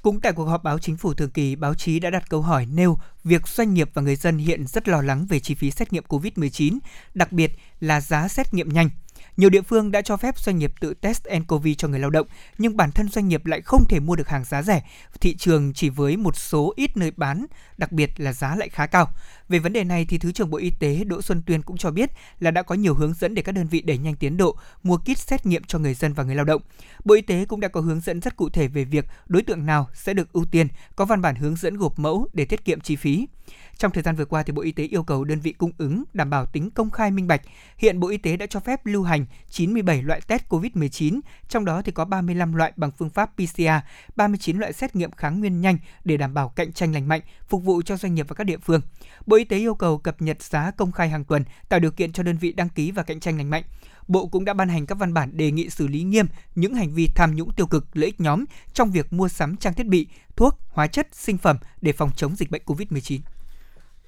Cũng 0.05 0.21
tại 0.21 0.33
cuộc 0.33 0.45
họp 0.45 0.63
báo 0.65 0.79
chính 0.79 0.97
phủ 0.97 1.15
thường 1.15 1.31
kỳ, 1.31 1.57
báo 1.57 1.75
chí 1.75 2.01
đã 2.01 2.11
đặt 2.11 2.31
câu 2.31 2.43
hỏi 2.43 2.67
nêu 2.67 2.99
việc 3.25 3.49
doanh 3.49 3.75
nghiệp 3.75 3.91
và 3.95 4.03
người 4.03 4.17
dân 4.17 4.39
hiện 4.39 4.67
rất 4.67 4.89
lo 4.89 5.03
lắng 5.03 5.27
về 5.27 5.41
chi 5.41 5.55
phí 5.55 5.71
xét 5.71 5.93
nghiệm 5.93 6.05
COVID-19, 6.09 6.79
đặc 7.15 7.33
biệt 7.33 7.51
là 7.81 8.01
giá 8.01 8.29
xét 8.29 8.55
nghiệm 8.55 8.69
nhanh. 8.69 8.91
Nhiều 9.37 9.51
địa 9.51 9.63
phương 9.63 9.91
đã 9.91 10.03
cho 10.03 10.17
phép 10.17 10.39
doanh 10.39 10.59
nghiệp 10.59 10.73
tự 10.81 10.95
test 10.95 11.23
nCoV 11.39 11.67
cho 11.79 11.89
người 11.89 12.01
lao 12.01 12.11
động, 12.11 12.27
nhưng 12.59 12.77
bản 12.77 12.93
thân 12.93 13.09
doanh 13.09 13.29
nghiệp 13.29 13.47
lại 13.47 13.61
không 13.61 13.85
thể 13.89 14.01
mua 14.01 14.17
được 14.17 14.29
hàng 14.29 14.45
giá 14.45 14.63
rẻ. 14.63 14.83
Thị 15.21 15.37
trường 15.37 15.73
chỉ 15.73 15.89
với 15.89 16.17
một 16.17 16.37
số 16.37 16.73
ít 16.77 16.97
nơi 16.97 17.11
bán, 17.17 17.47
đặc 17.77 17.93
biệt 17.93 18.21
là 18.21 18.33
giá 18.33 18.57
lại 18.57 18.69
khá 18.69 18.87
cao. 18.87 19.11
Về 19.49 19.59
vấn 19.59 19.73
đề 19.73 19.85
này 19.85 20.05
thì 20.05 20.19
Thứ 20.19 20.33
trưởng 20.33 20.51
Bộ 20.51 20.59
Y 20.59 20.71
tế 20.71 21.05
Đỗ 21.05 21.23
Xuân 21.23 21.43
Tuyên 21.47 21.63
cũng 21.63 21.77
cho 21.77 21.91
biết 21.91 22.11
là 22.41 22.51
đã 22.51 22.63
có 22.63 22.75
nhiều 22.75 22.95
hướng 22.95 23.15
dẫn 23.15 23.35
để 23.35 23.43
các 23.43 23.53
đơn 23.53 23.67
vị 23.67 23.81
đẩy 23.81 23.99
nhanh 23.99 24.17
tiến 24.17 24.37
độ 24.37 24.57
mua 24.83 24.97
kit 24.99 25.19
xét 25.19 25.47
nghiệm 25.47 25.65
cho 25.65 25.79
người 25.79 25.95
dân 25.95 26.13
và 26.13 26.25
người 26.25 26.35
lao 26.35 26.45
động. 26.45 26.63
Bộ 27.05 27.15
Y 27.15 27.21
tế 27.21 27.45
cũng 27.45 27.61
đã 27.61 27.69
có 27.69 27.81
hướng 27.81 28.01
dẫn 28.01 28.21
rất 28.21 28.37
cụ 28.37 28.49
thể 28.49 28.69
về 28.69 28.85
việc 28.85 29.07
đối 29.27 29.43
tượng 29.43 29.67
nào 29.67 29.89
sẽ 29.95 30.15
được 30.15 30.33
ưu 30.33 30.45
tiên, 30.45 30.69
có 30.97 31.05
văn 31.05 31.23
bản 31.23 31.35
hướng 31.35 31.57
dẫn 31.57 31.77
gộp 31.77 31.99
mẫu 31.99 32.29
để 32.33 32.45
tiết 32.45 32.65
kiệm 32.65 32.81
chi 32.81 32.97
phí. 32.97 33.27
Trong 33.77 33.93
thời 33.93 34.03
gian 34.03 34.17
vừa 34.17 34.25
qua 34.25 34.43
thì 34.43 34.53
Bộ 34.53 34.63
Y 34.63 34.73
tế 34.73 34.85
yêu 34.85 35.03
cầu 35.03 35.25
đơn 35.25 35.41
vị 35.41 35.53
cung 35.53 35.73
ứng 35.79 36.05
đảm 36.13 36.31
bảo 36.31 36.47
tính 36.47 36.71
công 36.71 36.91
khai 36.91 37.11
minh 37.11 37.27
bạch. 37.27 37.41
Hiện 37.79 38.01
Bộ 38.01 38.09
Y 38.09 38.17
tế 38.17 38.37
đã 38.37 38.47
cho 38.47 38.61
phép 38.61 38.87
lưu 38.87 39.03
hành 39.03 39.27
97 39.51 40.03
loại 40.03 40.21
test 40.21 40.43
COVID-19, 40.49 41.21
trong 41.49 41.65
đó 41.65 41.83
thì 41.83 41.93
có 41.93 42.05
35 42.05 42.55
loại 42.55 42.73
bằng 42.77 42.91
phương 42.99 43.11
pháp 43.11 43.31
PCR, 43.37 43.63
39 44.17 44.59
loại 44.59 44.73
xét 44.73 44.97
nghiệm 44.97 45.11
kháng 45.11 45.41
nguyên 45.41 45.61
nhanh 45.61 45.79
để 46.05 46.17
đảm 46.17 46.35
bảo 46.35 46.49
cạnh 46.49 46.73
tranh 46.73 46.93
lành 46.93 47.09
mạnh, 47.09 47.21
phục 47.49 47.65
vụ 47.65 47.83
cho 47.83 47.97
doanh 47.97 48.15
nghiệp 48.15 48.27
và 48.29 48.35
các 48.35 48.45
địa 48.45 48.59
phương. 48.59 48.81
Bộ 49.27 49.34
Bộ 49.35 49.39
Y 49.39 49.45
tế 49.45 49.59
yêu 49.59 49.74
cầu 49.74 49.99
cập 49.99 50.22
nhật 50.22 50.43
giá 50.43 50.70
công 50.70 50.93
khai 50.93 51.09
hàng 51.09 51.24
tuần, 51.24 51.45
tạo 51.68 51.80
điều 51.80 51.91
kiện 51.91 52.12
cho 52.12 52.22
đơn 52.22 52.37
vị 52.37 52.53
đăng 52.53 52.68
ký 52.68 52.91
và 52.91 53.03
cạnh 53.03 53.20
tranh 53.20 53.37
lành 53.37 53.51
mạnh. 53.51 53.62
Bộ 54.09 54.26
cũng 54.26 54.45
đã 54.45 54.55
ban 54.55 54.68
hành 54.68 54.87
các 54.87 54.99
văn 54.99 55.14
bản 55.14 55.37
đề 55.37 55.51
nghị 55.51 55.70
xử 55.70 55.87
lý 55.87 56.03
nghiêm 56.03 56.26
những 56.55 56.74
hành 56.74 56.95
vi 56.95 57.09
tham 57.14 57.37
nhũng 57.37 57.53
tiêu 57.53 57.66
cực 57.66 57.97
lợi 57.97 58.07
ích 58.07 58.20
nhóm 58.20 58.45
trong 58.72 58.91
việc 58.91 59.12
mua 59.12 59.28
sắm 59.28 59.57
trang 59.57 59.74
thiết 59.74 59.87
bị, 59.87 60.07
thuốc, 60.37 60.61
hóa 60.68 60.87
chất, 60.87 61.09
sinh 61.12 61.39
phẩm 61.39 61.57
để 61.80 61.93
phòng 61.93 62.11
chống 62.16 62.37
dịch 62.37 62.51
bệnh 62.51 62.62
COVID-19. 62.66 63.20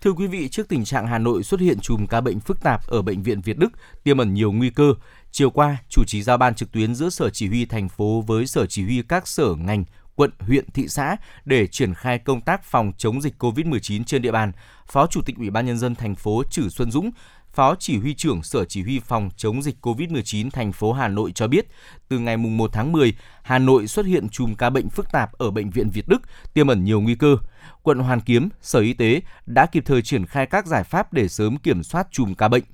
Thưa 0.00 0.12
quý 0.12 0.26
vị, 0.26 0.48
trước 0.48 0.68
tình 0.68 0.84
trạng 0.84 1.06
Hà 1.06 1.18
Nội 1.18 1.42
xuất 1.42 1.60
hiện 1.60 1.78
chùm 1.80 2.06
ca 2.06 2.20
bệnh 2.20 2.40
phức 2.40 2.60
tạp 2.60 2.86
ở 2.86 3.02
bệnh 3.02 3.22
viện 3.22 3.40
Việt 3.40 3.58
Đức 3.58 3.72
tiềm 4.04 4.18
ẩn 4.18 4.34
nhiều 4.34 4.52
nguy 4.52 4.70
cơ, 4.70 4.94
chiều 5.30 5.50
qua, 5.50 5.76
chủ 5.88 6.04
trì 6.06 6.22
giao 6.22 6.36
ban 6.38 6.54
trực 6.54 6.72
tuyến 6.72 6.94
giữa 6.94 7.10
Sở 7.10 7.30
Chỉ 7.30 7.48
huy 7.48 7.64
thành 7.64 7.88
phố 7.88 8.20
với 8.26 8.46
Sở 8.46 8.66
Chỉ 8.66 8.84
huy 8.84 9.02
các 9.08 9.28
sở 9.28 9.54
ngành, 9.54 9.84
quận, 10.16 10.30
huyện, 10.38 10.70
thị 10.70 10.88
xã 10.88 11.16
để 11.44 11.66
triển 11.66 11.94
khai 11.94 12.18
công 12.18 12.40
tác 12.40 12.64
phòng 12.64 12.92
chống 12.98 13.20
dịch 13.20 13.34
COVID-19 13.38 14.04
trên 14.04 14.22
địa 14.22 14.32
bàn. 14.32 14.52
Phó 14.86 15.06
Chủ 15.06 15.20
tịch 15.22 15.36
Ủy 15.36 15.50
ban 15.50 15.66
nhân 15.66 15.78
dân 15.78 15.94
thành 15.94 16.14
phố 16.14 16.42
Trử 16.50 16.68
Xuân 16.68 16.90
Dũng 16.90 17.10
Phó 17.56 17.74
Chỉ 17.78 17.98
huy 17.98 18.14
trưởng 18.14 18.42
Sở 18.42 18.64
Chỉ 18.64 18.82
huy 18.82 19.00
phòng 19.00 19.30
chống 19.36 19.62
dịch 19.62 19.76
COVID-19 19.82 20.50
thành 20.50 20.72
phố 20.72 20.92
Hà 20.92 21.08
Nội 21.08 21.32
cho 21.32 21.48
biết, 21.48 21.66
từ 22.08 22.18
ngày 22.18 22.36
1 22.36 22.70
tháng 22.72 22.92
10, 22.92 23.16
Hà 23.42 23.58
Nội 23.58 23.86
xuất 23.86 24.06
hiện 24.06 24.28
chùm 24.28 24.54
ca 24.54 24.70
bệnh 24.70 24.88
phức 24.88 25.12
tạp 25.12 25.32
ở 25.32 25.50
bệnh 25.50 25.70
viện 25.70 25.90
Việt 25.90 26.08
Đức, 26.08 26.22
tiềm 26.54 26.66
ẩn 26.66 26.84
nhiều 26.84 27.00
nguy 27.00 27.14
cơ. 27.14 27.36
Quận 27.82 27.98
Hoàn 27.98 28.20
Kiếm, 28.20 28.48
Sở 28.62 28.80
Y 28.80 28.92
tế 28.92 29.20
đã 29.46 29.66
kịp 29.66 29.82
thời 29.86 30.02
triển 30.02 30.26
khai 30.26 30.46
các 30.46 30.66
giải 30.66 30.84
pháp 30.84 31.12
để 31.12 31.28
sớm 31.28 31.56
kiểm 31.56 31.82
soát 31.82 32.06
chùm 32.10 32.34
ca 32.34 32.48
bệnh. 32.48 32.64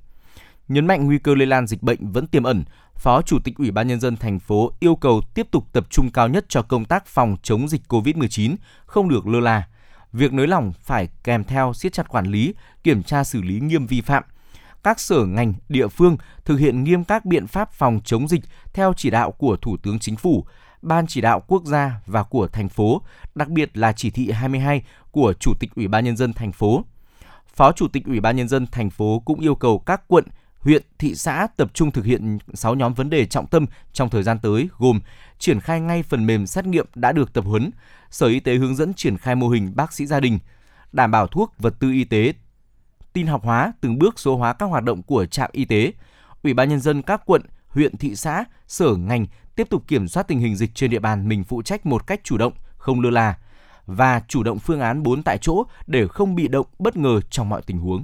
Nhấn 0.67 0.87
mạnh 0.87 1.05
nguy 1.05 1.17
cơ 1.17 1.35
lây 1.35 1.47
lan 1.47 1.67
dịch 1.67 1.83
bệnh 1.83 2.11
vẫn 2.11 2.27
tiềm 2.27 2.43
ẩn, 2.43 2.63
Phó 2.97 3.21
Chủ 3.21 3.39
tịch 3.43 3.55
Ủy 3.57 3.71
ban 3.71 3.87
nhân 3.87 3.99
dân 3.99 4.17
thành 4.17 4.39
phố 4.39 4.71
yêu 4.79 4.95
cầu 4.95 5.21
tiếp 5.33 5.47
tục 5.51 5.67
tập 5.71 5.87
trung 5.89 6.11
cao 6.11 6.27
nhất 6.27 6.45
cho 6.49 6.61
công 6.61 6.85
tác 6.85 7.05
phòng 7.07 7.37
chống 7.43 7.67
dịch 7.67 7.81
COVID-19, 7.87 8.55
không 8.85 9.09
được 9.09 9.27
lơ 9.27 9.39
là. 9.39 9.67
Việc 10.11 10.33
nới 10.33 10.47
lỏng 10.47 10.73
phải 10.83 11.09
kèm 11.23 11.43
theo 11.43 11.73
siết 11.73 11.93
chặt 11.93 12.09
quản 12.09 12.25
lý, 12.25 12.53
kiểm 12.83 13.03
tra 13.03 13.23
xử 13.23 13.41
lý 13.41 13.59
nghiêm 13.59 13.87
vi 13.87 14.01
phạm, 14.01 14.23
các 14.83 14.99
sở 14.99 15.25
ngành, 15.25 15.53
địa 15.69 15.87
phương 15.87 16.17
thực 16.45 16.57
hiện 16.57 16.83
nghiêm 16.83 17.03
các 17.03 17.25
biện 17.25 17.47
pháp 17.47 17.73
phòng 17.73 17.99
chống 18.05 18.27
dịch 18.27 18.41
theo 18.73 18.93
chỉ 18.97 19.09
đạo 19.09 19.31
của 19.31 19.57
Thủ 19.57 19.77
tướng 19.77 19.99
Chính 19.99 20.15
phủ, 20.15 20.45
Ban 20.83 21.07
chỉ 21.07 21.21
đạo 21.21 21.43
quốc 21.47 21.65
gia 21.65 22.01
và 22.05 22.23
của 22.23 22.47
thành 22.47 22.69
phố, 22.69 23.01
đặc 23.35 23.49
biệt 23.49 23.77
là 23.77 23.93
chỉ 23.93 24.09
thị 24.09 24.31
22 24.31 24.83
của 25.11 25.33
Chủ 25.33 25.53
tịch 25.59 25.75
Ủy 25.75 25.87
ban 25.87 26.05
nhân 26.05 26.17
dân 26.17 26.33
thành 26.33 26.51
phố. 26.51 26.83
Phó 27.55 27.71
Chủ 27.71 27.87
tịch 27.87 28.05
Ủy 28.05 28.19
ban 28.19 28.35
nhân 28.35 28.47
dân 28.47 28.67
thành 28.67 28.89
phố 28.89 29.21
cũng 29.25 29.39
yêu 29.39 29.55
cầu 29.55 29.79
các 29.79 30.01
quận, 30.07 30.23
huyện, 30.63 30.83
thị 30.99 31.15
xã 31.15 31.47
tập 31.57 31.71
trung 31.73 31.91
thực 31.91 32.05
hiện 32.05 32.37
6 32.53 32.75
nhóm 32.75 32.93
vấn 32.93 33.09
đề 33.09 33.25
trọng 33.25 33.47
tâm 33.47 33.65
trong 33.93 34.09
thời 34.09 34.23
gian 34.23 34.39
tới 34.39 34.69
gồm 34.77 34.99
triển 35.39 35.59
khai 35.59 35.81
ngay 35.81 36.03
phần 36.03 36.25
mềm 36.25 36.47
xét 36.47 36.65
nghiệm 36.65 36.85
đã 36.95 37.11
được 37.11 37.33
tập 37.33 37.45
huấn, 37.45 37.71
Sở 38.09 38.27
Y 38.27 38.39
tế 38.39 38.55
hướng 38.55 38.75
dẫn 38.75 38.93
triển 38.93 39.17
khai 39.17 39.35
mô 39.35 39.49
hình 39.49 39.71
bác 39.75 39.93
sĩ 39.93 40.05
gia 40.05 40.19
đình, 40.19 40.39
đảm 40.91 41.11
bảo 41.11 41.27
thuốc, 41.27 41.53
vật 41.57 41.75
tư 41.79 41.91
y 41.91 42.03
tế 42.03 42.33
tin 43.13 43.27
học 43.27 43.43
hóa, 43.43 43.73
từng 43.81 43.99
bước 43.99 44.19
số 44.19 44.37
hóa 44.37 44.53
các 44.53 44.65
hoạt 44.65 44.83
động 44.83 45.03
của 45.03 45.25
trạm 45.25 45.49
y 45.53 45.65
tế. 45.65 45.93
Ủy 46.43 46.53
ban 46.53 46.69
nhân 46.69 46.79
dân 46.79 47.01
các 47.01 47.21
quận, 47.25 47.41
huyện, 47.67 47.97
thị 47.97 48.15
xã, 48.15 48.45
sở 48.67 48.95
ngành 48.95 49.25
tiếp 49.55 49.67
tục 49.69 49.83
kiểm 49.87 50.07
soát 50.07 50.27
tình 50.27 50.39
hình 50.39 50.55
dịch 50.55 50.75
trên 50.75 50.91
địa 50.91 50.99
bàn 50.99 51.29
mình 51.29 51.43
phụ 51.43 51.61
trách 51.61 51.85
một 51.85 52.07
cách 52.07 52.19
chủ 52.23 52.37
động, 52.37 52.53
không 52.77 53.01
lơ 53.01 53.09
là 53.09 53.37
và 53.85 54.21
chủ 54.27 54.43
động 54.43 54.59
phương 54.59 54.79
án 54.79 55.03
4 55.03 55.23
tại 55.23 55.37
chỗ 55.37 55.63
để 55.87 56.07
không 56.07 56.35
bị 56.35 56.47
động 56.47 56.65
bất 56.79 56.97
ngờ 56.97 57.21
trong 57.29 57.49
mọi 57.49 57.61
tình 57.61 57.77
huống. 57.77 58.03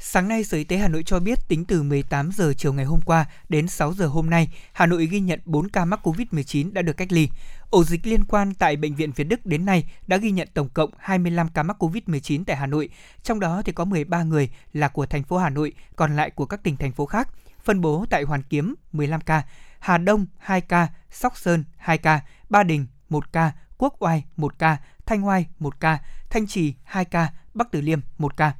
Sáng 0.00 0.28
nay, 0.28 0.44
Sở 0.44 0.56
Y 0.56 0.64
tế 0.64 0.76
Hà 0.76 0.88
Nội 0.88 1.02
cho 1.02 1.20
biết 1.20 1.38
tính 1.48 1.64
từ 1.64 1.82
18 1.82 2.30
giờ 2.32 2.52
chiều 2.56 2.72
ngày 2.72 2.84
hôm 2.84 3.00
qua 3.00 3.26
đến 3.48 3.68
6 3.68 3.92
giờ 3.92 4.06
hôm 4.06 4.30
nay, 4.30 4.48
Hà 4.72 4.86
Nội 4.86 5.06
ghi 5.06 5.20
nhận 5.20 5.40
4 5.44 5.68
ca 5.68 5.84
mắc 5.84 6.00
COVID-19 6.02 6.72
đã 6.72 6.82
được 6.82 6.96
cách 6.96 7.12
ly. 7.12 7.28
Ổ 7.70 7.84
dịch 7.84 8.06
liên 8.06 8.24
quan 8.24 8.54
tại 8.54 8.76
Bệnh 8.76 8.94
viện 8.94 9.12
Việt 9.12 9.24
Đức 9.24 9.46
đến 9.46 9.64
nay 9.64 9.90
đã 10.06 10.16
ghi 10.16 10.30
nhận 10.30 10.48
tổng 10.54 10.68
cộng 10.68 10.90
25 10.98 11.48
ca 11.48 11.62
mắc 11.62 11.82
COVID-19 11.82 12.44
tại 12.46 12.56
Hà 12.56 12.66
Nội, 12.66 12.88
trong 13.22 13.40
đó 13.40 13.62
thì 13.64 13.72
có 13.72 13.84
13 13.84 14.22
người 14.22 14.50
là 14.72 14.88
của 14.88 15.06
thành 15.06 15.22
phố 15.22 15.38
Hà 15.38 15.50
Nội, 15.50 15.72
còn 15.96 16.16
lại 16.16 16.30
của 16.30 16.46
các 16.46 16.62
tỉnh 16.62 16.76
thành 16.76 16.92
phố 16.92 17.06
khác. 17.06 17.28
Phân 17.64 17.80
bố 17.80 18.04
tại 18.10 18.22
Hoàn 18.22 18.42
Kiếm 18.42 18.74
15 18.92 19.20
ca, 19.20 19.42
Hà 19.78 19.98
Đông 19.98 20.26
2 20.38 20.60
ca, 20.60 20.88
Sóc 21.10 21.38
Sơn 21.38 21.64
2 21.76 21.98
ca, 21.98 22.20
Ba 22.48 22.62
Đình 22.62 22.86
1 23.08 23.32
ca, 23.32 23.52
Quốc 23.78 24.02
Oai 24.02 24.24
1 24.36 24.58
ca, 24.58 24.76
Thanh 25.06 25.26
Oai 25.26 25.46
1 25.58 25.80
ca, 25.80 25.98
Thanh 26.30 26.46
Trì 26.46 26.74
2 26.84 27.04
ca, 27.04 27.32
Bắc 27.54 27.70
Từ 27.70 27.80
Liêm 27.80 28.00
1 28.18 28.36
ca. 28.36 28.52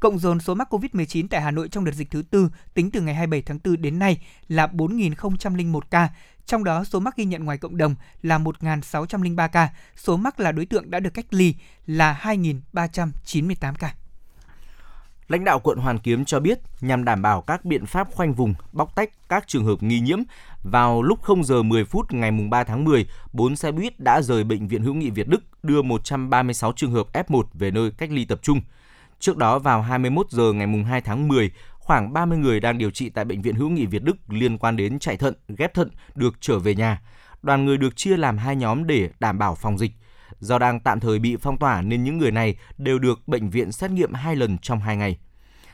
Cộng 0.00 0.18
dồn 0.18 0.40
số 0.40 0.54
mắc 0.54 0.74
COVID-19 0.74 1.26
tại 1.30 1.40
Hà 1.40 1.50
Nội 1.50 1.68
trong 1.68 1.84
đợt 1.84 1.92
dịch 1.92 2.10
thứ 2.10 2.22
tư 2.30 2.50
tính 2.74 2.90
từ 2.90 3.00
ngày 3.00 3.14
27 3.14 3.42
tháng 3.42 3.58
4 3.64 3.82
đến 3.82 3.98
nay 3.98 4.18
là 4.48 4.66
4.001 4.66 5.80
ca, 5.90 6.08
trong 6.46 6.64
đó 6.64 6.84
số 6.84 7.00
mắc 7.00 7.16
ghi 7.16 7.24
nhận 7.24 7.44
ngoài 7.44 7.58
cộng 7.58 7.76
đồng 7.76 7.94
là 8.22 8.38
1.603 8.38 9.48
ca, 9.48 9.68
số 9.96 10.16
mắc 10.16 10.40
là 10.40 10.52
đối 10.52 10.66
tượng 10.66 10.90
đã 10.90 11.00
được 11.00 11.14
cách 11.14 11.26
ly 11.30 11.54
là 11.86 12.20
2.398 12.22 13.74
ca. 13.78 13.94
Lãnh 15.28 15.44
đạo 15.44 15.60
quận 15.60 15.78
Hoàn 15.78 15.98
Kiếm 15.98 16.24
cho 16.24 16.40
biết 16.40 16.58
nhằm 16.80 17.04
đảm 17.04 17.22
bảo 17.22 17.42
các 17.42 17.64
biện 17.64 17.86
pháp 17.86 18.08
khoanh 18.12 18.34
vùng, 18.34 18.54
bóc 18.72 18.94
tách 18.94 19.10
các 19.28 19.48
trường 19.48 19.64
hợp 19.64 19.82
nghi 19.82 20.00
nhiễm, 20.00 20.18
vào 20.62 21.02
lúc 21.02 21.22
0 21.22 21.44
giờ 21.44 21.62
10 21.62 21.84
phút 21.84 22.12
ngày 22.12 22.30
3 22.50 22.64
tháng 22.64 22.84
10, 22.84 23.06
4 23.32 23.56
xe 23.56 23.72
buýt 23.72 24.00
đã 24.00 24.22
rời 24.22 24.44
Bệnh 24.44 24.68
viện 24.68 24.82
Hữu 24.82 24.94
nghị 24.94 25.10
Việt 25.10 25.28
Đức 25.28 25.42
đưa 25.62 25.82
136 25.82 26.72
trường 26.72 26.92
hợp 26.92 27.06
F1 27.12 27.42
về 27.54 27.70
nơi 27.70 27.90
cách 27.90 28.10
ly 28.10 28.24
tập 28.24 28.38
trung. 28.42 28.60
Trước 29.18 29.36
đó 29.36 29.58
vào 29.58 29.82
21 29.82 30.30
giờ 30.30 30.52
ngày 30.52 30.84
2 30.84 31.00
tháng 31.00 31.28
10, 31.28 31.50
khoảng 31.78 32.12
30 32.12 32.38
người 32.38 32.60
đang 32.60 32.78
điều 32.78 32.90
trị 32.90 33.10
tại 33.10 33.24
Bệnh 33.24 33.42
viện 33.42 33.54
Hữu 33.54 33.68
nghị 33.68 33.86
Việt 33.86 34.02
Đức 34.02 34.16
liên 34.28 34.58
quan 34.58 34.76
đến 34.76 34.98
chạy 34.98 35.16
thận, 35.16 35.34
ghép 35.48 35.74
thận 35.74 35.90
được 36.14 36.34
trở 36.40 36.58
về 36.58 36.74
nhà. 36.74 37.02
Đoàn 37.42 37.64
người 37.64 37.76
được 37.76 37.96
chia 37.96 38.16
làm 38.16 38.38
hai 38.38 38.56
nhóm 38.56 38.86
để 38.86 39.10
đảm 39.20 39.38
bảo 39.38 39.54
phòng 39.54 39.78
dịch. 39.78 39.92
Do 40.38 40.58
đang 40.58 40.80
tạm 40.80 41.00
thời 41.00 41.18
bị 41.18 41.36
phong 41.36 41.58
tỏa 41.58 41.82
nên 41.82 42.04
những 42.04 42.18
người 42.18 42.30
này 42.30 42.56
đều 42.78 42.98
được 42.98 43.28
bệnh 43.28 43.50
viện 43.50 43.72
xét 43.72 43.90
nghiệm 43.90 44.12
hai 44.12 44.36
lần 44.36 44.58
trong 44.58 44.80
hai 44.80 44.96
ngày. 44.96 45.18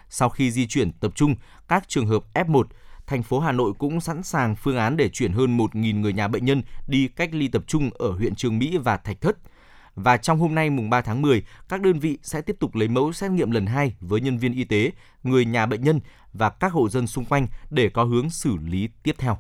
Sau 0.08 0.28
khi 0.28 0.50
di 0.50 0.66
chuyển 0.66 0.92
tập 0.92 1.12
trung 1.14 1.34
các 1.68 1.88
trường 1.88 2.06
hợp 2.06 2.22
F1, 2.34 2.64
thành 3.06 3.22
phố 3.22 3.40
Hà 3.40 3.52
Nội 3.52 3.72
cũng 3.78 4.00
sẵn 4.00 4.22
sàng 4.22 4.56
phương 4.56 4.76
án 4.76 4.96
để 4.96 5.08
chuyển 5.08 5.32
hơn 5.32 5.58
1.000 5.58 6.00
người 6.00 6.12
nhà 6.12 6.28
bệnh 6.28 6.44
nhân 6.44 6.62
đi 6.86 7.08
cách 7.08 7.30
ly 7.32 7.48
tập 7.48 7.62
trung 7.66 7.90
ở 7.94 8.10
huyện 8.12 8.34
Trường 8.34 8.58
Mỹ 8.58 8.76
và 8.76 8.96
Thạch 8.96 9.20
Thất– 9.20 9.36
và 9.94 10.16
trong 10.16 10.38
hôm 10.38 10.54
nay 10.54 10.70
mùng 10.70 10.90
3 10.90 11.00
tháng 11.00 11.22
10, 11.22 11.42
các 11.68 11.80
đơn 11.80 11.98
vị 11.98 12.18
sẽ 12.22 12.40
tiếp 12.40 12.56
tục 12.60 12.74
lấy 12.74 12.88
mẫu 12.88 13.12
xét 13.12 13.30
nghiệm 13.30 13.50
lần 13.50 13.66
2 13.66 13.94
với 14.00 14.20
nhân 14.20 14.38
viên 14.38 14.54
y 14.54 14.64
tế, 14.64 14.92
người 15.22 15.44
nhà 15.44 15.66
bệnh 15.66 15.84
nhân 15.84 16.00
và 16.32 16.50
các 16.50 16.72
hộ 16.72 16.88
dân 16.88 17.06
xung 17.06 17.24
quanh 17.24 17.46
để 17.70 17.88
có 17.88 18.04
hướng 18.04 18.30
xử 18.30 18.56
lý 18.56 18.88
tiếp 19.02 19.14
theo. 19.18 19.38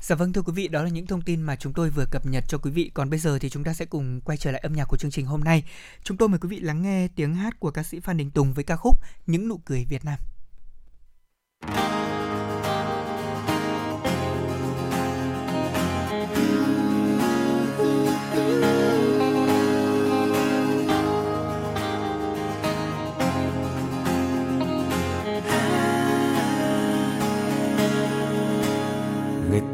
Dạ 0.00 0.16
vâng 0.16 0.32
thưa 0.32 0.42
quý 0.42 0.52
vị, 0.52 0.68
đó 0.68 0.82
là 0.82 0.88
những 0.88 1.06
thông 1.06 1.22
tin 1.22 1.42
mà 1.42 1.56
chúng 1.56 1.72
tôi 1.72 1.90
vừa 1.90 2.04
cập 2.10 2.26
nhật 2.26 2.44
cho 2.48 2.58
quý 2.58 2.70
vị. 2.70 2.90
Còn 2.94 3.10
bây 3.10 3.18
giờ 3.18 3.38
thì 3.38 3.50
chúng 3.50 3.64
ta 3.64 3.74
sẽ 3.74 3.84
cùng 3.84 4.20
quay 4.20 4.38
trở 4.38 4.50
lại 4.50 4.60
âm 4.60 4.72
nhạc 4.72 4.84
của 4.84 4.96
chương 4.96 5.10
trình 5.10 5.26
hôm 5.26 5.44
nay. 5.44 5.64
Chúng 6.02 6.16
tôi 6.16 6.28
mời 6.28 6.38
quý 6.38 6.48
vị 6.48 6.60
lắng 6.60 6.82
nghe 6.82 7.08
tiếng 7.08 7.34
hát 7.34 7.60
của 7.60 7.70
ca 7.70 7.82
sĩ 7.82 8.00
Phan 8.00 8.16
Đình 8.16 8.30
Tùng 8.30 8.52
với 8.52 8.64
ca 8.64 8.76
khúc 8.76 8.96
Những 9.26 9.48
nụ 9.48 9.58
cười 9.64 9.86
Việt 9.88 10.02
Nam. 10.04 10.18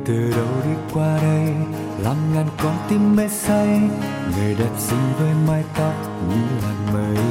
Từ 0.07 0.31
đâu 0.31 0.49
đi 0.65 0.71
qua 0.95 1.19
đây? 1.23 1.55
Làm 1.99 2.17
ngàn 2.35 2.47
con 2.63 2.77
tim 2.89 3.17
mê 3.17 3.29
say, 3.29 3.81
người 4.37 4.55
đẹp 4.55 4.71
xinh 4.79 5.13
với 5.19 5.31
mái 5.49 5.65
tóc 5.77 5.95
như 6.29 6.37
làn 6.63 6.93
mây. 6.93 7.25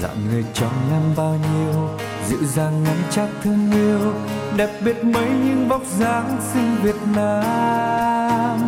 Dạng 0.00 0.28
người 0.30 0.44
trong 0.54 0.72
em 0.92 1.02
bao 1.16 1.38
nhiêu, 1.52 1.88
dịu 2.28 2.44
dàng 2.44 2.84
ngắm 2.84 2.96
chắc 3.10 3.28
thương 3.42 3.72
yêu, 3.72 4.12
đẹp 4.56 4.70
biết 4.84 5.04
mấy 5.04 5.28
những 5.28 5.68
vóc 5.68 5.82
dáng 5.98 6.38
xinh 6.52 6.76
Việt 6.82 6.96
Nam. 7.14 8.58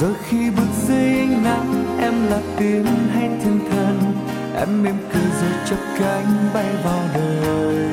Rồi 0.00 0.12
khi 0.28 0.50
bước 0.50 0.86
dưới 0.86 1.18
ánh 1.18 1.44
nắng, 1.44 1.98
em 2.00 2.26
là 2.26 2.40
tiếng 2.58 2.86
hay 3.14 3.28
thiên 3.28 3.60
thần, 3.70 3.98
em 4.56 4.82
mỉm 4.82 4.96
cười 5.12 5.30
rồi 5.40 5.52
chắp 5.66 5.78
cánh 5.98 6.50
bay 6.54 6.66
vào 6.84 7.00
đời 7.14 7.92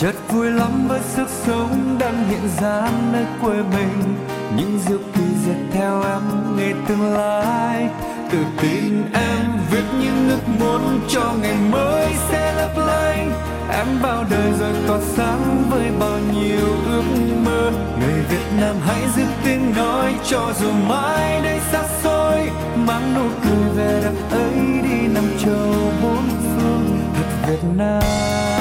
chợt 0.00 0.14
vui 0.28 0.50
lắm 0.50 0.88
với 0.88 1.00
sức 1.00 1.28
sống 1.28 1.96
đang 1.98 2.28
hiện 2.28 2.48
ra 2.60 2.90
nơi 3.12 3.24
quê 3.42 3.54
mình. 3.54 4.16
Những 4.56 4.78
diệu 4.86 4.98
kỳ 5.14 5.22
dệt 5.46 5.58
theo 5.72 6.02
em 6.02 6.22
ngày 6.56 6.74
tương 6.88 7.12
lai. 7.12 7.88
Tự 8.32 8.38
tin 8.62 9.02
em 9.12 9.46
viết 9.70 9.82
những 10.00 10.28
ước 10.28 10.48
muốn 10.60 11.00
cho 11.08 11.32
ngày 11.42 11.56
mới 11.70 12.06
sẽ 12.30 12.54
lấp 12.54 12.70
lánh. 12.76 13.32
Em 13.70 13.86
bao 14.02 14.24
đời 14.30 14.52
rồi 14.60 14.72
tỏa 14.86 15.00
sáng 15.00 15.64
với 15.70 15.90
bao 16.00 16.18
nhiêu 16.34 16.66
ước 16.92 17.04
mơ. 17.44 17.70
Người 18.00 18.22
Việt 18.30 18.46
Nam 18.60 18.76
hãy 18.86 19.02
giữ 19.16 19.22
tiếng 19.44 19.74
nói 19.76 20.14
cho 20.30 20.52
dù 20.60 20.70
mai 20.88 21.40
đây 21.42 21.60
xa 21.72 21.82
xôi. 22.02 22.50
Mang 22.76 23.14
nụ 23.14 23.28
cười 23.44 23.74
về 23.76 24.00
đất 24.04 24.38
ấy 24.38 24.52
đi 24.82 25.08
nằm 25.14 25.24
châu 25.44 25.92
bốn 26.02 26.28
phương. 26.56 27.00
Thật 27.14 27.48
Việt 27.48 27.68
Nam. 27.76 28.57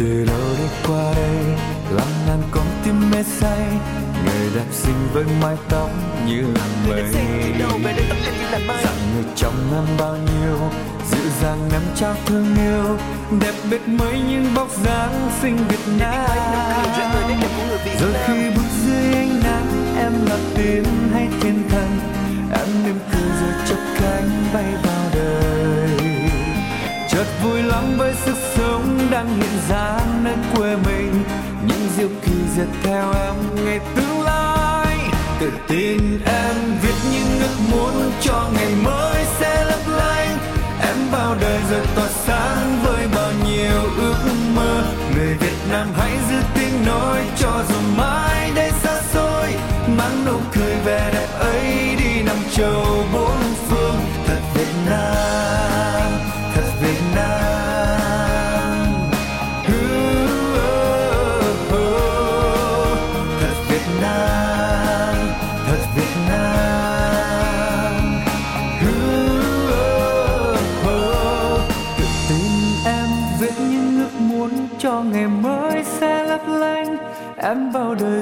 Từ 0.00 0.24
đâu 0.24 0.48
đi 0.58 0.64
qua 0.86 1.12
đây? 1.16 1.44
Làm 1.90 2.08
ngàn 2.26 2.42
con 2.50 2.66
tim 2.84 3.10
mê 3.10 3.22
say 3.22 3.58
người 4.24 4.50
đẹp 4.54 4.66
xinh 4.72 5.08
với 5.12 5.24
mái 5.42 5.56
tóc 5.68 5.90
như 6.26 6.42
là 6.54 6.64
mây 6.88 7.04
dặn 8.84 8.94
người 9.14 9.24
trong 9.36 9.54
em 9.74 9.96
bao 9.98 10.16
nhiêu 10.16 10.58
dịu 11.10 11.30
dàng 11.42 11.68
nắm 11.72 11.82
trao 11.96 12.14
thương 12.26 12.56
yêu. 12.56 12.98
Đẹp 13.40 13.54
biết 13.70 13.88
mấy 13.88 14.20
những 14.28 14.54
bóc 14.54 14.68
dáng 14.84 15.30
xinh 15.42 15.56
Việt 15.68 15.92
Nam 15.98 16.28
rồi 18.00 18.12
khi 18.26 18.50
bước 18.56 18.70
dưới 18.86 19.14
ánh 19.14 19.40
nắng 19.44 19.96
em 19.98 20.12
là 20.26 20.38
tiên 20.56 20.84
hay 21.12 21.28
thiên 21.40 21.68
thần. 21.70 21.98
Em 22.52 22.84
mỉm 22.84 22.98
cười 23.12 23.30
rồi 23.40 23.52
chốc 23.68 23.78
cánh 24.00 24.44
bay 24.54 24.64
vào 24.82 25.10
đời. 25.14 25.98
Chợt 27.10 27.26
vui 27.44 27.62
lắm 27.62 27.84
với 27.98 28.14
sức 28.14 28.36
sống 28.56 28.59
đang 29.10 29.28
hiện 29.36 29.58
ra 29.68 29.98
nơi 30.22 30.36
quê 30.54 30.76
mình. 30.76 31.24
Những 31.66 31.88
diệu 31.96 32.08
kỳ 32.22 32.32
dệt 32.56 32.66
theo 32.82 33.12
em 33.12 33.34
ngày 33.64 33.80
tương 33.96 34.22
lai. 34.22 34.98
Tự 35.40 35.52
tin 35.68 36.20
em 36.24 36.56
viết 36.82 36.94
những 37.12 37.40
ước 37.40 37.56
muốn 37.70 38.12
cho 38.20 38.48
ngày 38.54 38.74
mới 38.84 39.24
sẽ 39.40 39.64
lấp 39.64 39.80
lánh. 39.86 40.38
Em 40.82 40.96
vào 41.12 41.36
đời 41.40 41.60
rồi 41.70 41.86
tỏa 41.96 42.08
sáng 42.08 42.78
với 42.84 43.08
bao 43.14 43.32
nhiêu 43.46 43.82
ước 43.96 44.24
mơ. 44.54 44.82
Người 45.14 45.34
Việt 45.34 45.56
Nam 45.70 45.88
hãy 45.98 46.12
giữ 46.30 46.36
tiếng 46.54 46.86
nói 46.86 47.20
cho 47.38 47.64
dù 47.68 47.80
mãi 47.96 48.50
đây 48.54 48.70
xa 48.82 49.00
xôi. 49.12 49.54
Mang 49.98 50.24
nụ 50.26 50.38
cười 50.54 50.74
vẻ 50.84 51.10
đẹp 51.14 51.28
ấy 51.38 51.96
đi 51.98 52.22
năm 52.22 52.36
châu 52.56 53.04
bốn 53.12 53.39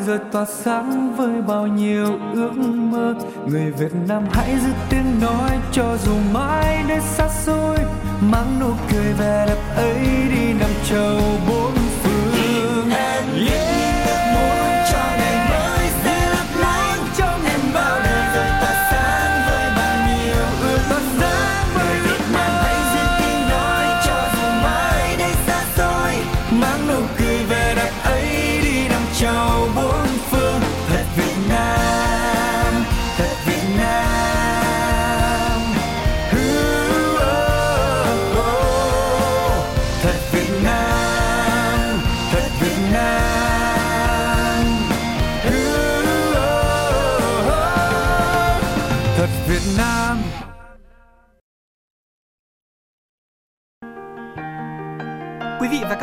giờ 0.09 0.19
tỏa 0.33 0.45
sáng 0.45 1.17
với 1.17 1.43
bao 1.43 1.67
nhiêu 1.67 2.07
ước 2.35 2.53
mơ. 2.93 3.15
Người 3.47 3.73
Việt 3.79 3.93
Nam 4.09 4.25
hãy 4.33 4.55
giữ 4.65 4.71
tiếng 4.91 5.21
nói 5.21 5.59
cho 5.73 5.97
dù 6.05 6.13
mãi 6.33 6.85
đây 6.89 7.01
xa 7.01 7.29
xôi. 7.29 7.77
Mang 8.21 8.61
nụ 8.61 8.71
cười 8.93 9.13
vẻ 9.13 9.45
đẹp 9.49 9.59
ấy 9.77 9.99
đi 10.35 10.53
năm 10.61 10.71
châu 10.89 11.21
bốn 11.49 11.88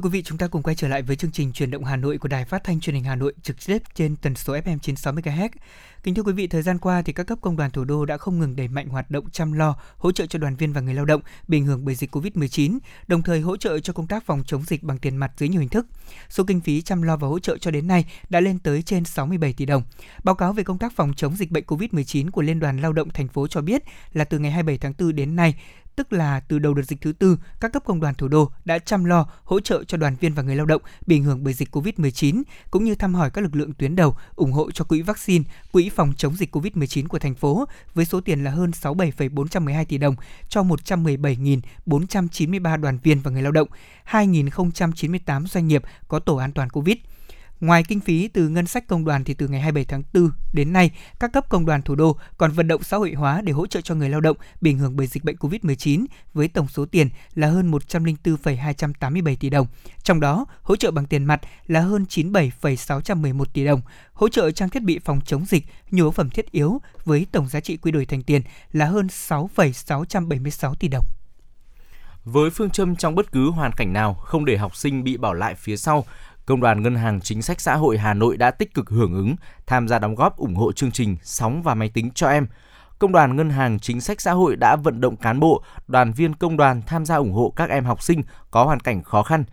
Thưa 0.00 0.08
quý 0.08 0.12
vị, 0.12 0.22
chúng 0.22 0.38
ta 0.38 0.46
cùng 0.46 0.62
quay 0.62 0.76
trở 0.76 0.88
lại 0.88 1.02
với 1.02 1.16
chương 1.16 1.30
trình 1.30 1.52
truyền 1.52 1.70
động 1.70 1.84
Hà 1.84 1.96
Nội 1.96 2.18
của 2.18 2.28
Đài 2.28 2.44
Phát 2.44 2.64
thanh 2.64 2.80
Truyền 2.80 2.94
hình 2.94 3.04
Hà 3.04 3.14
Nội 3.14 3.34
trực 3.42 3.56
tiếp 3.66 3.78
trên 3.94 4.16
tần 4.16 4.34
số 4.34 4.52
FM 4.52 4.78
96 4.78 5.12
MHz. 5.12 5.48
Kính 6.02 6.14
thưa 6.14 6.22
quý 6.22 6.32
vị, 6.32 6.46
thời 6.46 6.62
gian 6.62 6.78
qua 6.78 7.02
thì 7.02 7.12
các 7.12 7.26
cấp 7.26 7.38
công 7.40 7.56
đoàn 7.56 7.70
thủ 7.70 7.84
đô 7.84 8.04
đã 8.04 8.16
không 8.16 8.38
ngừng 8.38 8.56
đẩy 8.56 8.68
mạnh 8.68 8.88
hoạt 8.88 9.10
động 9.10 9.30
chăm 9.30 9.52
lo, 9.52 9.76
hỗ 9.96 10.12
trợ 10.12 10.26
cho 10.26 10.38
đoàn 10.38 10.56
viên 10.56 10.72
và 10.72 10.80
người 10.80 10.94
lao 10.94 11.04
động 11.04 11.20
bị 11.48 11.58
ảnh 11.58 11.64
hưởng 11.64 11.84
bởi 11.84 11.94
dịch 11.94 12.16
Covid-19, 12.16 12.78
đồng 13.06 13.22
thời 13.22 13.40
hỗ 13.40 13.56
trợ 13.56 13.78
cho 13.78 13.92
công 13.92 14.06
tác 14.06 14.26
phòng 14.26 14.42
chống 14.46 14.62
dịch 14.62 14.82
bằng 14.82 14.98
tiền 14.98 15.16
mặt 15.16 15.32
dưới 15.36 15.48
nhiều 15.48 15.60
hình 15.60 15.68
thức. 15.68 15.86
Số 16.28 16.44
kinh 16.44 16.60
phí 16.60 16.82
chăm 16.82 17.02
lo 17.02 17.16
và 17.16 17.28
hỗ 17.28 17.38
trợ 17.38 17.58
cho 17.58 17.70
đến 17.70 17.86
nay 17.86 18.04
đã 18.28 18.40
lên 18.40 18.58
tới 18.58 18.82
trên 18.82 19.04
67 19.04 19.52
tỷ 19.52 19.66
đồng. 19.66 19.82
Báo 20.24 20.34
cáo 20.34 20.52
về 20.52 20.62
công 20.62 20.78
tác 20.78 20.92
phòng 20.96 21.12
chống 21.16 21.36
dịch 21.36 21.50
bệnh 21.50 21.64
Covid-19 21.64 22.30
của 22.30 22.42
Liên 22.42 22.60
đoàn 22.60 22.80
Lao 22.80 22.92
động 22.92 23.10
thành 23.10 23.28
phố 23.28 23.46
cho 23.46 23.60
biết 23.60 23.82
là 24.12 24.24
từ 24.24 24.38
ngày 24.38 24.50
27 24.50 24.78
tháng 24.78 24.94
4 24.98 25.16
đến 25.16 25.36
nay, 25.36 25.54
tức 26.00 26.12
là 26.12 26.40
từ 26.40 26.58
đầu 26.58 26.74
đợt 26.74 26.82
dịch 26.82 27.00
thứ 27.00 27.12
tư, 27.12 27.38
các 27.60 27.72
cấp 27.72 27.82
công 27.86 28.00
đoàn 28.00 28.14
thủ 28.14 28.28
đô 28.28 28.50
đã 28.64 28.78
chăm 28.78 29.04
lo, 29.04 29.26
hỗ 29.44 29.60
trợ 29.60 29.84
cho 29.84 29.96
đoàn 29.96 30.16
viên 30.20 30.34
và 30.34 30.42
người 30.42 30.56
lao 30.56 30.66
động 30.66 30.82
bị 31.06 31.16
ảnh 31.16 31.22
hưởng 31.22 31.44
bởi 31.44 31.54
dịch 31.54 31.76
COVID-19, 31.76 32.42
cũng 32.70 32.84
như 32.84 32.94
thăm 32.94 33.14
hỏi 33.14 33.30
các 33.30 33.40
lực 33.40 33.56
lượng 33.56 33.72
tuyến 33.72 33.96
đầu, 33.96 34.16
ủng 34.36 34.52
hộ 34.52 34.70
cho 34.70 34.84
quỹ 34.84 35.02
vaccine, 35.02 35.44
quỹ 35.72 35.88
phòng 35.88 36.12
chống 36.16 36.36
dịch 36.36 36.56
COVID-19 36.56 37.08
của 37.08 37.18
thành 37.18 37.34
phố 37.34 37.64
với 37.94 38.04
số 38.04 38.20
tiền 38.20 38.44
là 38.44 38.50
hơn 38.50 38.72
67,412 38.72 39.84
tỷ 39.84 39.98
đồng 39.98 40.16
cho 40.48 40.62
117.493 40.62 42.80
đoàn 42.80 42.98
viên 43.02 43.20
và 43.20 43.30
người 43.30 43.42
lao 43.42 43.52
động, 43.52 43.68
2.098 44.10 45.46
doanh 45.46 45.68
nghiệp 45.68 45.82
có 46.08 46.18
tổ 46.18 46.36
an 46.36 46.52
toàn 46.52 46.70
COVID. 46.70 46.96
Ngoài 47.60 47.84
kinh 47.88 48.00
phí 48.00 48.28
từ 48.28 48.48
ngân 48.48 48.66
sách 48.66 48.86
công 48.86 49.04
đoàn 49.04 49.24
thì 49.24 49.34
từ 49.34 49.48
ngày 49.48 49.60
27 49.60 49.84
tháng 49.84 50.02
4 50.12 50.30
đến 50.52 50.72
nay, 50.72 50.90
các 51.18 51.32
cấp 51.32 51.48
công 51.48 51.66
đoàn 51.66 51.82
thủ 51.82 51.94
đô 51.94 52.16
còn 52.36 52.52
vận 52.52 52.68
động 52.68 52.82
xã 52.82 52.96
hội 52.96 53.12
hóa 53.12 53.40
để 53.40 53.52
hỗ 53.52 53.66
trợ 53.66 53.80
cho 53.80 53.94
người 53.94 54.08
lao 54.08 54.20
động 54.20 54.36
bị 54.60 54.70
ảnh 54.70 54.78
hưởng 54.78 54.96
bởi 54.96 55.06
dịch 55.06 55.24
bệnh 55.24 55.36
COVID-19 55.36 56.06
với 56.34 56.48
tổng 56.48 56.68
số 56.68 56.86
tiền 56.86 57.08
là 57.34 57.46
hơn 57.46 57.70
104,287 57.70 59.36
tỷ 59.36 59.50
đồng. 59.50 59.66
Trong 60.02 60.20
đó, 60.20 60.46
hỗ 60.62 60.76
trợ 60.76 60.90
bằng 60.90 61.06
tiền 61.06 61.24
mặt 61.24 61.40
là 61.66 61.80
hơn 61.80 62.06
97,611 62.06 63.52
tỷ 63.52 63.64
đồng, 63.64 63.80
hỗ 64.12 64.28
trợ 64.28 64.50
trang 64.50 64.68
thiết 64.68 64.82
bị 64.82 64.98
phòng 64.98 65.20
chống 65.24 65.44
dịch, 65.46 65.64
nhu 65.90 66.04
yếu 66.04 66.10
phẩm 66.10 66.30
thiết 66.30 66.50
yếu 66.50 66.80
với 67.04 67.26
tổng 67.32 67.48
giá 67.48 67.60
trị 67.60 67.76
quy 67.76 67.92
đổi 67.92 68.06
thành 68.06 68.22
tiền 68.22 68.42
là 68.72 68.86
hơn 68.86 69.08
6,676 69.08 70.74
tỷ 70.74 70.88
đồng. 70.88 71.04
Với 72.24 72.50
phương 72.50 72.70
châm 72.70 72.96
trong 72.96 73.14
bất 73.14 73.32
cứ 73.32 73.50
hoàn 73.50 73.72
cảnh 73.76 73.92
nào 73.92 74.14
không 74.14 74.44
để 74.44 74.56
học 74.56 74.76
sinh 74.76 75.04
bị 75.04 75.16
bỏ 75.16 75.34
lại 75.34 75.54
phía 75.54 75.76
sau, 75.76 76.04
Công 76.50 76.60
đoàn 76.60 76.82
Ngân 76.82 76.94
hàng 76.94 77.20
Chính 77.20 77.42
sách 77.42 77.60
Xã 77.60 77.76
hội 77.76 77.98
Hà 77.98 78.14
Nội 78.14 78.36
đã 78.36 78.50
tích 78.50 78.74
cực 78.74 78.90
hưởng 78.90 79.14
ứng, 79.14 79.36
tham 79.66 79.88
gia 79.88 79.98
đóng 79.98 80.14
góp 80.14 80.36
ủng 80.36 80.54
hộ 80.54 80.72
chương 80.72 80.90
trình 80.90 81.16
Sóng 81.22 81.62
và 81.62 81.74
Máy 81.74 81.90
tính 81.94 82.10
cho 82.14 82.28
em. 82.28 82.46
Công 82.98 83.12
đoàn 83.12 83.36
Ngân 83.36 83.50
hàng 83.50 83.78
Chính 83.78 84.00
sách 84.00 84.20
Xã 84.20 84.32
hội 84.32 84.56
đã 84.56 84.76
vận 84.76 85.00
động 85.00 85.16
cán 85.16 85.40
bộ, 85.40 85.62
đoàn 85.88 86.12
viên 86.12 86.34
công 86.34 86.56
đoàn 86.56 86.82
tham 86.86 87.06
gia 87.06 87.16
ủng 87.16 87.32
hộ 87.32 87.52
các 87.56 87.70
em 87.70 87.84
học 87.84 88.02
sinh 88.02 88.22
có 88.50 88.64
hoàn 88.64 88.80
cảnh 88.80 89.02
khó 89.02 89.22
khăn. 89.22 89.44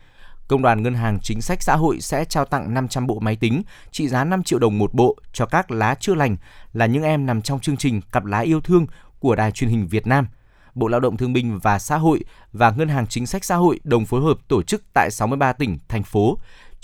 Công 0.48 0.62
đoàn 0.62 0.84
Ngân 0.84 0.94
hàng 0.94 1.20
Chính 1.22 1.42
sách 1.42 1.64
Xã 1.64 1.76
hội 1.76 2.02
sẽ 2.02 2.26
trao 2.26 2.46
tặng 2.46 2.74
500 2.74 3.08
bộ 3.08 3.20
máy 3.20 3.36
tính 3.36 3.64
trị 3.92 4.08
giá 4.08 4.24
5 4.24 4.44
triệu 4.44 4.60
đồng 4.60 4.78
một 4.78 4.94
bộ 4.94 5.18
cho 5.34 5.46
các 5.46 5.72
lá 5.72 5.96
chưa 6.00 6.16
lành 6.16 6.38
là 6.74 6.86
những 6.86 7.04
em 7.04 7.26
nằm 7.26 7.42
trong 7.42 7.60
chương 7.60 7.78
trình 7.78 8.02
Cặp 8.12 8.26
lá 8.26 8.40
yêu 8.40 8.62
thương 8.62 8.86
của 9.20 9.36
Đài 9.36 9.52
truyền 9.52 9.70
hình 9.70 9.88
Việt 9.88 10.08
Nam. 10.08 10.28
Bộ 10.76 10.88
Lao 10.88 11.00
động 11.00 11.18
Thương 11.18 11.34
binh 11.34 11.60
và 11.60 11.80
Xã 11.80 11.98
hội 11.98 12.24
và 12.54 12.72
Ngân 12.72 12.90
hàng 12.90 13.08
Chính 13.08 13.26
sách 13.26 13.46
Xã 13.46 13.56
hội 13.56 13.80
đồng 13.84 14.06
phối 14.06 14.22
hợp 14.22 14.38
tổ 14.48 14.64
chức 14.64 14.84
tại 14.94 15.12
63 15.12 15.54
tỉnh, 15.54 15.78
thành 15.88 16.04
phố, 16.04 16.38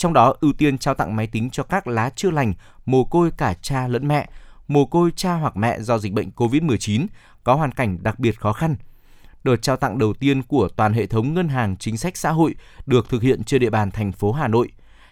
trong 0.03 0.13
đó 0.13 0.33
ưu 0.41 0.53
tiên 0.53 0.77
trao 0.77 0.93
tặng 0.93 1.15
máy 1.15 1.27
tính 1.27 1.49
cho 1.49 1.63
các 1.63 1.87
lá 1.87 2.09
chưa 2.15 2.31
lành, 2.31 2.53
mồ 2.85 3.03
côi 3.03 3.31
cả 3.31 3.53
cha 3.61 3.87
lẫn 3.87 4.07
mẹ, 4.07 4.29
mồ 4.67 4.85
côi 4.85 5.11
cha 5.15 5.33
hoặc 5.33 5.57
mẹ 5.57 5.79
do 5.81 5.97
dịch 5.97 6.13
bệnh 6.13 6.29
COVID-19 6.35 7.05
có 7.43 7.55
hoàn 7.55 7.71
cảnh 7.71 8.03
đặc 8.03 8.19
biệt 8.19 8.39
khó 8.39 8.53
khăn. 8.53 8.75
Đợt 9.43 9.55
trao 9.61 9.77
tặng 9.77 9.97
đầu 9.97 10.13
tiên 10.13 10.43
của 10.43 10.67
toàn 10.75 10.93
hệ 10.93 11.05
thống 11.05 11.33
ngân 11.33 11.47
hàng 11.47 11.77
chính 11.77 11.97
sách 11.97 12.17
xã 12.17 12.31
hội 12.31 12.55
được 12.85 13.09
thực 13.09 13.21
hiện 13.21 13.43
trên 13.43 13.61
địa 13.61 13.69
bàn 13.69 13.91
thành 13.91 14.11
phố 14.11 14.31
Hà 14.31 14.47
Nội. 14.47 14.71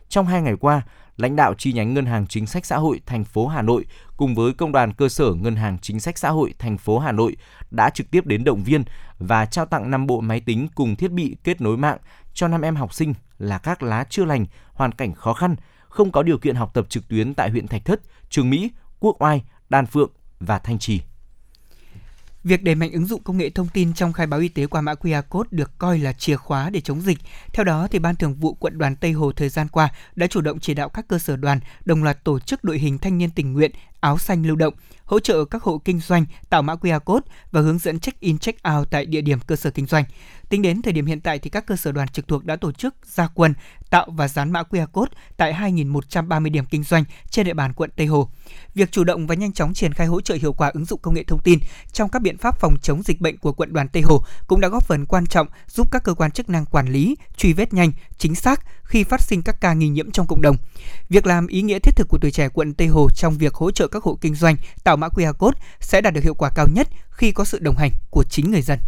Trong 0.09 0.25
hai 0.25 0.41
ngày 0.41 0.55
qua, 0.59 0.81
lãnh 1.17 1.35
đạo 1.35 1.53
chi 1.53 1.73
nhánh 1.73 1.93
Ngân 1.93 2.05
hàng 2.05 2.27
Chính 2.27 2.47
sách 2.47 2.65
Xã 2.65 2.77
hội 2.77 3.01
thành 3.05 3.23
phố 3.23 3.47
Hà 3.47 3.61
Nội 3.61 3.85
cùng 4.17 4.35
với 4.35 4.53
công 4.53 4.71
đoàn 4.71 4.93
cơ 4.93 5.09
sở 5.09 5.33
Ngân 5.33 5.55
hàng 5.55 5.77
Chính 5.81 5.99
sách 5.99 6.17
Xã 6.17 6.29
hội 6.29 6.53
thành 6.59 6.77
phố 6.77 6.99
Hà 6.99 7.11
Nội 7.11 7.35
đã 7.71 7.89
trực 7.89 8.11
tiếp 8.11 8.25
đến 8.25 8.43
động 8.43 8.63
viên 8.63 8.83
và 9.19 9.45
trao 9.45 9.65
tặng 9.65 9.91
5 9.91 10.07
bộ 10.07 10.21
máy 10.21 10.39
tính 10.39 10.67
cùng 10.75 10.95
thiết 10.95 11.11
bị 11.11 11.35
kết 11.43 11.61
nối 11.61 11.77
mạng 11.77 11.97
cho 12.33 12.47
năm 12.47 12.61
em 12.61 12.75
học 12.75 12.93
sinh 12.93 13.13
là 13.39 13.57
các 13.57 13.83
lá 13.83 14.05
chưa 14.09 14.25
lành, 14.25 14.45
hoàn 14.73 14.91
cảnh 14.91 15.13
khó 15.13 15.33
khăn, 15.33 15.55
không 15.89 16.11
có 16.11 16.23
điều 16.23 16.37
kiện 16.37 16.55
học 16.55 16.73
tập 16.73 16.85
trực 16.89 17.07
tuyến 17.07 17.33
tại 17.33 17.49
huyện 17.49 17.67
Thạch 17.67 17.85
Thất, 17.85 18.01
Trường 18.29 18.49
Mỹ, 18.49 18.71
Quốc 18.99 19.21
Oai, 19.21 19.43
Đan 19.69 19.85
Phượng 19.85 20.11
và 20.39 20.59
Thanh 20.59 20.79
Trì. 20.79 21.01
Việc 22.43 22.63
đẩy 22.63 22.75
mạnh 22.75 22.91
ứng 22.91 23.05
dụng 23.05 23.23
công 23.23 23.37
nghệ 23.37 23.49
thông 23.49 23.67
tin 23.67 23.93
trong 23.93 24.13
khai 24.13 24.27
báo 24.27 24.39
y 24.39 24.47
tế 24.47 24.67
qua 24.67 24.81
mã 24.81 24.93
QR 24.93 25.21
code 25.21 25.47
được 25.51 25.77
coi 25.77 25.99
là 25.99 26.13
chìa 26.13 26.35
khóa 26.35 26.69
để 26.69 26.81
chống 26.81 27.01
dịch. 27.01 27.17
Theo 27.53 27.63
đó, 27.63 27.87
thì 27.91 27.99
Ban 27.99 28.15
Thường 28.15 28.35
vụ 28.35 28.53
Quận 28.53 28.77
đoàn 28.77 28.95
Tây 28.95 29.11
Hồ 29.11 29.31
thời 29.31 29.49
gian 29.49 29.67
qua 29.67 29.89
đã 30.15 30.27
chủ 30.27 30.41
động 30.41 30.59
chỉ 30.59 30.73
đạo 30.73 30.89
các 30.89 31.07
cơ 31.07 31.19
sở 31.19 31.35
đoàn 31.35 31.59
đồng 31.85 32.03
loạt 32.03 32.23
tổ 32.23 32.39
chức 32.39 32.63
đội 32.63 32.79
hình 32.79 32.97
thanh 32.97 33.17
niên 33.17 33.29
tình 33.29 33.53
nguyện 33.53 33.71
áo 33.99 34.17
xanh 34.17 34.45
lưu 34.45 34.55
động, 34.55 34.73
hỗ 35.05 35.19
trợ 35.19 35.45
các 35.45 35.63
hộ 35.63 35.77
kinh 35.77 35.99
doanh 35.99 36.25
tạo 36.49 36.61
mã 36.61 36.75
QR 36.75 36.99
code 36.99 37.25
và 37.51 37.61
hướng 37.61 37.79
dẫn 37.79 37.99
check-in 37.99 38.37
check-out 38.37 38.85
tại 38.85 39.05
địa 39.05 39.21
điểm 39.21 39.39
cơ 39.47 39.55
sở 39.55 39.71
kinh 39.71 39.85
doanh. 39.85 40.03
Tính 40.49 40.61
đến 40.61 40.81
thời 40.81 40.93
điểm 40.93 41.05
hiện 41.05 41.21
tại 41.21 41.39
thì 41.39 41.49
các 41.49 41.65
cơ 41.65 41.75
sở 41.75 41.91
đoàn 41.91 42.07
trực 42.07 42.27
thuộc 42.27 42.45
đã 42.45 42.55
tổ 42.55 42.71
chức 42.71 42.95
gia 43.05 43.27
quân 43.27 43.53
tạo 43.91 44.07
và 44.07 44.27
dán 44.27 44.51
mã 44.51 44.63
QR 44.63 44.87
code 44.87 45.11
tại 45.37 45.53
2.130 45.53 46.51
điểm 46.51 46.65
kinh 46.65 46.83
doanh 46.83 47.03
trên 47.29 47.45
địa 47.45 47.53
bàn 47.53 47.73
quận 47.73 47.89
Tây 47.95 48.07
Hồ. 48.07 48.29
Việc 48.75 48.91
chủ 48.91 49.03
động 49.03 49.27
và 49.27 49.35
nhanh 49.35 49.53
chóng 49.53 49.73
triển 49.73 49.93
khai 49.93 50.07
hỗ 50.07 50.21
trợ 50.21 50.35
hiệu 50.41 50.53
quả 50.53 50.71
ứng 50.73 50.85
dụng 50.85 50.99
công 51.03 51.13
nghệ 51.13 51.23
thông 51.23 51.39
tin 51.39 51.59
trong 51.93 52.09
các 52.09 52.21
biện 52.21 52.37
pháp 52.37 52.59
phòng 52.59 52.75
chống 52.81 53.01
dịch 53.03 53.21
bệnh 53.21 53.37
của 53.37 53.53
quận 53.53 53.73
đoàn 53.73 53.87
Tây 53.87 54.03
Hồ 54.03 54.23
cũng 54.47 54.61
đã 54.61 54.67
góp 54.67 54.85
phần 54.85 55.05
quan 55.05 55.25
trọng 55.25 55.47
giúp 55.67 55.87
các 55.91 56.03
cơ 56.03 56.13
quan 56.13 56.31
chức 56.31 56.49
năng 56.49 56.65
quản 56.65 56.87
lý, 56.87 57.15
truy 57.37 57.53
vết 57.53 57.73
nhanh, 57.73 57.91
chính 58.17 58.35
xác 58.35 58.61
khi 58.83 59.03
phát 59.03 59.21
sinh 59.21 59.41
các 59.41 59.61
ca 59.61 59.73
nghi 59.73 59.89
nhiễm 59.89 60.11
trong 60.11 60.27
cộng 60.27 60.41
đồng. 60.41 60.57
Việc 61.09 61.25
làm 61.25 61.47
ý 61.47 61.61
nghĩa 61.61 61.79
thiết 61.79 61.95
thực 61.95 62.07
của 62.07 62.17
tuổi 62.21 62.31
trẻ 62.31 62.49
quận 62.49 62.73
Tây 62.73 62.87
Hồ 62.87 63.07
trong 63.15 63.37
việc 63.37 63.53
hỗ 63.53 63.71
trợ 63.71 63.87
các 63.87 64.03
hộ 64.03 64.17
kinh 64.21 64.35
doanh 64.35 64.55
tạo 64.83 64.97
mã 64.97 65.07
QR 65.07 65.33
code 65.33 65.59
sẽ 65.79 66.01
đạt 66.01 66.13
được 66.13 66.23
hiệu 66.23 66.33
quả 66.33 66.49
cao 66.55 66.67
nhất 66.73 66.87
khi 67.09 67.31
có 67.31 67.45
sự 67.45 67.59
đồng 67.59 67.75
hành 67.75 67.91
của 68.09 68.23
chính 68.29 68.51
người 68.51 68.61
dân. 68.61 68.79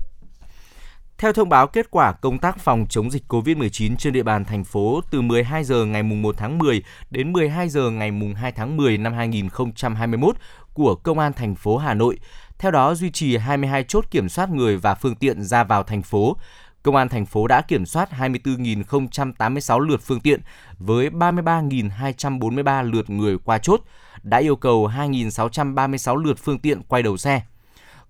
Theo 1.24 1.34
thông 1.34 1.50
báo 1.50 1.68
kết 1.68 1.91
quả 1.91 2.12
công 2.12 2.38
tác 2.38 2.60
phòng 2.60 2.86
chống 2.90 3.12
dịch 3.12 3.24
COVID-19 3.28 3.95
trên 3.95 4.14
địa 4.14 4.24
bàn 4.24 4.45
thành 4.45 4.64
phố 4.64 5.02
từ 5.12 5.22
12 5.22 5.64
giờ 5.64 5.86
ngày 5.86 6.04
1 6.04 6.36
tháng 6.38 6.58
10 6.58 6.84
đến 7.10 7.34
12 7.34 7.70
giờ 7.70 7.90
ngày 7.90 8.12
2 8.36 8.52
tháng 8.52 8.78
10 8.78 8.98
năm 8.98 9.14
2021 9.14 10.36
của 10.74 10.95
Công 10.95 11.20
an 11.20 11.34
thành 11.34 11.56
phố 11.56 11.78
Hà 11.78 11.94
Nội. 11.94 12.20
Theo 12.60 12.72
đó 12.72 12.95
duy 12.95 13.12
trì 13.12 13.38
22 13.38 13.84
chốt 13.84 14.06
kiểm 14.12 14.30
soát 14.30 14.50
người 14.50 14.78
và 14.78 14.95
phương 14.95 15.16
tiện 15.16 15.44
ra 15.44 15.64
vào 15.64 15.84
thành 15.84 16.02
phố. 16.02 16.38
Công 16.84 16.95
an 16.95 17.10
thành 17.10 17.26
phố 17.26 17.48
đã 17.48 17.62
kiểm 17.62 17.86
soát 17.86 18.10
24.086 18.12 19.80
lượt 19.80 20.02
phương 20.04 20.22
tiện 20.22 20.41
với 20.78 21.10
33.243 21.10 22.91
lượt 22.91 23.10
người 23.10 23.38
qua 23.38 23.58
chốt, 23.58 23.82
đã 24.24 24.38
yêu 24.38 24.56
cầu 24.56 24.88
2.636 24.88 26.16
lượt 26.16 26.38
phương 26.38 26.60
tiện 26.60 26.82
quay 26.84 27.04
đầu 27.04 27.18
xe. 27.18 27.41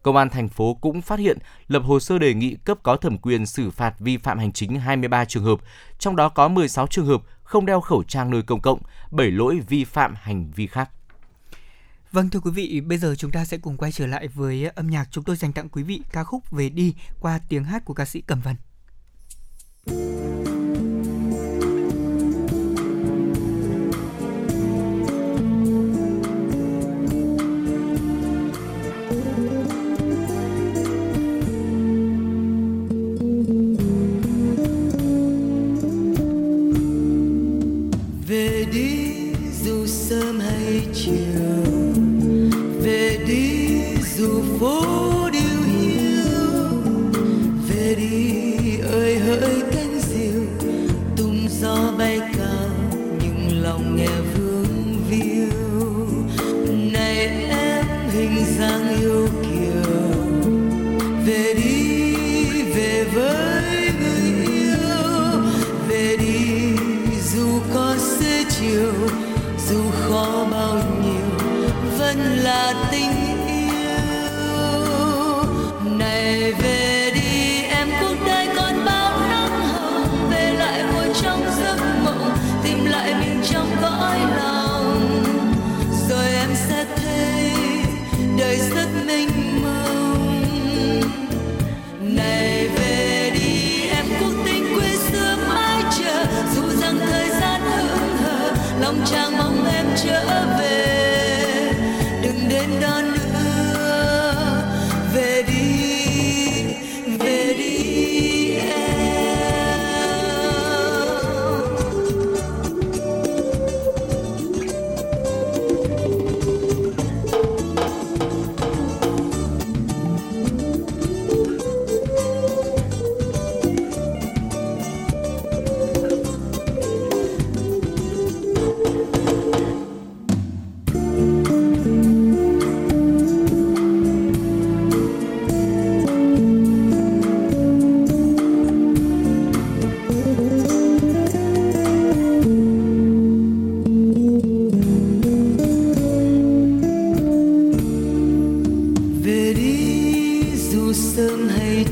Công 0.04 0.16
an 0.16 0.30
thành 0.30 0.50
phố 0.50 0.74
cũng 0.74 1.02
phát 1.02 1.20
hiện 1.20 1.38
lập 1.68 1.84
hồ 1.86 2.00
sơ 2.00 2.20
đề 2.20 2.34
nghị 2.34 2.56
cấp 2.56 2.78
có 2.84 2.96
thẩm 2.96 3.18
quyền 3.18 3.46
xử 3.46 3.72
phạt 3.72 4.00
vi 4.00 4.18
phạm 4.18 4.40
hành 4.40 4.52
chính 4.52 4.80
23 4.80 5.26
trường 5.26 5.44
hợp, 5.44 5.60
trong 6.00 6.16
đó 6.16 6.30
có 6.30 6.48
16 6.48 6.88
trường 6.88 7.06
hợp 7.06 7.22
không 7.44 7.66
đeo 7.66 7.82
khẩu 7.82 8.04
trang 8.04 8.32
nơi 8.32 8.42
công 8.42 8.62
cộng, 8.62 8.80
7 9.12 9.32
lỗi 9.32 9.60
vi 9.68 9.84
phạm 9.84 10.16
hành 10.16 10.52
vi 10.56 10.68
khác. 10.68 10.90
Vâng 12.12 12.30
thưa 12.30 12.40
quý 12.40 12.52
vị, 12.52 12.82
bây 12.82 12.98
giờ 12.98 13.16
chúng 13.18 13.32
ta 13.32 13.46
sẽ 13.46 13.58
cùng 13.58 13.78
quay 13.78 13.92
trở 13.92 14.08
lại 14.08 14.28
với 14.28 14.66
âm 14.76 14.90
nhạc 14.90 15.08
chúng 15.12 15.24
tôi 15.24 15.36
dành 15.36 15.54
tặng 15.54 15.70
quý 15.70 15.84
vị 15.84 16.02
ca 16.12 16.24
khúc 16.24 16.52
Về 16.52 16.70
đi 16.70 16.96
qua 17.20 17.40
tiếng 17.50 17.64
hát 17.64 17.86
của 17.86 17.94
ca 17.94 18.06
sĩ 18.06 18.22
Cẩm 18.22 18.42
Vân. 18.42 18.56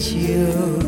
Đời 0.02 0.81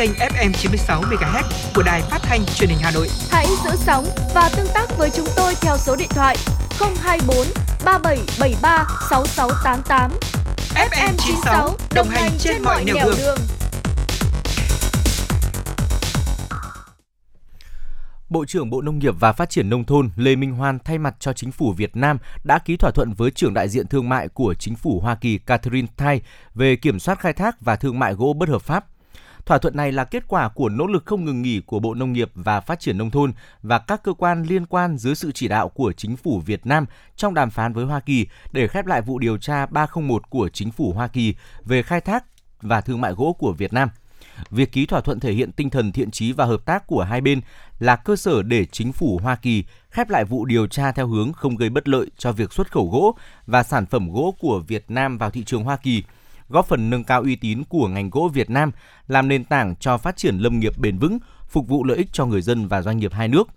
kênh 0.00 0.12
FM 0.12 0.52
96 0.52 1.02
MHz 1.02 1.42
của 1.74 1.82
đài 1.82 2.02
phát 2.02 2.18
thanh 2.22 2.40
truyền 2.54 2.70
hình 2.70 2.78
Hà 2.82 2.90
Nội. 2.90 3.08
Hãy 3.30 3.46
giữ 3.64 3.70
sóng 3.76 4.04
và 4.34 4.50
tương 4.56 4.66
tác 4.74 4.86
với 4.98 5.10
chúng 5.10 5.26
tôi 5.36 5.54
theo 5.60 5.76
số 5.76 5.96
điện 5.96 6.08
thoại 6.10 6.36
024 7.02 7.46
3773 7.84 8.86
6688. 9.10 10.10
FM 10.74 11.14
96 11.18 11.76
đồng 11.94 12.08
hành 12.08 12.30
trên 12.38 12.62
mọi 12.62 12.84
nẻo 12.84 12.96
đường. 13.04 13.14
đường. 13.18 13.38
Bộ 18.28 18.44
trưởng 18.44 18.70
Bộ 18.70 18.80
Nông 18.80 18.98
nghiệp 18.98 19.14
và 19.20 19.32
Phát 19.32 19.50
triển 19.50 19.70
Nông 19.70 19.84
thôn 19.84 20.10
Lê 20.16 20.36
Minh 20.36 20.52
Hoan 20.52 20.78
thay 20.84 20.98
mặt 20.98 21.14
cho 21.20 21.32
chính 21.32 21.52
phủ 21.52 21.72
Việt 21.72 21.96
Nam 21.96 22.18
đã 22.44 22.58
ký 22.58 22.76
thỏa 22.76 22.90
thuận 22.90 23.12
với 23.12 23.30
trưởng 23.30 23.54
đại 23.54 23.68
diện 23.68 23.86
thương 23.86 24.08
mại 24.08 24.28
của 24.28 24.54
chính 24.54 24.76
phủ 24.76 25.00
Hoa 25.00 25.14
Kỳ 25.14 25.38
Catherine 25.38 25.88
Tai 25.96 26.20
về 26.54 26.76
kiểm 26.76 26.98
soát 26.98 27.20
khai 27.20 27.32
thác 27.32 27.60
và 27.60 27.76
thương 27.76 27.98
mại 27.98 28.14
gỗ 28.14 28.32
bất 28.32 28.48
hợp 28.48 28.62
pháp. 28.62 28.86
Thỏa 29.50 29.58
thuận 29.58 29.76
này 29.76 29.92
là 29.92 30.04
kết 30.04 30.24
quả 30.28 30.48
của 30.48 30.68
nỗ 30.68 30.86
lực 30.86 31.06
không 31.06 31.24
ngừng 31.24 31.42
nghỉ 31.42 31.60
của 31.60 31.78
Bộ 31.78 31.94
Nông 31.94 32.12
nghiệp 32.12 32.30
và 32.34 32.60
Phát 32.60 32.80
triển 32.80 32.98
Nông 32.98 33.10
thôn 33.10 33.32
và 33.62 33.78
các 33.78 34.02
cơ 34.02 34.12
quan 34.12 34.42
liên 34.42 34.66
quan 34.66 34.98
dưới 34.98 35.14
sự 35.14 35.32
chỉ 35.32 35.48
đạo 35.48 35.68
của 35.68 35.92
chính 35.92 36.16
phủ 36.16 36.42
Việt 36.46 36.66
Nam 36.66 36.86
trong 37.16 37.34
đàm 37.34 37.50
phán 37.50 37.72
với 37.72 37.84
Hoa 37.84 38.00
Kỳ 38.00 38.26
để 38.52 38.68
khép 38.68 38.86
lại 38.86 39.02
vụ 39.02 39.18
điều 39.18 39.38
tra 39.38 39.66
301 39.66 40.30
của 40.30 40.48
chính 40.48 40.70
phủ 40.70 40.92
Hoa 40.92 41.08
Kỳ 41.08 41.34
về 41.64 41.82
khai 41.82 42.00
thác 42.00 42.24
và 42.62 42.80
thương 42.80 43.00
mại 43.00 43.12
gỗ 43.12 43.36
của 43.38 43.52
Việt 43.52 43.72
Nam. 43.72 43.88
Việc 44.50 44.72
ký 44.72 44.86
thỏa 44.86 45.00
thuận 45.00 45.20
thể 45.20 45.32
hiện 45.32 45.52
tinh 45.52 45.70
thần 45.70 45.92
thiện 45.92 46.10
trí 46.10 46.32
và 46.32 46.44
hợp 46.44 46.64
tác 46.64 46.86
của 46.86 47.02
hai 47.02 47.20
bên 47.20 47.40
là 47.78 47.96
cơ 47.96 48.16
sở 48.16 48.42
để 48.42 48.64
chính 48.64 48.92
phủ 48.92 49.20
Hoa 49.22 49.36
Kỳ 49.36 49.64
khép 49.90 50.10
lại 50.10 50.24
vụ 50.24 50.44
điều 50.44 50.66
tra 50.66 50.92
theo 50.92 51.06
hướng 51.06 51.32
không 51.32 51.56
gây 51.56 51.70
bất 51.70 51.88
lợi 51.88 52.06
cho 52.18 52.32
việc 52.32 52.52
xuất 52.52 52.72
khẩu 52.72 52.90
gỗ 52.90 53.16
và 53.46 53.62
sản 53.62 53.86
phẩm 53.86 54.12
gỗ 54.12 54.34
của 54.40 54.62
Việt 54.68 54.84
Nam 54.88 55.18
vào 55.18 55.30
thị 55.30 55.44
trường 55.44 55.64
Hoa 55.64 55.76
Kỳ, 55.76 56.02
góp 56.50 56.66
phần 56.66 56.90
nâng 56.90 57.04
cao 57.04 57.22
uy 57.22 57.36
tín 57.36 57.64
của 57.68 57.88
ngành 57.88 58.10
gỗ 58.10 58.30
Việt 58.34 58.50
Nam, 58.50 58.70
làm 59.08 59.28
nền 59.28 59.44
tảng 59.44 59.76
cho 59.76 59.98
phát 59.98 60.16
triển 60.16 60.38
lâm 60.38 60.58
nghiệp 60.58 60.78
bền 60.78 60.98
vững, 60.98 61.18
phục 61.48 61.68
vụ 61.68 61.84
lợi 61.84 61.96
ích 61.96 62.12
cho 62.12 62.26
người 62.26 62.42
dân 62.42 62.68
và 62.68 62.82
doanh 62.82 62.98
nghiệp 62.98 63.12
hai 63.12 63.28
nước. 63.28 63.48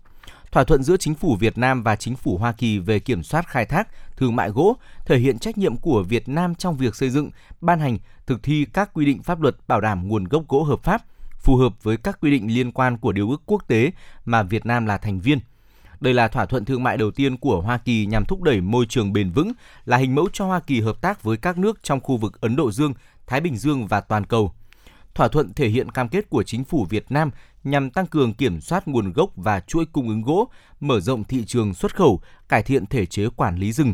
Thỏa 0.52 0.64
thuận 0.64 0.84
giữa 0.84 0.98
chính 0.98 1.16
phủ 1.16 1.36
Việt 1.36 1.58
Nam 1.58 1.84
và 1.84 1.96
chính 1.96 2.16
phủ 2.16 2.38
Hoa 2.38 2.52
Kỳ 2.52 2.80
về 2.80 3.00
kiểm 3.00 3.24
soát 3.24 3.48
khai 3.48 3.66
thác, 3.66 3.88
thương 4.18 4.36
mại 4.36 4.50
gỗ 4.50 4.78
thể 5.06 5.18
hiện 5.18 5.40
trách 5.40 5.58
nhiệm 5.58 5.78
của 5.78 6.04
Việt 6.04 6.30
Nam 6.30 6.56
trong 6.56 6.78
việc 6.78 6.96
xây 6.96 7.10
dựng, 7.10 7.30
ban 7.62 7.80
hành, 7.80 7.98
thực 8.26 8.44
thi 8.44 8.66
các 8.74 8.94
quy 8.94 9.06
định 9.06 9.24
pháp 9.24 9.42
luật 9.42 9.56
bảo 9.68 9.82
đảm 9.82 10.08
nguồn 10.08 10.24
gốc 10.24 10.44
gỗ 10.48 10.64
hợp 10.64 10.84
pháp, 10.84 11.02
phù 11.40 11.56
hợp 11.56 11.84
với 11.84 11.98
các 11.98 12.18
quy 12.22 12.32
định 12.32 12.56
liên 12.56 12.72
quan 12.72 12.98
của 12.98 13.12
điều 13.12 13.30
ước 13.30 13.42
quốc 13.46 13.64
tế 13.68 13.92
mà 14.26 14.44
Việt 14.44 14.66
Nam 14.66 14.86
là 14.86 14.98
thành 14.98 15.20
viên. 15.20 15.40
Đây 16.04 16.14
là 16.14 16.28
thỏa 16.28 16.46
thuận 16.46 16.66
thương 16.66 16.84
mại 16.84 16.98
đầu 16.98 17.12
tiên 17.12 17.38
của 17.38 17.62
Hoa 17.62 17.78
Kỳ 17.78 18.06
nhằm 18.06 18.26
thúc 18.26 18.42
đẩy 18.42 18.62
môi 18.62 18.86
trường 18.90 19.14
bền 19.14 19.32
vững, 19.32 19.52
là 19.86 19.98
hình 19.98 20.16
mẫu 20.16 20.28
cho 20.34 20.46
Hoa 20.46 20.60
Kỳ 20.60 20.82
hợp 20.82 21.02
tác 21.02 21.24
với 21.24 21.38
các 21.38 21.58
nước 21.58 21.84
trong 21.84 22.00
khu 22.00 22.18
vực 22.18 22.42
Ấn 22.42 22.56
Độ 22.56 22.72
Dương, 22.72 22.94
Thái 23.28 23.42
Bình 23.42 23.58
Dương 23.58 23.88
và 23.88 24.02
toàn 24.02 24.26
cầu. 24.26 24.54
Thỏa 25.16 25.28
thuận 25.28 25.54
thể 25.54 25.68
hiện 25.68 25.92
cam 25.92 26.10
kết 26.10 26.30
của 26.30 26.44
chính 26.44 26.64
phủ 26.64 26.86
Việt 26.90 27.06
Nam 27.10 27.32
nhằm 27.64 27.90
tăng 27.90 28.06
cường 28.06 28.34
kiểm 28.34 28.62
soát 28.62 28.88
nguồn 28.88 29.14
gốc 29.14 29.30
và 29.36 29.60
chuỗi 29.60 29.86
cung 29.86 30.10
ứng 30.10 30.22
gỗ, 30.22 30.48
mở 30.80 31.00
rộng 31.00 31.24
thị 31.24 31.46
trường 31.46 31.74
xuất 31.74 31.96
khẩu, 31.96 32.22
cải 32.50 32.64
thiện 32.64 32.86
thể 32.86 33.06
chế 33.06 33.30
quản 33.36 33.56
lý 33.56 33.72
rừng, 33.72 33.94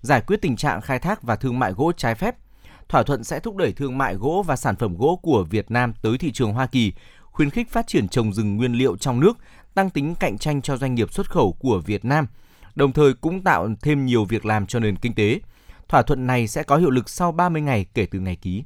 giải 0.00 0.20
quyết 0.26 0.42
tình 0.42 0.56
trạng 0.56 0.80
khai 0.80 0.98
thác 0.98 1.22
và 1.22 1.36
thương 1.36 1.58
mại 1.58 1.72
gỗ 1.72 1.92
trái 1.96 2.14
phép. 2.14 2.36
Thỏa 2.88 3.02
thuận 3.02 3.24
sẽ 3.24 3.40
thúc 3.40 3.56
đẩy 3.56 3.72
thương 3.72 3.98
mại 3.98 4.14
gỗ 4.14 4.44
và 4.46 4.56
sản 4.56 4.76
phẩm 4.76 4.96
gỗ 4.96 5.20
của 5.22 5.44
Việt 5.50 5.70
Nam 5.70 5.92
tới 6.02 6.18
thị 6.18 6.32
trường 6.32 6.52
Hoa 6.52 6.66
Kỳ, 6.66 6.92
khuyến 7.22 7.50
khích 7.50 7.70
phát 7.70 7.86
triển 7.86 8.08
trồng 8.08 8.32
rừng 8.32 8.56
nguyên 8.56 8.72
liệu 8.72 8.96
trong 8.96 9.20
nước, 9.20 9.38
tăng 9.74 9.90
tính 9.90 10.14
cạnh 10.14 10.38
tranh 10.38 10.62
cho 10.62 10.76
doanh 10.76 10.94
nghiệp 10.94 11.12
xuất 11.12 11.30
khẩu 11.30 11.52
của 11.52 11.78
Việt 11.78 12.04
Nam, 12.04 12.26
đồng 12.74 12.92
thời 12.92 13.14
cũng 13.14 13.42
tạo 13.42 13.68
thêm 13.82 14.06
nhiều 14.06 14.24
việc 14.24 14.44
làm 14.44 14.66
cho 14.66 14.80
nền 14.80 14.96
kinh 14.96 15.14
tế. 15.14 15.40
Thỏa 15.88 16.02
thuận 16.02 16.26
này 16.26 16.48
sẽ 16.48 16.62
có 16.62 16.76
hiệu 16.76 16.90
lực 16.90 17.08
sau 17.08 17.32
30 17.32 17.62
ngày 17.62 17.86
kể 17.94 18.06
từ 18.06 18.20
ngày 18.20 18.36
ký. 18.36 18.64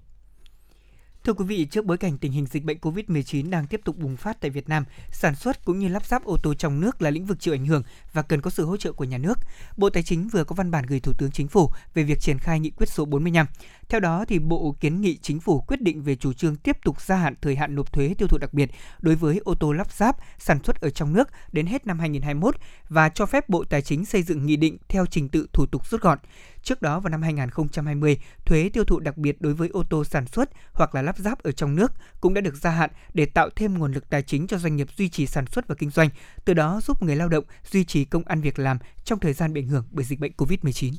Thưa 1.28 1.34
quý 1.34 1.44
vị, 1.44 1.64
trước 1.64 1.84
bối 1.84 1.96
cảnh 1.96 2.18
tình 2.18 2.32
hình 2.32 2.46
dịch 2.46 2.64
bệnh 2.64 2.78
COVID-19 2.78 3.50
đang 3.50 3.66
tiếp 3.66 3.80
tục 3.84 3.96
bùng 3.96 4.16
phát 4.16 4.40
tại 4.40 4.50
Việt 4.50 4.68
Nam, 4.68 4.84
sản 5.12 5.34
xuất 5.34 5.64
cũng 5.64 5.78
như 5.78 5.88
lắp 5.88 6.06
ráp 6.06 6.24
ô 6.24 6.36
tô 6.42 6.54
trong 6.54 6.80
nước 6.80 7.02
là 7.02 7.10
lĩnh 7.10 7.26
vực 7.26 7.40
chịu 7.40 7.54
ảnh 7.54 7.66
hưởng 7.66 7.82
và 8.12 8.22
cần 8.22 8.40
có 8.40 8.50
sự 8.50 8.64
hỗ 8.64 8.76
trợ 8.76 8.92
của 8.92 9.04
nhà 9.04 9.18
nước. 9.18 9.38
Bộ 9.76 9.90
Tài 9.90 10.02
chính 10.02 10.28
vừa 10.28 10.44
có 10.44 10.54
văn 10.54 10.70
bản 10.70 10.86
gửi 10.86 11.00
Thủ 11.00 11.12
tướng 11.18 11.30
Chính 11.30 11.48
phủ 11.48 11.70
về 11.94 12.02
việc 12.02 12.20
triển 12.20 12.38
khai 12.38 12.60
nghị 12.60 12.70
quyết 12.70 12.88
số 12.88 13.04
45. 13.04 13.46
Theo 13.88 14.00
đó, 14.00 14.24
thì 14.28 14.38
Bộ 14.38 14.76
kiến 14.80 15.00
nghị 15.00 15.16
Chính 15.16 15.40
phủ 15.40 15.60
quyết 15.60 15.80
định 15.80 16.02
về 16.02 16.16
chủ 16.16 16.32
trương 16.32 16.56
tiếp 16.56 16.76
tục 16.84 17.00
gia 17.00 17.16
hạn 17.16 17.34
thời 17.40 17.56
hạn 17.56 17.74
nộp 17.74 17.92
thuế 17.92 18.14
tiêu 18.18 18.28
thụ 18.28 18.38
đặc 18.38 18.54
biệt 18.54 18.70
đối 19.00 19.14
với 19.14 19.40
ô 19.44 19.54
tô 19.54 19.72
lắp 19.72 19.92
ráp 19.92 20.16
sản 20.38 20.58
xuất 20.64 20.80
ở 20.80 20.90
trong 20.90 21.12
nước 21.12 21.28
đến 21.52 21.66
hết 21.66 21.86
năm 21.86 21.98
2021 21.98 22.56
và 22.88 23.08
cho 23.08 23.26
phép 23.26 23.48
Bộ 23.48 23.64
Tài 23.64 23.82
chính 23.82 24.04
xây 24.04 24.22
dựng 24.22 24.46
nghị 24.46 24.56
định 24.56 24.76
theo 24.88 25.06
trình 25.06 25.28
tự 25.28 25.46
thủ 25.52 25.66
tục 25.66 25.86
rút 25.86 26.00
gọn. 26.00 26.18
Trước 26.62 26.82
đó 26.82 27.00
vào 27.00 27.10
năm 27.10 27.22
2020, 27.22 28.18
thuế 28.44 28.70
tiêu 28.72 28.84
thụ 28.84 29.00
đặc 29.00 29.16
biệt 29.16 29.40
đối 29.40 29.54
với 29.54 29.68
ô 29.68 29.82
tô 29.90 30.04
sản 30.04 30.26
xuất 30.26 30.50
hoặc 30.72 30.94
là 30.94 31.02
lắp 31.02 31.18
ráp 31.18 31.42
ở 31.42 31.52
trong 31.52 31.76
nước 31.76 31.92
cũng 32.20 32.34
đã 32.34 32.40
được 32.40 32.54
gia 32.54 32.70
hạn 32.70 32.90
để 33.14 33.26
tạo 33.26 33.50
thêm 33.56 33.78
nguồn 33.78 33.92
lực 33.92 34.10
tài 34.10 34.22
chính 34.22 34.46
cho 34.46 34.58
doanh 34.58 34.76
nghiệp 34.76 34.88
duy 34.96 35.08
trì 35.08 35.26
sản 35.26 35.46
xuất 35.46 35.68
và 35.68 35.74
kinh 35.74 35.90
doanh, 35.90 36.08
từ 36.44 36.54
đó 36.54 36.80
giúp 36.84 37.02
người 37.02 37.16
lao 37.16 37.28
động 37.28 37.44
duy 37.70 37.84
trì 37.84 38.04
công 38.04 38.24
ăn 38.24 38.40
việc 38.40 38.58
làm 38.58 38.78
trong 39.04 39.18
thời 39.18 39.32
gian 39.32 39.52
bị 39.52 39.60
ảnh 39.60 39.68
hưởng 39.68 39.84
bởi 39.90 40.04
dịch 40.04 40.20
bệnh 40.20 40.32
COVID-19. 40.36 40.92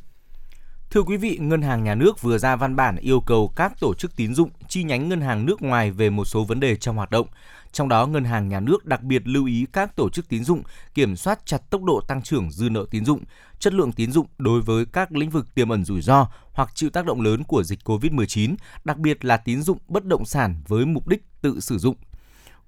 Thưa 0.91 1.03
quý 1.03 1.18
vị, 1.18 1.38
Ngân 1.41 1.61
hàng 1.61 1.84
Nhà 1.84 1.95
nước 1.95 2.22
vừa 2.22 2.38
ra 2.38 2.56
văn 2.56 2.76
bản 2.76 2.95
yêu 2.95 3.22
cầu 3.22 3.53
các 3.56 3.80
tổ 3.80 3.94
chức 3.94 4.15
tín 4.15 4.36
dụng 4.36 4.49
chi 4.68 4.84
nhánh 4.84 5.10
ngân 5.10 5.22
hàng 5.22 5.45
nước 5.45 5.61
ngoài 5.61 5.91
về 5.91 6.10
một 6.10 6.26
số 6.26 6.44
vấn 6.44 6.60
đề 6.60 6.76
trong 6.76 6.95
hoạt 6.95 7.11
động. 7.11 7.27
Trong 7.72 7.90
đó, 7.90 8.06
Ngân 8.06 8.23
hàng 8.23 8.49
Nhà 8.49 8.60
nước 8.60 8.86
đặc 8.86 9.03
biệt 9.03 9.27
lưu 9.27 9.45
ý 9.45 9.65
các 9.73 9.95
tổ 9.95 10.10
chức 10.10 10.30
tín 10.30 10.44
dụng 10.44 10.64
kiểm 10.94 11.15
soát 11.15 11.40
chặt 11.45 11.69
tốc 11.69 11.84
độ 11.84 12.02
tăng 12.07 12.22
trưởng 12.22 12.52
dư 12.52 12.69
nợ 12.69 12.86
tín 12.91 13.06
dụng, 13.06 13.23
chất 13.60 13.73
lượng 13.73 13.91
tín 13.91 14.11
dụng 14.11 14.27
đối 14.38 14.61
với 14.61 14.86
các 14.86 15.11
lĩnh 15.11 15.30
vực 15.30 15.56
tiềm 15.56 15.69
ẩn 15.69 15.86
rủi 15.86 16.02
ro 16.02 16.27
hoặc 16.53 16.69
chịu 16.76 16.90
tác 16.90 17.06
động 17.06 17.22
lớn 17.22 17.44
của 17.44 17.64
dịch 17.64 17.80
COVID-19, 17.84 18.56
đặc 18.84 18.98
biệt 18.98 19.26
là 19.26 19.38
tín 19.38 19.61
dụng 19.61 19.77
bất 19.88 20.06
động 20.06 20.26
sản 20.26 20.61
với 20.68 20.86
mục 20.86 21.07
đích 21.07 21.23
tự 21.41 21.60
sử 21.60 21.77
dụng. 21.77 21.95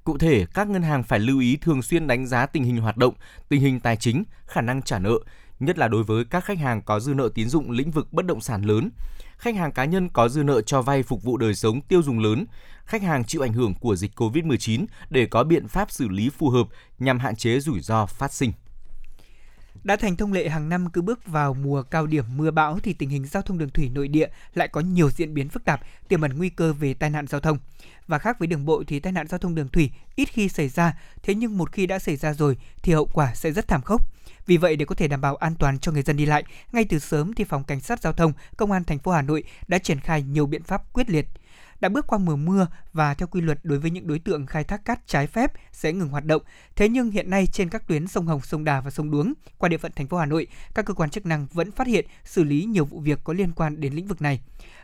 Cụ 0.03 0.17
thể, 0.17 0.45
các 0.53 0.67
ngân 0.67 0.81
hàng 0.81 1.03
phải 1.03 1.19
lưu 1.19 1.39
ý 1.39 1.57
thường 1.57 1.81
xuyên 1.81 2.07
đánh 2.07 2.27
giá 2.27 2.45
tình 2.45 2.63
hình 2.63 2.77
hoạt 2.77 2.97
động, 2.97 3.13
tình 3.49 3.61
hình 3.61 3.79
tài 3.79 3.95
chính, 3.95 4.23
khả 4.45 4.61
năng 4.61 4.81
trả 4.81 4.99
nợ, 4.99 5.19
nhất 5.59 5.77
là 5.77 5.87
đối 5.87 6.03
với 6.03 6.25
các 6.25 6.45
khách 6.45 6.59
hàng 6.59 6.81
có 6.81 6.99
dư 6.99 7.13
nợ 7.13 7.29
tín 7.35 7.49
dụng 7.49 7.71
lĩnh 7.71 7.91
vực 7.91 8.13
bất 8.13 8.25
động 8.25 8.41
sản 8.41 8.61
lớn, 8.61 8.89
khách 9.37 9.55
hàng 9.55 9.71
cá 9.71 9.85
nhân 9.85 10.09
có 10.09 10.29
dư 10.29 10.43
nợ 10.43 10.61
cho 10.61 10.81
vay 10.81 11.03
phục 11.03 11.23
vụ 11.23 11.37
đời 11.37 11.55
sống 11.55 11.81
tiêu 11.81 12.01
dùng 12.01 12.19
lớn, 12.19 12.45
khách 12.85 13.01
hàng 13.01 13.23
chịu 13.23 13.41
ảnh 13.41 13.53
hưởng 13.53 13.73
của 13.75 13.95
dịch 13.95 14.19
COVID-19 14.19 14.85
để 15.09 15.25
có 15.25 15.43
biện 15.43 15.67
pháp 15.67 15.91
xử 15.91 16.07
lý 16.07 16.29
phù 16.29 16.49
hợp 16.49 16.67
nhằm 16.99 17.19
hạn 17.19 17.35
chế 17.35 17.59
rủi 17.59 17.79
ro 17.79 18.05
phát 18.05 18.33
sinh. 18.33 18.51
Đã 19.83 19.95
thành 19.95 20.15
thông 20.15 20.33
lệ 20.33 20.49
hàng 20.49 20.69
năm 20.69 20.89
cứ 20.89 21.01
bước 21.01 21.27
vào 21.27 21.53
mùa 21.53 21.83
cao 21.83 22.07
điểm 22.07 22.25
mưa 22.35 22.51
bão 22.51 22.79
thì 22.79 22.93
tình 22.93 23.09
hình 23.09 23.25
giao 23.25 23.43
thông 23.43 23.57
đường 23.57 23.69
thủy 23.69 23.89
nội 23.89 24.07
địa 24.07 24.27
lại 24.53 24.67
có 24.67 24.81
nhiều 24.81 25.09
diễn 25.11 25.33
biến 25.33 25.49
phức 25.49 25.65
tạp, 25.65 25.81
tiềm 26.07 26.21
ẩn 26.21 26.37
nguy 26.37 26.49
cơ 26.49 26.73
về 26.73 26.93
tai 26.93 27.09
nạn 27.09 27.27
giao 27.27 27.41
thông. 27.41 27.57
Và 28.07 28.17
khác 28.17 28.39
với 28.39 28.47
đường 28.47 28.65
bộ 28.65 28.83
thì 28.87 28.99
tai 28.99 29.13
nạn 29.13 29.27
giao 29.27 29.37
thông 29.37 29.55
đường 29.55 29.67
thủy 29.67 29.91
ít 30.15 30.25
khi 30.25 30.49
xảy 30.49 30.69
ra, 30.69 30.97
thế 31.23 31.35
nhưng 31.35 31.57
một 31.57 31.71
khi 31.71 31.85
đã 31.85 31.99
xảy 31.99 32.15
ra 32.15 32.33
rồi 32.33 32.57
thì 32.83 32.93
hậu 32.93 33.05
quả 33.05 33.35
sẽ 33.35 33.51
rất 33.51 33.67
thảm 33.67 33.81
khốc. 33.81 34.01
Vì 34.45 34.57
vậy 34.57 34.75
để 34.75 34.85
có 34.85 34.95
thể 34.95 35.07
đảm 35.07 35.21
bảo 35.21 35.35
an 35.35 35.55
toàn 35.59 35.79
cho 35.79 35.91
người 35.91 36.01
dân 36.01 36.17
đi 36.17 36.25
lại, 36.25 36.43
ngay 36.71 36.85
từ 36.85 36.99
sớm 36.99 37.33
thì 37.33 37.43
phòng 37.43 37.63
cảnh 37.63 37.79
sát 37.79 38.01
giao 38.01 38.13
thông, 38.13 38.33
công 38.57 38.71
an 38.71 38.83
thành 38.83 38.99
phố 38.99 39.11
Hà 39.11 39.21
Nội 39.21 39.43
đã 39.67 39.77
triển 39.77 39.99
khai 39.99 40.23
nhiều 40.23 40.45
biện 40.45 40.63
pháp 40.63 40.93
quyết 40.93 41.09
liệt 41.09 41.27
đã 41.81 41.89
bước 41.89 42.07
qua 42.07 42.17
mùa 42.17 42.35
mưa 42.35 42.67
và 42.93 43.13
theo 43.13 43.27
quy 43.27 43.41
luật 43.41 43.59
đối 43.63 43.79
với 43.79 43.91
những 43.91 44.07
đối 44.07 44.19
tượng 44.19 44.45
khai 44.45 44.63
thác 44.63 44.85
cát 44.85 45.07
trái 45.07 45.27
phép 45.27 45.51
sẽ 45.71 45.93
ngừng 45.93 46.09
hoạt 46.09 46.25
động. 46.25 46.41
Thế 46.75 46.89
nhưng 46.89 47.11
hiện 47.11 47.29
nay 47.29 47.47
trên 47.47 47.69
các 47.69 47.87
tuyến 47.87 48.07
sông 48.07 48.27
Hồng, 48.27 48.41
sông 48.41 48.63
Đà 48.63 48.81
và 48.81 48.91
sông 48.91 49.11
Đuống 49.11 49.33
qua 49.57 49.69
địa 49.69 49.77
phận 49.77 49.91
thành 49.95 50.07
phố 50.07 50.17
Hà 50.17 50.25
Nội, 50.25 50.47
các 50.73 50.85
cơ 50.85 50.93
quan 50.93 51.09
chức 51.09 51.25
năng 51.25 51.47
vẫn 51.53 51.71
phát 51.71 51.87
hiện 51.87 52.05
xử 52.25 52.43
lý 52.43 52.63
nhiều 52.63 52.85
vụ 52.85 52.99
việc 52.99 53.19
có 53.23 53.33
liên 53.33 53.51
quan 53.51 53.81
đến 53.81 53.93
lĩnh 53.93 54.07
vực 54.07 54.21
này. 54.21 54.41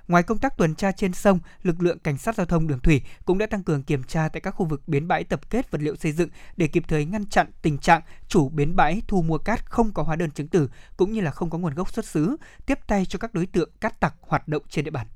Ngoài 0.07 0.23
công 0.23 0.37
tác 0.37 0.57
tuần 0.57 0.75
tra 0.75 0.91
trên 0.91 1.13
sông, 1.13 1.39
lực 1.63 1.81
lượng 1.81 1.99
cảnh 1.99 2.17
sát 2.17 2.35
giao 2.35 2.45
thông 2.45 2.67
đường 2.67 2.79
thủy 2.79 3.01
cũng 3.25 3.37
đã 3.37 3.45
tăng 3.45 3.63
cường 3.63 3.83
kiểm 3.83 4.03
tra 4.03 4.29
tại 4.29 4.41
các 4.41 4.51
khu 4.51 4.65
vực 4.65 4.87
bến 4.87 5.07
bãi 5.07 5.23
tập 5.23 5.49
kết 5.49 5.71
vật 5.71 5.81
liệu 5.81 5.95
xây 5.95 6.11
dựng 6.11 6.29
để 6.57 6.67
kịp 6.67 6.83
thời 6.87 7.05
ngăn 7.05 7.25
chặn 7.25 7.47
tình 7.61 7.77
trạng 7.77 8.01
chủ 8.27 8.49
bến 8.49 8.75
bãi 8.75 9.01
thu 9.07 9.21
mua 9.21 9.37
cát 9.37 9.71
không 9.71 9.91
có 9.91 10.03
hóa 10.03 10.15
đơn 10.15 10.31
chứng 10.31 10.47
từ 10.47 10.69
cũng 10.97 11.11
như 11.11 11.21
là 11.21 11.31
không 11.31 11.49
có 11.49 11.57
nguồn 11.57 11.73
gốc 11.73 11.93
xuất 11.93 12.05
xứ, 12.05 12.37
tiếp 12.65 12.79
tay 12.87 13.05
cho 13.05 13.19
các 13.19 13.33
đối 13.33 13.45
tượng 13.45 13.69
cát 13.81 13.99
tặc 13.99 14.15
hoạt 14.21 14.47
động 14.47 14.63
trên 14.69 14.85
địa 14.85 14.91
bàn. 14.91 15.07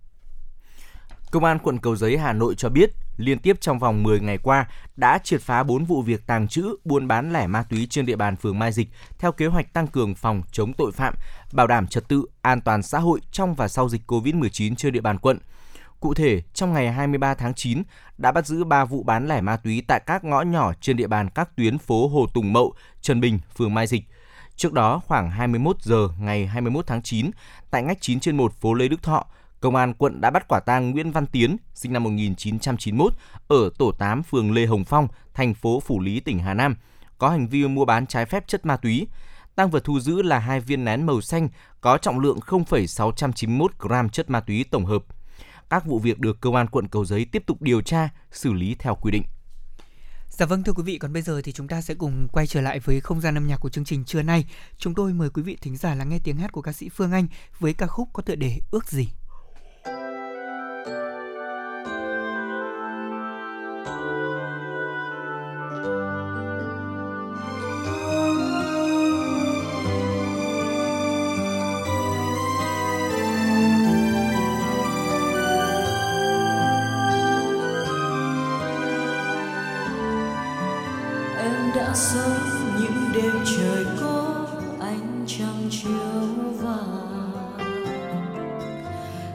Công 1.31 1.43
an 1.43 1.59
quận 1.59 1.77
Cầu 1.77 1.95
Giấy 1.95 2.17
Hà 2.17 2.33
Nội 2.33 2.55
cho 2.55 2.69
biết, 2.69 2.91
liên 3.17 3.39
tiếp 3.39 3.57
trong 3.61 3.79
vòng 3.79 4.03
10 4.03 4.19
ngày 4.19 4.37
qua 4.37 4.67
đã 4.95 5.19
triệt 5.23 5.41
phá 5.41 5.63
4 5.63 5.85
vụ 5.85 6.01
việc 6.01 6.27
tàng 6.27 6.47
trữ, 6.47 6.75
buôn 6.85 7.07
bán 7.07 7.33
lẻ 7.33 7.47
ma 7.47 7.63
túy 7.63 7.87
trên 7.89 8.05
địa 8.05 8.15
bàn 8.15 8.35
phường 8.35 8.59
Mai 8.59 8.71
Dịch 8.71 8.89
theo 9.19 9.31
kế 9.31 9.45
hoạch 9.45 9.73
tăng 9.73 9.87
cường 9.87 10.15
phòng 10.15 10.41
chống 10.51 10.73
tội 10.73 10.91
phạm, 10.91 11.13
bảo 11.53 11.67
đảm 11.67 11.87
trật 11.87 12.07
tự, 12.07 12.25
an 12.41 12.61
toàn 12.61 12.83
xã 12.83 12.99
hội 12.99 13.19
trong 13.31 13.55
và 13.55 13.67
sau 13.67 13.89
dịch 13.89 14.01
COVID-19 14.07 14.75
trên 14.75 14.93
địa 14.93 15.01
bàn 15.01 15.17
quận. 15.17 15.39
Cụ 15.99 16.13
thể, 16.13 16.41
trong 16.53 16.73
ngày 16.73 16.91
23 16.91 17.33
tháng 17.33 17.53
9 17.53 17.83
đã 18.17 18.31
bắt 18.31 18.47
giữ 18.47 18.63
3 18.63 18.85
vụ 18.85 19.03
bán 19.03 19.27
lẻ 19.27 19.41
ma 19.41 19.57
túy 19.57 19.83
tại 19.87 20.01
các 20.05 20.23
ngõ 20.23 20.41
nhỏ 20.41 20.73
trên 20.81 20.97
địa 20.97 21.07
bàn 21.07 21.29
các 21.29 21.55
tuyến 21.55 21.77
phố 21.77 22.07
Hồ 22.07 22.27
Tùng 22.33 22.53
Mậu, 22.53 22.73
Trần 23.01 23.21
Bình, 23.21 23.39
phường 23.57 23.73
Mai 23.73 23.87
Dịch. 23.87 24.03
Trước 24.55 24.73
đó, 24.73 25.01
khoảng 25.07 25.29
21 25.29 25.81
giờ 25.81 26.07
ngày 26.19 26.47
21 26.47 26.87
tháng 26.87 27.01
9, 27.01 27.31
tại 27.71 27.83
ngách 27.83 28.01
9 28.01 28.19
trên 28.19 28.37
1 28.37 28.53
phố 28.53 28.73
Lê 28.73 28.87
Đức 28.87 29.03
Thọ, 29.03 29.25
Công 29.61 29.75
an 29.75 29.93
quận 29.93 30.21
đã 30.21 30.29
bắt 30.29 30.47
quả 30.47 30.59
tang 30.59 30.91
Nguyễn 30.91 31.11
Văn 31.11 31.25
Tiến, 31.25 31.57
sinh 31.73 31.93
năm 31.93 32.03
1991, 32.03 33.13
ở 33.47 33.69
tổ 33.77 33.91
8 33.91 34.23
phường 34.23 34.51
Lê 34.51 34.65
Hồng 34.65 34.83
Phong, 34.85 35.07
thành 35.33 35.53
phố 35.53 35.79
Phủ 35.79 35.99
Lý, 35.99 36.19
tỉnh 36.19 36.39
Hà 36.39 36.53
Nam, 36.53 36.75
có 37.17 37.29
hành 37.29 37.47
vi 37.47 37.67
mua 37.67 37.85
bán 37.85 38.07
trái 38.07 38.25
phép 38.25 38.47
chất 38.47 38.65
ma 38.65 38.77
túy. 38.77 39.07
Tăng 39.55 39.69
vật 39.69 39.83
thu 39.83 39.99
giữ 39.99 40.21
là 40.21 40.39
hai 40.39 40.59
viên 40.59 40.85
nén 40.85 41.05
màu 41.05 41.21
xanh 41.21 41.49
có 41.81 41.97
trọng 41.97 42.19
lượng 42.19 42.39
0,691 42.39 43.71
gram 43.79 44.09
chất 44.09 44.29
ma 44.29 44.39
túy 44.39 44.65
tổng 44.71 44.85
hợp. 44.85 45.03
các 45.69 45.85
vụ 45.85 45.99
việc 45.99 46.19
được 46.19 46.41
công 46.41 46.55
an 46.55 46.67
quận 46.67 46.87
Cầu 46.87 47.05
Giấy 47.05 47.25
tiếp 47.25 47.43
tục 47.45 47.61
điều 47.61 47.81
tra, 47.81 48.09
xử 48.31 48.53
lý 48.53 48.75
theo 48.79 48.95
quy 48.95 49.11
định. 49.11 49.23
Dạ 50.29 50.45
vâng 50.45 50.63
thưa 50.63 50.73
quý 50.73 50.83
vị, 50.83 50.97
còn 50.97 51.13
bây 51.13 51.21
giờ 51.21 51.41
thì 51.43 51.51
chúng 51.51 51.67
ta 51.67 51.81
sẽ 51.81 51.93
cùng 51.93 52.27
quay 52.31 52.47
trở 52.47 52.61
lại 52.61 52.79
với 52.79 53.01
không 53.01 53.21
gian 53.21 53.37
âm 53.37 53.47
nhạc 53.47 53.57
của 53.57 53.69
chương 53.69 53.85
trình 53.85 54.05
trưa 54.05 54.21
nay. 54.21 54.45
Chúng 54.77 54.93
tôi 54.95 55.13
mời 55.13 55.29
quý 55.29 55.43
vị 55.43 55.57
thính 55.61 55.77
giả 55.77 55.95
lắng 55.95 56.09
nghe 56.09 56.19
tiếng 56.23 56.37
hát 56.37 56.51
của 56.51 56.61
ca 56.61 56.73
sĩ 56.73 56.89
Phương 56.89 57.11
Anh 57.11 57.27
với 57.59 57.73
ca 57.73 57.87
khúc 57.87 58.09
có 58.13 58.23
tựa 58.23 58.35
đề 58.35 58.59
Ước 58.71 58.89
gì. 58.89 59.09
sống 82.01 82.39
những 82.79 83.11
đêm 83.13 83.31
trời 83.45 83.85
có 84.01 84.47
ánh 84.79 85.25
trăng 85.27 85.69
chiếu 85.69 86.27
vàng 86.59 87.31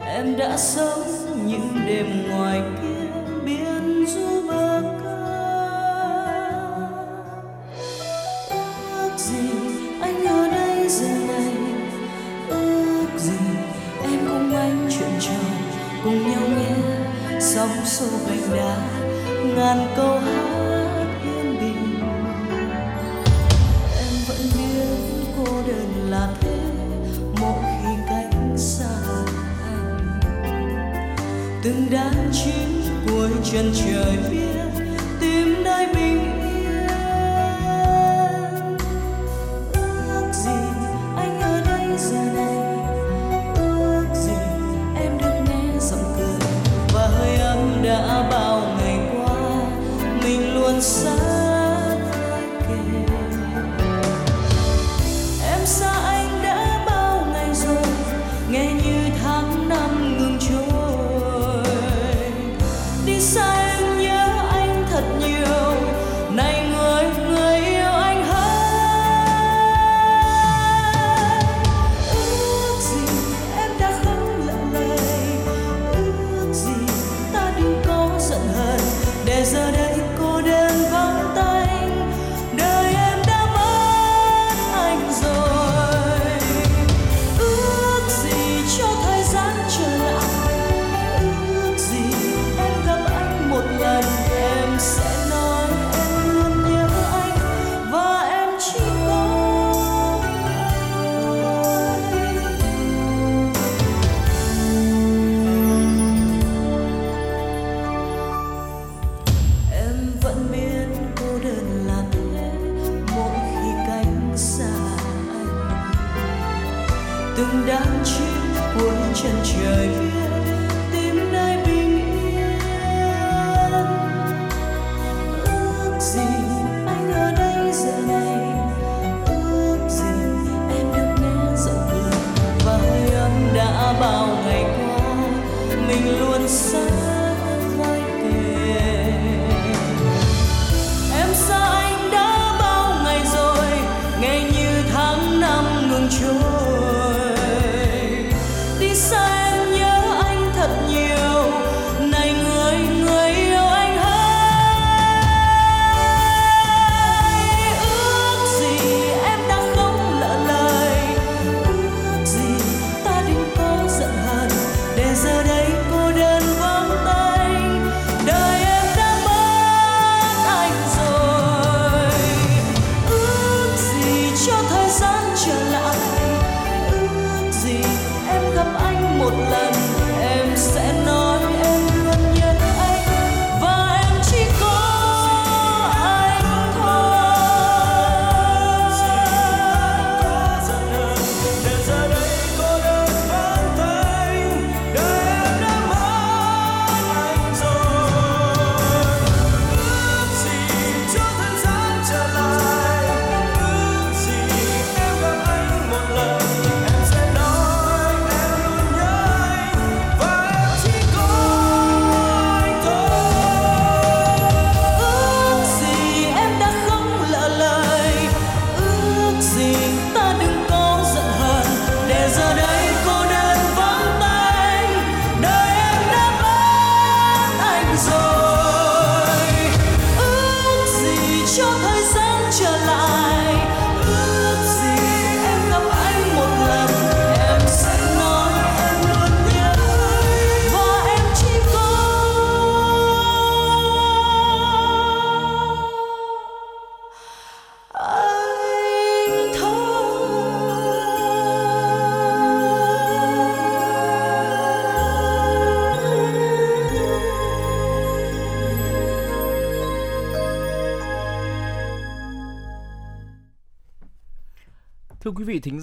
em 0.05 0.37
đã 0.37 0.57
sống 0.57 0.96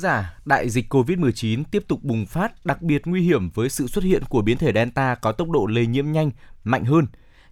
giả, 0.04 0.38
đại 0.44 0.70
dịch 0.70 0.94
COVID-19 0.94 1.64
tiếp 1.70 1.84
tục 1.88 2.02
bùng 2.02 2.26
phát, 2.26 2.66
đặc 2.66 2.82
biệt 2.82 3.02
nguy 3.04 3.22
hiểm 3.22 3.50
với 3.50 3.68
sự 3.68 3.86
xuất 3.86 4.04
hiện 4.04 4.22
của 4.28 4.42
biến 4.42 4.58
thể 4.58 4.72
Delta 4.72 5.14
có 5.14 5.32
tốc 5.32 5.50
độ 5.50 5.66
lây 5.66 5.86
nhiễm 5.86 6.12
nhanh, 6.12 6.30
mạnh 6.64 6.84
hơn. 6.84 7.06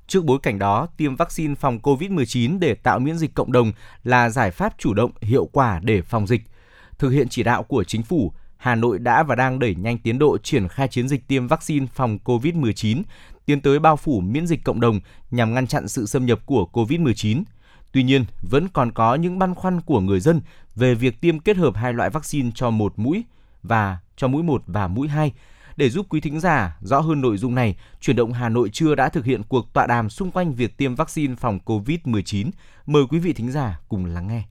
Trước 0.06 0.24
bối 0.24 0.38
cảnh 0.42 0.58
đó, 0.58 0.86
tiêm 0.96 1.16
vaccine 1.16 1.54
phòng 1.54 1.78
COVID-19 1.78 2.58
để 2.58 2.74
tạo 2.74 2.98
miễn 2.98 3.18
dịch 3.18 3.34
cộng 3.34 3.52
đồng 3.52 3.72
là 4.04 4.30
giải 4.30 4.50
pháp 4.50 4.74
chủ 4.78 4.94
động, 4.94 5.10
hiệu 5.20 5.48
quả 5.52 5.80
để 5.82 6.02
phòng 6.02 6.26
dịch. 6.26 6.42
Thực 6.98 7.08
hiện 7.08 7.28
chỉ 7.28 7.42
đạo 7.42 7.62
của 7.62 7.84
chính 7.84 8.02
phủ, 8.02 8.32
Hà 8.56 8.74
Nội 8.74 8.98
đã 8.98 9.22
và 9.22 9.34
đang 9.34 9.58
đẩy 9.58 9.74
nhanh 9.74 9.98
tiến 9.98 10.18
độ 10.18 10.38
triển 10.38 10.68
khai 10.68 10.88
chiến 10.88 11.08
dịch 11.08 11.28
tiêm 11.28 11.46
vaccine 11.46 11.86
phòng 11.94 12.18
COVID-19, 12.24 13.02
tiến 13.46 13.60
tới 13.60 13.78
bao 13.78 13.96
phủ 13.96 14.20
miễn 14.20 14.46
dịch 14.46 14.64
cộng 14.64 14.80
đồng 14.80 15.00
nhằm 15.30 15.54
ngăn 15.54 15.66
chặn 15.66 15.88
sự 15.88 16.06
xâm 16.06 16.26
nhập 16.26 16.40
của 16.46 16.68
COVID-19. 16.72 17.42
Tuy 17.92 18.02
nhiên, 18.02 18.24
vẫn 18.42 18.68
còn 18.68 18.92
có 18.92 19.14
những 19.14 19.38
băn 19.38 19.54
khoăn 19.54 19.80
của 19.80 20.00
người 20.00 20.20
dân 20.20 20.40
về 20.74 20.94
việc 20.94 21.20
tiêm 21.20 21.38
kết 21.38 21.56
hợp 21.56 21.76
hai 21.76 21.92
loại 21.92 22.10
vaccine 22.10 22.50
cho 22.54 22.70
một 22.70 22.92
mũi 22.96 23.24
và 23.62 23.98
cho 24.16 24.28
mũi 24.28 24.42
1 24.42 24.62
và 24.66 24.88
mũi 24.88 25.08
2. 25.08 25.32
Để 25.76 25.90
giúp 25.90 26.06
quý 26.08 26.20
thính 26.20 26.40
giả 26.40 26.76
rõ 26.80 27.00
hơn 27.00 27.20
nội 27.20 27.36
dung 27.36 27.54
này, 27.54 27.76
Chuyển 28.00 28.16
động 28.16 28.32
Hà 28.32 28.48
Nội 28.48 28.70
chưa 28.72 28.94
đã 28.94 29.08
thực 29.08 29.24
hiện 29.24 29.42
cuộc 29.48 29.72
tọa 29.72 29.86
đàm 29.86 30.10
xung 30.10 30.30
quanh 30.30 30.54
việc 30.54 30.76
tiêm 30.76 30.94
vaccine 30.94 31.34
phòng 31.34 31.58
COVID-19. 31.64 32.50
Mời 32.86 33.02
quý 33.10 33.18
vị 33.18 33.32
thính 33.32 33.52
giả 33.52 33.80
cùng 33.88 34.04
lắng 34.04 34.28
nghe. 34.28 34.42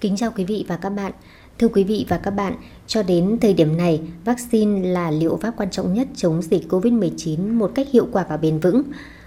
Kính 0.00 0.16
chào 0.16 0.30
quý 0.36 0.44
vị 0.44 0.64
và 0.68 0.76
các 0.76 0.90
bạn. 0.90 1.12
Thưa 1.58 1.68
quý 1.68 1.84
vị 1.84 2.06
và 2.08 2.18
các 2.18 2.30
bạn, 2.30 2.54
cho 2.86 3.02
đến 3.02 3.38
thời 3.40 3.54
điểm 3.54 3.76
này, 3.76 4.00
vaccine 4.24 4.88
là 4.88 5.10
liệu 5.10 5.38
pháp 5.42 5.54
quan 5.56 5.70
trọng 5.70 5.94
nhất 5.94 6.08
chống 6.16 6.42
dịch 6.42 6.68
COVID-19 6.68 7.58
một 7.58 7.72
cách 7.74 7.86
hiệu 7.92 8.08
quả 8.12 8.24
và 8.28 8.36
bền 8.36 8.58
vững. 8.58 8.82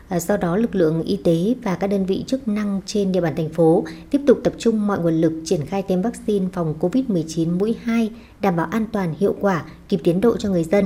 Ờ, 0.09 0.19
do 0.19 0.37
đó, 0.37 0.57
lực 0.57 0.75
lượng 0.75 1.03
y 1.03 1.17
tế 1.23 1.55
và 1.63 1.75
các 1.75 1.87
đơn 1.87 2.05
vị 2.05 2.23
chức 2.27 2.47
năng 2.47 2.81
trên 2.85 3.11
địa 3.11 3.21
bàn 3.21 3.33
thành 3.35 3.49
phố 3.49 3.83
tiếp 4.09 4.21
tục 4.27 4.39
tập 4.43 4.53
trung 4.57 4.87
mọi 4.87 4.99
nguồn 4.99 5.13
lực 5.13 5.33
triển 5.45 5.65
khai 5.65 5.81
tiêm 5.81 6.01
vaccine 6.01 6.45
phòng 6.53 6.75
COVID-19 6.79 7.57
mũi 7.57 7.75
2, 7.83 8.11
đảm 8.41 8.55
bảo 8.55 8.67
an 8.71 8.85
toàn, 8.91 9.13
hiệu 9.19 9.35
quả, 9.39 9.65
kịp 9.89 9.99
tiến 10.03 10.21
độ 10.21 10.37
cho 10.37 10.49
người 10.49 10.63
dân. 10.63 10.85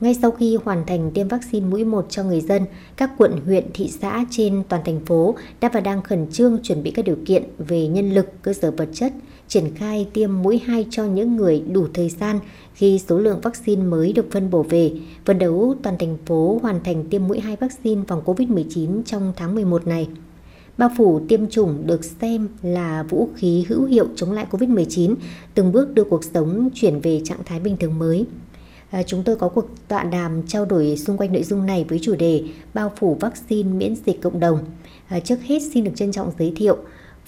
Ngay 0.00 0.14
sau 0.22 0.30
khi 0.30 0.58
hoàn 0.64 0.86
thành 0.86 1.10
tiêm 1.10 1.28
vaccine 1.28 1.66
mũi 1.66 1.84
1 1.84 2.06
cho 2.10 2.22
người 2.24 2.40
dân, 2.40 2.66
các 2.96 3.10
quận, 3.18 3.40
huyện, 3.44 3.64
thị 3.74 3.92
xã 4.00 4.24
trên 4.30 4.62
toàn 4.68 4.82
thành 4.84 5.00
phố 5.06 5.34
đã 5.60 5.70
và 5.72 5.80
đang 5.80 6.02
khẩn 6.02 6.26
trương 6.32 6.58
chuẩn 6.62 6.82
bị 6.82 6.90
các 6.90 7.04
điều 7.04 7.16
kiện 7.24 7.42
về 7.58 7.86
nhân 7.86 8.14
lực, 8.14 8.26
cơ 8.42 8.52
sở 8.52 8.70
vật 8.70 8.88
chất, 8.92 9.12
triển 9.48 9.74
khai 9.74 10.08
tiêm 10.12 10.42
mũi 10.42 10.60
2 10.66 10.86
cho 10.90 11.04
những 11.04 11.36
người 11.36 11.62
đủ 11.72 11.86
thời 11.94 12.08
gian 12.08 12.38
khi 12.74 13.00
số 13.08 13.18
lượng 13.18 13.40
vaccine 13.40 13.82
mới 13.82 14.12
được 14.12 14.26
phân 14.32 14.50
bổ 14.50 14.62
về, 14.62 14.92
phấn 15.24 15.38
đấu 15.38 15.74
toàn 15.82 15.98
thành 15.98 16.16
phố 16.26 16.58
hoàn 16.62 16.82
thành 16.84 17.04
tiêm 17.10 17.28
mũi 17.28 17.40
2 17.40 17.56
vaccine 17.56 18.02
phòng 18.08 18.22
COVID-19 18.24 19.02
trong 19.02 19.32
tháng 19.36 19.54
11 19.54 19.86
này. 19.86 20.08
Bao 20.78 20.90
phủ 20.96 21.20
tiêm 21.28 21.48
chủng 21.48 21.86
được 21.86 22.04
xem 22.04 22.48
là 22.62 23.02
vũ 23.02 23.28
khí 23.36 23.64
hữu 23.68 23.84
hiệu 23.84 24.06
chống 24.16 24.32
lại 24.32 24.46
COVID-19, 24.50 25.14
từng 25.54 25.72
bước 25.72 25.94
đưa 25.94 26.04
cuộc 26.04 26.24
sống 26.24 26.68
chuyển 26.74 27.00
về 27.00 27.20
trạng 27.24 27.44
thái 27.44 27.60
bình 27.60 27.76
thường 27.76 27.98
mới. 27.98 28.26
À, 28.90 29.02
chúng 29.02 29.22
tôi 29.24 29.36
có 29.36 29.48
cuộc 29.48 29.66
tọa 29.88 30.04
đàm 30.04 30.42
trao 30.46 30.64
đổi 30.64 30.96
xung 30.96 31.16
quanh 31.16 31.32
nội 31.32 31.42
dung 31.42 31.66
này 31.66 31.84
với 31.88 31.98
chủ 32.02 32.14
đề 32.14 32.42
bao 32.74 32.92
phủ 32.96 33.16
vaccine 33.20 33.72
miễn 33.72 33.94
dịch 34.06 34.22
cộng 34.22 34.40
đồng. 34.40 34.58
À, 35.08 35.20
trước 35.20 35.42
hết 35.42 35.58
xin 35.72 35.84
được 35.84 35.92
trân 35.94 36.12
trọng 36.12 36.32
giới 36.38 36.52
thiệu 36.56 36.76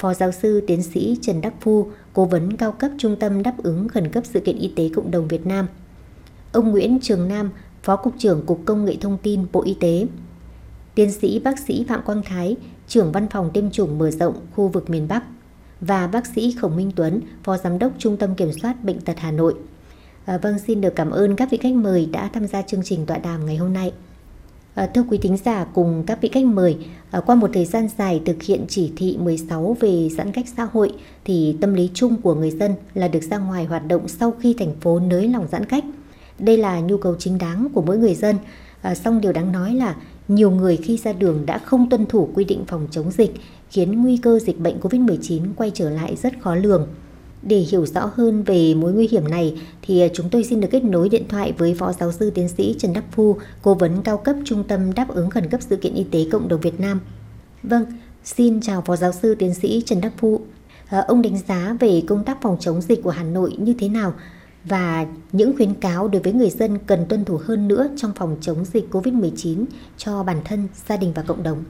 Phó 0.01 0.15
giáo 0.15 0.33
sư 0.33 0.61
tiến 0.67 0.83
sĩ 0.83 1.17
Trần 1.23 1.41
Đắc 1.41 1.55
Phu, 1.61 1.91
cố 2.13 2.25
vấn 2.25 2.57
cao 2.57 2.73
cấp 2.73 2.91
Trung 2.99 3.17
tâm 3.17 3.43
đáp 3.43 3.55
ứng 3.63 3.89
khẩn 3.89 4.09
cấp 4.09 4.25
sự 4.27 4.41
kiện 4.41 4.59
y 4.59 4.73
tế 4.77 4.91
cộng 4.95 5.11
đồng 5.11 5.29
Việt 5.29 5.47
Nam. 5.47 5.67
Ông 6.53 6.71
Nguyễn 6.71 6.99
Trường 7.03 7.29
Nam, 7.29 7.51
Phó 7.83 7.97
Cục 7.97 8.15
trưởng 8.19 8.47
Cục 8.47 8.61
Công 8.65 8.85
nghệ 8.85 8.97
Thông 9.01 9.19
tin 9.23 9.47
Bộ 9.53 9.63
Y 9.63 9.75
tế. 9.81 10.07
Tiến 10.95 11.13
sĩ 11.13 11.39
bác 11.39 11.59
sĩ 11.59 11.85
Phạm 11.89 12.03
Quang 12.03 12.23
Thái, 12.23 12.57
trưởng 12.89 13.13
văn 13.13 13.29
phòng 13.29 13.51
tiêm 13.55 13.71
chủng 13.71 13.99
mở 13.99 14.11
rộng 14.11 14.35
khu 14.55 14.69
vực 14.69 14.91
miền 14.91 15.09
Bắc 15.09 15.25
và 15.81 16.07
bác 16.07 16.27
sĩ 16.27 16.57
Khổng 16.61 16.77
Minh 16.77 16.93
Tuấn, 16.97 17.21
Phó 17.45 17.57
Giám 17.57 17.79
đốc 17.79 17.93
Trung 17.99 18.17
tâm 18.17 18.35
Kiểm 18.35 18.53
soát 18.53 18.85
Bệnh 18.85 19.01
tật 19.01 19.19
Hà 19.19 19.31
Nội. 19.31 19.55
À, 20.25 20.39
vâng, 20.39 20.59
xin 20.59 20.81
được 20.81 20.95
cảm 20.97 21.11
ơn 21.11 21.37
các 21.37 21.51
vị 21.51 21.59
khách 21.63 21.75
mời 21.75 22.07
đã 22.07 22.31
tham 22.33 22.47
gia 22.47 22.63
chương 22.63 22.83
trình 22.85 23.07
tọa 23.07 23.19
đàm 23.19 23.47
ngày 23.47 23.57
hôm 23.57 23.73
nay. 23.73 23.93
À, 24.75 24.87
thưa 24.87 25.03
quý 25.11 25.19
thính 25.19 25.37
giả 25.37 25.65
cùng 25.65 26.05
các 26.07 26.19
vị 26.21 26.29
khách 26.33 26.45
mời, 26.45 26.77
à, 27.11 27.21
qua 27.21 27.35
một 27.35 27.51
thời 27.55 27.65
gian 27.65 27.89
dài 27.99 28.23
thực 28.25 28.43
hiện 28.43 28.65
chỉ 28.69 28.93
thị 28.97 29.17
16 29.21 29.77
về 29.81 30.09
giãn 30.09 30.33
cách 30.33 30.47
xã 30.57 30.69
hội 30.73 30.93
thì 31.25 31.57
tâm 31.61 31.75
lý 31.75 31.91
chung 31.95 32.17
của 32.23 32.35
người 32.35 32.51
dân 32.51 32.75
là 32.95 33.09
được 33.09 33.23
ra 33.23 33.39
ngoài 33.39 33.65
hoạt 33.65 33.87
động 33.87 34.09
sau 34.09 34.35
khi 34.41 34.55
thành 34.59 34.75
phố 34.81 35.01
nới 35.01 35.29
lỏng 35.29 35.47
giãn 35.53 35.65
cách. 35.65 35.85
Đây 36.39 36.57
là 36.57 36.81
nhu 36.81 36.97
cầu 36.97 37.17
chính 37.19 37.39
đáng 37.39 37.69
của 37.75 37.83
mỗi 37.83 37.99
người 37.99 38.15
dân. 38.15 38.37
À, 38.83 38.95
song 38.95 39.21
điều 39.21 39.33
đáng 39.33 39.53
nói 39.53 39.75
là 39.75 39.97
nhiều 40.29 40.51
người 40.51 40.77
khi 40.77 40.97
ra 40.97 41.13
đường 41.13 41.47
đã 41.47 41.59
không 41.59 41.91
tuân 41.91 42.07
thủ 42.07 42.29
quy 42.35 42.45
định 42.45 42.65
phòng 42.67 42.87
chống 42.91 43.11
dịch 43.11 43.35
khiến 43.71 44.03
nguy 44.03 44.17
cơ 44.17 44.39
dịch 44.39 44.59
bệnh 44.59 44.81
COVID-19 44.81 45.43
quay 45.57 45.71
trở 45.75 45.91
lại 45.91 46.17
rất 46.17 46.33
khó 46.41 46.55
lường. 46.55 46.87
Để 47.43 47.57
hiểu 47.57 47.87
rõ 47.87 48.11
hơn 48.15 48.43
về 48.43 48.75
mối 48.75 48.93
nguy 48.93 49.09
hiểm 49.09 49.31
này 49.31 49.61
thì 49.83 50.01
à, 50.01 50.09
chúng 50.15 50.31
tôi 50.31 50.45
xin 50.45 50.61
được 50.61 50.69
kết 50.71 50.85
nối 50.85 51.09
điện 51.09 51.29
thoại 51.29 51.53
với 51.59 51.75
Phó 51.75 51.93
Giáo 51.93 52.13
sư 52.13 52.31
Tiến 52.31 52.49
sĩ 52.49 52.77
Trần 52.79 52.93
Đắc 52.93 53.05
Phu, 53.13 53.37
Cố 53.63 53.75
vấn 53.75 54.03
cao 54.03 54.19
cấp 54.19 54.37
Trung 54.45 54.65
tâm 54.65 54.95
Đáp 54.95 55.09
ứng 55.09 55.31
Khẩn 55.31 55.49
cấp 55.51 55.61
Sự 55.63 55.77
kiện 55.77 55.95
Y 55.95 56.05
tế 56.05 56.19
Cộng 56.33 56.49
đồng 56.49 56.61
Việt 56.61 56.81
Nam. 56.81 57.01
Vâng, 57.63 57.85
xin 58.25 58.61
chào 58.61 58.83
Phó 58.87 58.97
Giáo 58.97 59.13
sư 59.13 59.35
Tiến 59.35 59.55
sĩ 59.55 59.83
Trần 59.87 60.01
Đắc 60.01 60.13
Phu. 60.17 60.41
À, 60.89 61.05
ông 61.09 61.23
đánh 61.23 61.39
giá 61.49 61.77
về 61.81 62.03
công 62.07 62.25
tác 62.25 62.39
phòng 62.43 62.57
chống 62.61 62.81
dịch 62.81 63.03
của 63.03 63.11
Hà 63.11 63.25
Nội 63.25 63.57
như 63.59 63.75
thế 63.79 63.89
nào 63.89 64.15
và 64.65 65.07
những 65.33 65.57
khuyến 65.57 65.75
cáo 65.75 66.09
đối 66.09 66.23
với 66.23 66.33
người 66.33 66.51
dân 66.51 66.79
cần 66.87 67.07
tuân 67.09 67.25
thủ 67.25 67.41
hơn 67.45 67.69
nữa 67.69 67.89
trong 67.97 68.13
phòng 68.17 68.37
chống 68.41 68.65
dịch 68.65 68.85
COVID-19 68.91 69.65
cho 69.97 70.23
bản 70.23 70.37
thân, 70.45 70.69
gia 70.87 70.97
đình 70.97 71.13
và 71.17 71.23
cộng 71.23 71.43
đồng? 71.43 71.65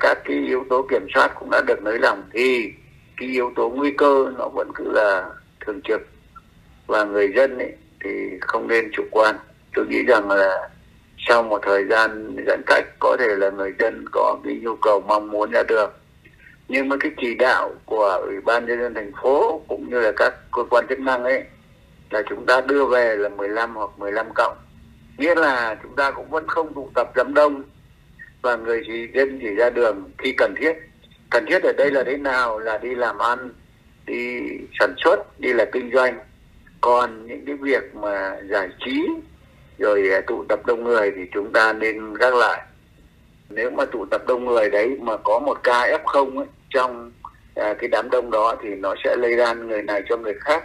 Các 0.00 0.18
cái 0.24 0.36
yếu 0.46 0.64
tố 0.70 0.86
kiểm 0.90 1.06
soát 1.14 1.32
cũng 1.40 1.50
đã 1.50 1.62
được 1.66 1.82
nới 1.82 1.98
lỏng 1.98 2.22
thì 2.32 2.72
cái 3.16 3.28
yếu 3.28 3.52
tố 3.56 3.68
nguy 3.68 3.90
cơ 3.90 4.32
nó 4.38 4.48
vẫn 4.48 4.70
cứ 4.74 4.92
là 4.92 5.30
thường 5.60 5.80
trực. 5.84 6.00
Và 6.86 7.04
người 7.04 7.32
dân 7.36 7.58
ấy 7.58 7.72
thì 8.04 8.10
không 8.40 8.68
nên 8.68 8.90
chủ 8.92 9.02
quan. 9.10 9.36
Tôi 9.74 9.86
nghĩ 9.86 10.02
rằng 10.02 10.30
là 10.30 10.68
sau 11.18 11.42
một 11.42 11.58
thời 11.62 11.84
gian 11.84 12.36
giãn 12.46 12.62
cách, 12.66 12.84
có 12.98 13.16
thể 13.18 13.28
là 13.28 13.50
người 13.50 13.72
dân 13.78 14.04
có 14.12 14.36
cái 14.44 14.58
nhu 14.62 14.76
cầu 14.76 15.00
mong 15.00 15.30
muốn 15.30 15.50
ra 15.50 15.62
được. 15.68 16.00
Nhưng 16.68 16.88
mà 16.88 16.96
cái 17.00 17.10
chỉ 17.20 17.34
đạo 17.34 17.74
của 17.84 18.22
ủy 18.26 18.40
ban 18.40 18.66
nhân 18.66 18.80
dân 18.80 18.94
thành 18.94 19.12
phố 19.22 19.62
cũng 19.68 19.90
như 19.90 20.00
là 20.00 20.12
các 20.16 20.34
cơ 20.52 20.62
quan 20.70 20.86
chức 20.88 21.00
năng 21.00 21.24
ấy 21.24 21.44
là 22.10 22.22
chúng 22.28 22.46
ta 22.46 22.60
đưa 22.60 22.84
về 22.84 23.16
là 23.16 23.28
15 23.28 23.74
hoặc 23.74 23.90
15 23.96 24.26
cộng. 24.34 24.56
Nghĩa 25.18 25.34
là 25.34 25.76
chúng 25.82 25.96
ta 25.96 26.10
cũng 26.10 26.30
vẫn 26.30 26.46
không 26.46 26.74
tụ 26.74 26.90
tập 26.94 27.10
đám 27.14 27.34
đông 27.34 27.62
và 28.42 28.56
người 28.56 29.10
dân 29.14 29.38
chỉ 29.42 29.54
ra 29.54 29.70
đường 29.70 30.10
khi 30.18 30.32
cần 30.32 30.54
thiết 30.56 30.72
cần 31.30 31.46
thiết 31.46 31.62
ở 31.62 31.72
đây 31.72 31.90
là 31.90 32.04
thế 32.04 32.16
nào 32.16 32.58
là 32.58 32.78
đi 32.78 32.94
làm 32.94 33.18
ăn 33.18 33.50
đi 34.06 34.40
sản 34.78 34.94
xuất 35.04 35.40
đi 35.40 35.52
là 35.52 35.64
kinh 35.72 35.90
doanh. 35.94 36.18
Còn 36.80 37.26
những 37.26 37.44
cái 37.46 37.56
việc 37.56 37.94
mà 37.94 38.36
giải 38.50 38.68
trí 38.84 39.06
rồi 39.78 40.10
à, 40.12 40.20
tụ 40.26 40.44
tập 40.48 40.66
đông 40.66 40.84
người 40.84 41.12
thì 41.16 41.22
chúng 41.34 41.52
ta 41.52 41.72
nên 41.72 42.14
gác 42.14 42.34
lại. 42.34 42.62
Nếu 43.50 43.70
mà 43.70 43.84
tụ 43.84 44.06
tập 44.10 44.22
đông 44.26 44.44
người 44.44 44.70
đấy 44.70 44.96
mà 45.00 45.16
có 45.16 45.38
một 45.38 45.58
ca 45.62 45.98
F0 46.04 46.38
ấy, 46.38 46.46
trong 46.70 47.12
à, 47.54 47.74
cái 47.78 47.88
đám 47.88 48.10
đông 48.10 48.30
đó 48.30 48.56
thì 48.62 48.68
nó 48.68 48.94
sẽ 49.04 49.16
lây 49.16 49.36
lan 49.36 49.68
người 49.68 49.82
này 49.82 50.02
cho 50.08 50.16
người 50.16 50.34
khác. 50.40 50.64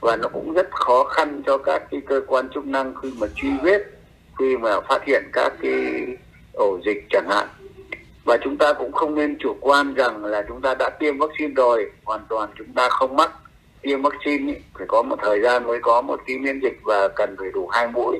Và 0.00 0.16
nó 0.16 0.28
cũng 0.28 0.52
rất 0.52 0.70
khó 0.70 1.04
khăn 1.04 1.42
cho 1.46 1.58
các 1.58 1.82
cái 1.90 2.00
cơ 2.06 2.20
quan 2.26 2.48
chức 2.54 2.66
năng 2.66 2.94
khi 3.02 3.12
mà 3.18 3.26
truy 3.34 3.50
vết 3.62 3.82
khi 4.38 4.56
mà 4.56 4.80
phát 4.80 5.04
hiện 5.04 5.24
các 5.32 5.52
cái 5.62 6.06
ổ 6.52 6.78
dịch 6.86 7.04
chẳng 7.10 7.28
hạn 7.28 7.48
và 8.24 8.36
chúng 8.36 8.56
ta 8.56 8.72
cũng 8.72 8.92
không 8.92 9.14
nên 9.14 9.36
chủ 9.38 9.56
quan 9.60 9.94
rằng 9.94 10.24
là 10.24 10.44
chúng 10.48 10.60
ta 10.60 10.74
đã 10.74 10.90
tiêm 10.90 11.18
vaccine 11.18 11.52
rồi 11.56 11.90
hoàn 12.04 12.20
toàn 12.28 12.50
chúng 12.58 12.72
ta 12.72 12.88
không 12.88 13.16
mắc. 13.16 13.30
Tiêm 13.82 14.02
vaccine 14.02 14.52
ý, 14.52 14.58
phải 14.74 14.86
có 14.86 15.02
một 15.02 15.16
thời 15.22 15.40
gian 15.40 15.66
mới 15.66 15.78
có 15.82 16.02
một 16.02 16.20
cái 16.26 16.38
miễn 16.38 16.60
dịch 16.60 16.78
và 16.82 17.08
cần 17.08 17.36
phải 17.38 17.48
đủ 17.54 17.68
hai 17.68 17.88
mũi. 17.88 18.18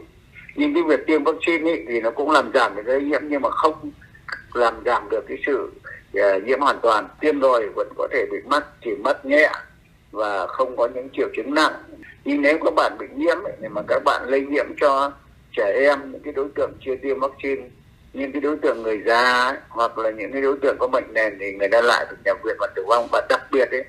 Nhưng 0.55 0.75
cái 0.75 0.83
việc 0.83 1.07
tiêm 1.07 1.25
vaccine 1.25 1.73
ý, 1.73 1.85
thì 1.89 2.01
nó 2.01 2.11
cũng 2.11 2.31
làm 2.31 2.51
giảm 2.55 2.77
được 2.77 2.83
cái 2.87 3.01
nhiễm 3.01 3.21
nhưng 3.29 3.43
mà 3.43 3.51
không 3.51 3.91
làm 4.55 4.75
giảm 4.85 5.09
được 5.11 5.25
cái 5.29 5.39
sự 5.47 5.71
uh, 6.19 6.45
nhiễm 6.45 6.61
hoàn 6.61 6.79
toàn. 6.83 7.09
Tiêm 7.21 7.41
rồi 7.41 7.69
vẫn 7.77 7.89
có 7.99 8.09
thể 8.13 8.27
bị 8.33 8.39
mắc 8.47 8.65
chỉ 8.85 8.91
mất 9.05 9.27
nhẹ 9.27 9.51
và 10.11 10.47
không 10.47 10.77
có 10.77 10.89
những 10.95 11.09
triệu 11.13 11.29
chứng 11.37 11.55
nặng. 11.55 11.73
Nhưng 12.25 12.43
nếu 12.43 12.59
các 12.65 12.75
bạn 12.77 12.97
bị 12.99 13.07
nhiễm 13.17 13.37
ấy, 13.45 13.53
thì 13.63 13.69
mà 13.69 13.83
các 13.89 14.03
bạn 14.05 14.23
lây 14.27 14.41
nhiễm 14.41 14.67
cho 14.81 15.13
trẻ 15.57 15.73
em 15.89 16.13
những 16.13 16.23
cái 16.23 16.33
đối 16.33 16.49
tượng 16.55 16.73
chưa 16.81 16.97
tiêm 17.03 17.21
vaccine 17.21 17.63
những 18.13 18.33
cái 18.33 18.41
đối 18.41 18.57
tượng 18.57 18.83
người 18.83 19.01
già 19.07 19.57
hoặc 19.69 19.99
là 19.99 20.11
những 20.11 20.33
cái 20.33 20.43
đối 20.43 20.59
tượng 20.63 20.77
có 20.79 20.89
bệnh 20.89 21.15
nền 21.15 21.37
thì 21.41 21.53
người 21.53 21.69
ta 21.69 21.83
lại 21.83 22.07
được 22.11 22.17
nhập 22.25 22.37
viện 22.45 22.57
và 22.59 22.67
tử 22.77 22.85
vong 22.89 23.09
và 23.13 23.27
đặc 23.29 23.43
biệt 23.53 23.71
ấy 23.71 23.85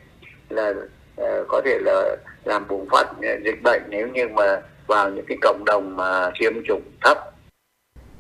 là 0.50 0.70
uh, 0.70 1.48
có 1.48 1.62
thể 1.66 1.80
là 1.82 2.16
làm 2.46 2.68
bùng 2.68 2.88
phát 2.92 3.14
dịch 3.46 3.64
bệnh 3.64 3.82
nếu 3.90 4.08
như 4.08 4.28
mà 4.28 4.62
vào 4.88 5.10
những 5.10 5.26
cái 5.28 5.38
cộng 5.42 5.66
đồng 5.66 5.98
mà 5.98 6.32
tiêm 6.40 6.54
chủng 6.68 6.82
thấp. 7.02 7.18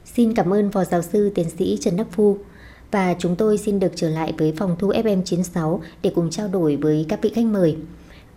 Xin 0.05 0.33
cảm 0.35 0.53
ơn 0.53 0.71
Phó 0.71 0.83
Giáo 0.83 1.01
sư 1.01 1.31
Tiến 1.35 1.49
sĩ 1.49 1.77
Trần 1.81 1.97
Đắc 1.97 2.07
Phu. 2.11 2.37
Và 2.91 3.15
chúng 3.19 3.35
tôi 3.35 3.57
xin 3.57 3.79
được 3.79 3.91
trở 3.95 4.09
lại 4.09 4.33
với 4.37 4.53
phòng 4.57 4.75
thu 4.79 4.91
FM96 4.91 5.79
để 6.01 6.11
cùng 6.15 6.29
trao 6.29 6.47
đổi 6.47 6.75
với 6.75 7.05
các 7.09 7.19
vị 7.21 7.31
khách 7.35 7.45
mời. 7.45 7.77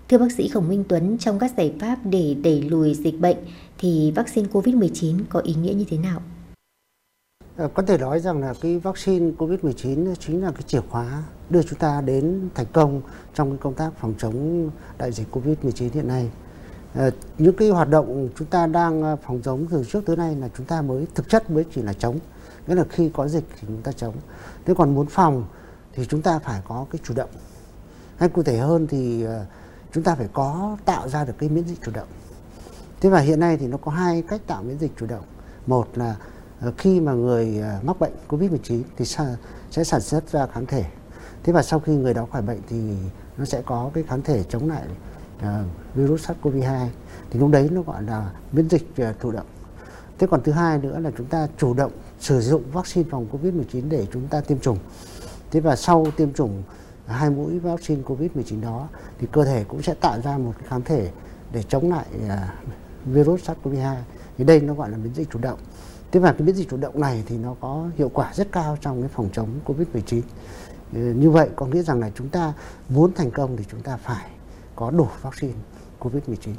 Thưa 0.09 0.19
bác 0.19 0.33
sĩ 0.37 0.49
Khổng 0.49 0.69
Minh 0.69 0.85
Tuấn, 0.89 1.19
trong 1.21 1.39
các 1.39 1.51
giải 1.57 1.75
pháp 1.81 1.97
để 2.05 2.37
đẩy 2.45 2.63
lùi 2.63 2.95
dịch 2.95 3.21
bệnh 3.21 3.37
thì 3.79 4.13
vaccine 4.17 4.49
COVID-19 4.53 5.19
có 5.29 5.41
ý 5.41 5.55
nghĩa 5.55 5.73
như 5.73 5.85
thế 5.91 5.97
nào? 5.97 6.23
Ờ, 7.57 7.69
có 7.75 7.83
thể 7.83 7.99
nói 7.99 8.21
rằng 8.21 8.41
là 8.41 8.55
cái 8.61 8.79
vaccine 8.79 9.31
COVID-19 9.39 10.15
chính 10.15 10.45
là 10.45 10.51
cái 10.51 10.63
chìa 10.67 10.81
khóa 10.91 11.23
đưa 11.51 11.63
chúng 11.63 11.79
ta 11.79 12.01
đến 12.01 12.49
thành 12.55 12.67
công 12.73 13.03
trong 13.35 13.59
công 13.59 13.75
tác 13.75 13.91
phòng 14.01 14.15
chống 14.19 14.71
đại 14.99 15.13
dịch 15.13 15.27
COVID-19 15.31 15.91
hiện 15.93 16.09
nay. 16.09 16.31
Ờ, 16.95 17.11
những 17.39 17.57
cái 17.57 17.71
hoạt 17.71 17.89
động 17.89 18.29
chúng 18.37 18.49
ta 18.49 18.67
đang 18.67 19.03
ờ, 19.03 19.17
phòng 19.27 19.41
chống 19.43 19.67
từ 19.71 19.85
trước 19.85 20.07
tới 20.07 20.17
nay 20.17 20.37
là 20.37 20.49
chúng 20.57 20.67
ta 20.67 20.83
mới 20.83 21.07
thực 21.15 21.29
chất 21.29 21.51
mới 21.51 21.65
chỉ 21.75 21.83
là 21.83 21.93
chống. 21.93 22.19
Nghĩa 22.67 22.75
là 22.75 22.85
khi 22.91 23.11
có 23.15 23.29
dịch 23.29 23.45
thì 23.61 23.67
chúng 23.67 23.83
ta 23.83 23.93
chống. 23.93 24.15
Thế 24.65 24.75
còn 24.77 24.95
muốn 24.95 25.07
phòng 25.07 25.45
thì 25.93 26.07
chúng 26.07 26.23
ta 26.23 26.39
phải 26.39 26.61
có 26.69 26.87
cái 26.91 27.01
chủ 27.05 27.15
động. 27.15 27.31
Hay 28.17 28.29
cụ 28.29 28.43
thể 28.43 28.59
hơn 28.59 28.87
thì 28.87 29.25
chúng 29.93 30.05
ta 30.05 30.15
phải 30.15 30.29
có 30.33 30.77
tạo 30.85 31.09
ra 31.09 31.25
được 31.25 31.35
cái 31.39 31.49
miễn 31.49 31.65
dịch 31.65 31.79
chủ 31.85 31.93
động. 31.95 32.09
Thế 33.01 33.09
và 33.09 33.21
hiện 33.21 33.41
nay 33.41 33.57
thì 33.57 33.67
nó 33.67 33.77
có 33.77 33.91
hai 33.91 34.23
cách 34.29 34.41
tạo 34.47 34.63
miễn 34.63 34.79
dịch 34.79 34.93
chủ 34.97 35.07
động. 35.07 35.25
Một 35.67 35.89
là 35.95 36.17
Ờ, 36.65 36.73
khi 36.79 37.01
mà 37.01 37.13
người 37.13 37.61
à, 37.63 37.81
mắc 37.83 38.01
bệnh 38.01 38.13
Covid-19 38.29 38.83
thì 38.97 39.05
sẽ 39.71 39.85
sản 39.85 40.01
xuất 40.01 40.29
ra 40.29 40.47
kháng 40.47 40.67
thể. 40.67 40.85
Thế 41.43 41.53
và 41.53 41.63
sau 41.63 41.81
khi 41.81 41.93
người 41.93 42.15
đó 42.15 42.27
khỏi 42.33 42.43
bệnh 42.43 42.59
thì 42.69 42.81
nó 43.37 43.45
sẽ 43.45 43.63
có 43.67 43.91
cái 43.95 44.05
kháng 44.05 44.23
thể 44.23 44.45
chống 44.49 44.69
lại 44.69 44.83
à, 45.41 45.65
virus 45.95 46.31
SARS-CoV-2. 46.31 46.87
Thì 47.31 47.41
lúc 47.41 47.51
đấy 47.51 47.69
nó 47.73 47.83
gọi 47.83 48.03
là 48.03 48.31
miễn 48.53 48.69
dịch 48.69 48.97
à, 48.97 49.15
thụ 49.21 49.31
động. 49.31 49.47
Thế 50.19 50.27
còn 50.31 50.43
thứ 50.43 50.53
hai 50.53 50.79
nữa 50.79 50.99
là 50.99 51.11
chúng 51.19 51.27
ta 51.27 51.49
chủ 51.59 51.75
động 51.75 51.93
sử 52.21 52.41
dụng 52.41 52.63
vaccine 52.73 53.11
phòng 53.11 53.27
Covid-19 53.33 53.89
để 53.89 54.07
chúng 54.13 54.29
ta 54.29 54.41
tiêm 54.41 54.59
chủng. 54.59 54.79
Thế 55.51 55.61
và 55.61 55.77
sau 55.77 56.07
tiêm 56.17 56.33
chủng 56.33 56.63
hai 57.07 57.31
mũi 57.31 57.59
vaccine 57.59 58.03
Covid-19 58.03 58.61
đó 58.61 58.89
thì 59.19 59.27
cơ 59.33 59.45
thể 59.45 59.65
cũng 59.69 59.83
sẽ 59.83 59.95
tạo 59.95 60.21
ra 60.21 60.39
một 60.39 60.53
cái 60.59 60.69
kháng 60.69 60.83
thể 60.83 61.11
để 61.53 61.63
chống 61.63 61.91
lại 61.91 62.07
virus 63.05 63.51
SARS-CoV-2. 63.51 63.97
Thì 64.39 64.45
đây 64.45 64.61
nó 64.61 64.75
gọi 64.75 64.91
là 64.91 64.97
miễn 64.97 65.15
dịch 65.15 65.31
chủ 65.31 65.39
động. 65.39 65.59
Thế 66.15 66.21
và 66.21 66.33
cái 66.33 66.43
miễn 66.47 66.55
dịch 66.55 66.71
chủ 66.71 66.77
động 66.77 67.01
này 67.01 67.23
thì 67.27 67.37
nó 67.39 67.55
có 67.61 67.87
hiệu 67.97 68.11
quả 68.15 68.33
rất 68.35 68.53
cao 68.53 68.79
trong 68.81 69.01
cái 69.01 69.11
phòng 69.15 69.29
chống 69.33 69.49
Covid-19. 69.65 70.21
Ừ, 70.95 71.01
như 71.01 71.31
vậy 71.31 71.49
có 71.57 71.67
nghĩa 71.67 71.83
rằng 71.83 72.01
là 72.01 72.11
chúng 72.15 72.29
ta 72.29 72.53
muốn 72.89 73.13
thành 73.13 73.31
công 73.31 73.57
thì 73.57 73.65
chúng 73.71 73.81
ta 73.81 73.97
phải 73.97 74.31
có 74.77 74.91
đủ 74.91 75.07
vaccine 75.23 75.53
Covid-19. 76.01 76.55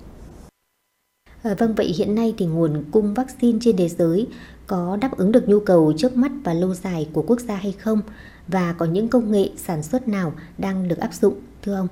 À, 1.43 1.55
vâng, 1.57 1.75
vậy 1.75 1.93
hiện 1.97 2.15
nay 2.15 2.33
thì 2.37 2.45
nguồn 2.45 2.83
cung 2.91 3.13
vaccine 3.13 3.59
trên 3.61 3.77
thế 3.77 3.89
giới 3.89 4.27
có 4.67 4.97
đáp 5.01 5.17
ứng 5.17 5.31
được 5.31 5.49
nhu 5.49 5.59
cầu 5.59 5.93
trước 5.97 6.17
mắt 6.17 6.31
và 6.43 6.53
lâu 6.53 6.73
dài 6.73 7.09
của 7.13 7.23
quốc 7.27 7.39
gia 7.39 7.55
hay 7.55 7.71
không? 7.71 8.01
Và 8.47 8.73
có 8.73 8.85
những 8.85 9.07
công 9.07 9.31
nghệ 9.31 9.49
sản 9.57 9.83
xuất 9.83 10.07
nào 10.07 10.33
đang 10.57 10.87
được 10.87 10.97
áp 10.97 11.13
dụng, 11.13 11.39
thưa 11.61 11.75
ông? 11.75 11.87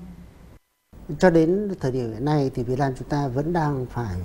Cho 1.20 1.30
đến 1.30 1.70
thời 1.80 1.92
điểm 1.92 2.12
hiện 2.14 2.26
nay 2.26 2.52
thì 2.56 2.64
Việt 2.64 2.80
Nam 2.80 2.94
chúng 3.00 3.08
ta 3.08 3.28
vẫn 3.28 3.54
đang 3.54 3.86
phải 3.86 4.16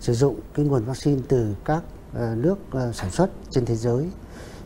sử 0.00 0.14
dụng 0.14 0.40
cái 0.54 0.66
nguồn 0.66 0.84
vaccine 0.84 1.20
từ 1.28 1.54
các 1.64 1.82
Ờ, 1.97 1.97
Ờ, 2.14 2.34
nước 2.34 2.58
ờ, 2.70 2.92
sản 2.92 3.10
xuất 3.10 3.30
trên 3.50 3.64
thế 3.64 3.76
giới. 3.76 4.10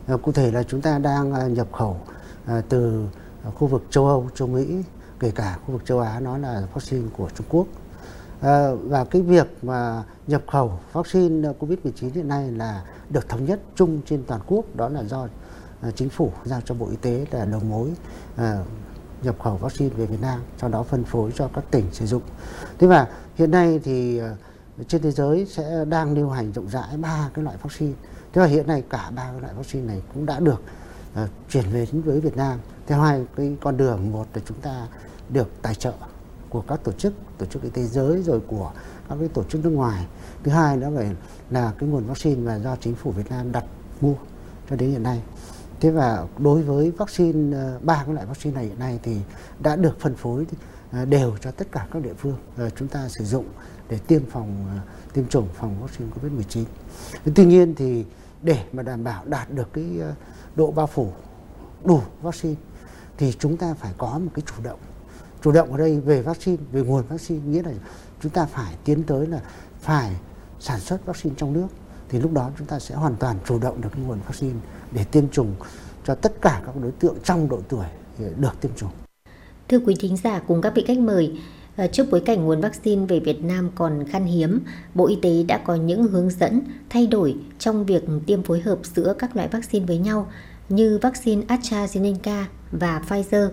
Ờ, 0.07 0.17
cụ 0.17 0.31
thể 0.31 0.51
là 0.51 0.63
chúng 0.63 0.81
ta 0.81 0.99
đang 0.99 1.53
nhập 1.53 1.67
khẩu 1.71 1.97
từ 2.69 3.07
khu 3.55 3.67
vực 3.67 3.83
châu 3.89 4.07
Âu, 4.07 4.29
châu 4.35 4.47
Mỹ, 4.47 4.83
kể 5.19 5.31
cả 5.31 5.57
khu 5.65 5.71
vực 5.71 5.85
châu 5.85 5.99
Á 5.99 6.19
nó 6.19 6.37
là 6.37 6.67
vaccine 6.73 7.07
của 7.17 7.29
Trung 7.35 7.45
Quốc. 7.49 7.67
Và 8.83 9.05
cái 9.11 9.21
việc 9.21 9.47
mà 9.61 10.03
nhập 10.27 10.41
khẩu 10.47 10.79
vaccine 10.93 11.49
COVID-19 11.59 12.09
hiện 12.13 12.27
nay 12.27 12.51
là 12.51 12.83
được 13.09 13.29
thống 13.29 13.45
nhất 13.45 13.59
chung 13.75 14.01
trên 14.05 14.23
toàn 14.23 14.41
quốc 14.47 14.65
đó 14.75 14.89
là 14.89 15.03
do 15.03 15.27
chính 15.95 16.09
phủ 16.09 16.31
giao 16.45 16.61
cho 16.65 16.75
Bộ 16.75 16.87
Y 16.89 16.95
tế 16.95 17.25
là 17.31 17.45
đầu 17.45 17.61
mối 17.69 17.89
nhập 19.23 19.35
khẩu 19.43 19.57
vaccine 19.57 19.89
về 19.89 20.05
Việt 20.05 20.21
Nam, 20.21 20.41
sau 20.57 20.69
đó 20.69 20.83
phân 20.83 21.03
phối 21.03 21.31
cho 21.35 21.49
các 21.53 21.63
tỉnh 21.71 21.85
sử 21.91 22.05
dụng. 22.05 22.21
Thế 22.79 22.87
và 22.87 23.07
hiện 23.35 23.51
nay 23.51 23.79
thì 23.83 24.21
trên 24.87 25.01
thế 25.01 25.11
giới 25.11 25.45
sẽ 25.45 25.85
đang 25.89 26.13
lưu 26.13 26.29
hành 26.29 26.51
rộng 26.51 26.69
rãi 26.69 26.97
ba 26.97 27.29
cái 27.33 27.43
loại 27.43 27.57
vaccine. 27.61 27.93
Thế 28.33 28.41
và 28.41 28.47
hiện 28.47 28.67
nay 28.67 28.83
cả 28.89 29.11
ba 29.15 29.31
cái 29.31 29.41
loại 29.41 29.53
vaccine 29.53 29.85
này 29.85 30.01
cũng 30.13 30.25
đã 30.25 30.39
được 30.39 30.61
uh, 31.23 31.29
chuyển 31.49 31.65
về 31.71 31.87
đến 31.91 32.01
với 32.01 32.19
Việt 32.19 32.37
Nam. 32.37 32.59
Theo 32.87 32.99
hai 32.99 33.25
cái 33.35 33.57
con 33.61 33.77
đường 33.77 34.11
một 34.11 34.27
là 34.33 34.41
chúng 34.45 34.57
ta 34.61 34.87
được 35.29 35.47
tài 35.61 35.75
trợ 35.75 35.93
của 36.49 36.61
các 36.61 36.83
tổ 36.83 36.91
chức 36.91 37.13
tổ 37.37 37.45
chức 37.45 37.63
y 37.63 37.69
tế 37.69 37.83
giới 37.83 38.23
rồi 38.23 38.39
của 38.47 38.71
các 39.09 39.15
cái 39.19 39.27
tổ 39.27 39.43
chức 39.43 39.63
nước 39.63 39.69
ngoài. 39.69 40.05
Thứ 40.43 40.51
hai 40.51 40.77
đó 40.77 40.87
phải 40.95 41.15
là 41.49 41.73
cái 41.79 41.89
nguồn 41.89 42.05
vaccine 42.05 42.41
mà 42.41 42.55
do 42.59 42.75
chính 42.75 42.95
phủ 42.95 43.11
Việt 43.11 43.29
Nam 43.29 43.51
đặt 43.51 43.63
mua 44.01 44.15
cho 44.69 44.75
đến 44.75 44.91
hiện 44.91 45.03
nay. 45.03 45.21
Thế 45.79 45.91
và 45.91 46.25
đối 46.37 46.61
với 46.61 46.91
vaccine 46.91 47.57
ờ, 47.57 47.79
ba 47.81 48.03
cái 48.05 48.13
loại 48.13 48.25
vaccine 48.25 48.55
này 48.55 48.65
hiện 48.65 48.79
nay 48.79 48.99
thì 49.03 49.17
đã 49.59 49.75
được 49.75 49.99
phân 49.99 50.15
phối 50.15 50.45
ờ, 50.91 51.05
đều 51.05 51.37
cho 51.41 51.51
tất 51.51 51.71
cả 51.71 51.87
các 51.91 52.03
địa 52.03 52.13
phương 52.17 52.37
chúng 52.75 52.87
ta 52.87 53.09
sử 53.09 53.25
dụng 53.25 53.45
để 53.89 53.97
tiêm 54.07 54.25
phòng 54.25 54.65
à, 54.67 54.81
tiêm 55.13 55.27
chủng 55.27 55.47
phòng 55.53 55.75
vaccine 55.81 56.09
Covid-19. 56.11 56.63
Tuy 57.35 57.45
nhiên 57.45 57.75
thì 57.75 58.05
để 58.41 58.63
mà 58.73 58.83
đảm 58.83 59.03
bảo 59.03 59.25
đạt 59.25 59.51
được 59.51 59.73
cái 59.73 59.85
à, 60.01 60.15
độ 60.55 60.71
bao 60.71 60.87
phủ 60.87 61.11
đủ 61.83 62.01
vaccine 62.21 62.55
thì 63.17 63.33
chúng 63.39 63.57
ta 63.57 63.73
phải 63.73 63.93
có 63.97 64.19
một 64.19 64.31
cái 64.33 64.43
chủ 64.45 64.63
động. 64.63 64.79
Chủ 65.41 65.51
động 65.51 65.71
ở 65.71 65.77
đây 65.77 65.99
về 65.99 66.21
vaccine, 66.21 66.63
về 66.71 66.81
nguồn 66.81 67.03
vaccine 67.07 67.41
nghĩa 67.45 67.63
là 67.63 67.71
chúng 68.21 68.31
ta 68.31 68.45
phải 68.45 68.75
tiến 68.85 69.03
tới 69.03 69.27
là 69.27 69.41
phải 69.79 70.15
sản 70.59 70.79
xuất 70.79 71.05
vaccine 71.05 71.35
trong 71.37 71.53
nước 71.53 71.67
thì 72.09 72.19
lúc 72.19 72.33
đó 72.33 72.51
chúng 72.57 72.67
ta 72.67 72.79
sẽ 72.79 72.95
hoàn 72.95 73.15
toàn 73.15 73.37
chủ 73.45 73.59
động 73.59 73.81
được 73.81 73.89
cái 73.93 74.03
nguồn 74.03 74.19
vaccine 74.27 74.59
để 74.91 75.03
tiêm 75.03 75.29
chủng 75.29 75.55
cho 76.05 76.15
tất 76.15 76.41
cả 76.41 76.61
các 76.65 76.75
đối 76.81 76.91
tượng 76.91 77.15
trong 77.23 77.49
độ 77.49 77.59
tuổi 77.69 77.85
à, 78.19 78.25
được 78.37 78.61
tiêm 78.61 78.71
chủng. 78.75 78.91
Thưa 79.69 79.79
quý 79.79 79.95
thính 79.99 80.17
giả 80.17 80.41
cùng 80.47 80.61
các 80.61 80.73
vị 80.75 80.83
khách 80.87 80.99
mời, 80.99 81.39
Ờ, 81.77 81.87
trước 81.87 82.07
bối 82.11 82.21
cảnh 82.21 82.45
nguồn 82.45 82.61
vaccine 82.61 83.05
về 83.05 83.19
Việt 83.19 83.43
Nam 83.43 83.69
còn 83.75 84.03
khan 84.09 84.25
hiếm, 84.25 84.59
Bộ 84.95 85.07
Y 85.07 85.15
tế 85.15 85.43
đã 85.43 85.57
có 85.57 85.75
những 85.75 86.03
hướng 86.03 86.29
dẫn 86.29 86.61
thay 86.89 87.07
đổi 87.07 87.35
trong 87.59 87.85
việc 87.85 88.03
tiêm 88.25 88.43
phối 88.43 88.59
hợp 88.59 88.79
giữa 88.95 89.15
các 89.19 89.35
loại 89.35 89.47
vaccine 89.47 89.85
với 89.85 89.97
nhau 89.97 90.31
như 90.69 90.99
vaccine 91.01 91.45
AstraZeneca 91.47 92.43
và 92.71 93.01
Pfizer. 93.09 93.49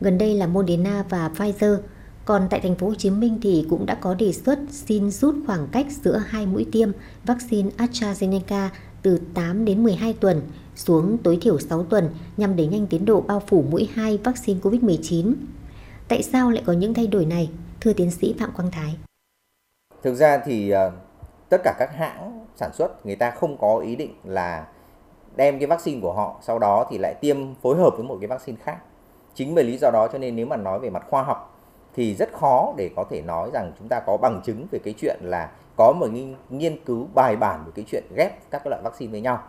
Gần 0.00 0.18
đây 0.18 0.34
là 0.34 0.46
Moderna 0.46 1.04
và 1.08 1.30
Pfizer. 1.36 1.76
Còn 2.24 2.46
tại 2.50 2.60
thành 2.60 2.74
phố 2.74 2.88
Hồ 2.88 2.94
Chí 2.94 3.10
Minh 3.10 3.38
thì 3.42 3.66
cũng 3.70 3.86
đã 3.86 3.94
có 3.94 4.14
đề 4.14 4.32
xuất 4.32 4.58
xin 4.70 5.10
rút 5.10 5.34
khoảng 5.46 5.68
cách 5.72 5.86
giữa 6.04 6.22
hai 6.26 6.46
mũi 6.46 6.66
tiêm 6.72 6.90
vaccine 7.24 7.70
AstraZeneca 7.76 8.68
từ 9.02 9.20
8 9.34 9.64
đến 9.64 9.82
12 9.82 10.12
tuần 10.12 10.40
xuống 10.76 11.18
tối 11.18 11.38
thiểu 11.40 11.58
6 11.58 11.84
tuần 11.84 12.08
nhằm 12.36 12.56
đẩy 12.56 12.66
nhanh 12.66 12.86
tiến 12.86 13.04
độ 13.04 13.20
bao 13.20 13.42
phủ 13.46 13.64
mũi 13.70 13.88
2 13.94 14.18
vaccine 14.24 14.60
COVID-19. 14.60 15.34
Tại 16.10 16.22
sao 16.22 16.50
lại 16.50 16.62
có 16.66 16.72
những 16.72 16.94
thay 16.94 17.06
đổi 17.06 17.26
này? 17.26 17.50
Thưa 17.80 17.92
tiến 17.92 18.10
sĩ 18.10 18.34
Phạm 18.40 18.52
Quang 18.56 18.70
Thái. 18.70 18.96
Thực 20.02 20.14
ra 20.14 20.38
thì 20.44 20.74
uh, 20.74 20.92
tất 21.48 21.60
cả 21.64 21.74
các 21.78 21.96
hãng 21.96 22.46
sản 22.56 22.70
xuất 22.74 23.06
người 23.06 23.16
ta 23.16 23.30
không 23.30 23.56
có 23.56 23.78
ý 23.78 23.96
định 23.96 24.14
là 24.24 24.66
đem 25.36 25.58
cái 25.58 25.66
vaccine 25.66 26.00
của 26.00 26.12
họ 26.12 26.36
sau 26.42 26.58
đó 26.58 26.86
thì 26.90 26.98
lại 26.98 27.14
tiêm 27.20 27.54
phối 27.54 27.76
hợp 27.76 27.90
với 27.96 28.04
một 28.04 28.16
cái 28.20 28.28
vaccine 28.28 28.58
khác. 28.64 28.76
Chính 29.34 29.54
bởi 29.54 29.64
lý 29.64 29.78
do 29.80 29.90
đó 29.90 30.08
cho 30.12 30.18
nên 30.18 30.36
nếu 30.36 30.46
mà 30.46 30.56
nói 30.56 30.78
về 30.78 30.90
mặt 30.90 31.06
khoa 31.10 31.22
học 31.22 31.58
thì 31.94 32.14
rất 32.14 32.32
khó 32.32 32.74
để 32.76 32.90
có 32.96 33.04
thể 33.10 33.22
nói 33.22 33.50
rằng 33.52 33.72
chúng 33.78 33.88
ta 33.88 34.00
có 34.00 34.16
bằng 34.16 34.40
chứng 34.44 34.66
về 34.70 34.78
cái 34.84 34.94
chuyện 34.98 35.18
là 35.22 35.50
có 35.76 35.92
một 35.92 36.06
nghiên 36.50 36.84
cứu 36.84 37.06
bài 37.14 37.36
bản 37.36 37.64
về 37.66 37.72
cái 37.74 37.84
chuyện 37.88 38.04
ghép 38.16 38.50
các 38.50 38.66
loại 38.66 38.82
vaccine 38.82 39.12
với 39.12 39.20
nhau. 39.20 39.42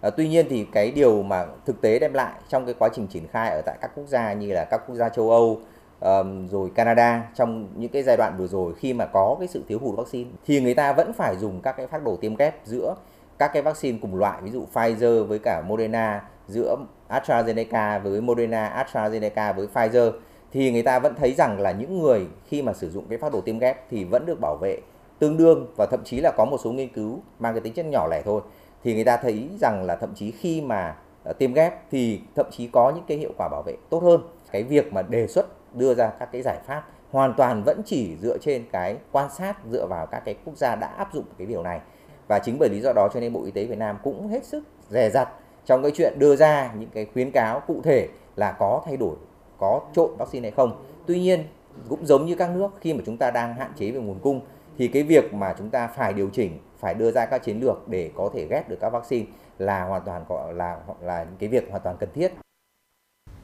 À, 0.00 0.10
tuy 0.10 0.28
nhiên 0.28 0.46
thì 0.50 0.66
cái 0.72 0.90
điều 0.90 1.22
mà 1.22 1.46
thực 1.66 1.80
tế 1.80 1.98
đem 1.98 2.12
lại 2.12 2.32
trong 2.48 2.64
cái 2.64 2.74
quá 2.78 2.88
trình 2.94 3.06
triển 3.06 3.28
khai 3.28 3.50
ở 3.50 3.62
tại 3.66 3.78
các 3.80 3.90
quốc 3.94 4.06
gia 4.06 4.32
như 4.32 4.52
là 4.52 4.64
các 4.64 4.82
quốc 4.86 4.96
gia 4.96 5.08
châu 5.08 5.30
Âu, 5.30 5.60
um, 6.00 6.48
rồi 6.48 6.70
Canada 6.74 7.28
trong 7.34 7.68
những 7.76 7.90
cái 7.90 8.02
giai 8.02 8.16
đoạn 8.16 8.36
vừa 8.38 8.46
rồi 8.46 8.74
khi 8.74 8.92
mà 8.92 9.06
có 9.06 9.36
cái 9.38 9.48
sự 9.48 9.62
thiếu 9.68 9.78
hụt 9.78 9.96
vaccine 9.96 10.30
thì 10.46 10.60
người 10.60 10.74
ta 10.74 10.92
vẫn 10.92 11.12
phải 11.12 11.36
dùng 11.36 11.60
các 11.60 11.76
cái 11.76 11.86
phác 11.86 12.04
đồ 12.04 12.16
tiêm 12.16 12.36
kép 12.36 12.54
giữa 12.64 12.94
các 13.38 13.50
cái 13.52 13.62
vaccine 13.62 13.98
cùng 14.02 14.14
loại 14.14 14.42
ví 14.42 14.50
dụ 14.50 14.66
Pfizer 14.74 15.24
với 15.24 15.38
cả 15.38 15.62
Moderna 15.66 16.22
giữa 16.48 16.76
AstraZeneca 17.08 18.00
với 18.00 18.20
Moderna, 18.20 18.84
AstraZeneca 18.84 19.52
với 19.52 19.66
Pfizer. 19.74 20.12
Thì 20.52 20.72
người 20.72 20.82
ta 20.82 20.98
vẫn 20.98 21.14
thấy 21.14 21.32
rằng 21.32 21.60
là 21.60 21.72
những 21.72 21.98
người 22.02 22.26
khi 22.46 22.62
mà 22.62 22.72
sử 22.72 22.90
dụng 22.90 23.04
cái 23.08 23.18
phác 23.18 23.32
đồ 23.32 23.40
tiêm 23.40 23.58
ghép 23.58 23.90
thì 23.90 24.04
vẫn 24.04 24.26
được 24.26 24.40
bảo 24.40 24.56
vệ 24.56 24.80
tương 25.18 25.36
đương 25.36 25.66
và 25.76 25.86
thậm 25.86 26.00
chí 26.04 26.20
là 26.20 26.30
có 26.36 26.44
một 26.44 26.58
số 26.64 26.72
nghiên 26.72 26.88
cứu 26.88 27.20
mang 27.38 27.54
cái 27.54 27.60
tính 27.60 27.72
chất 27.72 27.86
nhỏ 27.86 28.08
lẻ 28.10 28.22
thôi. 28.24 28.40
Thì 28.84 28.94
người 28.94 29.04
ta 29.04 29.16
thấy 29.16 29.48
rằng 29.60 29.84
là 29.84 29.96
thậm 29.96 30.14
chí 30.14 30.30
khi 30.30 30.60
mà 30.60 30.96
ờ, 31.24 31.32
tiêm 31.32 31.52
ghép 31.52 31.90
thì 31.90 32.20
thậm 32.34 32.46
chí 32.50 32.66
có 32.66 32.90
những 32.90 33.04
cái 33.08 33.18
hiệu 33.18 33.32
quả 33.36 33.48
bảo 33.48 33.62
vệ 33.66 33.74
tốt 33.90 34.02
hơn. 34.02 34.20
Cái 34.52 34.62
việc 34.62 34.92
mà 34.92 35.02
đề 35.02 35.26
xuất 35.26 35.46
đưa 35.74 35.94
ra 35.94 36.10
các 36.18 36.28
cái 36.32 36.42
giải 36.42 36.58
pháp, 36.66 36.88
hoàn 37.10 37.34
toàn 37.36 37.62
vẫn 37.64 37.82
chỉ 37.84 38.16
dựa 38.16 38.38
trên 38.38 38.64
cái 38.72 38.96
quan 39.12 39.30
sát, 39.30 39.56
dựa 39.70 39.86
vào 39.86 40.06
các 40.06 40.22
cái 40.24 40.34
quốc 40.44 40.56
gia 40.56 40.76
đã 40.76 40.86
áp 40.86 41.14
dụng 41.14 41.24
cái 41.38 41.46
điều 41.46 41.62
này. 41.62 41.80
Và 42.28 42.38
chính 42.38 42.56
bởi 42.58 42.68
lý 42.68 42.80
do 42.80 42.92
đó 42.92 43.08
cho 43.14 43.20
nên 43.20 43.32
Bộ 43.32 43.44
Y 43.44 43.50
tế 43.50 43.64
Việt 43.64 43.78
Nam 43.78 43.98
cũng 44.02 44.28
hết 44.28 44.44
sức 44.44 44.62
dè 44.90 45.10
dặt 45.10 45.28
trong 45.64 45.82
cái 45.82 45.92
chuyện 45.94 46.18
đưa 46.18 46.36
ra 46.36 46.70
những 46.78 46.90
cái 46.94 47.06
khuyến 47.12 47.30
cáo 47.30 47.60
cụ 47.66 47.80
thể 47.84 48.08
là 48.36 48.52
có 48.52 48.82
thay 48.86 48.96
đổi, 48.96 49.16
có 49.58 49.80
trộn 49.92 50.10
vaccine 50.18 50.42
hay 50.42 50.50
không. 50.50 50.84
Tuy 51.06 51.20
nhiên, 51.20 51.44
cũng 51.88 52.06
giống 52.06 52.26
như 52.26 52.34
các 52.34 52.50
nước, 52.50 52.68
khi 52.80 52.94
mà 52.94 53.02
chúng 53.06 53.16
ta 53.16 53.30
đang 53.30 53.54
hạn 53.54 53.72
chế 53.76 53.90
về 53.90 54.00
nguồn 54.00 54.18
cung, 54.18 54.40
thì 54.78 54.88
cái 54.88 55.02
việc 55.02 55.34
mà 55.34 55.54
chúng 55.58 55.70
ta 55.70 55.86
phải 55.86 56.12
điều 56.12 56.30
chỉnh, 56.32 56.58
phải 56.78 56.94
đưa 56.94 57.10
ra 57.10 57.26
các 57.26 57.42
chiến 57.42 57.60
lược 57.60 57.88
để 57.88 58.10
có 58.16 58.30
thể 58.34 58.46
ghép 58.46 58.68
được 58.68 58.76
các 58.80 58.90
vaccine 58.90 59.26
là 59.58 59.84
hoàn 59.84 60.02
toàn 60.02 60.24
gọi 60.28 60.54
là 60.54 60.76
là 61.00 61.26
cái 61.38 61.48
việc 61.48 61.70
hoàn 61.70 61.82
toàn 61.82 61.96
cần 62.00 62.08
thiết. 62.14 62.32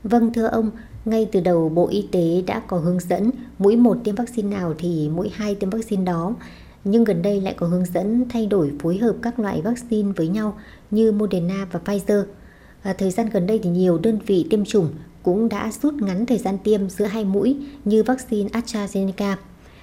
Vâng 0.05 0.33
thưa 0.33 0.47
ông, 0.47 0.71
ngay 1.05 1.29
từ 1.33 1.41
đầu 1.41 1.69
Bộ 1.69 1.89
Y 1.89 2.09
tế 2.13 2.43
đã 2.47 2.63
có 2.67 2.77
hướng 2.77 3.01
dẫn 3.01 3.31
mũi 3.59 3.77
1 3.77 3.97
tiêm 4.05 4.15
vaccine 4.15 4.57
nào 4.57 4.75
thì 4.79 5.09
mũi 5.09 5.31
2 5.35 5.55
tiêm 5.55 5.71
vaccine 5.71 6.05
đó. 6.05 6.35
nhưng 6.85 7.05
gần 7.05 7.23
đây 7.23 7.41
lại 7.41 7.55
có 7.57 7.67
hướng 7.67 7.85
dẫn 7.85 8.29
thay 8.29 8.47
đổi 8.47 8.73
phối 8.83 8.99
hợp 8.99 9.15
các 9.23 9.39
loại 9.39 9.63
vaccine 9.63 10.13
với 10.17 10.29
nhau 10.29 10.59
như 10.91 11.13
Moderna 11.13 11.67
và 11.73 11.81
Pfizer. 11.85 12.25
À, 12.83 12.93
thời 12.93 13.11
gian 13.11 13.29
gần 13.29 13.47
đây 13.47 13.61
thì 13.63 13.71
nhiều 13.71 13.99
đơn 13.99 14.19
vị 14.27 14.47
tiêm 14.51 14.65
chủng 14.65 14.89
cũng 15.23 15.49
đã 15.49 15.71
rút 15.83 15.95
ngắn 15.95 16.27
thời 16.27 16.39
gian 16.39 16.59
tiêm 16.59 16.89
giữa 16.89 17.05
hai 17.05 17.25
mũi 17.25 17.57
như 17.85 18.03
vaccine 18.03 18.49
AstraZeneca. 18.49 19.37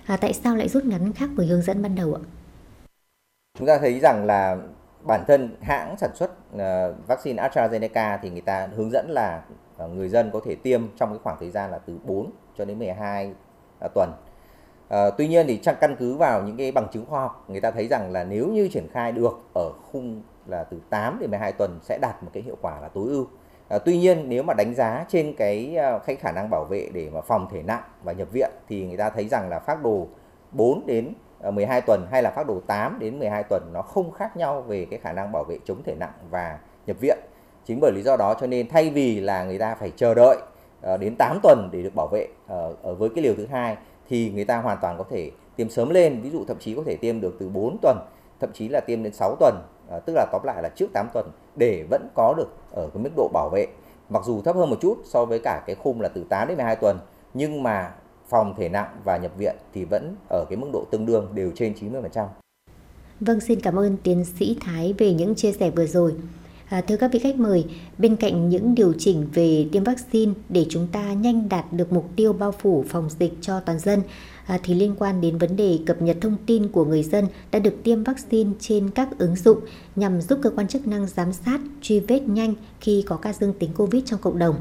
À, 0.05 0.17
tại 0.17 0.33
sao 0.33 0.55
lại 0.55 0.69
rút 0.69 0.85
ngắn 0.85 1.13
khác 1.13 1.29
với 1.35 1.47
hướng 1.47 1.61
dẫn 1.61 1.81
ban 1.81 1.95
đầu 1.95 2.13
ạ? 2.13 2.21
Chúng 3.57 3.67
ta 3.67 3.77
thấy 3.77 3.99
rằng 3.99 4.25
là 4.25 4.57
bản 5.07 5.23
thân 5.27 5.55
hãng 5.61 5.95
sản 5.97 6.09
xuất 6.15 6.31
uh, 6.55 7.07
vaccine 7.07 7.43
AstraZeneca 7.43 8.17
thì 8.21 8.29
người 8.29 8.41
ta 8.41 8.67
hướng 8.75 8.91
dẫn 8.91 9.05
là 9.09 9.41
Ờ, 9.81 9.87
người 9.87 10.09
dân 10.09 10.31
có 10.33 10.39
thể 10.45 10.55
tiêm 10.55 10.81
trong 10.97 11.09
cái 11.09 11.19
khoảng 11.23 11.37
thời 11.39 11.49
gian 11.49 11.71
là 11.71 11.77
từ 11.77 11.99
4 12.03 12.31
cho 12.57 12.65
đến 12.65 12.79
12 12.79 13.27
uh, 13.27 13.35
à, 13.79 13.87
tuần. 13.95 14.11
Ờ, 14.87 15.11
tuy 15.17 15.27
nhiên 15.27 15.47
thì 15.47 15.59
chắc 15.63 15.79
căn 15.79 15.95
cứ 15.99 16.15
vào 16.15 16.43
những 16.43 16.57
cái 16.57 16.71
bằng 16.71 16.87
chứng 16.91 17.05
khoa 17.05 17.21
học 17.21 17.45
người 17.47 17.61
ta 17.61 17.71
thấy 17.71 17.87
rằng 17.87 18.11
là 18.11 18.23
nếu 18.23 18.47
như 18.47 18.67
triển 18.67 18.87
khai 18.93 19.11
được 19.11 19.39
ở 19.55 19.71
khung 19.91 20.21
là 20.45 20.63
từ 20.63 20.81
8 20.89 21.19
đến 21.19 21.29
12 21.29 21.51
tuần 21.51 21.79
sẽ 21.81 21.97
đạt 22.01 22.23
một 22.23 22.29
cái 22.33 22.43
hiệu 22.43 22.57
quả 22.61 22.79
là 22.81 22.87
tối 22.87 23.09
ưu. 23.09 23.27
À, 23.69 23.77
tuy 23.85 23.97
nhiên 23.97 24.29
nếu 24.29 24.43
mà 24.43 24.53
đánh 24.53 24.75
giá 24.75 25.05
trên 25.09 25.33
cái 25.37 25.77
cái 26.05 26.15
khả 26.15 26.31
năng 26.31 26.49
bảo 26.49 26.65
vệ 26.65 26.89
để 26.93 27.09
mà 27.09 27.21
phòng 27.21 27.47
thể 27.51 27.63
nặng 27.63 27.83
và 28.03 28.11
nhập 28.11 28.27
viện 28.31 28.51
thì 28.69 28.85
người 28.85 28.97
ta 28.97 29.09
thấy 29.09 29.27
rằng 29.27 29.49
là 29.49 29.59
phác 29.59 29.83
đồ 29.83 30.07
4 30.51 30.85
đến 30.85 31.13
12 31.53 31.81
tuần 31.81 32.07
hay 32.11 32.23
là 32.23 32.31
phác 32.31 32.47
đồ 32.47 32.61
8 32.67 32.99
đến 32.99 33.19
12 33.19 33.43
tuần 33.43 33.69
nó 33.73 33.81
không 33.81 34.11
khác 34.11 34.37
nhau 34.37 34.61
về 34.61 34.87
cái 34.89 34.99
khả 34.99 35.13
năng 35.13 35.31
bảo 35.31 35.43
vệ 35.43 35.57
chống 35.65 35.83
thể 35.83 35.95
nặng 35.95 36.13
và 36.29 36.59
nhập 36.85 36.97
viện. 36.99 37.17
Chính 37.71 37.79
bởi 37.79 37.91
lý 37.91 38.01
do 38.01 38.17
đó 38.17 38.35
cho 38.41 38.47
nên 38.47 38.69
thay 38.69 38.89
vì 38.89 39.19
là 39.19 39.43
người 39.43 39.59
ta 39.59 39.75
phải 39.75 39.91
chờ 39.95 40.13
đợi 40.13 40.37
ờ, 40.81 40.97
đến 40.97 41.15
8 41.19 41.39
tuần 41.43 41.69
để 41.71 41.83
được 41.83 41.95
bảo 41.95 42.07
vệ 42.07 42.27
ờ, 42.47 42.73
ở 42.83 42.95
với 42.95 43.09
cái 43.15 43.23
liều 43.23 43.33
thứ 43.37 43.45
hai 43.45 43.77
thì 44.09 44.31
người 44.35 44.45
ta 44.45 44.57
hoàn 44.57 44.77
toàn 44.81 44.97
có 44.97 45.03
thể 45.09 45.31
tiêm 45.55 45.69
sớm 45.69 45.89
lên, 45.89 46.21
ví 46.21 46.29
dụ 46.29 46.45
thậm 46.47 46.57
chí 46.59 46.75
có 46.75 46.83
thể 46.85 46.95
tiêm 46.95 47.21
được 47.21 47.35
từ 47.39 47.49
4 47.49 47.77
tuần, 47.81 47.97
thậm 48.39 48.49
chí 48.53 48.67
là 48.67 48.79
tiêm 48.79 49.03
đến 49.03 49.13
6 49.13 49.35
tuần, 49.39 49.55
ờ, 49.89 49.99
tức 49.99 50.13
là 50.15 50.25
tóm 50.31 50.41
lại 50.43 50.63
là 50.63 50.69
trước 50.69 50.85
8 50.93 51.07
tuần 51.13 51.31
để 51.55 51.85
vẫn 51.89 52.07
có 52.15 52.33
được 52.37 52.47
ở 52.71 52.89
cái 52.93 53.03
mức 53.03 53.09
độ 53.17 53.29
bảo 53.33 53.49
vệ 53.49 53.67
mặc 54.09 54.23
dù 54.25 54.41
thấp 54.41 54.55
hơn 54.55 54.69
một 54.69 54.77
chút 54.81 55.01
so 55.05 55.25
với 55.25 55.39
cả 55.39 55.63
cái 55.67 55.75
khung 55.75 56.01
là 56.01 56.09
từ 56.09 56.23
8 56.29 56.47
đến 56.47 56.57
12 56.57 56.75
tuần 56.75 56.99
nhưng 57.33 57.63
mà 57.63 57.91
phòng 58.29 58.53
thể 58.57 58.69
nặng 58.69 58.97
và 59.03 59.17
nhập 59.17 59.31
viện 59.37 59.55
thì 59.73 59.85
vẫn 59.85 60.15
ở 60.29 60.45
cái 60.49 60.57
mức 60.57 60.67
độ 60.73 60.85
tương 60.91 61.05
đương 61.05 61.27
đều 61.33 61.51
trên 61.55 61.73
90%. 61.73 62.27
Vâng, 63.19 63.39
xin 63.39 63.59
cảm 63.59 63.79
ơn 63.79 63.97
tiến 64.03 64.25
sĩ 64.25 64.57
Thái 64.61 64.93
về 64.97 65.13
những 65.13 65.35
chia 65.35 65.51
sẻ 65.51 65.69
vừa 65.69 65.85
rồi. 65.85 66.15
À, 66.71 66.81
thưa 66.81 66.97
các 66.97 67.11
vị 67.13 67.19
khách 67.19 67.39
mời, 67.39 67.65
bên 67.97 68.15
cạnh 68.15 68.49
những 68.49 68.75
điều 68.75 68.93
chỉnh 68.97 69.27
về 69.33 69.67
tiêm 69.71 69.83
vaccine 69.83 70.33
để 70.49 70.65
chúng 70.69 70.87
ta 70.87 71.13
nhanh 71.13 71.49
đạt 71.49 71.73
được 71.73 71.93
mục 71.93 72.09
tiêu 72.15 72.33
bao 72.33 72.51
phủ 72.51 72.85
phòng 72.89 73.09
dịch 73.19 73.33
cho 73.41 73.59
toàn 73.59 73.79
dân, 73.79 74.01
à, 74.45 74.59
thì 74.63 74.73
liên 74.73 74.95
quan 74.99 75.21
đến 75.21 75.37
vấn 75.37 75.55
đề 75.55 75.79
cập 75.85 76.01
nhật 76.01 76.17
thông 76.21 76.37
tin 76.45 76.67
của 76.67 76.85
người 76.85 77.03
dân 77.03 77.27
đã 77.51 77.59
được 77.59 77.73
tiêm 77.83 78.03
vaccine 78.03 78.49
trên 78.59 78.89
các 78.89 79.09
ứng 79.17 79.35
dụng 79.35 79.59
nhằm 79.95 80.21
giúp 80.21 80.39
cơ 80.43 80.49
quan 80.49 80.67
chức 80.67 80.87
năng 80.87 81.07
giám 81.07 81.33
sát, 81.33 81.61
truy 81.81 81.99
vết 81.99 82.19
nhanh 82.19 82.53
khi 82.81 83.03
có 83.07 83.15
ca 83.15 83.33
dương 83.33 83.53
tính 83.53 83.69
COVID 83.73 84.03
trong 84.05 84.19
cộng 84.19 84.39
đồng. 84.39 84.55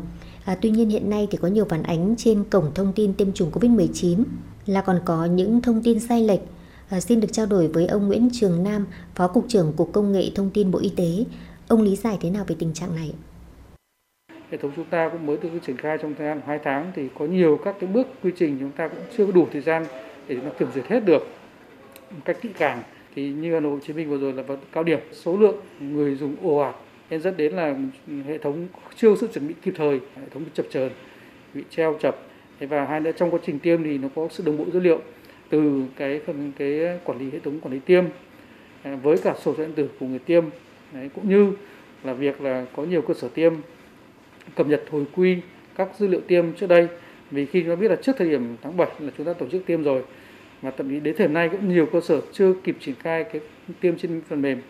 À, 0.45 0.57
tuy 0.63 0.71
nhiên 0.71 0.89
hiện 0.89 1.11
nay 1.11 1.29
thì 1.31 1.39
có 1.39 1.49
nhiều 1.49 1.65
phản 1.65 1.83
ánh 1.83 2.15
trên 2.19 2.45
cổng 2.45 2.71
thông 2.75 2.93
tin 2.93 3.15
tiêm 3.15 3.33
chủng 3.33 3.51
COVID-19 3.51 4.23
là 4.67 4.81
còn 4.81 5.01
có 5.05 5.25
những 5.25 5.61
thông 5.61 5.83
tin 5.83 6.01
sai 6.01 6.23
lệch. 6.23 6.41
À, 6.89 7.01
xin 7.01 7.21
được 7.21 7.29
trao 7.33 7.47
đổi 7.47 7.69
với 7.69 7.87
ông 7.87 8.09
Nguyễn 8.09 8.29
Trường 8.33 8.63
Nam, 8.63 8.87
Phó 9.15 9.29
Cục 9.29 9.45
trưởng 9.49 9.73
Cục 9.73 9.93
Công 9.93 10.13
nghệ 10.13 10.31
Thông 10.35 10.51
tin 10.51 10.71
Bộ 10.71 10.79
Y 10.79 10.89
tế. 10.89 11.25
Ông 11.71 11.83
lý 11.83 11.97
giải 11.97 12.19
thế 12.21 12.31
nào 12.31 12.45
về 12.49 12.57
tình 12.59 12.73
trạng 12.73 12.95
này? 12.97 13.13
Hệ 14.51 14.59
thống 14.59 14.73
chúng 14.77 14.85
ta 14.85 15.09
cũng 15.09 15.27
mới 15.27 15.37
được 15.37 15.49
triển 15.67 15.77
khai 15.77 15.99
trong 15.99 16.15
thời 16.15 16.27
gian 16.27 16.41
2 16.47 16.59
tháng 16.65 16.93
thì 16.97 17.09
có 17.19 17.25
nhiều 17.25 17.61
các 17.65 17.77
cái 17.81 17.91
bước 17.91 18.07
quy 18.23 18.31
trình 18.37 18.57
chúng 18.61 18.71
ta 18.71 18.89
cũng 18.89 18.99
chưa 19.17 19.27
có 19.27 19.33
đủ 19.33 19.49
thời 19.53 19.61
gian 19.61 19.85
để 20.29 20.35
chúng 20.35 20.45
ta 20.45 20.51
kiểm 20.59 20.69
duyệt 20.75 20.87
hết 20.87 21.05
được 21.05 21.27
một 22.11 22.21
cách 22.25 22.37
kỹ 22.41 22.49
càng. 22.59 22.83
Thì 23.15 23.29
như 23.29 23.55
Hà 23.55 23.61
Nội, 23.61 23.73
Hồ 23.73 23.79
Chí 23.87 23.93
Minh 23.93 24.11
vừa 24.11 24.19
rồi 24.19 24.33
là 24.33 24.43
vào 24.43 24.59
cao 24.73 24.85
điểm 24.85 24.99
số 25.13 25.37
lượng 25.37 25.57
người 25.81 26.15
dùng 26.15 26.37
ồ 26.43 26.57
ạt 26.57 26.75
nên 27.11 27.21
dẫn 27.21 27.37
đến 27.37 27.53
là 27.53 27.77
hệ 28.27 28.39
thống 28.39 28.69
chưa 28.97 29.17
sự 29.17 29.29
chuẩn 29.35 29.49
bị 29.49 29.55
kịp 29.63 29.75
thời 29.77 30.01
hệ 30.17 30.29
thống 30.31 30.45
bị 30.45 30.51
chập 30.55 30.67
chờn 30.71 30.91
bị 31.55 31.65
treo 31.71 31.97
chập 32.01 32.17
và 32.61 32.85
hai 32.85 33.01
nữa 33.01 33.13
trong 33.17 33.31
quá 33.31 33.41
trình 33.47 33.59
tiêm 33.59 33.85
thì 33.85 33.99
nó 33.99 34.09
có 34.15 34.29
sự 34.31 34.45
đồng 34.47 34.57
bộ 34.57 34.65
dữ 34.73 34.81
liệu 34.81 35.01
từ 35.49 35.85
cái 35.97 36.21
phần 36.27 36.53
cái 36.59 36.99
quản 37.05 37.19
lý 37.19 37.31
hệ 37.31 37.39
thống 37.39 37.61
quản 37.61 37.75
lý 37.75 37.81
tiêm 37.87 38.05
à, 38.83 38.99
với 39.03 39.19
cả 39.19 39.35
sổ 39.43 39.55
điện 39.59 39.73
tử 39.77 39.89
của 40.01 40.07
người 40.07 40.19
tiêm 40.19 40.45
Đấy, 40.93 41.11
cũng 41.15 41.29
như 41.29 41.53
là 42.05 42.13
việc 42.13 42.41
là 42.41 42.67
có 42.77 42.85
nhiều 42.85 43.03
cơ 43.03 43.15
sở 43.15 43.29
tiêm 43.29 43.55
cập 44.57 44.67
nhật 44.67 44.83
hồi 44.91 45.05
quy 45.17 45.37
các 45.77 45.89
dữ 45.99 46.07
liệu 46.07 46.21
tiêm 46.21 46.53
trước 46.53 46.67
đây 46.67 46.89
vì 47.31 47.47
khi 47.47 47.61
chúng 47.61 47.71
ta 47.71 47.77
biết 47.77 47.89
là 47.89 47.97
trước 47.97 48.13
thời 48.19 48.31
điểm 48.31 48.57
tháng 48.63 48.77
7 48.77 48.89
là 48.99 49.13
chúng 49.17 49.27
ta 49.27 49.33
tổ 49.33 49.47
chức 49.49 49.67
tiêm 49.67 49.83
rồi 49.83 50.05
mà 50.63 50.71
thậm 50.71 50.89
chí 50.89 51.01
đến 51.01 51.15
thời 51.19 51.27
điểm 51.27 51.35
nay 51.35 51.49
cũng 51.49 51.69
nhiều 51.69 51.87
cơ 51.93 52.01
sở 52.01 52.21
chưa 52.33 52.55
kịp 52.65 52.77
triển 52.81 52.95
khai 52.95 53.25
cái 53.25 53.41
tiêm 53.81 53.99
trên 53.99 54.21
phần 54.29 54.43
mềm 54.43 54.63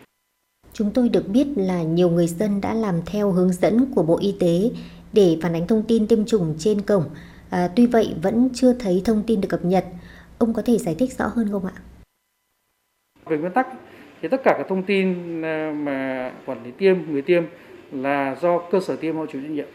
Chúng 0.73 0.91
tôi 0.93 1.09
được 1.09 1.27
biết 1.27 1.47
là 1.55 1.83
nhiều 1.83 2.09
người 2.09 2.27
dân 2.27 2.61
đã 2.61 2.73
làm 2.73 2.95
theo 3.05 3.31
hướng 3.31 3.53
dẫn 3.53 3.91
của 3.95 4.03
Bộ 4.03 4.17
Y 4.21 4.35
tế 4.39 4.71
để 5.13 5.37
phản 5.41 5.53
ánh 5.53 5.67
thông 5.67 5.83
tin 5.87 6.07
tiêm 6.07 6.25
chủng 6.25 6.55
trên 6.59 6.81
cổng. 6.81 7.03
À, 7.49 7.69
tuy 7.75 7.85
vậy 7.85 8.15
vẫn 8.21 8.49
chưa 8.53 8.73
thấy 8.73 9.01
thông 9.05 9.23
tin 9.27 9.41
được 9.41 9.47
cập 9.49 9.65
nhật. 9.65 9.85
Ông 10.37 10.53
có 10.53 10.61
thể 10.61 10.77
giải 10.77 10.95
thích 10.99 11.13
rõ 11.13 11.27
hơn 11.27 11.47
không 11.51 11.65
ạ? 11.65 11.73
Về 13.25 13.37
nguyên 13.37 13.51
tắc 13.51 13.67
thì 14.21 14.27
tất 14.27 14.41
cả 14.43 14.55
các 14.57 14.67
thông 14.69 14.83
tin 14.83 15.41
ờ, 15.41 15.71
mà 15.71 16.31
quản 16.45 16.63
lý 16.63 16.71
tiêm, 16.71 16.97
người 17.11 17.21
tiêm 17.21 17.43
là 17.91 18.35
do 18.41 18.57
cơ 18.57 18.79
sở 18.79 18.95
tiêm 18.95 19.15
họ 19.15 19.25
chịu 19.25 19.41
trách 19.41 19.51
nhiệm. 19.51 19.67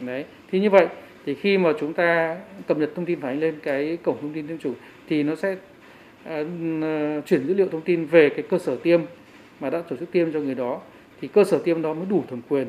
Đấy. 0.00 0.24
Thì 0.50 0.60
như 0.60 0.70
vậy 0.70 0.86
thì 1.26 1.34
khi 1.34 1.58
mà 1.58 1.72
chúng 1.80 1.92
ta 1.92 2.36
cập 2.66 2.78
nhật 2.78 2.90
thông 2.94 3.04
tin 3.04 3.20
phản 3.20 3.30
ánh 3.30 3.40
lên 3.40 3.54
cái 3.62 3.98
cổng 4.02 4.16
thông 4.20 4.32
tin 4.32 4.46
tiêm 4.46 4.58
chủng 4.58 4.74
thì 5.08 5.22
nó 5.22 5.34
sẽ 5.34 5.52
uh, 5.52 7.26
chuyển 7.26 7.46
dữ 7.46 7.54
liệu 7.54 7.68
thông 7.68 7.80
tin 7.80 8.06
về 8.06 8.28
cái 8.28 8.42
cơ 8.50 8.58
sở 8.58 8.76
tiêm 8.76 9.00
mà 9.60 9.70
đã 9.70 9.80
tổ 9.80 9.96
chức 9.96 10.12
tiêm 10.12 10.32
cho 10.32 10.40
người 10.40 10.54
đó 10.54 10.80
thì 11.20 11.28
cơ 11.28 11.44
sở 11.44 11.58
tiêm 11.58 11.82
đó 11.82 11.94
mới 11.94 12.06
đủ 12.10 12.24
thẩm 12.30 12.40
quyền 12.48 12.66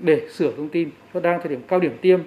để 0.00 0.28
sửa 0.30 0.52
thông 0.56 0.68
tin 0.68 0.90
nó 1.14 1.20
đang 1.20 1.40
thời 1.40 1.48
điểm 1.48 1.60
cao 1.68 1.80
điểm 1.80 1.92
tiêm 2.00 2.20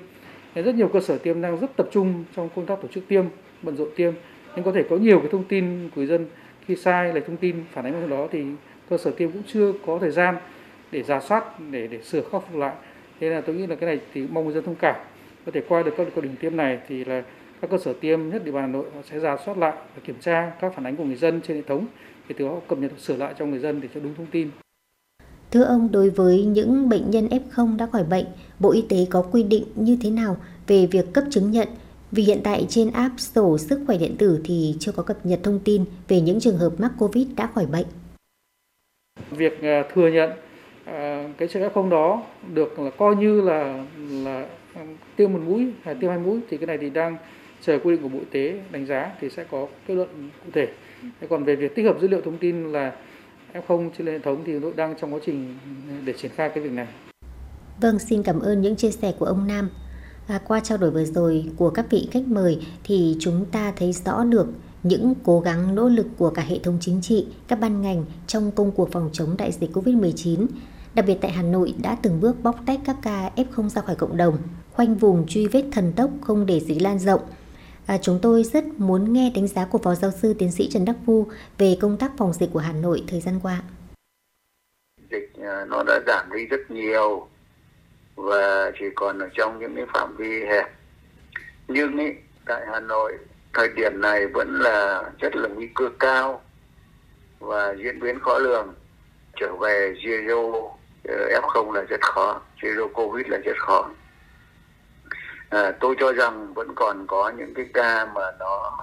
rất 0.55 0.75
nhiều 0.75 0.87
cơ 0.87 0.99
sở 0.99 1.17
tiêm 1.17 1.41
đang 1.41 1.59
rất 1.59 1.75
tập 1.77 1.89
trung 1.91 2.23
trong 2.35 2.49
công 2.55 2.65
tác 2.65 2.81
tổ 2.81 2.87
chức 2.87 3.07
tiêm 3.07 3.25
bận 3.61 3.77
rộn 3.77 3.89
tiêm 3.95 4.13
nhưng 4.55 4.65
có 4.65 4.71
thể 4.71 4.83
có 4.89 4.97
nhiều 4.97 5.19
cái 5.19 5.29
thông 5.31 5.43
tin 5.43 5.89
của 5.89 6.01
người 6.01 6.05
dân 6.05 6.25
khi 6.65 6.75
sai 6.75 7.13
lệch 7.13 7.27
thông 7.27 7.37
tin 7.37 7.55
phản 7.71 7.85
ánh 7.85 8.09
đó 8.09 8.27
thì 8.31 8.43
cơ 8.89 8.97
sở 8.97 9.11
tiêm 9.11 9.31
cũng 9.31 9.43
chưa 9.53 9.73
có 9.85 9.97
thời 9.99 10.11
gian 10.11 10.37
để 10.91 11.03
giả 11.03 11.19
soát 11.19 11.43
để 11.71 11.87
để 11.87 12.01
sửa 12.01 12.21
khắc 12.21 12.41
phục 12.47 12.55
lại 12.55 12.75
thế 13.19 13.29
là 13.29 13.41
tôi 13.41 13.55
nghĩ 13.55 13.67
là 13.67 13.75
cái 13.75 13.89
này 13.89 13.99
thì 14.13 14.27
mong 14.31 14.45
người 14.45 14.53
dân 14.53 14.63
thông 14.63 14.75
cảm 14.75 14.95
có 15.45 15.51
thể 15.51 15.61
qua 15.69 15.83
được 15.83 15.93
các 15.97 16.07
cao 16.15 16.21
điểm 16.21 16.35
tiêm 16.41 16.57
này 16.57 16.79
thì 16.87 17.05
là 17.05 17.23
các 17.61 17.69
cơ 17.69 17.77
sở 17.77 17.93
tiêm 17.93 18.29
nhất 18.29 18.45
địa 18.45 18.51
bàn 18.51 18.61
Hà 18.61 18.67
Nội 18.67 18.85
họ 18.95 19.01
sẽ 19.11 19.19
giả 19.19 19.37
soát 19.45 19.57
lại 19.57 19.73
và 19.95 20.01
kiểm 20.05 20.15
tra 20.21 20.51
các 20.61 20.73
phản 20.75 20.85
ánh 20.85 20.95
của 20.95 21.03
người 21.03 21.15
dân 21.15 21.41
trên 21.47 21.57
hệ 21.57 21.63
thống 21.67 21.85
để 22.29 22.35
từ 22.37 22.45
đó 22.45 22.59
cập 22.67 22.77
nhật 22.77 22.91
sửa 22.99 23.17
lại 23.17 23.33
cho 23.39 23.45
người 23.45 23.59
dân 23.59 23.81
để 23.81 23.87
cho 23.93 23.99
đúng 23.99 24.15
thông 24.15 24.27
tin. 24.31 24.49
Thưa 25.51 25.63
ông, 25.63 25.91
đối 25.91 26.09
với 26.09 26.45
những 26.45 26.89
bệnh 26.89 27.11
nhân 27.11 27.27
F0 27.27 27.77
đã 27.77 27.85
khỏi 27.85 28.03
bệnh, 28.03 28.25
Bộ 28.59 28.71
Y 28.71 28.85
tế 28.89 28.97
có 29.09 29.21
quy 29.21 29.43
định 29.43 29.63
như 29.75 29.97
thế 30.01 30.09
nào 30.09 30.37
về 30.67 30.87
việc 30.91 31.13
cấp 31.13 31.23
chứng 31.29 31.51
nhận? 31.51 31.67
Vì 32.15 32.23
hiện 32.23 32.41
tại 32.43 32.65
trên 32.69 32.91
app 32.91 33.19
sổ 33.19 33.57
sức 33.57 33.83
khỏe 33.87 33.97
điện 33.97 34.15
tử 34.17 34.41
thì 34.43 34.75
chưa 34.79 34.91
có 34.91 35.03
cập 35.03 35.25
nhật 35.25 35.39
thông 35.43 35.59
tin 35.59 35.85
về 36.07 36.21
những 36.21 36.39
trường 36.39 36.57
hợp 36.57 36.71
mắc 36.77 36.91
COVID 36.99 37.27
đã 37.37 37.47
khỏi 37.47 37.65
bệnh. 37.65 37.85
Việc 39.31 39.61
à, 39.61 39.83
thừa 39.93 40.07
nhận 40.07 40.29
à, 40.85 41.29
cái 41.37 41.47
trường 41.47 41.63
F0 41.63 41.89
đó 41.89 42.23
được 42.53 42.79
là 42.79 42.89
coi 42.89 43.15
như 43.15 43.41
là 43.41 43.85
là 44.09 44.47
tiêm 45.15 45.33
một 45.33 45.39
mũi 45.45 45.67
hay 45.83 45.95
tiêm 45.95 46.09
hai 46.09 46.19
mũi 46.19 46.39
thì 46.49 46.57
cái 46.57 46.67
này 46.67 46.77
thì 46.77 46.89
đang 46.89 47.17
chờ 47.61 47.79
quy 47.83 47.91
định 47.91 48.03
của 48.03 48.09
Bộ 48.09 48.19
Y 48.19 48.25
tế 48.31 48.59
đánh 48.71 48.85
giá 48.85 49.11
thì 49.21 49.29
sẽ 49.29 49.43
có 49.51 49.67
kết 49.87 49.93
luận 49.93 50.29
cụ 50.45 50.51
thể. 50.53 50.67
Thế 51.21 51.27
còn 51.29 51.43
về 51.43 51.55
việc 51.55 51.75
tích 51.75 51.85
hợp 51.85 51.97
dữ 52.01 52.07
liệu 52.07 52.21
thông 52.21 52.37
tin 52.37 52.71
là 52.71 52.95
F0 53.53 53.89
trên 53.97 54.07
hệ 54.07 54.19
thống 54.19 54.43
thì 54.45 54.53
đang 54.75 54.95
trong 55.01 55.13
quá 55.13 55.19
trình 55.25 55.57
để 56.05 56.13
triển 56.13 56.31
khai 56.35 56.49
cái 56.49 56.63
việc 56.63 56.71
này. 56.71 56.87
Vâng, 57.81 57.99
xin 57.99 58.23
cảm 58.23 58.39
ơn 58.39 58.61
những 58.61 58.75
chia 58.75 58.91
sẻ 58.91 59.13
của 59.19 59.25
ông 59.25 59.47
Nam. 59.47 59.69
À, 60.27 60.41
qua 60.47 60.59
trao 60.59 60.77
đổi 60.77 60.91
vừa 60.91 61.05
rồi 61.05 61.45
của 61.57 61.69
các 61.69 61.85
vị 61.89 62.07
khách 62.11 62.27
mời 62.27 62.59
thì 62.83 63.15
chúng 63.19 63.45
ta 63.45 63.73
thấy 63.75 63.93
rõ 63.93 64.23
được 64.23 64.47
những 64.83 65.13
cố 65.23 65.39
gắng 65.39 65.75
nỗ 65.75 65.89
lực 65.89 66.07
của 66.17 66.29
cả 66.29 66.41
hệ 66.41 66.59
thống 66.59 66.77
chính 66.81 67.01
trị, 67.01 67.27
các 67.47 67.59
ban 67.59 67.81
ngành 67.81 68.05
trong 68.27 68.51
công 68.51 68.71
cuộc 68.71 68.91
phòng 68.91 69.09
chống 69.13 69.37
đại 69.37 69.51
dịch 69.51 69.71
Covid-19. 69.73 70.45
Đặc 70.93 71.05
biệt 71.07 71.17
tại 71.21 71.31
Hà 71.31 71.41
Nội 71.41 71.73
đã 71.83 71.97
từng 72.01 72.21
bước 72.21 72.43
bóc 72.43 72.55
tách 72.65 72.79
các 72.85 72.95
ca 73.01 73.31
F0 73.35 73.69
ra 73.69 73.81
khỏi 73.81 73.95
cộng 73.95 74.17
đồng, 74.17 74.37
khoanh 74.71 74.95
vùng 74.95 75.27
truy 75.27 75.47
vết 75.47 75.63
thần 75.71 75.93
tốc 75.93 76.09
không 76.21 76.45
để 76.45 76.59
dịch 76.59 76.81
lan 76.81 76.99
rộng, 76.99 77.21
À, 77.85 77.97
chúng 78.01 78.19
tôi 78.21 78.43
rất 78.43 78.65
muốn 78.77 79.13
nghe 79.13 79.31
đánh 79.35 79.47
giá 79.47 79.65
của 79.65 79.77
Phó 79.77 79.95
Giáo 79.95 80.11
sư 80.11 80.33
Tiến 80.33 80.51
sĩ 80.51 80.69
Trần 80.71 80.85
Đắc 80.85 80.95
Phu 81.05 81.27
về 81.57 81.77
công 81.81 81.97
tác 81.97 82.11
phòng 82.17 82.33
dịch 82.33 82.49
của 82.53 82.59
Hà 82.59 82.73
Nội 82.73 83.03
thời 83.07 83.21
gian 83.21 83.39
qua. 83.43 83.61
Dịch 85.11 85.33
à, 85.41 85.65
nó 85.69 85.83
đã 85.83 85.99
giảm 86.07 86.29
đi 86.33 86.45
rất 86.45 86.71
nhiều 86.71 87.27
và 88.15 88.71
chỉ 88.79 88.85
còn 88.95 89.19
ở 89.19 89.29
trong 89.33 89.59
những 89.59 89.75
cái 89.75 89.85
phạm 89.93 90.15
vi 90.17 90.45
hẹp. 90.45 90.71
Nhưng 91.67 91.97
ý, 91.97 92.07
tại 92.45 92.61
Hà 92.71 92.79
Nội 92.79 93.17
thời 93.53 93.69
điểm 93.75 94.01
này 94.01 94.27
vẫn 94.27 94.59
là 94.59 95.03
rất 95.19 95.35
là 95.35 95.49
nguy 95.49 95.67
cơ 95.75 95.89
cao 95.99 96.41
và 97.39 97.75
diễn 97.83 97.99
biến 97.99 98.19
khó 98.19 98.39
lường. 98.39 98.73
Trở 99.39 99.55
về 99.55 99.93
zero 100.03 100.69
ờ, 101.03 101.41
F0 101.41 101.71
là 101.71 101.81
rất 101.81 102.01
khó, 102.01 102.41
zero 102.61 102.87
Covid 102.87 103.27
là 103.27 103.37
rất 103.37 103.57
khó 103.57 103.89
à, 105.53 105.71
tôi 105.79 105.95
cho 105.99 106.13
rằng 106.13 106.53
vẫn 106.53 106.75
còn 106.75 107.07
có 107.07 107.31
những 107.37 107.53
cái 107.53 107.65
ca 107.73 108.05
mà 108.05 108.21
nó 108.39 108.77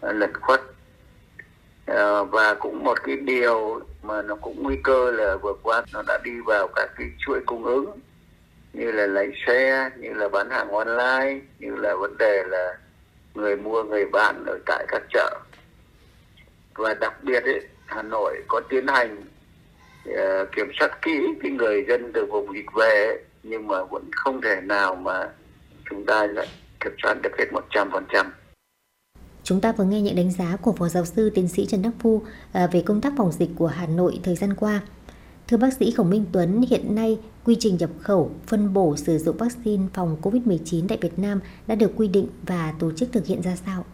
lật 0.00 0.30
khuất 0.40 0.60
à, 1.86 2.22
và 2.22 2.54
cũng 2.54 2.84
một 2.84 3.02
cái 3.04 3.16
điều 3.16 3.80
mà 4.02 4.22
nó 4.22 4.34
cũng 4.34 4.62
nguy 4.62 4.76
cơ 4.84 5.10
là 5.10 5.36
vừa 5.36 5.54
qua 5.62 5.82
nó 5.92 6.02
đã 6.06 6.18
đi 6.24 6.40
vào 6.46 6.68
các 6.76 6.90
cái 6.96 7.06
chuỗi 7.18 7.40
cung 7.46 7.64
ứng 7.64 8.00
như 8.72 8.92
là 8.92 9.06
lái 9.06 9.32
xe 9.46 9.90
như 9.98 10.12
là 10.12 10.28
bán 10.28 10.50
hàng 10.50 10.68
online 10.70 11.40
như 11.58 11.76
là 11.76 11.94
vấn 12.00 12.18
đề 12.18 12.42
là 12.46 12.78
người 13.34 13.56
mua 13.56 13.82
người 13.82 14.04
bán 14.04 14.44
ở 14.46 14.58
tại 14.66 14.84
các 14.88 15.02
chợ 15.12 15.40
và 16.74 16.94
đặc 16.94 17.24
biệt 17.24 17.44
ấy, 17.44 17.60
Hà 17.86 18.02
Nội 18.02 18.42
có 18.48 18.60
tiến 18.68 18.86
hành 18.86 19.16
uh, 20.08 20.48
kiểm 20.56 20.70
soát 20.78 21.02
kỹ 21.02 21.20
cái 21.42 21.50
người 21.50 21.84
dân 21.88 22.12
từ 22.14 22.26
vùng 22.26 22.54
dịch 22.54 22.72
về 22.74 23.22
nhưng 23.42 23.66
mà 23.66 23.84
vẫn 23.84 24.10
không 24.12 24.40
thể 24.40 24.60
nào 24.60 24.94
mà 24.94 25.28
chúng 25.90 26.06
ta 26.06 26.26
lại 26.26 26.48
kiểm 26.80 26.92
soát 27.02 27.14
được 27.22 27.30
hết 27.38 27.46
100%. 27.70 28.26
Chúng 29.44 29.60
ta 29.60 29.72
vừa 29.72 29.84
nghe 29.84 30.00
những 30.00 30.16
đánh 30.16 30.30
giá 30.30 30.56
của 30.62 30.72
Phó 30.72 30.88
Giáo 30.88 31.04
sư 31.04 31.30
Tiến 31.34 31.48
sĩ 31.48 31.66
Trần 31.66 31.82
Đắc 31.82 31.90
Phu 31.98 32.22
ờ, 32.52 32.68
về 32.72 32.82
công 32.86 33.00
tác 33.00 33.12
phòng 33.16 33.32
dịch 33.32 33.50
của 33.56 33.66
Hà 33.66 33.86
Nội 33.86 34.20
thời 34.22 34.36
gian 34.36 34.54
qua. 34.54 34.80
Thưa 35.52 35.58
bác 35.58 35.72
sĩ 35.72 35.90
Khổng 35.90 36.10
Minh 36.10 36.24
Tuấn, 36.32 36.62
hiện 36.70 36.94
nay 36.94 37.20
quy 37.44 37.56
trình 37.60 37.76
nhập 37.76 37.90
khẩu, 38.00 38.30
phân 38.46 38.72
bổ 38.72 38.96
sử 38.96 39.18
dụng 39.18 39.36
vaccine 39.36 39.86
phòng 39.94 40.16
COVID-19 40.22 40.86
tại 40.88 40.98
Việt 41.00 41.18
Nam 41.18 41.40
đã 41.66 41.74
được 41.74 41.92
quy 41.96 42.08
định 42.08 42.28
và 42.46 42.74
tổ 42.78 42.92
chức 42.92 43.12
thực 43.12 43.26
hiện 43.26 43.40
ra 43.42 43.56
sao? 43.66 43.84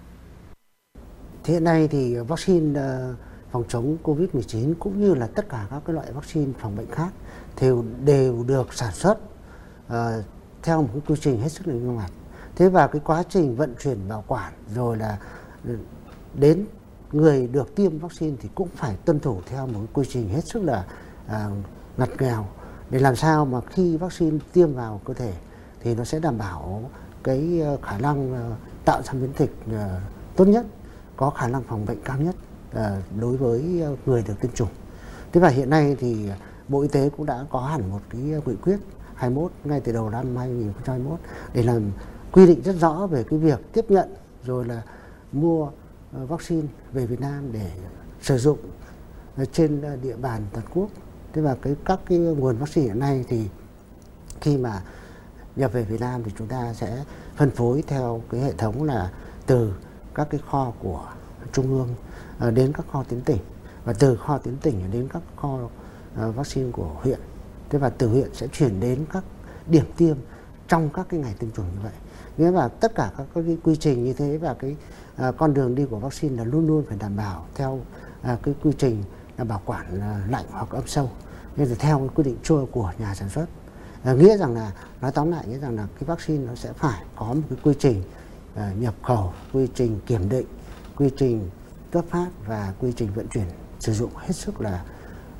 Hiện 1.44 1.64
nay 1.64 1.88
thì 1.88 2.16
vaccine 2.16 2.80
ờ, 2.80 3.14
phòng 3.50 3.64
chống 3.68 3.96
COVID-19 4.02 4.74
cũng 4.78 5.00
như 5.00 5.14
là 5.14 5.26
tất 5.26 5.48
cả 5.48 5.66
các 5.70 5.82
cái 5.86 5.94
loại 5.94 6.12
vaccine 6.12 6.52
phòng 6.58 6.76
bệnh 6.76 6.90
khác 6.90 7.10
thì 7.56 7.68
đều 8.04 8.44
được 8.44 8.74
sản 8.74 8.94
xuất 8.94 9.18
uh, 9.86 9.94
theo 10.62 10.82
một 10.82 10.88
cái 10.92 11.02
quy 11.06 11.14
trình 11.20 11.40
hết 11.40 11.48
sức 11.48 11.68
là 11.68 11.74
nghiêm 11.74 11.96
ngặt. 11.96 12.10
Thế 12.56 12.68
và 12.68 12.86
cái 12.86 13.00
quá 13.04 13.22
trình 13.28 13.56
vận 13.56 13.74
chuyển 13.82 14.08
bảo 14.08 14.24
quản 14.26 14.52
rồi 14.74 14.96
là 14.96 15.18
ừ, 15.64 15.76
đến 16.34 16.66
người 17.12 17.46
được 17.46 17.74
tiêm 17.74 17.98
vaccine 17.98 18.36
thì 18.40 18.48
cũng 18.54 18.68
phải 18.76 18.96
tuân 19.04 19.20
thủ 19.20 19.40
theo 19.46 19.66
một 19.66 19.80
quy 19.92 20.04
trình 20.08 20.28
hết 20.28 20.44
sức 20.44 20.62
là 20.62 20.84
uh, 21.28 21.52
ngặt 21.96 22.08
nghèo 22.18 22.46
để 22.90 22.98
làm 22.98 23.16
sao 23.16 23.44
mà 23.44 23.60
khi 23.60 23.96
vaccine 23.96 24.38
tiêm 24.52 24.74
vào 24.74 25.00
cơ 25.04 25.14
thể 25.14 25.32
thì 25.80 25.94
nó 25.94 26.04
sẽ 26.04 26.20
đảm 26.20 26.38
bảo 26.38 26.90
cái 27.22 27.60
ờ, 27.60 27.78
khả 27.82 27.98
năng 27.98 28.34
ờ, 28.34 28.50
tạo 28.84 29.02
ra 29.02 29.12
miễn 29.12 29.30
dịch 29.38 29.52
ờ, 29.72 30.00
tốt 30.36 30.44
nhất 30.44 30.66
có 31.16 31.30
khả 31.30 31.48
năng 31.48 31.62
phòng 31.62 31.86
bệnh 31.86 32.02
cao 32.04 32.18
nhất 32.18 32.34
đối 33.20 33.36
với 33.36 33.82
người 34.06 34.24
được 34.28 34.34
tiêm 34.40 34.52
chủng. 34.52 34.68
Thế 35.32 35.40
và 35.40 35.48
hiện 35.48 35.70
nay 35.70 35.96
thì 36.00 36.30
Bộ 36.68 36.80
Y 36.80 36.88
tế 36.88 37.10
cũng 37.16 37.26
đã 37.26 37.44
có 37.50 37.60
hẳn 37.60 37.90
một 37.90 38.00
cái 38.10 38.20
nghị 38.20 38.56
quyết 38.62 38.78
21 39.14 39.52
ngay 39.64 39.80
từ 39.80 39.92
đầu 39.92 40.10
năm 40.10 40.36
2021 40.36 41.18
để 41.54 41.62
làm 41.62 41.90
quy 42.32 42.46
định 42.46 42.62
rất 42.62 42.76
rõ 42.80 43.06
về 43.06 43.24
cái 43.30 43.38
việc 43.38 43.72
tiếp 43.72 43.84
nhận 43.88 44.14
rồi 44.44 44.64
là 44.64 44.82
mua 45.32 45.70
vaccine 46.12 46.68
về 46.92 47.06
Việt 47.06 47.20
Nam 47.20 47.52
để 47.52 47.70
sử 48.20 48.38
dụng 48.38 48.58
trên 49.52 49.82
địa 50.02 50.16
bàn 50.16 50.42
toàn 50.52 50.66
quốc 50.74 50.88
thế 51.32 51.42
và 51.42 51.56
cái, 51.62 51.76
các 51.84 52.00
cái 52.06 52.18
nguồn 52.18 52.56
vaccine 52.56 52.86
hiện 52.86 52.98
nay 52.98 53.24
thì 53.28 53.48
khi 54.40 54.56
mà 54.56 54.82
nhập 55.56 55.72
về 55.72 55.82
Việt 55.82 56.00
Nam 56.00 56.22
thì 56.24 56.32
chúng 56.38 56.46
ta 56.46 56.74
sẽ 56.74 57.04
phân 57.36 57.50
phối 57.50 57.82
theo 57.86 58.22
cái 58.30 58.40
hệ 58.40 58.52
thống 58.52 58.82
là 58.82 59.10
từ 59.46 59.72
các 60.14 60.26
cái 60.30 60.40
kho 60.50 60.72
của 60.82 61.04
trung 61.52 61.68
ương 61.68 61.94
ờ, 62.38 62.50
đến 62.50 62.72
các 62.72 62.86
kho 62.92 63.02
tuyến 63.02 63.20
tỉnh. 63.20 63.38
Và 63.84 63.92
từ 63.92 64.16
kho 64.16 64.38
tuyến 64.38 64.56
tỉnh 64.56 64.90
đến 64.92 65.08
các 65.12 65.22
kho 65.36 65.58
ờ, 66.16 66.32
vaccine 66.32 66.70
của 66.72 66.90
huyện. 67.02 67.20
Thế 67.70 67.78
và 67.78 67.90
từ 67.90 68.08
huyện 68.08 68.34
sẽ 68.34 68.46
chuyển 68.52 68.80
đến 68.80 69.04
các 69.12 69.24
điểm 69.66 69.84
tiêm 69.96 70.16
trong 70.68 70.88
các 70.94 71.06
cái 71.08 71.20
ngày 71.20 71.34
tiêm 71.38 71.50
chủng 71.50 71.64
như 71.64 71.80
vậy. 71.82 71.92
Nghĩa 72.36 72.50
là 72.50 72.68
tất 72.68 72.94
cả 72.94 73.10
các 73.16 73.26
cái 73.34 73.58
quy 73.64 73.76
trình 73.76 74.04
như 74.04 74.12
thế 74.12 74.38
và 74.38 74.54
cái 74.54 74.76
ờ, 75.16 75.32
con 75.32 75.54
đường 75.54 75.74
đi 75.74 75.86
của 75.90 75.98
vaccine 75.98 76.36
là 76.36 76.44
luôn 76.44 76.66
luôn 76.66 76.84
phải 76.88 76.96
đảm 77.00 77.16
bảo 77.16 77.46
theo 77.54 77.80
cái 78.22 78.54
quy 78.62 78.72
trình 78.78 79.04
là 79.38 79.44
bảo 79.44 79.62
quản 79.64 80.00
à, 80.00 80.20
lạnh 80.28 80.44
hoặc 80.50 80.70
âm 80.70 80.86
sâu 80.86 81.10
nên 81.56 81.68
là 81.68 81.74
theo 81.78 82.10
quy 82.14 82.24
định 82.24 82.36
chua 82.42 82.66
của 82.66 82.92
nhà 82.98 83.14
sản 83.14 83.28
xuất 83.28 83.46
à, 84.02 84.12
nghĩa 84.12 84.36
rằng 84.36 84.54
là 84.54 84.72
nói 85.00 85.12
tóm 85.12 85.30
lại 85.30 85.46
nghĩa 85.46 85.58
rằng 85.58 85.76
là 85.76 85.86
cái 85.94 86.04
vaccine 86.06 86.46
nó 86.46 86.54
sẽ 86.54 86.72
phải 86.72 87.02
có 87.16 87.26
một 87.26 87.42
cái 87.50 87.58
quy 87.62 87.74
trình 87.78 88.02
à, 88.56 88.72
nhập 88.78 88.94
khẩu 89.02 89.32
quy 89.52 89.68
trình 89.74 90.00
kiểm 90.06 90.28
định 90.28 90.46
quy 90.96 91.10
trình 91.16 91.50
cấp 91.90 92.04
phát 92.08 92.26
và 92.46 92.72
quy 92.80 92.92
trình 92.92 93.08
vận 93.14 93.28
chuyển 93.28 93.44
sử 93.80 93.92
dụng 93.92 94.10
hết 94.16 94.32
sức 94.32 94.60
là 94.60 94.84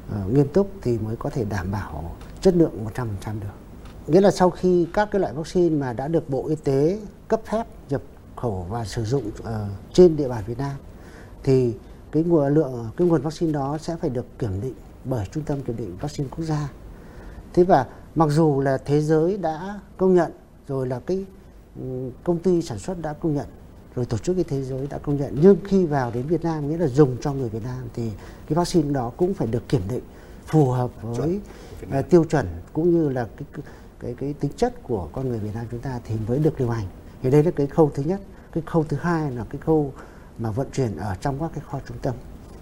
uh, 0.09 0.33
nghiêm 0.33 0.49
túc 0.49 0.71
thì 0.83 0.99
mới 0.99 1.17
có 1.17 1.31
thể 1.31 1.45
đảm 1.45 1.71
bảo 1.71 2.17
chất 2.41 2.55
lượng 2.55 2.87
100% 2.95 3.07
được. 3.41 3.49
Nghĩa 4.07 4.21
là 4.21 4.31
sau 4.31 4.51
khi 4.51 4.87
các 4.93 5.09
cái 5.11 5.21
loại 5.21 5.33
vaccine 5.33 5.77
mà 5.77 5.93
đã 5.93 6.09
được 6.09 6.31
Bộ 6.31 6.49
Y 6.49 6.57
tế 6.57 7.01
cấp 7.29 7.41
phép 7.45 7.67
nhập 7.89 8.03
khẩu 8.37 8.67
và 8.69 8.85
sử 8.85 9.05
dụng 9.05 9.29
uh, 9.29 9.47
trên 9.93 10.17
địa 10.17 10.29
bàn 10.29 10.45
Việt 10.47 10.59
Nam 10.59 10.77
thì 11.43 11.75
cái 12.13 12.23
nguồn 12.23 12.55
lượng 12.55 12.91
cái 12.97 13.09
nguồn 13.09 13.23
vaccine 13.23 13.53
đó 13.53 13.79
sẽ 13.81 13.97
phải 13.97 14.11
được 14.11 14.39
kiểm 14.39 14.61
định 14.61 14.75
bởi 15.05 15.27
Trung 15.33 15.45
tâm 15.45 15.63
Kiểm 15.63 15.77
định 15.77 15.97
Vaccine 16.01 16.29
Quốc 16.29 16.45
gia. 16.45 16.69
Thế 17.53 17.65
và 17.65 17.87
mặc 18.15 18.29
dù 18.31 18.61
là 18.61 18.79
thế 18.85 19.01
giới 19.01 19.37
đã 19.37 19.81
công 19.97 20.15
nhận 20.15 20.33
rồi 20.69 20.87
là 20.87 21.01
cái 21.01 21.25
công 22.25 22.39
ty 22.39 22.63
sản 22.63 22.79
xuất 22.79 23.03
đã 23.03 23.13
công 23.13 23.35
nhận 23.35 23.47
rồi 23.95 24.05
tổ 24.05 24.19
chức 24.19 24.37
y 24.37 24.43
thế 24.43 24.63
giới 24.63 24.87
đã 24.87 24.99
công 24.99 25.17
nhận 25.17 25.37
nhưng 25.43 25.57
khi 25.65 25.87
vào 25.87 26.11
đến 26.11 26.27
Việt 26.27 26.45
Nam 26.45 26.71
nghĩa 26.71 26.79
là 26.79 26.87
dùng 26.87 27.17
cho 27.21 27.33
người 27.33 27.49
Việt 27.49 27.65
Nam 27.65 27.89
thì 27.95 28.11
cái 28.47 28.57
vaccine 28.57 28.93
đó 28.93 29.13
cũng 29.17 29.35
phải 29.35 29.47
được 29.47 29.69
kiểm 29.69 29.83
định 29.89 30.03
phù 30.47 30.71
hợp 30.71 30.91
với 31.03 31.41
uh, 31.99 32.11
tiêu 32.11 32.25
chuẩn 32.25 32.47
cũng 32.73 32.91
như 32.91 33.09
là 33.09 33.27
cái 33.37 33.63
cái 34.01 34.15
cái 34.21 34.35
tính 34.41 34.51
chất 34.57 34.83
của 34.83 35.09
con 35.13 35.29
người 35.29 35.39
Việt 35.39 35.55
Nam 35.55 35.67
chúng 35.71 35.81
ta 35.81 36.01
thì 36.05 36.15
mới 36.29 36.39
được 36.39 36.59
điều 36.59 36.71
hành. 36.71 36.87
Thì 37.23 37.31
đây 37.31 37.45
là 37.45 37.51
cái 37.51 37.67
khâu 37.67 37.91
thứ 37.95 38.03
nhất. 38.03 38.21
Cái 38.53 38.63
khâu 38.67 38.85
thứ 38.85 38.97
hai 38.97 39.31
là 39.31 39.45
cái 39.51 39.61
khâu 39.61 39.93
mà 40.39 40.51
vận 40.51 40.67
chuyển 40.73 40.97
ở 40.97 41.15
trong 41.21 41.41
các 41.41 41.51
cái 41.55 41.65
kho 41.71 41.81
trung 41.89 41.97
tâm 42.03 42.15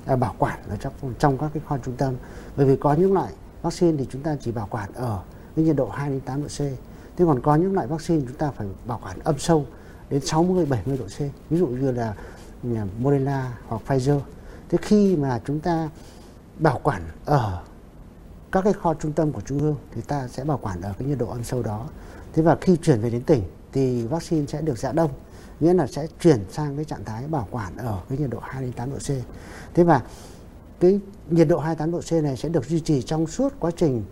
à, 0.07 0.16
bảo 0.16 0.35
quản 0.39 0.59
ở 0.69 0.77
trong 0.77 0.93
trong 1.19 1.39
các 1.39 1.51
cái 1.55 1.62
kho 1.66 1.78
trung 1.78 1.97
tâm. 1.97 2.15
Bởi 2.57 2.66
vì 2.66 2.77
có 2.77 2.94
những 2.94 3.12
loại 3.12 3.32
vaccine 3.62 3.97
thì 3.98 4.07
chúng 4.11 4.23
ta 4.23 4.36
chỉ 4.40 4.53
bảo 4.53 4.66
quản 4.70 4.93
ở 4.94 5.23
cái 5.57 5.65
nhiệt 5.65 5.77
độ 5.77 5.89
2 5.89 6.11
đến 6.11 6.20
8 6.20 6.43
độ 6.43 6.48
C. 6.48 6.59
Thế 7.16 7.24
còn 7.24 7.40
có 7.43 7.55
những 7.55 7.74
loại 7.74 7.86
vaccine 7.86 8.20
chúng 8.28 8.36
ta 8.36 8.51
phải 8.51 8.66
bảo 8.86 9.01
quản 9.05 9.19
âm 9.24 9.39
sâu 9.39 9.66
đến 10.11 10.20
60 10.20 10.66
70 10.66 10.98
độ 10.98 11.05
C. 11.05 11.19
Ví 11.51 11.59
dụ 11.59 11.66
như 11.66 11.90
là 11.90 12.15
Moderna 12.98 13.59
hoặc 13.66 13.82
Pfizer. 13.86 14.20
Thế 14.69 14.78
khi 14.82 15.16
mà 15.16 15.40
chúng 15.44 15.61
ta 15.61 15.89
bảo 16.59 16.81
quản 16.82 17.03
ở 17.24 17.62
các 18.53 18.65
cái 18.65 18.73
kho 18.73 18.94
trung 18.94 19.12
tâm 19.12 19.32
của 19.32 19.40
trung 19.40 19.59
ương 19.59 19.77
thì 19.94 20.01
ta 20.01 20.28
sẽ 20.28 20.44
bảo 20.44 20.59
quản 20.59 20.81
ở 20.81 20.93
cái 20.98 21.09
nhiệt 21.09 21.19
độ 21.19 21.28
âm 21.28 21.44
sâu 21.44 21.62
đó. 21.62 21.89
Thế 22.32 22.43
và 22.43 22.57
khi 22.61 22.77
chuyển 22.77 23.01
về 23.01 23.11
đến 23.11 23.23
tỉnh 23.23 23.43
thì 23.73 24.07
vaccine 24.07 24.47
sẽ 24.47 24.61
được 24.61 24.78
dạ 24.78 24.93
đông 24.93 25.11
nghĩa 25.61 25.74
là 25.74 25.87
sẽ 25.87 26.07
chuyển 26.20 26.45
sang 26.51 26.77
cái 26.77 26.85
trạng 26.85 27.05
thái 27.05 27.28
bảo 27.28 27.49
quản 27.51 27.77
ở 27.77 28.01
cái 28.09 28.19
nhiệt 28.19 28.31
độ 28.31 28.39
2 28.43 28.62
đến 28.62 28.73
8 28.73 28.91
độ 28.91 28.97
C. 28.97 29.09
Thế 29.74 29.85
và 29.85 30.03
cái 30.81 31.01
nhiệt 31.31 31.49
độ 31.49 31.59
28 31.59 31.93
độ 31.93 32.01
C 32.01 32.12
này 32.12 32.37
sẽ 32.37 32.49
được 32.49 32.65
duy 32.65 32.81
trì 32.81 33.03
trong 33.03 33.27
suốt 33.27 33.55
quá 33.61 33.70
trình 33.77 34.05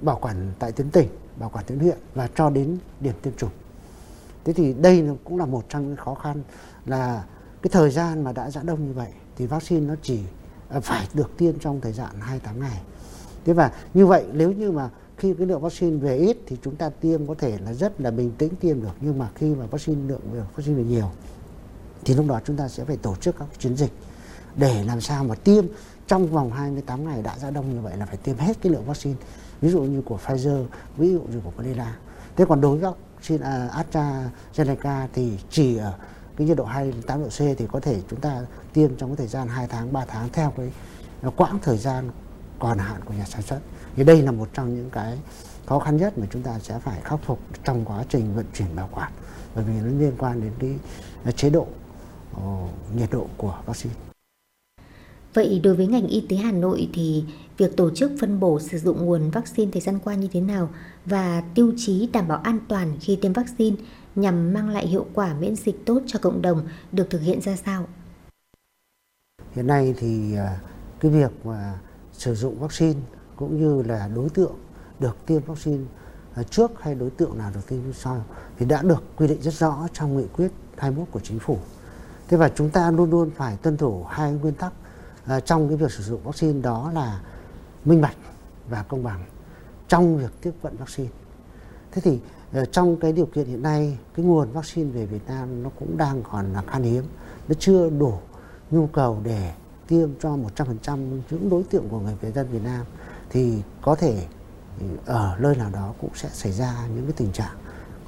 bảo 0.00 0.18
quản 0.22 0.52
tại 0.58 0.72
tuyến 0.72 0.90
tỉnh, 0.90 1.08
bảo 1.36 1.50
quản 1.50 1.64
tuyến 1.64 1.78
huyện 1.78 1.98
và 2.14 2.28
cho 2.34 2.50
đến 2.50 2.78
điểm 3.00 3.14
tiêm 3.22 3.34
chủng. 3.36 3.50
Thế 4.44 4.52
thì 4.52 4.74
đây 4.74 5.08
cũng 5.24 5.38
là 5.38 5.46
một 5.46 5.64
trong 5.68 5.86
những 5.86 5.96
khó 5.96 6.14
khăn 6.14 6.42
là 6.86 7.24
cái 7.62 7.70
thời 7.72 7.90
gian 7.90 8.24
mà 8.24 8.32
đã 8.32 8.50
giãn 8.50 8.66
đông 8.66 8.86
như 8.86 8.92
vậy 8.92 9.08
thì 9.36 9.46
vaccine 9.46 9.86
nó 9.86 9.94
chỉ 10.02 10.20
à, 10.68 10.80
phải 10.80 11.08
được 11.14 11.36
tiêm 11.38 11.58
trong 11.58 11.80
thời 11.80 11.92
gian 11.92 12.10
28 12.20 12.60
ngày. 12.60 12.82
Thế 13.44 13.52
và 13.52 13.72
như 13.94 14.06
vậy 14.06 14.24
nếu 14.32 14.52
như 14.52 14.70
mà 14.70 14.90
khi 15.16 15.34
cái 15.38 15.46
lượng 15.46 15.60
vaccine 15.60 15.96
về 15.96 16.16
ít 16.16 16.36
thì 16.46 16.56
chúng 16.62 16.76
ta 16.76 16.90
tiêm 16.90 17.26
có 17.26 17.34
thể 17.38 17.58
là 17.58 17.72
rất 17.72 18.00
là 18.00 18.10
bình 18.10 18.32
tĩnh 18.38 18.56
tiêm 18.60 18.82
được, 18.82 18.92
nhưng 19.00 19.18
mà 19.18 19.28
khi 19.34 19.54
mà 19.54 19.66
vaccine 19.66 20.08
lượng 20.08 20.20
vaccine 20.56 20.76
về 20.76 20.84
nhiều, 20.84 21.10
thì 22.04 22.14
lúc 22.14 22.26
đó 22.26 22.40
chúng 22.44 22.56
ta 22.56 22.68
sẽ 22.68 22.84
phải 22.84 22.96
tổ 22.96 23.16
chức 23.16 23.38
các 23.38 23.48
chiến 23.58 23.76
dịch 23.76 23.92
để 24.56 24.84
làm 24.84 25.00
sao 25.00 25.24
mà 25.24 25.34
tiêm. 25.34 25.64
Trong 26.06 26.26
vòng 26.26 26.50
28 26.52 27.04
ngày 27.04 27.22
đã 27.22 27.38
ra 27.38 27.50
đông 27.50 27.74
như 27.74 27.80
vậy 27.80 27.96
là 27.96 28.06
phải 28.06 28.16
tiêm 28.16 28.36
hết 28.36 28.56
cái 28.62 28.72
lượng 28.72 28.84
vaccine, 28.84 29.16
ví 29.60 29.70
dụ 29.70 29.80
như 29.80 30.02
của 30.02 30.18
Pfizer, 30.26 30.64
ví 30.96 31.12
dụ 31.12 31.20
như 31.20 31.40
của 31.44 31.50
Moderna. 31.56 31.96
Thế 32.36 32.44
còn 32.48 32.60
đối 32.60 32.78
với 32.78 32.92
vaccine 33.16 33.46
à, 33.46 33.84
AstraZeneca 33.92 35.06
thì 35.12 35.38
chỉ 35.50 35.76
ở 35.76 35.92
cái 36.36 36.46
nhiệt 36.46 36.56
độ 36.56 36.64
28 36.64 37.20
độ 37.22 37.28
C 37.28 37.38
thì 37.58 37.66
có 37.72 37.80
thể 37.80 38.00
chúng 38.10 38.20
ta 38.20 38.42
tiêm 38.72 38.96
trong 38.96 39.10
cái 39.10 39.16
thời 39.16 39.26
gian 39.26 39.48
2 39.48 39.66
tháng 39.66 39.92
3 39.92 40.04
tháng 40.04 40.28
theo 40.32 40.52
cái 40.56 40.70
quãng 41.36 41.58
thời 41.62 41.78
gian 41.78 42.10
còn 42.58 42.78
hạn 42.78 43.00
của 43.04 43.14
nhà 43.14 43.24
sản 43.24 43.42
xuất 43.42 43.58
thì 43.96 44.04
đây 44.04 44.22
là 44.22 44.32
một 44.32 44.48
trong 44.52 44.74
những 44.74 44.90
cái 44.90 45.18
khó 45.66 45.78
khăn 45.78 45.96
nhất 45.96 46.18
mà 46.18 46.26
chúng 46.32 46.42
ta 46.42 46.58
sẽ 46.58 46.78
phải 46.78 47.00
khắc 47.04 47.20
phục 47.22 47.40
trong 47.64 47.84
quá 47.84 48.04
trình 48.08 48.34
vận 48.34 48.46
chuyển 48.54 48.76
bảo 48.76 48.88
quản 48.92 49.12
bởi 49.54 49.64
vì 49.64 49.72
nó 49.74 49.98
liên 49.98 50.12
quan 50.18 50.40
đến 50.40 50.52
cái 51.24 51.32
chế 51.32 51.50
độ 51.50 51.66
uh, 52.36 52.40
nhiệt 52.96 53.08
độ 53.12 53.26
của 53.36 53.58
vaccine. 53.66 53.94
Vậy 55.34 55.60
đối 55.64 55.74
với 55.74 55.86
ngành 55.86 56.06
y 56.06 56.26
tế 56.28 56.36
Hà 56.36 56.52
Nội 56.52 56.88
thì 56.92 57.24
việc 57.58 57.76
tổ 57.76 57.90
chức 57.90 58.12
phân 58.20 58.40
bổ 58.40 58.60
sử 58.60 58.78
dụng 58.78 59.06
nguồn 59.06 59.30
vaccine 59.30 59.70
thời 59.72 59.80
gian 59.80 59.98
qua 60.04 60.14
như 60.14 60.28
thế 60.32 60.40
nào 60.40 60.68
và 61.04 61.42
tiêu 61.54 61.72
chí 61.76 62.08
đảm 62.12 62.28
bảo 62.28 62.38
an 62.38 62.58
toàn 62.68 62.96
khi 63.00 63.16
tiêm 63.16 63.32
vaccine 63.32 63.76
nhằm 64.14 64.52
mang 64.52 64.68
lại 64.68 64.86
hiệu 64.86 65.06
quả 65.14 65.34
miễn 65.34 65.56
dịch 65.56 65.86
tốt 65.86 66.02
cho 66.06 66.18
cộng 66.18 66.42
đồng 66.42 66.68
được 66.92 67.10
thực 67.10 67.22
hiện 67.22 67.40
ra 67.40 67.56
sao? 67.56 67.86
Hiện 69.54 69.66
nay 69.66 69.94
thì 69.98 70.36
à, 70.36 70.60
cái 71.00 71.10
việc 71.10 71.46
mà 71.46 71.78
sử 72.12 72.34
dụng 72.34 72.58
vaccine 72.58 73.00
cũng 73.36 73.60
như 73.60 73.82
là 73.82 74.08
đối 74.14 74.28
tượng 74.28 74.54
được 75.00 75.16
tiêm 75.26 75.42
vaccine 75.42 75.84
à, 76.34 76.42
trước 76.42 76.70
hay 76.80 76.94
đối 76.94 77.10
tượng 77.10 77.38
nào 77.38 77.50
được 77.54 77.66
tiêm 77.68 77.92
sau 77.92 78.24
thì 78.58 78.66
đã 78.66 78.82
được 78.82 79.02
quy 79.16 79.26
định 79.26 79.42
rất 79.42 79.54
rõ 79.54 79.88
trong 79.92 80.16
nghị 80.16 80.26
quyết 80.36 80.52
21 80.76 81.08
của 81.10 81.20
chính 81.20 81.38
phủ. 81.38 81.58
thế 82.28 82.36
và 82.36 82.48
chúng 82.48 82.70
ta 82.70 82.90
luôn 82.90 83.10
luôn 83.10 83.30
phải 83.36 83.56
tuân 83.56 83.76
thủ 83.76 84.04
hai 84.04 84.32
nguyên 84.32 84.54
tắc 84.54 84.72
à, 85.26 85.40
trong 85.40 85.68
cái 85.68 85.76
việc 85.76 85.92
sử 85.92 86.02
dụng 86.02 86.20
vaccine 86.24 86.60
đó 86.60 86.90
là 86.94 87.20
minh 87.84 88.00
bạch 88.00 88.16
và 88.68 88.82
công 88.82 89.04
bằng 89.04 89.24
trong 89.88 90.18
việc 90.18 90.32
tiếp 90.40 90.52
cận 90.62 90.76
vaccine 90.76 91.10
thế 91.92 92.00
thì 92.04 92.20
à, 92.54 92.64
trong 92.72 92.96
cái 92.96 93.12
điều 93.12 93.26
kiện 93.26 93.46
hiện 93.46 93.62
nay, 93.62 93.98
cái 94.16 94.26
nguồn 94.26 94.52
vaccine 94.52 94.90
về 94.90 95.06
Việt 95.06 95.26
Nam 95.28 95.62
nó 95.62 95.70
cũng 95.78 95.96
đang 95.96 96.22
còn 96.30 96.52
là 96.52 96.62
khan 96.62 96.82
hiếm, 96.82 97.04
nó 97.48 97.54
chưa 97.58 97.90
đủ 97.90 98.12
nhu 98.70 98.86
cầu 98.86 99.20
để 99.24 99.52
tiêm 99.88 100.08
cho 100.20 100.36
100% 100.56 101.20
những 101.30 101.50
đối 101.50 101.62
tượng 101.62 101.88
của 101.88 102.00
người 102.00 102.32
dân 102.32 102.48
Việt 102.48 102.62
Nam 102.64 102.86
thì 103.34 103.62
có 103.82 103.94
thể 103.94 104.26
ừ, 104.80 104.86
ở 105.06 105.36
nơi 105.38 105.56
nào 105.56 105.70
đó 105.70 105.94
cũng 106.00 106.10
sẽ 106.14 106.28
xảy 106.32 106.52
ra 106.52 106.74
những 106.94 107.04
cái 107.04 107.12
tình 107.16 107.32
trạng 107.32 107.56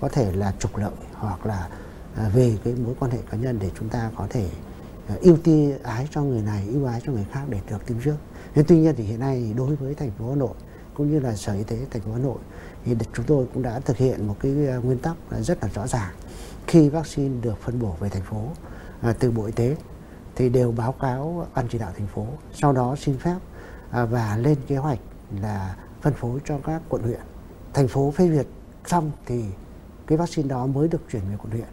có 0.00 0.08
thể 0.08 0.32
là 0.32 0.52
trục 0.58 0.76
lợi 0.76 0.90
hoặc 1.14 1.46
là 1.46 1.68
à, 2.16 2.28
về 2.34 2.58
cái 2.64 2.74
mối 2.74 2.94
quan 2.98 3.10
hệ 3.10 3.18
cá 3.30 3.36
nhân 3.36 3.58
để 3.58 3.70
chúng 3.78 3.88
ta 3.88 4.10
có 4.16 4.26
thể 4.30 4.48
à, 5.08 5.14
ưu 5.20 5.36
tiên 5.36 5.78
ái 5.82 6.08
cho 6.10 6.22
người 6.22 6.42
này, 6.42 6.66
ưu 6.68 6.86
ái 6.86 7.00
cho 7.06 7.12
người 7.12 7.26
khác 7.32 7.42
để 7.48 7.60
được 7.70 7.86
tiêm 7.86 7.96
trước. 8.04 8.16
Thế 8.54 8.64
tuy 8.68 8.78
nhiên 8.78 8.94
thì 8.96 9.04
hiện 9.04 9.20
nay 9.20 9.54
đối 9.56 9.76
với 9.76 9.94
thành 9.94 10.10
phố 10.10 10.30
Hà 10.30 10.36
Nội 10.36 10.54
cũng 10.94 11.10
như 11.10 11.20
là 11.20 11.36
sở 11.36 11.52
y 11.52 11.62
tế 11.62 11.78
thành 11.90 12.02
phố 12.02 12.12
Hà 12.12 12.18
Nội 12.18 12.38
thì 12.84 12.96
chúng 13.14 13.26
tôi 13.26 13.46
cũng 13.54 13.62
đã 13.62 13.80
thực 13.80 13.96
hiện 13.96 14.26
một 14.26 14.36
cái 14.40 14.68
à, 14.68 14.76
nguyên 14.76 14.98
tắc 14.98 15.16
rất 15.40 15.62
là 15.62 15.68
rõ 15.74 15.86
ràng. 15.86 16.14
Khi 16.66 16.88
vaccine 16.88 17.40
được 17.42 17.62
phân 17.62 17.80
bổ 17.80 17.96
về 18.00 18.08
thành 18.08 18.22
phố 18.22 18.42
từ 19.18 19.30
bộ 19.30 19.44
y 19.44 19.52
tế 19.52 19.76
thì 20.36 20.48
đều 20.48 20.72
báo 20.72 20.92
cáo 20.92 21.46
ban 21.54 21.68
chỉ 21.68 21.78
đạo 21.78 21.92
thành 21.98 22.06
phố, 22.06 22.26
sau 22.52 22.72
đó 22.72 22.96
xin 22.98 23.18
phép 23.18 23.36
và 23.90 24.36
lên 24.36 24.56
kế 24.66 24.76
hoạch 24.76 24.98
là 25.40 25.76
phân 26.00 26.14
phối 26.14 26.40
cho 26.44 26.58
các 26.64 26.82
quận 26.88 27.02
huyện. 27.02 27.20
Thành 27.72 27.88
phố 27.88 28.10
phê 28.10 28.28
duyệt 28.28 28.46
xong 28.86 29.10
thì 29.26 29.44
cái 30.06 30.18
vaccine 30.18 30.48
đó 30.48 30.66
mới 30.66 30.88
được 30.88 31.00
chuyển 31.12 31.22
về 31.30 31.36
quận 31.36 31.50
huyện. 31.52 31.68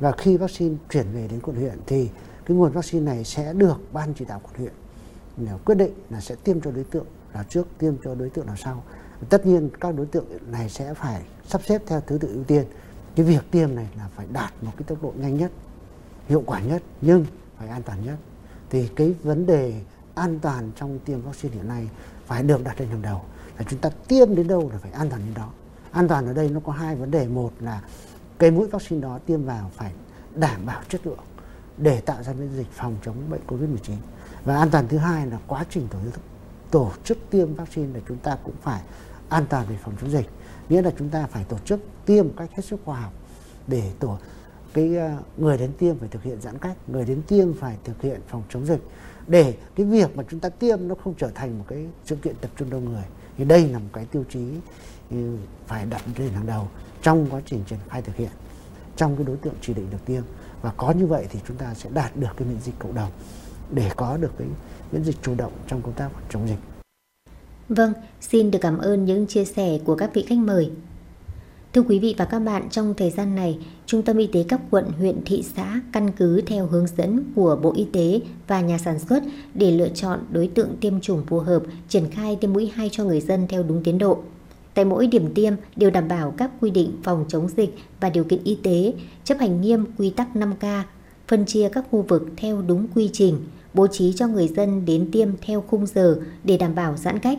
Và 0.00 0.12
khi 0.12 0.36
vaccine 0.36 0.76
chuyển 0.90 1.06
về 1.12 1.28
đến 1.28 1.40
quận 1.40 1.56
huyện 1.56 1.78
thì 1.86 2.10
cái 2.46 2.56
nguồn 2.56 2.72
vaccine 2.72 3.04
này 3.04 3.24
sẽ 3.24 3.52
được 3.52 3.76
ban 3.92 4.14
chỉ 4.14 4.24
đạo 4.24 4.40
quận 4.42 4.54
huyện 4.56 4.72
quyết 5.64 5.74
định 5.74 5.92
là 6.10 6.20
sẽ 6.20 6.34
tiêm 6.34 6.60
cho 6.60 6.70
đối 6.70 6.84
tượng 6.84 7.06
là 7.34 7.42
trước, 7.42 7.66
tiêm 7.78 7.94
cho 8.04 8.14
đối 8.14 8.30
tượng 8.30 8.46
nào 8.46 8.56
sau. 8.56 8.82
Tất 9.28 9.46
nhiên 9.46 9.70
các 9.80 9.94
đối 9.94 10.06
tượng 10.06 10.24
này 10.50 10.68
sẽ 10.68 10.94
phải 10.94 11.22
sắp 11.46 11.60
xếp 11.64 11.82
theo 11.86 12.00
thứ 12.06 12.18
tự 12.18 12.28
ưu 12.34 12.44
tiên. 12.44 12.64
Cái 13.16 13.26
việc 13.26 13.50
tiêm 13.50 13.74
này 13.74 13.88
là 13.96 14.08
phải 14.16 14.26
đạt 14.32 14.52
một 14.62 14.72
cái 14.76 14.84
tốc 14.86 15.02
độ 15.02 15.12
nhanh 15.16 15.36
nhất, 15.36 15.50
hiệu 16.28 16.42
quả 16.46 16.60
nhất, 16.60 16.82
nhưng 17.00 17.26
phải 17.58 17.68
an 17.68 17.82
toàn 17.82 18.04
nhất. 18.04 18.16
Thì 18.70 18.88
cái 18.96 19.14
vấn 19.22 19.46
đề 19.46 19.80
an 20.14 20.38
toàn 20.40 20.70
trong 20.76 20.98
tiêm 20.98 21.20
vaccine 21.20 21.54
hiện 21.54 21.68
nay 21.68 21.88
phải 22.26 22.42
được 22.42 22.64
đặt 22.64 22.80
lên 22.80 22.88
hàng 22.88 23.02
đầu. 23.02 23.22
Là 23.58 23.64
chúng 23.68 23.78
ta 23.78 23.90
tiêm 24.08 24.34
đến 24.34 24.48
đâu 24.48 24.70
là 24.72 24.78
phải 24.78 24.92
an 24.92 25.10
toàn 25.10 25.22
đến 25.24 25.34
đó. 25.34 25.50
An 25.90 26.08
toàn 26.08 26.26
ở 26.26 26.32
đây 26.32 26.48
nó 26.48 26.60
có 26.60 26.72
hai 26.72 26.96
vấn 26.96 27.10
đề. 27.10 27.28
Một 27.28 27.52
là 27.60 27.82
cái 28.38 28.50
mũi 28.50 28.66
vaccine 28.66 29.00
đó 29.02 29.18
tiêm 29.26 29.44
vào 29.44 29.70
phải 29.74 29.92
đảm 30.34 30.66
bảo 30.66 30.82
chất 30.88 31.06
lượng 31.06 31.18
để 31.76 32.00
tạo 32.00 32.22
ra 32.22 32.32
miễn 32.32 32.56
dịch 32.56 32.70
phòng 32.72 32.96
chống 33.04 33.16
bệnh 33.30 33.40
covid 33.46 33.68
19 33.68 33.96
và 34.44 34.56
an 34.56 34.70
toàn 34.70 34.88
thứ 34.88 34.98
hai 34.98 35.26
là 35.26 35.38
quá 35.46 35.64
trình 35.70 35.88
tổ 35.88 35.98
chức 36.04 36.20
tổ 36.70 36.92
chức 37.04 37.18
tiêm 37.30 37.54
vaccine 37.54 37.94
là 37.94 38.00
chúng 38.08 38.18
ta 38.18 38.36
cũng 38.44 38.54
phải 38.62 38.82
an 39.28 39.46
toàn 39.50 39.66
về 39.68 39.76
phòng 39.82 39.94
chống 40.00 40.10
dịch. 40.10 40.26
Nghĩa 40.68 40.82
là 40.82 40.90
chúng 40.98 41.08
ta 41.08 41.26
phải 41.26 41.44
tổ 41.44 41.58
chức 41.58 41.80
tiêm 42.06 42.30
cách 42.36 42.50
hết 42.52 42.64
sức 42.64 42.80
khoa 42.84 43.00
học 43.00 43.12
để 43.66 43.92
tổ, 43.98 44.18
cái 44.72 44.96
ờ, 44.96 45.16
người 45.36 45.58
đến 45.58 45.72
tiêm 45.78 45.98
phải 45.98 46.08
thực 46.08 46.22
hiện 46.22 46.40
giãn 46.40 46.58
cách, 46.58 46.76
người 46.86 47.04
đến 47.04 47.22
tiêm 47.28 47.54
phải 47.54 47.76
thực 47.84 48.02
hiện 48.02 48.20
phòng 48.28 48.42
chống 48.48 48.66
dịch 48.66 48.80
để 49.28 49.54
cái 49.76 49.86
việc 49.86 50.16
mà 50.16 50.24
chúng 50.30 50.40
ta 50.40 50.48
tiêm 50.48 50.88
nó 50.88 50.94
không 50.94 51.14
trở 51.18 51.30
thành 51.34 51.58
một 51.58 51.64
cái 51.68 51.86
sự 52.04 52.16
kiện 52.16 52.34
tập 52.40 52.50
trung 52.58 52.70
đông 52.70 52.84
người 52.84 53.04
thì 53.36 53.44
đây 53.44 53.68
là 53.68 53.78
một 53.78 53.88
cái 53.92 54.04
tiêu 54.04 54.24
chí 54.30 54.44
ừ, 55.10 55.36
phải 55.66 55.86
đặt 55.86 56.02
lên 56.18 56.28
hàng 56.28 56.46
đầu 56.46 56.68
trong 57.02 57.26
quá 57.30 57.40
trình 57.46 57.62
triển 57.68 57.78
khai 57.88 58.02
thực 58.02 58.16
hiện 58.16 58.30
trong 58.96 59.16
cái 59.16 59.24
đối 59.24 59.36
tượng 59.36 59.54
chỉ 59.60 59.74
định 59.74 59.90
được 59.90 60.04
tiêm 60.06 60.22
và 60.62 60.72
có 60.76 60.90
như 60.90 61.06
vậy 61.06 61.26
thì 61.30 61.38
chúng 61.48 61.56
ta 61.56 61.74
sẽ 61.74 61.90
đạt 61.94 62.16
được 62.16 62.28
cái 62.36 62.48
miễn 62.48 62.60
dịch 62.60 62.74
cộng 62.78 62.94
đồng 62.94 63.10
để 63.70 63.90
có 63.96 64.16
được 64.16 64.32
cái 64.38 64.48
miễn 64.92 65.04
dịch 65.04 65.16
chủ 65.22 65.34
động 65.34 65.52
trong 65.66 65.82
công 65.82 65.92
tác 65.94 66.10
chống 66.30 66.48
dịch. 66.48 66.58
Vâng, 67.68 67.92
xin 68.20 68.50
được 68.50 68.58
cảm 68.62 68.78
ơn 68.78 69.04
những 69.04 69.26
chia 69.26 69.44
sẻ 69.44 69.78
của 69.84 69.96
các 69.96 70.10
vị 70.14 70.24
khách 70.28 70.38
mời. 70.38 70.70
Thưa 71.76 71.82
quý 71.82 71.98
vị 71.98 72.14
và 72.18 72.24
các 72.24 72.38
bạn, 72.38 72.68
trong 72.70 72.94
thời 72.96 73.10
gian 73.10 73.34
này, 73.34 73.58
Trung 73.86 74.02
tâm 74.02 74.16
Y 74.18 74.26
tế 74.26 74.44
các 74.48 74.60
quận, 74.70 74.84
huyện, 74.98 75.20
thị 75.24 75.44
xã 75.56 75.80
căn 75.92 76.10
cứ 76.16 76.40
theo 76.40 76.66
hướng 76.66 76.86
dẫn 76.96 77.24
của 77.34 77.58
Bộ 77.62 77.72
Y 77.76 77.84
tế 77.84 78.20
và 78.46 78.60
nhà 78.60 78.78
sản 78.78 78.98
xuất 78.98 79.22
để 79.54 79.70
lựa 79.70 79.88
chọn 79.88 80.20
đối 80.30 80.46
tượng 80.46 80.76
tiêm 80.80 81.00
chủng 81.00 81.22
phù 81.26 81.38
hợp, 81.38 81.62
triển 81.88 82.10
khai 82.10 82.36
tiêm 82.40 82.52
mũi 82.52 82.70
2 82.74 82.88
cho 82.92 83.04
người 83.04 83.20
dân 83.20 83.46
theo 83.48 83.62
đúng 83.62 83.82
tiến 83.84 83.98
độ. 83.98 84.18
Tại 84.74 84.84
mỗi 84.84 85.06
điểm 85.06 85.34
tiêm 85.34 85.52
đều 85.76 85.90
đảm 85.90 86.08
bảo 86.08 86.34
các 86.36 86.50
quy 86.60 86.70
định 86.70 86.92
phòng 87.02 87.24
chống 87.28 87.48
dịch 87.56 87.74
và 88.00 88.10
điều 88.10 88.24
kiện 88.24 88.44
y 88.44 88.54
tế, 88.62 88.94
chấp 89.24 89.38
hành 89.38 89.60
nghiêm 89.60 89.84
quy 89.98 90.10
tắc 90.10 90.28
5K, 90.34 90.82
phân 91.28 91.46
chia 91.46 91.68
các 91.68 91.84
khu 91.90 92.02
vực 92.02 92.28
theo 92.36 92.62
đúng 92.62 92.86
quy 92.94 93.10
trình, 93.12 93.38
bố 93.74 93.86
trí 93.86 94.12
cho 94.16 94.26
người 94.26 94.48
dân 94.48 94.84
đến 94.84 95.08
tiêm 95.12 95.28
theo 95.40 95.60
khung 95.60 95.86
giờ 95.86 96.20
để 96.44 96.56
đảm 96.56 96.74
bảo 96.74 96.96
giãn 96.96 97.18
cách. 97.18 97.38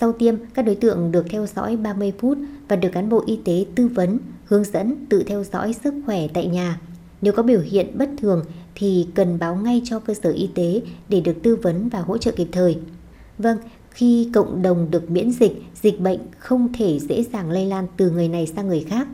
Sau 0.00 0.12
tiêm, 0.12 0.34
các 0.54 0.62
đối 0.62 0.74
tượng 0.74 1.12
được 1.12 1.26
theo 1.30 1.46
dõi 1.46 1.76
30 1.76 2.12
phút 2.18 2.38
và 2.68 2.76
được 2.76 2.88
cán 2.92 3.08
bộ 3.08 3.22
y 3.26 3.38
tế 3.44 3.64
tư 3.74 3.88
vấn, 3.88 4.18
hướng 4.44 4.64
dẫn 4.64 5.06
tự 5.08 5.22
theo 5.22 5.44
dõi 5.44 5.72
sức 5.84 5.94
khỏe 6.06 6.28
tại 6.34 6.46
nhà. 6.46 6.80
Nếu 7.22 7.32
có 7.32 7.42
biểu 7.42 7.60
hiện 7.60 7.98
bất 7.98 8.10
thường 8.18 8.44
thì 8.74 9.06
cần 9.14 9.38
báo 9.38 9.56
ngay 9.56 9.82
cho 9.84 9.98
cơ 9.98 10.14
sở 10.14 10.30
y 10.30 10.50
tế 10.54 10.82
để 11.08 11.20
được 11.20 11.42
tư 11.42 11.56
vấn 11.56 11.88
và 11.88 12.00
hỗ 12.00 12.18
trợ 12.18 12.30
kịp 12.30 12.48
thời. 12.52 12.78
Vâng, 13.38 13.58
khi 13.90 14.30
cộng 14.34 14.62
đồng 14.62 14.90
được 14.90 15.10
miễn 15.10 15.30
dịch, 15.30 15.52
dịch 15.82 16.00
bệnh 16.00 16.20
không 16.38 16.72
thể 16.72 16.98
dễ 16.98 17.24
dàng 17.32 17.50
lây 17.50 17.66
lan 17.66 17.86
từ 17.96 18.10
người 18.10 18.28
này 18.28 18.46
sang 18.46 18.68
người 18.68 18.80
khác. 18.80 19.08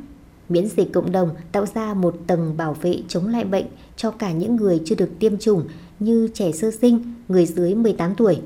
Miễn 0.48 0.69
dịch 0.69 0.93
cộng 0.93 1.12
đồng 1.12 1.31
tạo 1.52 1.66
ra 1.74 1.94
một 1.94 2.16
tầng 2.27 2.57
bảo 2.57 2.74
vệ 2.74 2.97
chống 3.09 3.27
lại 3.27 3.44
bệnh 3.44 3.66
cho 3.97 4.11
cả 4.11 4.32
những 4.32 4.57
người 4.57 4.81
chưa 4.85 4.94
được 4.94 5.11
tiêm 5.19 5.39
chủng 5.39 5.65
như 5.98 6.28
trẻ 6.35 6.52
sơ 6.52 6.70
sinh, 6.70 7.15
người 7.28 7.47
dưới 7.47 7.74
18 7.74 8.15
tuổi. 8.15 8.40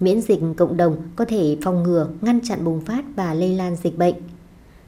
Miễn 0.00 0.20
dịch 0.20 0.40
cộng 0.56 0.76
đồng 0.76 0.96
có 1.16 1.24
thể 1.24 1.56
phòng 1.62 1.82
ngừa, 1.82 2.08
ngăn 2.20 2.40
chặn 2.40 2.64
bùng 2.64 2.80
phát 2.80 3.04
và 3.16 3.34
lây 3.34 3.54
lan 3.54 3.76
dịch 3.76 3.98
bệnh. 3.98 4.14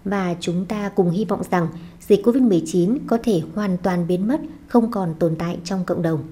Và 0.04 0.34
chúng 0.40 0.64
ta 0.64 0.88
cùng 0.88 1.10
hy 1.10 1.24
vọng 1.24 1.42
rằng 1.50 1.68
dịch 2.00 2.26
COVID-19 2.26 2.98
có 3.06 3.18
thể 3.22 3.40
hoàn 3.54 3.76
toàn 3.76 4.06
biến 4.06 4.28
mất, 4.28 4.40
không 4.68 4.90
còn 4.90 5.14
tồn 5.18 5.36
tại 5.36 5.58
trong 5.64 5.84
cộng 5.84 6.02
đồng. 6.02 6.22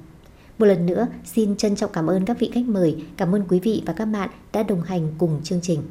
Một 0.58 0.66
lần 0.66 0.86
nữa, 0.86 1.06
xin 1.24 1.56
trân 1.56 1.76
trọng 1.76 1.92
cảm 1.92 2.06
ơn 2.06 2.24
các 2.24 2.38
vị 2.38 2.50
khách 2.54 2.64
mời, 2.66 3.04
cảm 3.16 3.34
ơn 3.34 3.44
quý 3.48 3.60
vị 3.60 3.82
và 3.86 3.92
các 3.92 4.04
bạn 4.04 4.30
đã 4.52 4.62
đồng 4.62 4.82
hành 4.82 5.08
cùng 5.18 5.40
chương 5.42 5.60
trình. 5.62 5.82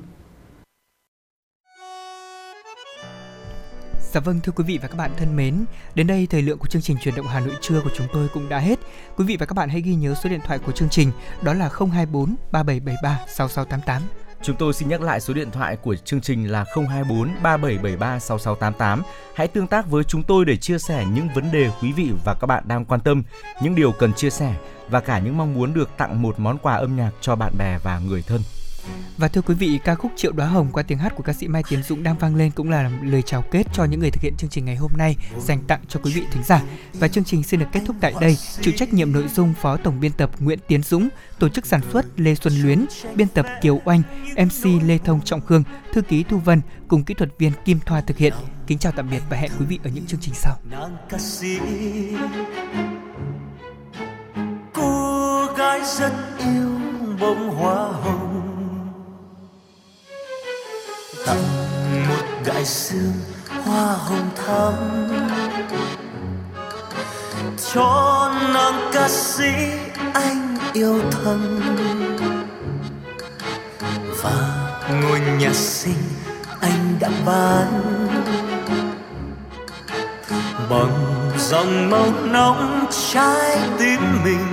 Dạ 4.16 4.22
vâng 4.22 4.40
thưa 4.40 4.52
quý 4.52 4.64
vị 4.64 4.80
và 4.82 4.88
các 4.88 4.98
bạn 4.98 5.12
thân 5.18 5.36
mến, 5.36 5.66
đến 5.96 6.08
đây 6.08 6.28
thời 6.30 6.42
lượng 6.42 6.58
của 6.58 6.68
chương 6.68 6.82
trình 6.82 6.98
truyền 7.02 7.16
động 7.16 7.28
Hà 7.28 7.40
Nội 7.40 7.56
trưa 7.62 7.82
của 7.82 7.90
chúng 7.96 8.08
tôi 8.14 8.28
cũng 8.34 8.50
đã 8.50 8.60
hết. 8.60 8.80
Quý 9.18 9.26
vị 9.26 9.38
và 9.40 9.46
các 9.46 9.54
bạn 9.54 9.70
hãy 9.70 9.82
ghi 9.82 9.96
nhớ 9.96 10.16
số 10.24 10.30
điện 10.30 10.40
thoại 10.46 10.60
của 10.60 10.72
chương 10.72 10.90
trình 10.90 11.12
đó 11.42 11.54
là 11.54 11.70
024 11.80 12.36
3773 12.52 13.20
6688. 13.28 14.02
Chúng 14.42 14.56
tôi 14.56 14.74
xin 14.74 14.90
nhắc 14.90 15.02
lại 15.02 15.22
số 15.22 15.34
điện 15.34 15.52
thoại 15.52 15.76
của 15.76 15.96
chương 15.96 16.22
trình 16.22 16.52
là 16.52 16.66
024 16.76 17.30
3773 17.44 18.20
6688. 18.20 19.04
Hãy 19.36 19.48
tương 19.48 19.68
tác 19.68 19.90
với 19.90 20.04
chúng 20.04 20.24
tôi 20.24 20.46
để 20.46 20.58
chia 20.58 20.80
sẻ 20.80 21.06
những 21.14 21.28
vấn 21.36 21.52
đề 21.52 21.70
quý 21.82 21.92
vị 21.92 22.12
và 22.26 22.36
các 22.42 22.48
bạn 22.48 22.64
đang 22.68 22.86
quan 22.86 23.00
tâm, 23.00 23.24
những 23.62 23.76
điều 23.76 23.92
cần 23.92 24.14
chia 24.14 24.30
sẻ 24.30 24.56
và 24.90 25.00
cả 25.00 25.20
những 25.20 25.38
mong 25.38 25.54
muốn 25.54 25.74
được 25.74 25.90
tặng 25.98 26.22
một 26.22 26.40
món 26.40 26.58
quà 26.58 26.76
âm 26.76 26.96
nhạc 26.96 27.12
cho 27.22 27.36
bạn 27.36 27.54
bè 27.58 27.78
và 27.84 28.00
người 28.00 28.24
thân. 28.28 28.42
Và 29.18 29.28
thưa 29.28 29.42
quý 29.42 29.56
vị, 29.56 29.80
ca 29.84 29.96
khúc 29.96 30.12
Triệu 30.16 30.32
Đóa 30.32 30.48
Hồng 30.48 30.70
qua 30.72 30.84
tiếng 30.84 30.98
hát 30.98 31.16
của 31.16 31.24
ca 31.24 31.34
sĩ 31.34 31.48
Mai 31.48 31.64
Tiến 31.70 31.84
Dũng 31.84 32.04
đang 32.04 32.18
vang 32.18 32.36
lên 32.36 32.52
cũng 32.52 32.70
là 32.70 32.92
lời 33.04 33.22
chào 33.22 33.42
kết 33.52 33.64
cho 33.74 33.86
những 33.86 34.00
người 34.00 34.12
thực 34.12 34.22
hiện 34.22 34.34
chương 34.38 34.50
trình 34.50 34.66
ngày 34.66 34.76
hôm 34.76 34.92
nay 34.98 35.16
dành 35.40 35.64
tặng 35.68 35.80
cho 35.88 36.00
quý 36.04 36.14
vị 36.14 36.24
thính 36.32 36.44
giả. 36.44 36.62
Và 36.94 37.08
chương 37.08 37.24
trình 37.24 37.44
xin 37.44 37.60
được 37.60 37.66
kết 37.72 37.82
thúc 37.86 37.96
tại 38.02 38.14
đây. 38.22 38.38
Chịu 38.62 38.74
trách 38.78 38.94
nhiệm 38.94 39.14
nội 39.14 39.28
dung 39.28 39.54
Phó 39.62 39.78
Tổng 39.78 40.00
biên 40.00 40.12
tập 40.12 40.32
Nguyễn 40.40 40.60
Tiến 40.68 40.84
Dũng, 40.84 41.10
tổ 41.40 41.50
chức 41.50 41.66
sản 41.66 41.82
xuất 41.92 42.06
Lê 42.20 42.36
Xuân 42.36 42.54
Luyến, 42.62 42.86
biên 43.16 43.28
tập 43.28 43.46
Kiều 43.62 43.82
Oanh, 43.86 44.02
MC 44.38 44.84
Lê 44.84 44.98
Thông 44.98 45.22
Trọng 45.22 45.42
Khương, 45.42 45.64
thư 45.94 46.02
ký 46.02 46.24
Thu 46.24 46.38
Vân 46.38 46.62
cùng 46.88 47.04
kỹ 47.04 47.14
thuật 47.14 47.30
viên 47.38 47.52
Kim 47.66 47.80
Thoa 47.86 48.02
thực 48.02 48.18
hiện. 48.18 48.34
Kính 48.68 48.78
chào 48.78 48.92
tạm 48.92 49.10
biệt 49.10 49.22
và 49.30 49.38
hẹn 49.38 49.52
quý 49.60 49.66
vị 49.66 49.80
ở 49.84 49.90
những 49.94 50.06
chương 50.06 50.20
trình 50.20 50.34
sau. 50.34 50.58
Cô 54.74 55.46
gái 55.58 55.80
rất 55.98 56.14
yêu 56.40 56.80
bông 57.20 57.50
hoa 57.50 57.92
hồng 57.92 58.25
tặng 61.26 61.44
một 62.10 62.26
đại 62.46 62.64
dương 62.66 63.14
hoa 63.66 63.94
hồng 63.94 64.30
thắm. 64.36 64.74
Cho 67.74 68.32
nàng 68.54 68.90
ca 68.94 69.10
sĩ 69.10 69.52
anh 70.14 70.58
yêu 70.74 71.02
thầm 71.12 71.60
và 74.22 74.32
ngôi 75.02 75.20
nhà 75.20 75.54
xinh 75.54 76.04
anh 76.62 76.96
đã 77.00 77.10
bán. 77.26 77.82
Bằng 80.70 81.32
dòng 81.38 81.90
màu 81.90 82.08
nóng 82.24 82.86
trái 83.14 83.60
tim 83.78 84.00
mình, 84.24 84.48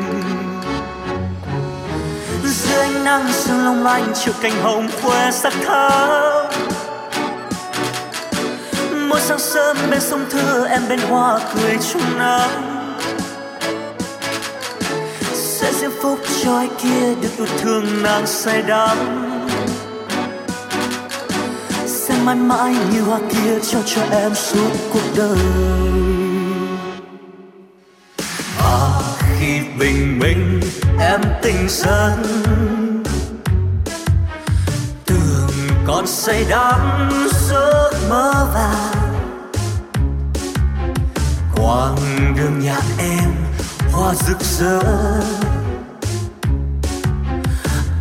dưới 2.44 2.78
ánh 2.78 3.04
nắng 3.04 3.32
sương 3.32 3.64
long 3.64 3.82
lanh 3.82 4.12
chiều 4.14 4.34
cành 4.42 4.62
hồng 4.62 4.88
khoe 5.02 5.30
sắc 5.30 5.52
thắm 5.66 6.41
mỗi 9.12 9.20
sáng 9.20 9.38
sớm 9.38 9.76
bên 9.90 10.00
sông 10.00 10.24
thưa, 10.30 10.66
em 10.66 10.82
bên 10.88 11.00
hoa 11.00 11.40
cười 11.54 11.76
chung 11.92 12.18
nắng. 12.18 12.68
Phúc 16.02 16.18
cho 16.44 16.56
ai 16.56 16.68
kia 16.82 17.14
được 17.22 17.28
yêu 17.38 17.46
thương 17.60 18.02
nàng 18.02 18.26
say 18.26 18.62
đắm. 18.62 18.98
Sẽ 21.86 22.14
mãi 22.24 22.34
mãi 22.34 22.76
như 22.92 23.02
hoa 23.02 23.18
kia 23.30 23.58
cho 23.70 23.78
cho 23.86 24.02
em 24.10 24.34
suốt 24.34 24.70
cuộc 24.92 25.02
đời. 25.16 25.38
À 28.58 28.88
khi 29.40 29.60
bình 29.78 30.18
minh 30.18 30.60
em 31.00 31.20
tỉnh 31.42 31.68
giấc 31.68 32.16
tưởng 35.06 35.50
còn 35.86 36.06
say 36.06 36.44
đắm 36.50 37.10
giấc 37.48 37.90
mơ 38.08 38.48
vàng 38.54 39.01
hoàng 41.62 41.96
đường 42.36 42.60
nhà 42.60 42.80
em, 42.98 43.30
hoa 43.92 44.14
rực 44.14 44.40
rỡ. 44.40 44.80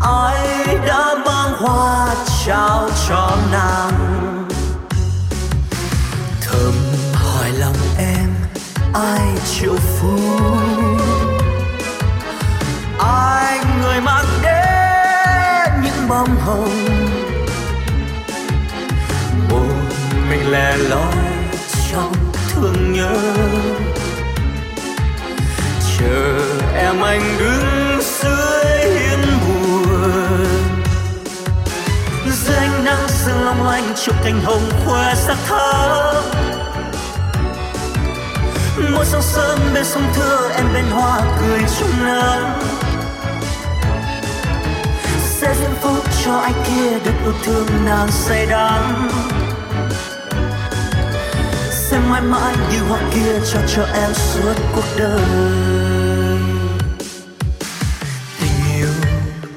Ai 0.02 0.78
đã 0.88 1.16
mang 1.26 1.54
hoa 1.58 2.16
trao 2.46 2.90
cho 3.10 3.38
nàng? 3.52 4.48
Thơm 6.42 6.74
hỏi 7.14 7.52
lòng 7.52 7.76
em, 7.98 8.30
ai 8.94 9.28
chịu 9.46 9.76
phú? 9.76 10.20
Ai 13.00 13.60
người 13.82 14.02
mang 14.02 14.26
đến 14.44 15.82
những 15.84 16.10
bông 16.10 16.36
hồng? 16.46 16.86
Một 19.50 19.66
mình 20.30 20.52
lẻ 20.52 20.78
loi 20.78 21.31
thương 22.62 22.94
nhớ. 22.94 23.16
Chờ 25.98 26.40
em 26.76 27.02
anh 27.02 27.38
đứng 27.40 28.00
dưới 28.02 28.92
hiên 29.00 29.20
buồn. 29.48 30.48
Dưới 32.46 32.56
ánh 32.56 32.86
nắng 32.86 33.08
sương 33.08 33.46
long 33.46 33.68
lanh 33.68 33.94
chụp 34.06 34.16
cành 34.24 34.42
hồng 34.44 34.70
khoe 34.86 35.16
sắc 35.16 35.38
thắm. 35.48 36.24
Mỗi 38.92 39.06
sáng 39.06 39.22
sớm 39.22 39.60
bên 39.74 39.86
sông 39.86 40.04
thưa 40.16 40.50
em 40.56 40.66
bên 40.74 40.86
hoa 40.86 41.22
cười 41.40 41.60
chung 41.80 42.06
nắng. 42.06 42.62
Sẽ 45.24 45.56
diễn 45.62 45.72
phúc 45.82 46.04
cho 46.26 46.38
anh 46.38 46.64
kia 46.68 47.00
được 47.06 47.16
yêu 47.24 47.34
thương 47.44 47.68
nàng 47.86 48.12
say 48.12 48.46
đắm 48.46 49.10
sẽ 51.92 52.00
mãi 52.00 52.22
mãi 52.22 52.56
như 52.72 52.80
hoa 52.80 53.00
kia 53.14 53.40
cho 53.54 53.60
cho 53.76 53.84
em 53.94 54.14
suốt 54.14 54.54
cuộc 54.76 54.84
đời. 54.98 55.22
Tình 58.40 58.76
yêu 58.76 58.88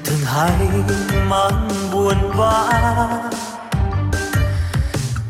thường 0.05 0.19
hay 0.25 0.67
mang 1.29 1.69
buồn 1.91 2.31
vã. 2.37 2.67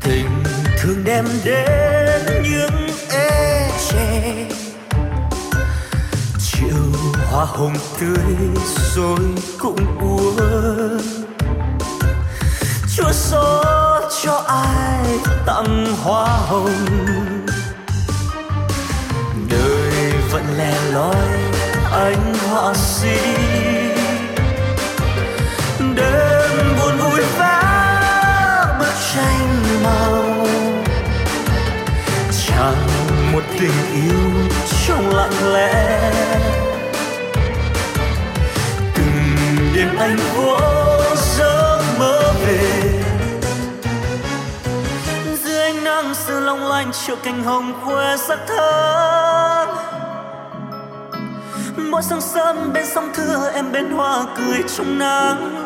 Tình 0.04 0.44
thường 0.78 1.04
đem 1.04 1.26
đến 1.44 2.44
những 2.44 2.90
ê 3.12 3.70
chê 3.90 4.34
chiều 6.40 6.92
hoa 7.32 7.46
hồng 7.46 7.76
tươi 8.00 8.36
rồi 8.96 9.20
cũng 9.60 9.98
buồn 10.02 11.02
chúa 12.96 13.12
xót 13.12 13.85
cho 14.26 14.44
ai 14.48 15.06
tặng 15.46 15.96
hoa 16.04 16.26
hồng. 16.26 16.88
Đời 19.50 20.14
vẫn 20.32 20.44
lẻ 20.58 20.74
loi, 20.92 21.16
anh 21.92 22.34
họa 22.50 22.74
sĩ. 22.74 23.18
Đêm 25.96 26.76
buồn 26.80 26.98
vui 26.98 27.22
vẻ 27.38 27.62
bức 28.80 28.94
tranh 29.14 29.64
màu. 29.84 30.48
Chẳng 32.48 32.88
một 33.34 33.44
tình 33.60 33.94
yêu 33.94 34.50
trong 34.88 35.16
lặng 35.16 35.54
lẽ. 35.54 36.12
Từng 38.96 39.74
đêm 39.76 39.98
anh 40.00 40.18
vô 40.36 40.85
long 46.46 46.68
lanh 46.68 46.92
chiều 46.92 47.16
cành 47.24 47.44
hồng 47.44 47.74
khoe 47.84 48.18
sắc 48.18 48.40
thắm 48.48 49.68
mỗi 51.78 52.04
sáng 52.04 52.22
sớm 52.22 52.74
bên 52.74 52.86
sông 52.86 53.10
thưa 53.14 53.52
em 53.54 53.72
bên 53.72 53.92
hoa 53.92 54.26
cười 54.38 54.64
trong 54.78 55.00
nắng. 55.00 55.66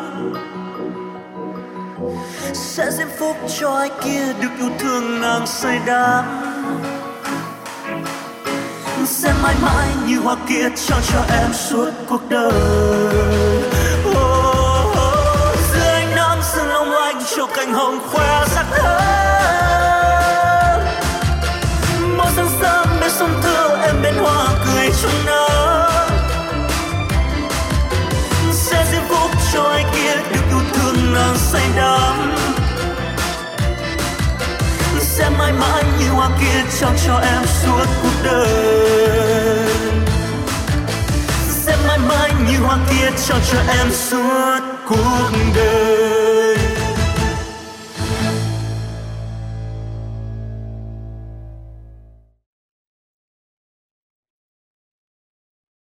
Sẽ 2.52 2.90
diễm 2.90 3.08
phúc 3.18 3.36
cho 3.60 3.74
ai 3.74 3.90
kia 4.04 4.32
được 4.42 4.48
yêu 4.58 4.70
thương 4.78 5.20
nàng 5.20 5.46
say 5.46 5.78
đắm. 5.86 6.24
Sẽ 9.06 9.32
mãi 9.42 9.54
mãi 9.62 9.88
như 10.06 10.18
hoa 10.20 10.36
kia 10.48 10.68
trao 10.76 10.98
cho 11.12 11.24
em 11.32 11.52
suốt 11.52 11.90
cuộc 12.08 12.20
đời. 12.28 12.52
Oh, 14.08 14.16
oh, 14.16 14.86
oh. 14.90 15.58
dưới 15.72 15.88
ánh 15.88 16.14
nắng 16.16 16.42
sương 16.42 16.68
long 16.68 16.90
lanh 16.90 17.22
chiều 17.36 17.46
cành 17.46 17.72
hồng 17.72 17.98
khoe 18.10 18.44
sắc 18.46 18.66
thắm 18.70 19.19
xuân 23.20 23.30
sông 23.32 23.42
thưa 23.42 23.76
em 23.86 24.02
bên 24.02 24.14
hoa 24.14 24.46
cười 24.66 24.90
trong 25.02 25.26
nắng. 25.26 26.10
Sẽ 28.52 28.86
diễm 28.92 29.02
phúc 29.08 29.30
cho 29.52 29.62
ai 29.62 29.84
kia 29.94 30.14
được 30.14 30.40
yêu 30.50 30.60
thương 30.72 31.14
nàng 31.14 31.36
say 31.38 31.62
đắm 31.76 32.36
sẽ 35.00 35.30
mãi 35.38 35.52
mãi 35.52 35.84
như 35.98 36.08
hoa 36.08 36.30
kia 36.40 36.64
trao 36.80 36.90
cho 37.06 37.18
em 37.18 37.42
suốt 37.62 37.86
cuộc 38.02 38.24
đời. 38.24 39.74
Sẽ 41.48 41.76
mãi 41.88 41.98
mãi 41.98 42.32
như 42.48 42.58
hoa 42.58 42.78
kia 42.90 43.10
trao 43.28 43.38
cho 43.52 43.58
em 43.78 43.92
suốt 43.92 44.60
cuộc 44.88 45.34
đời. 45.54 46.19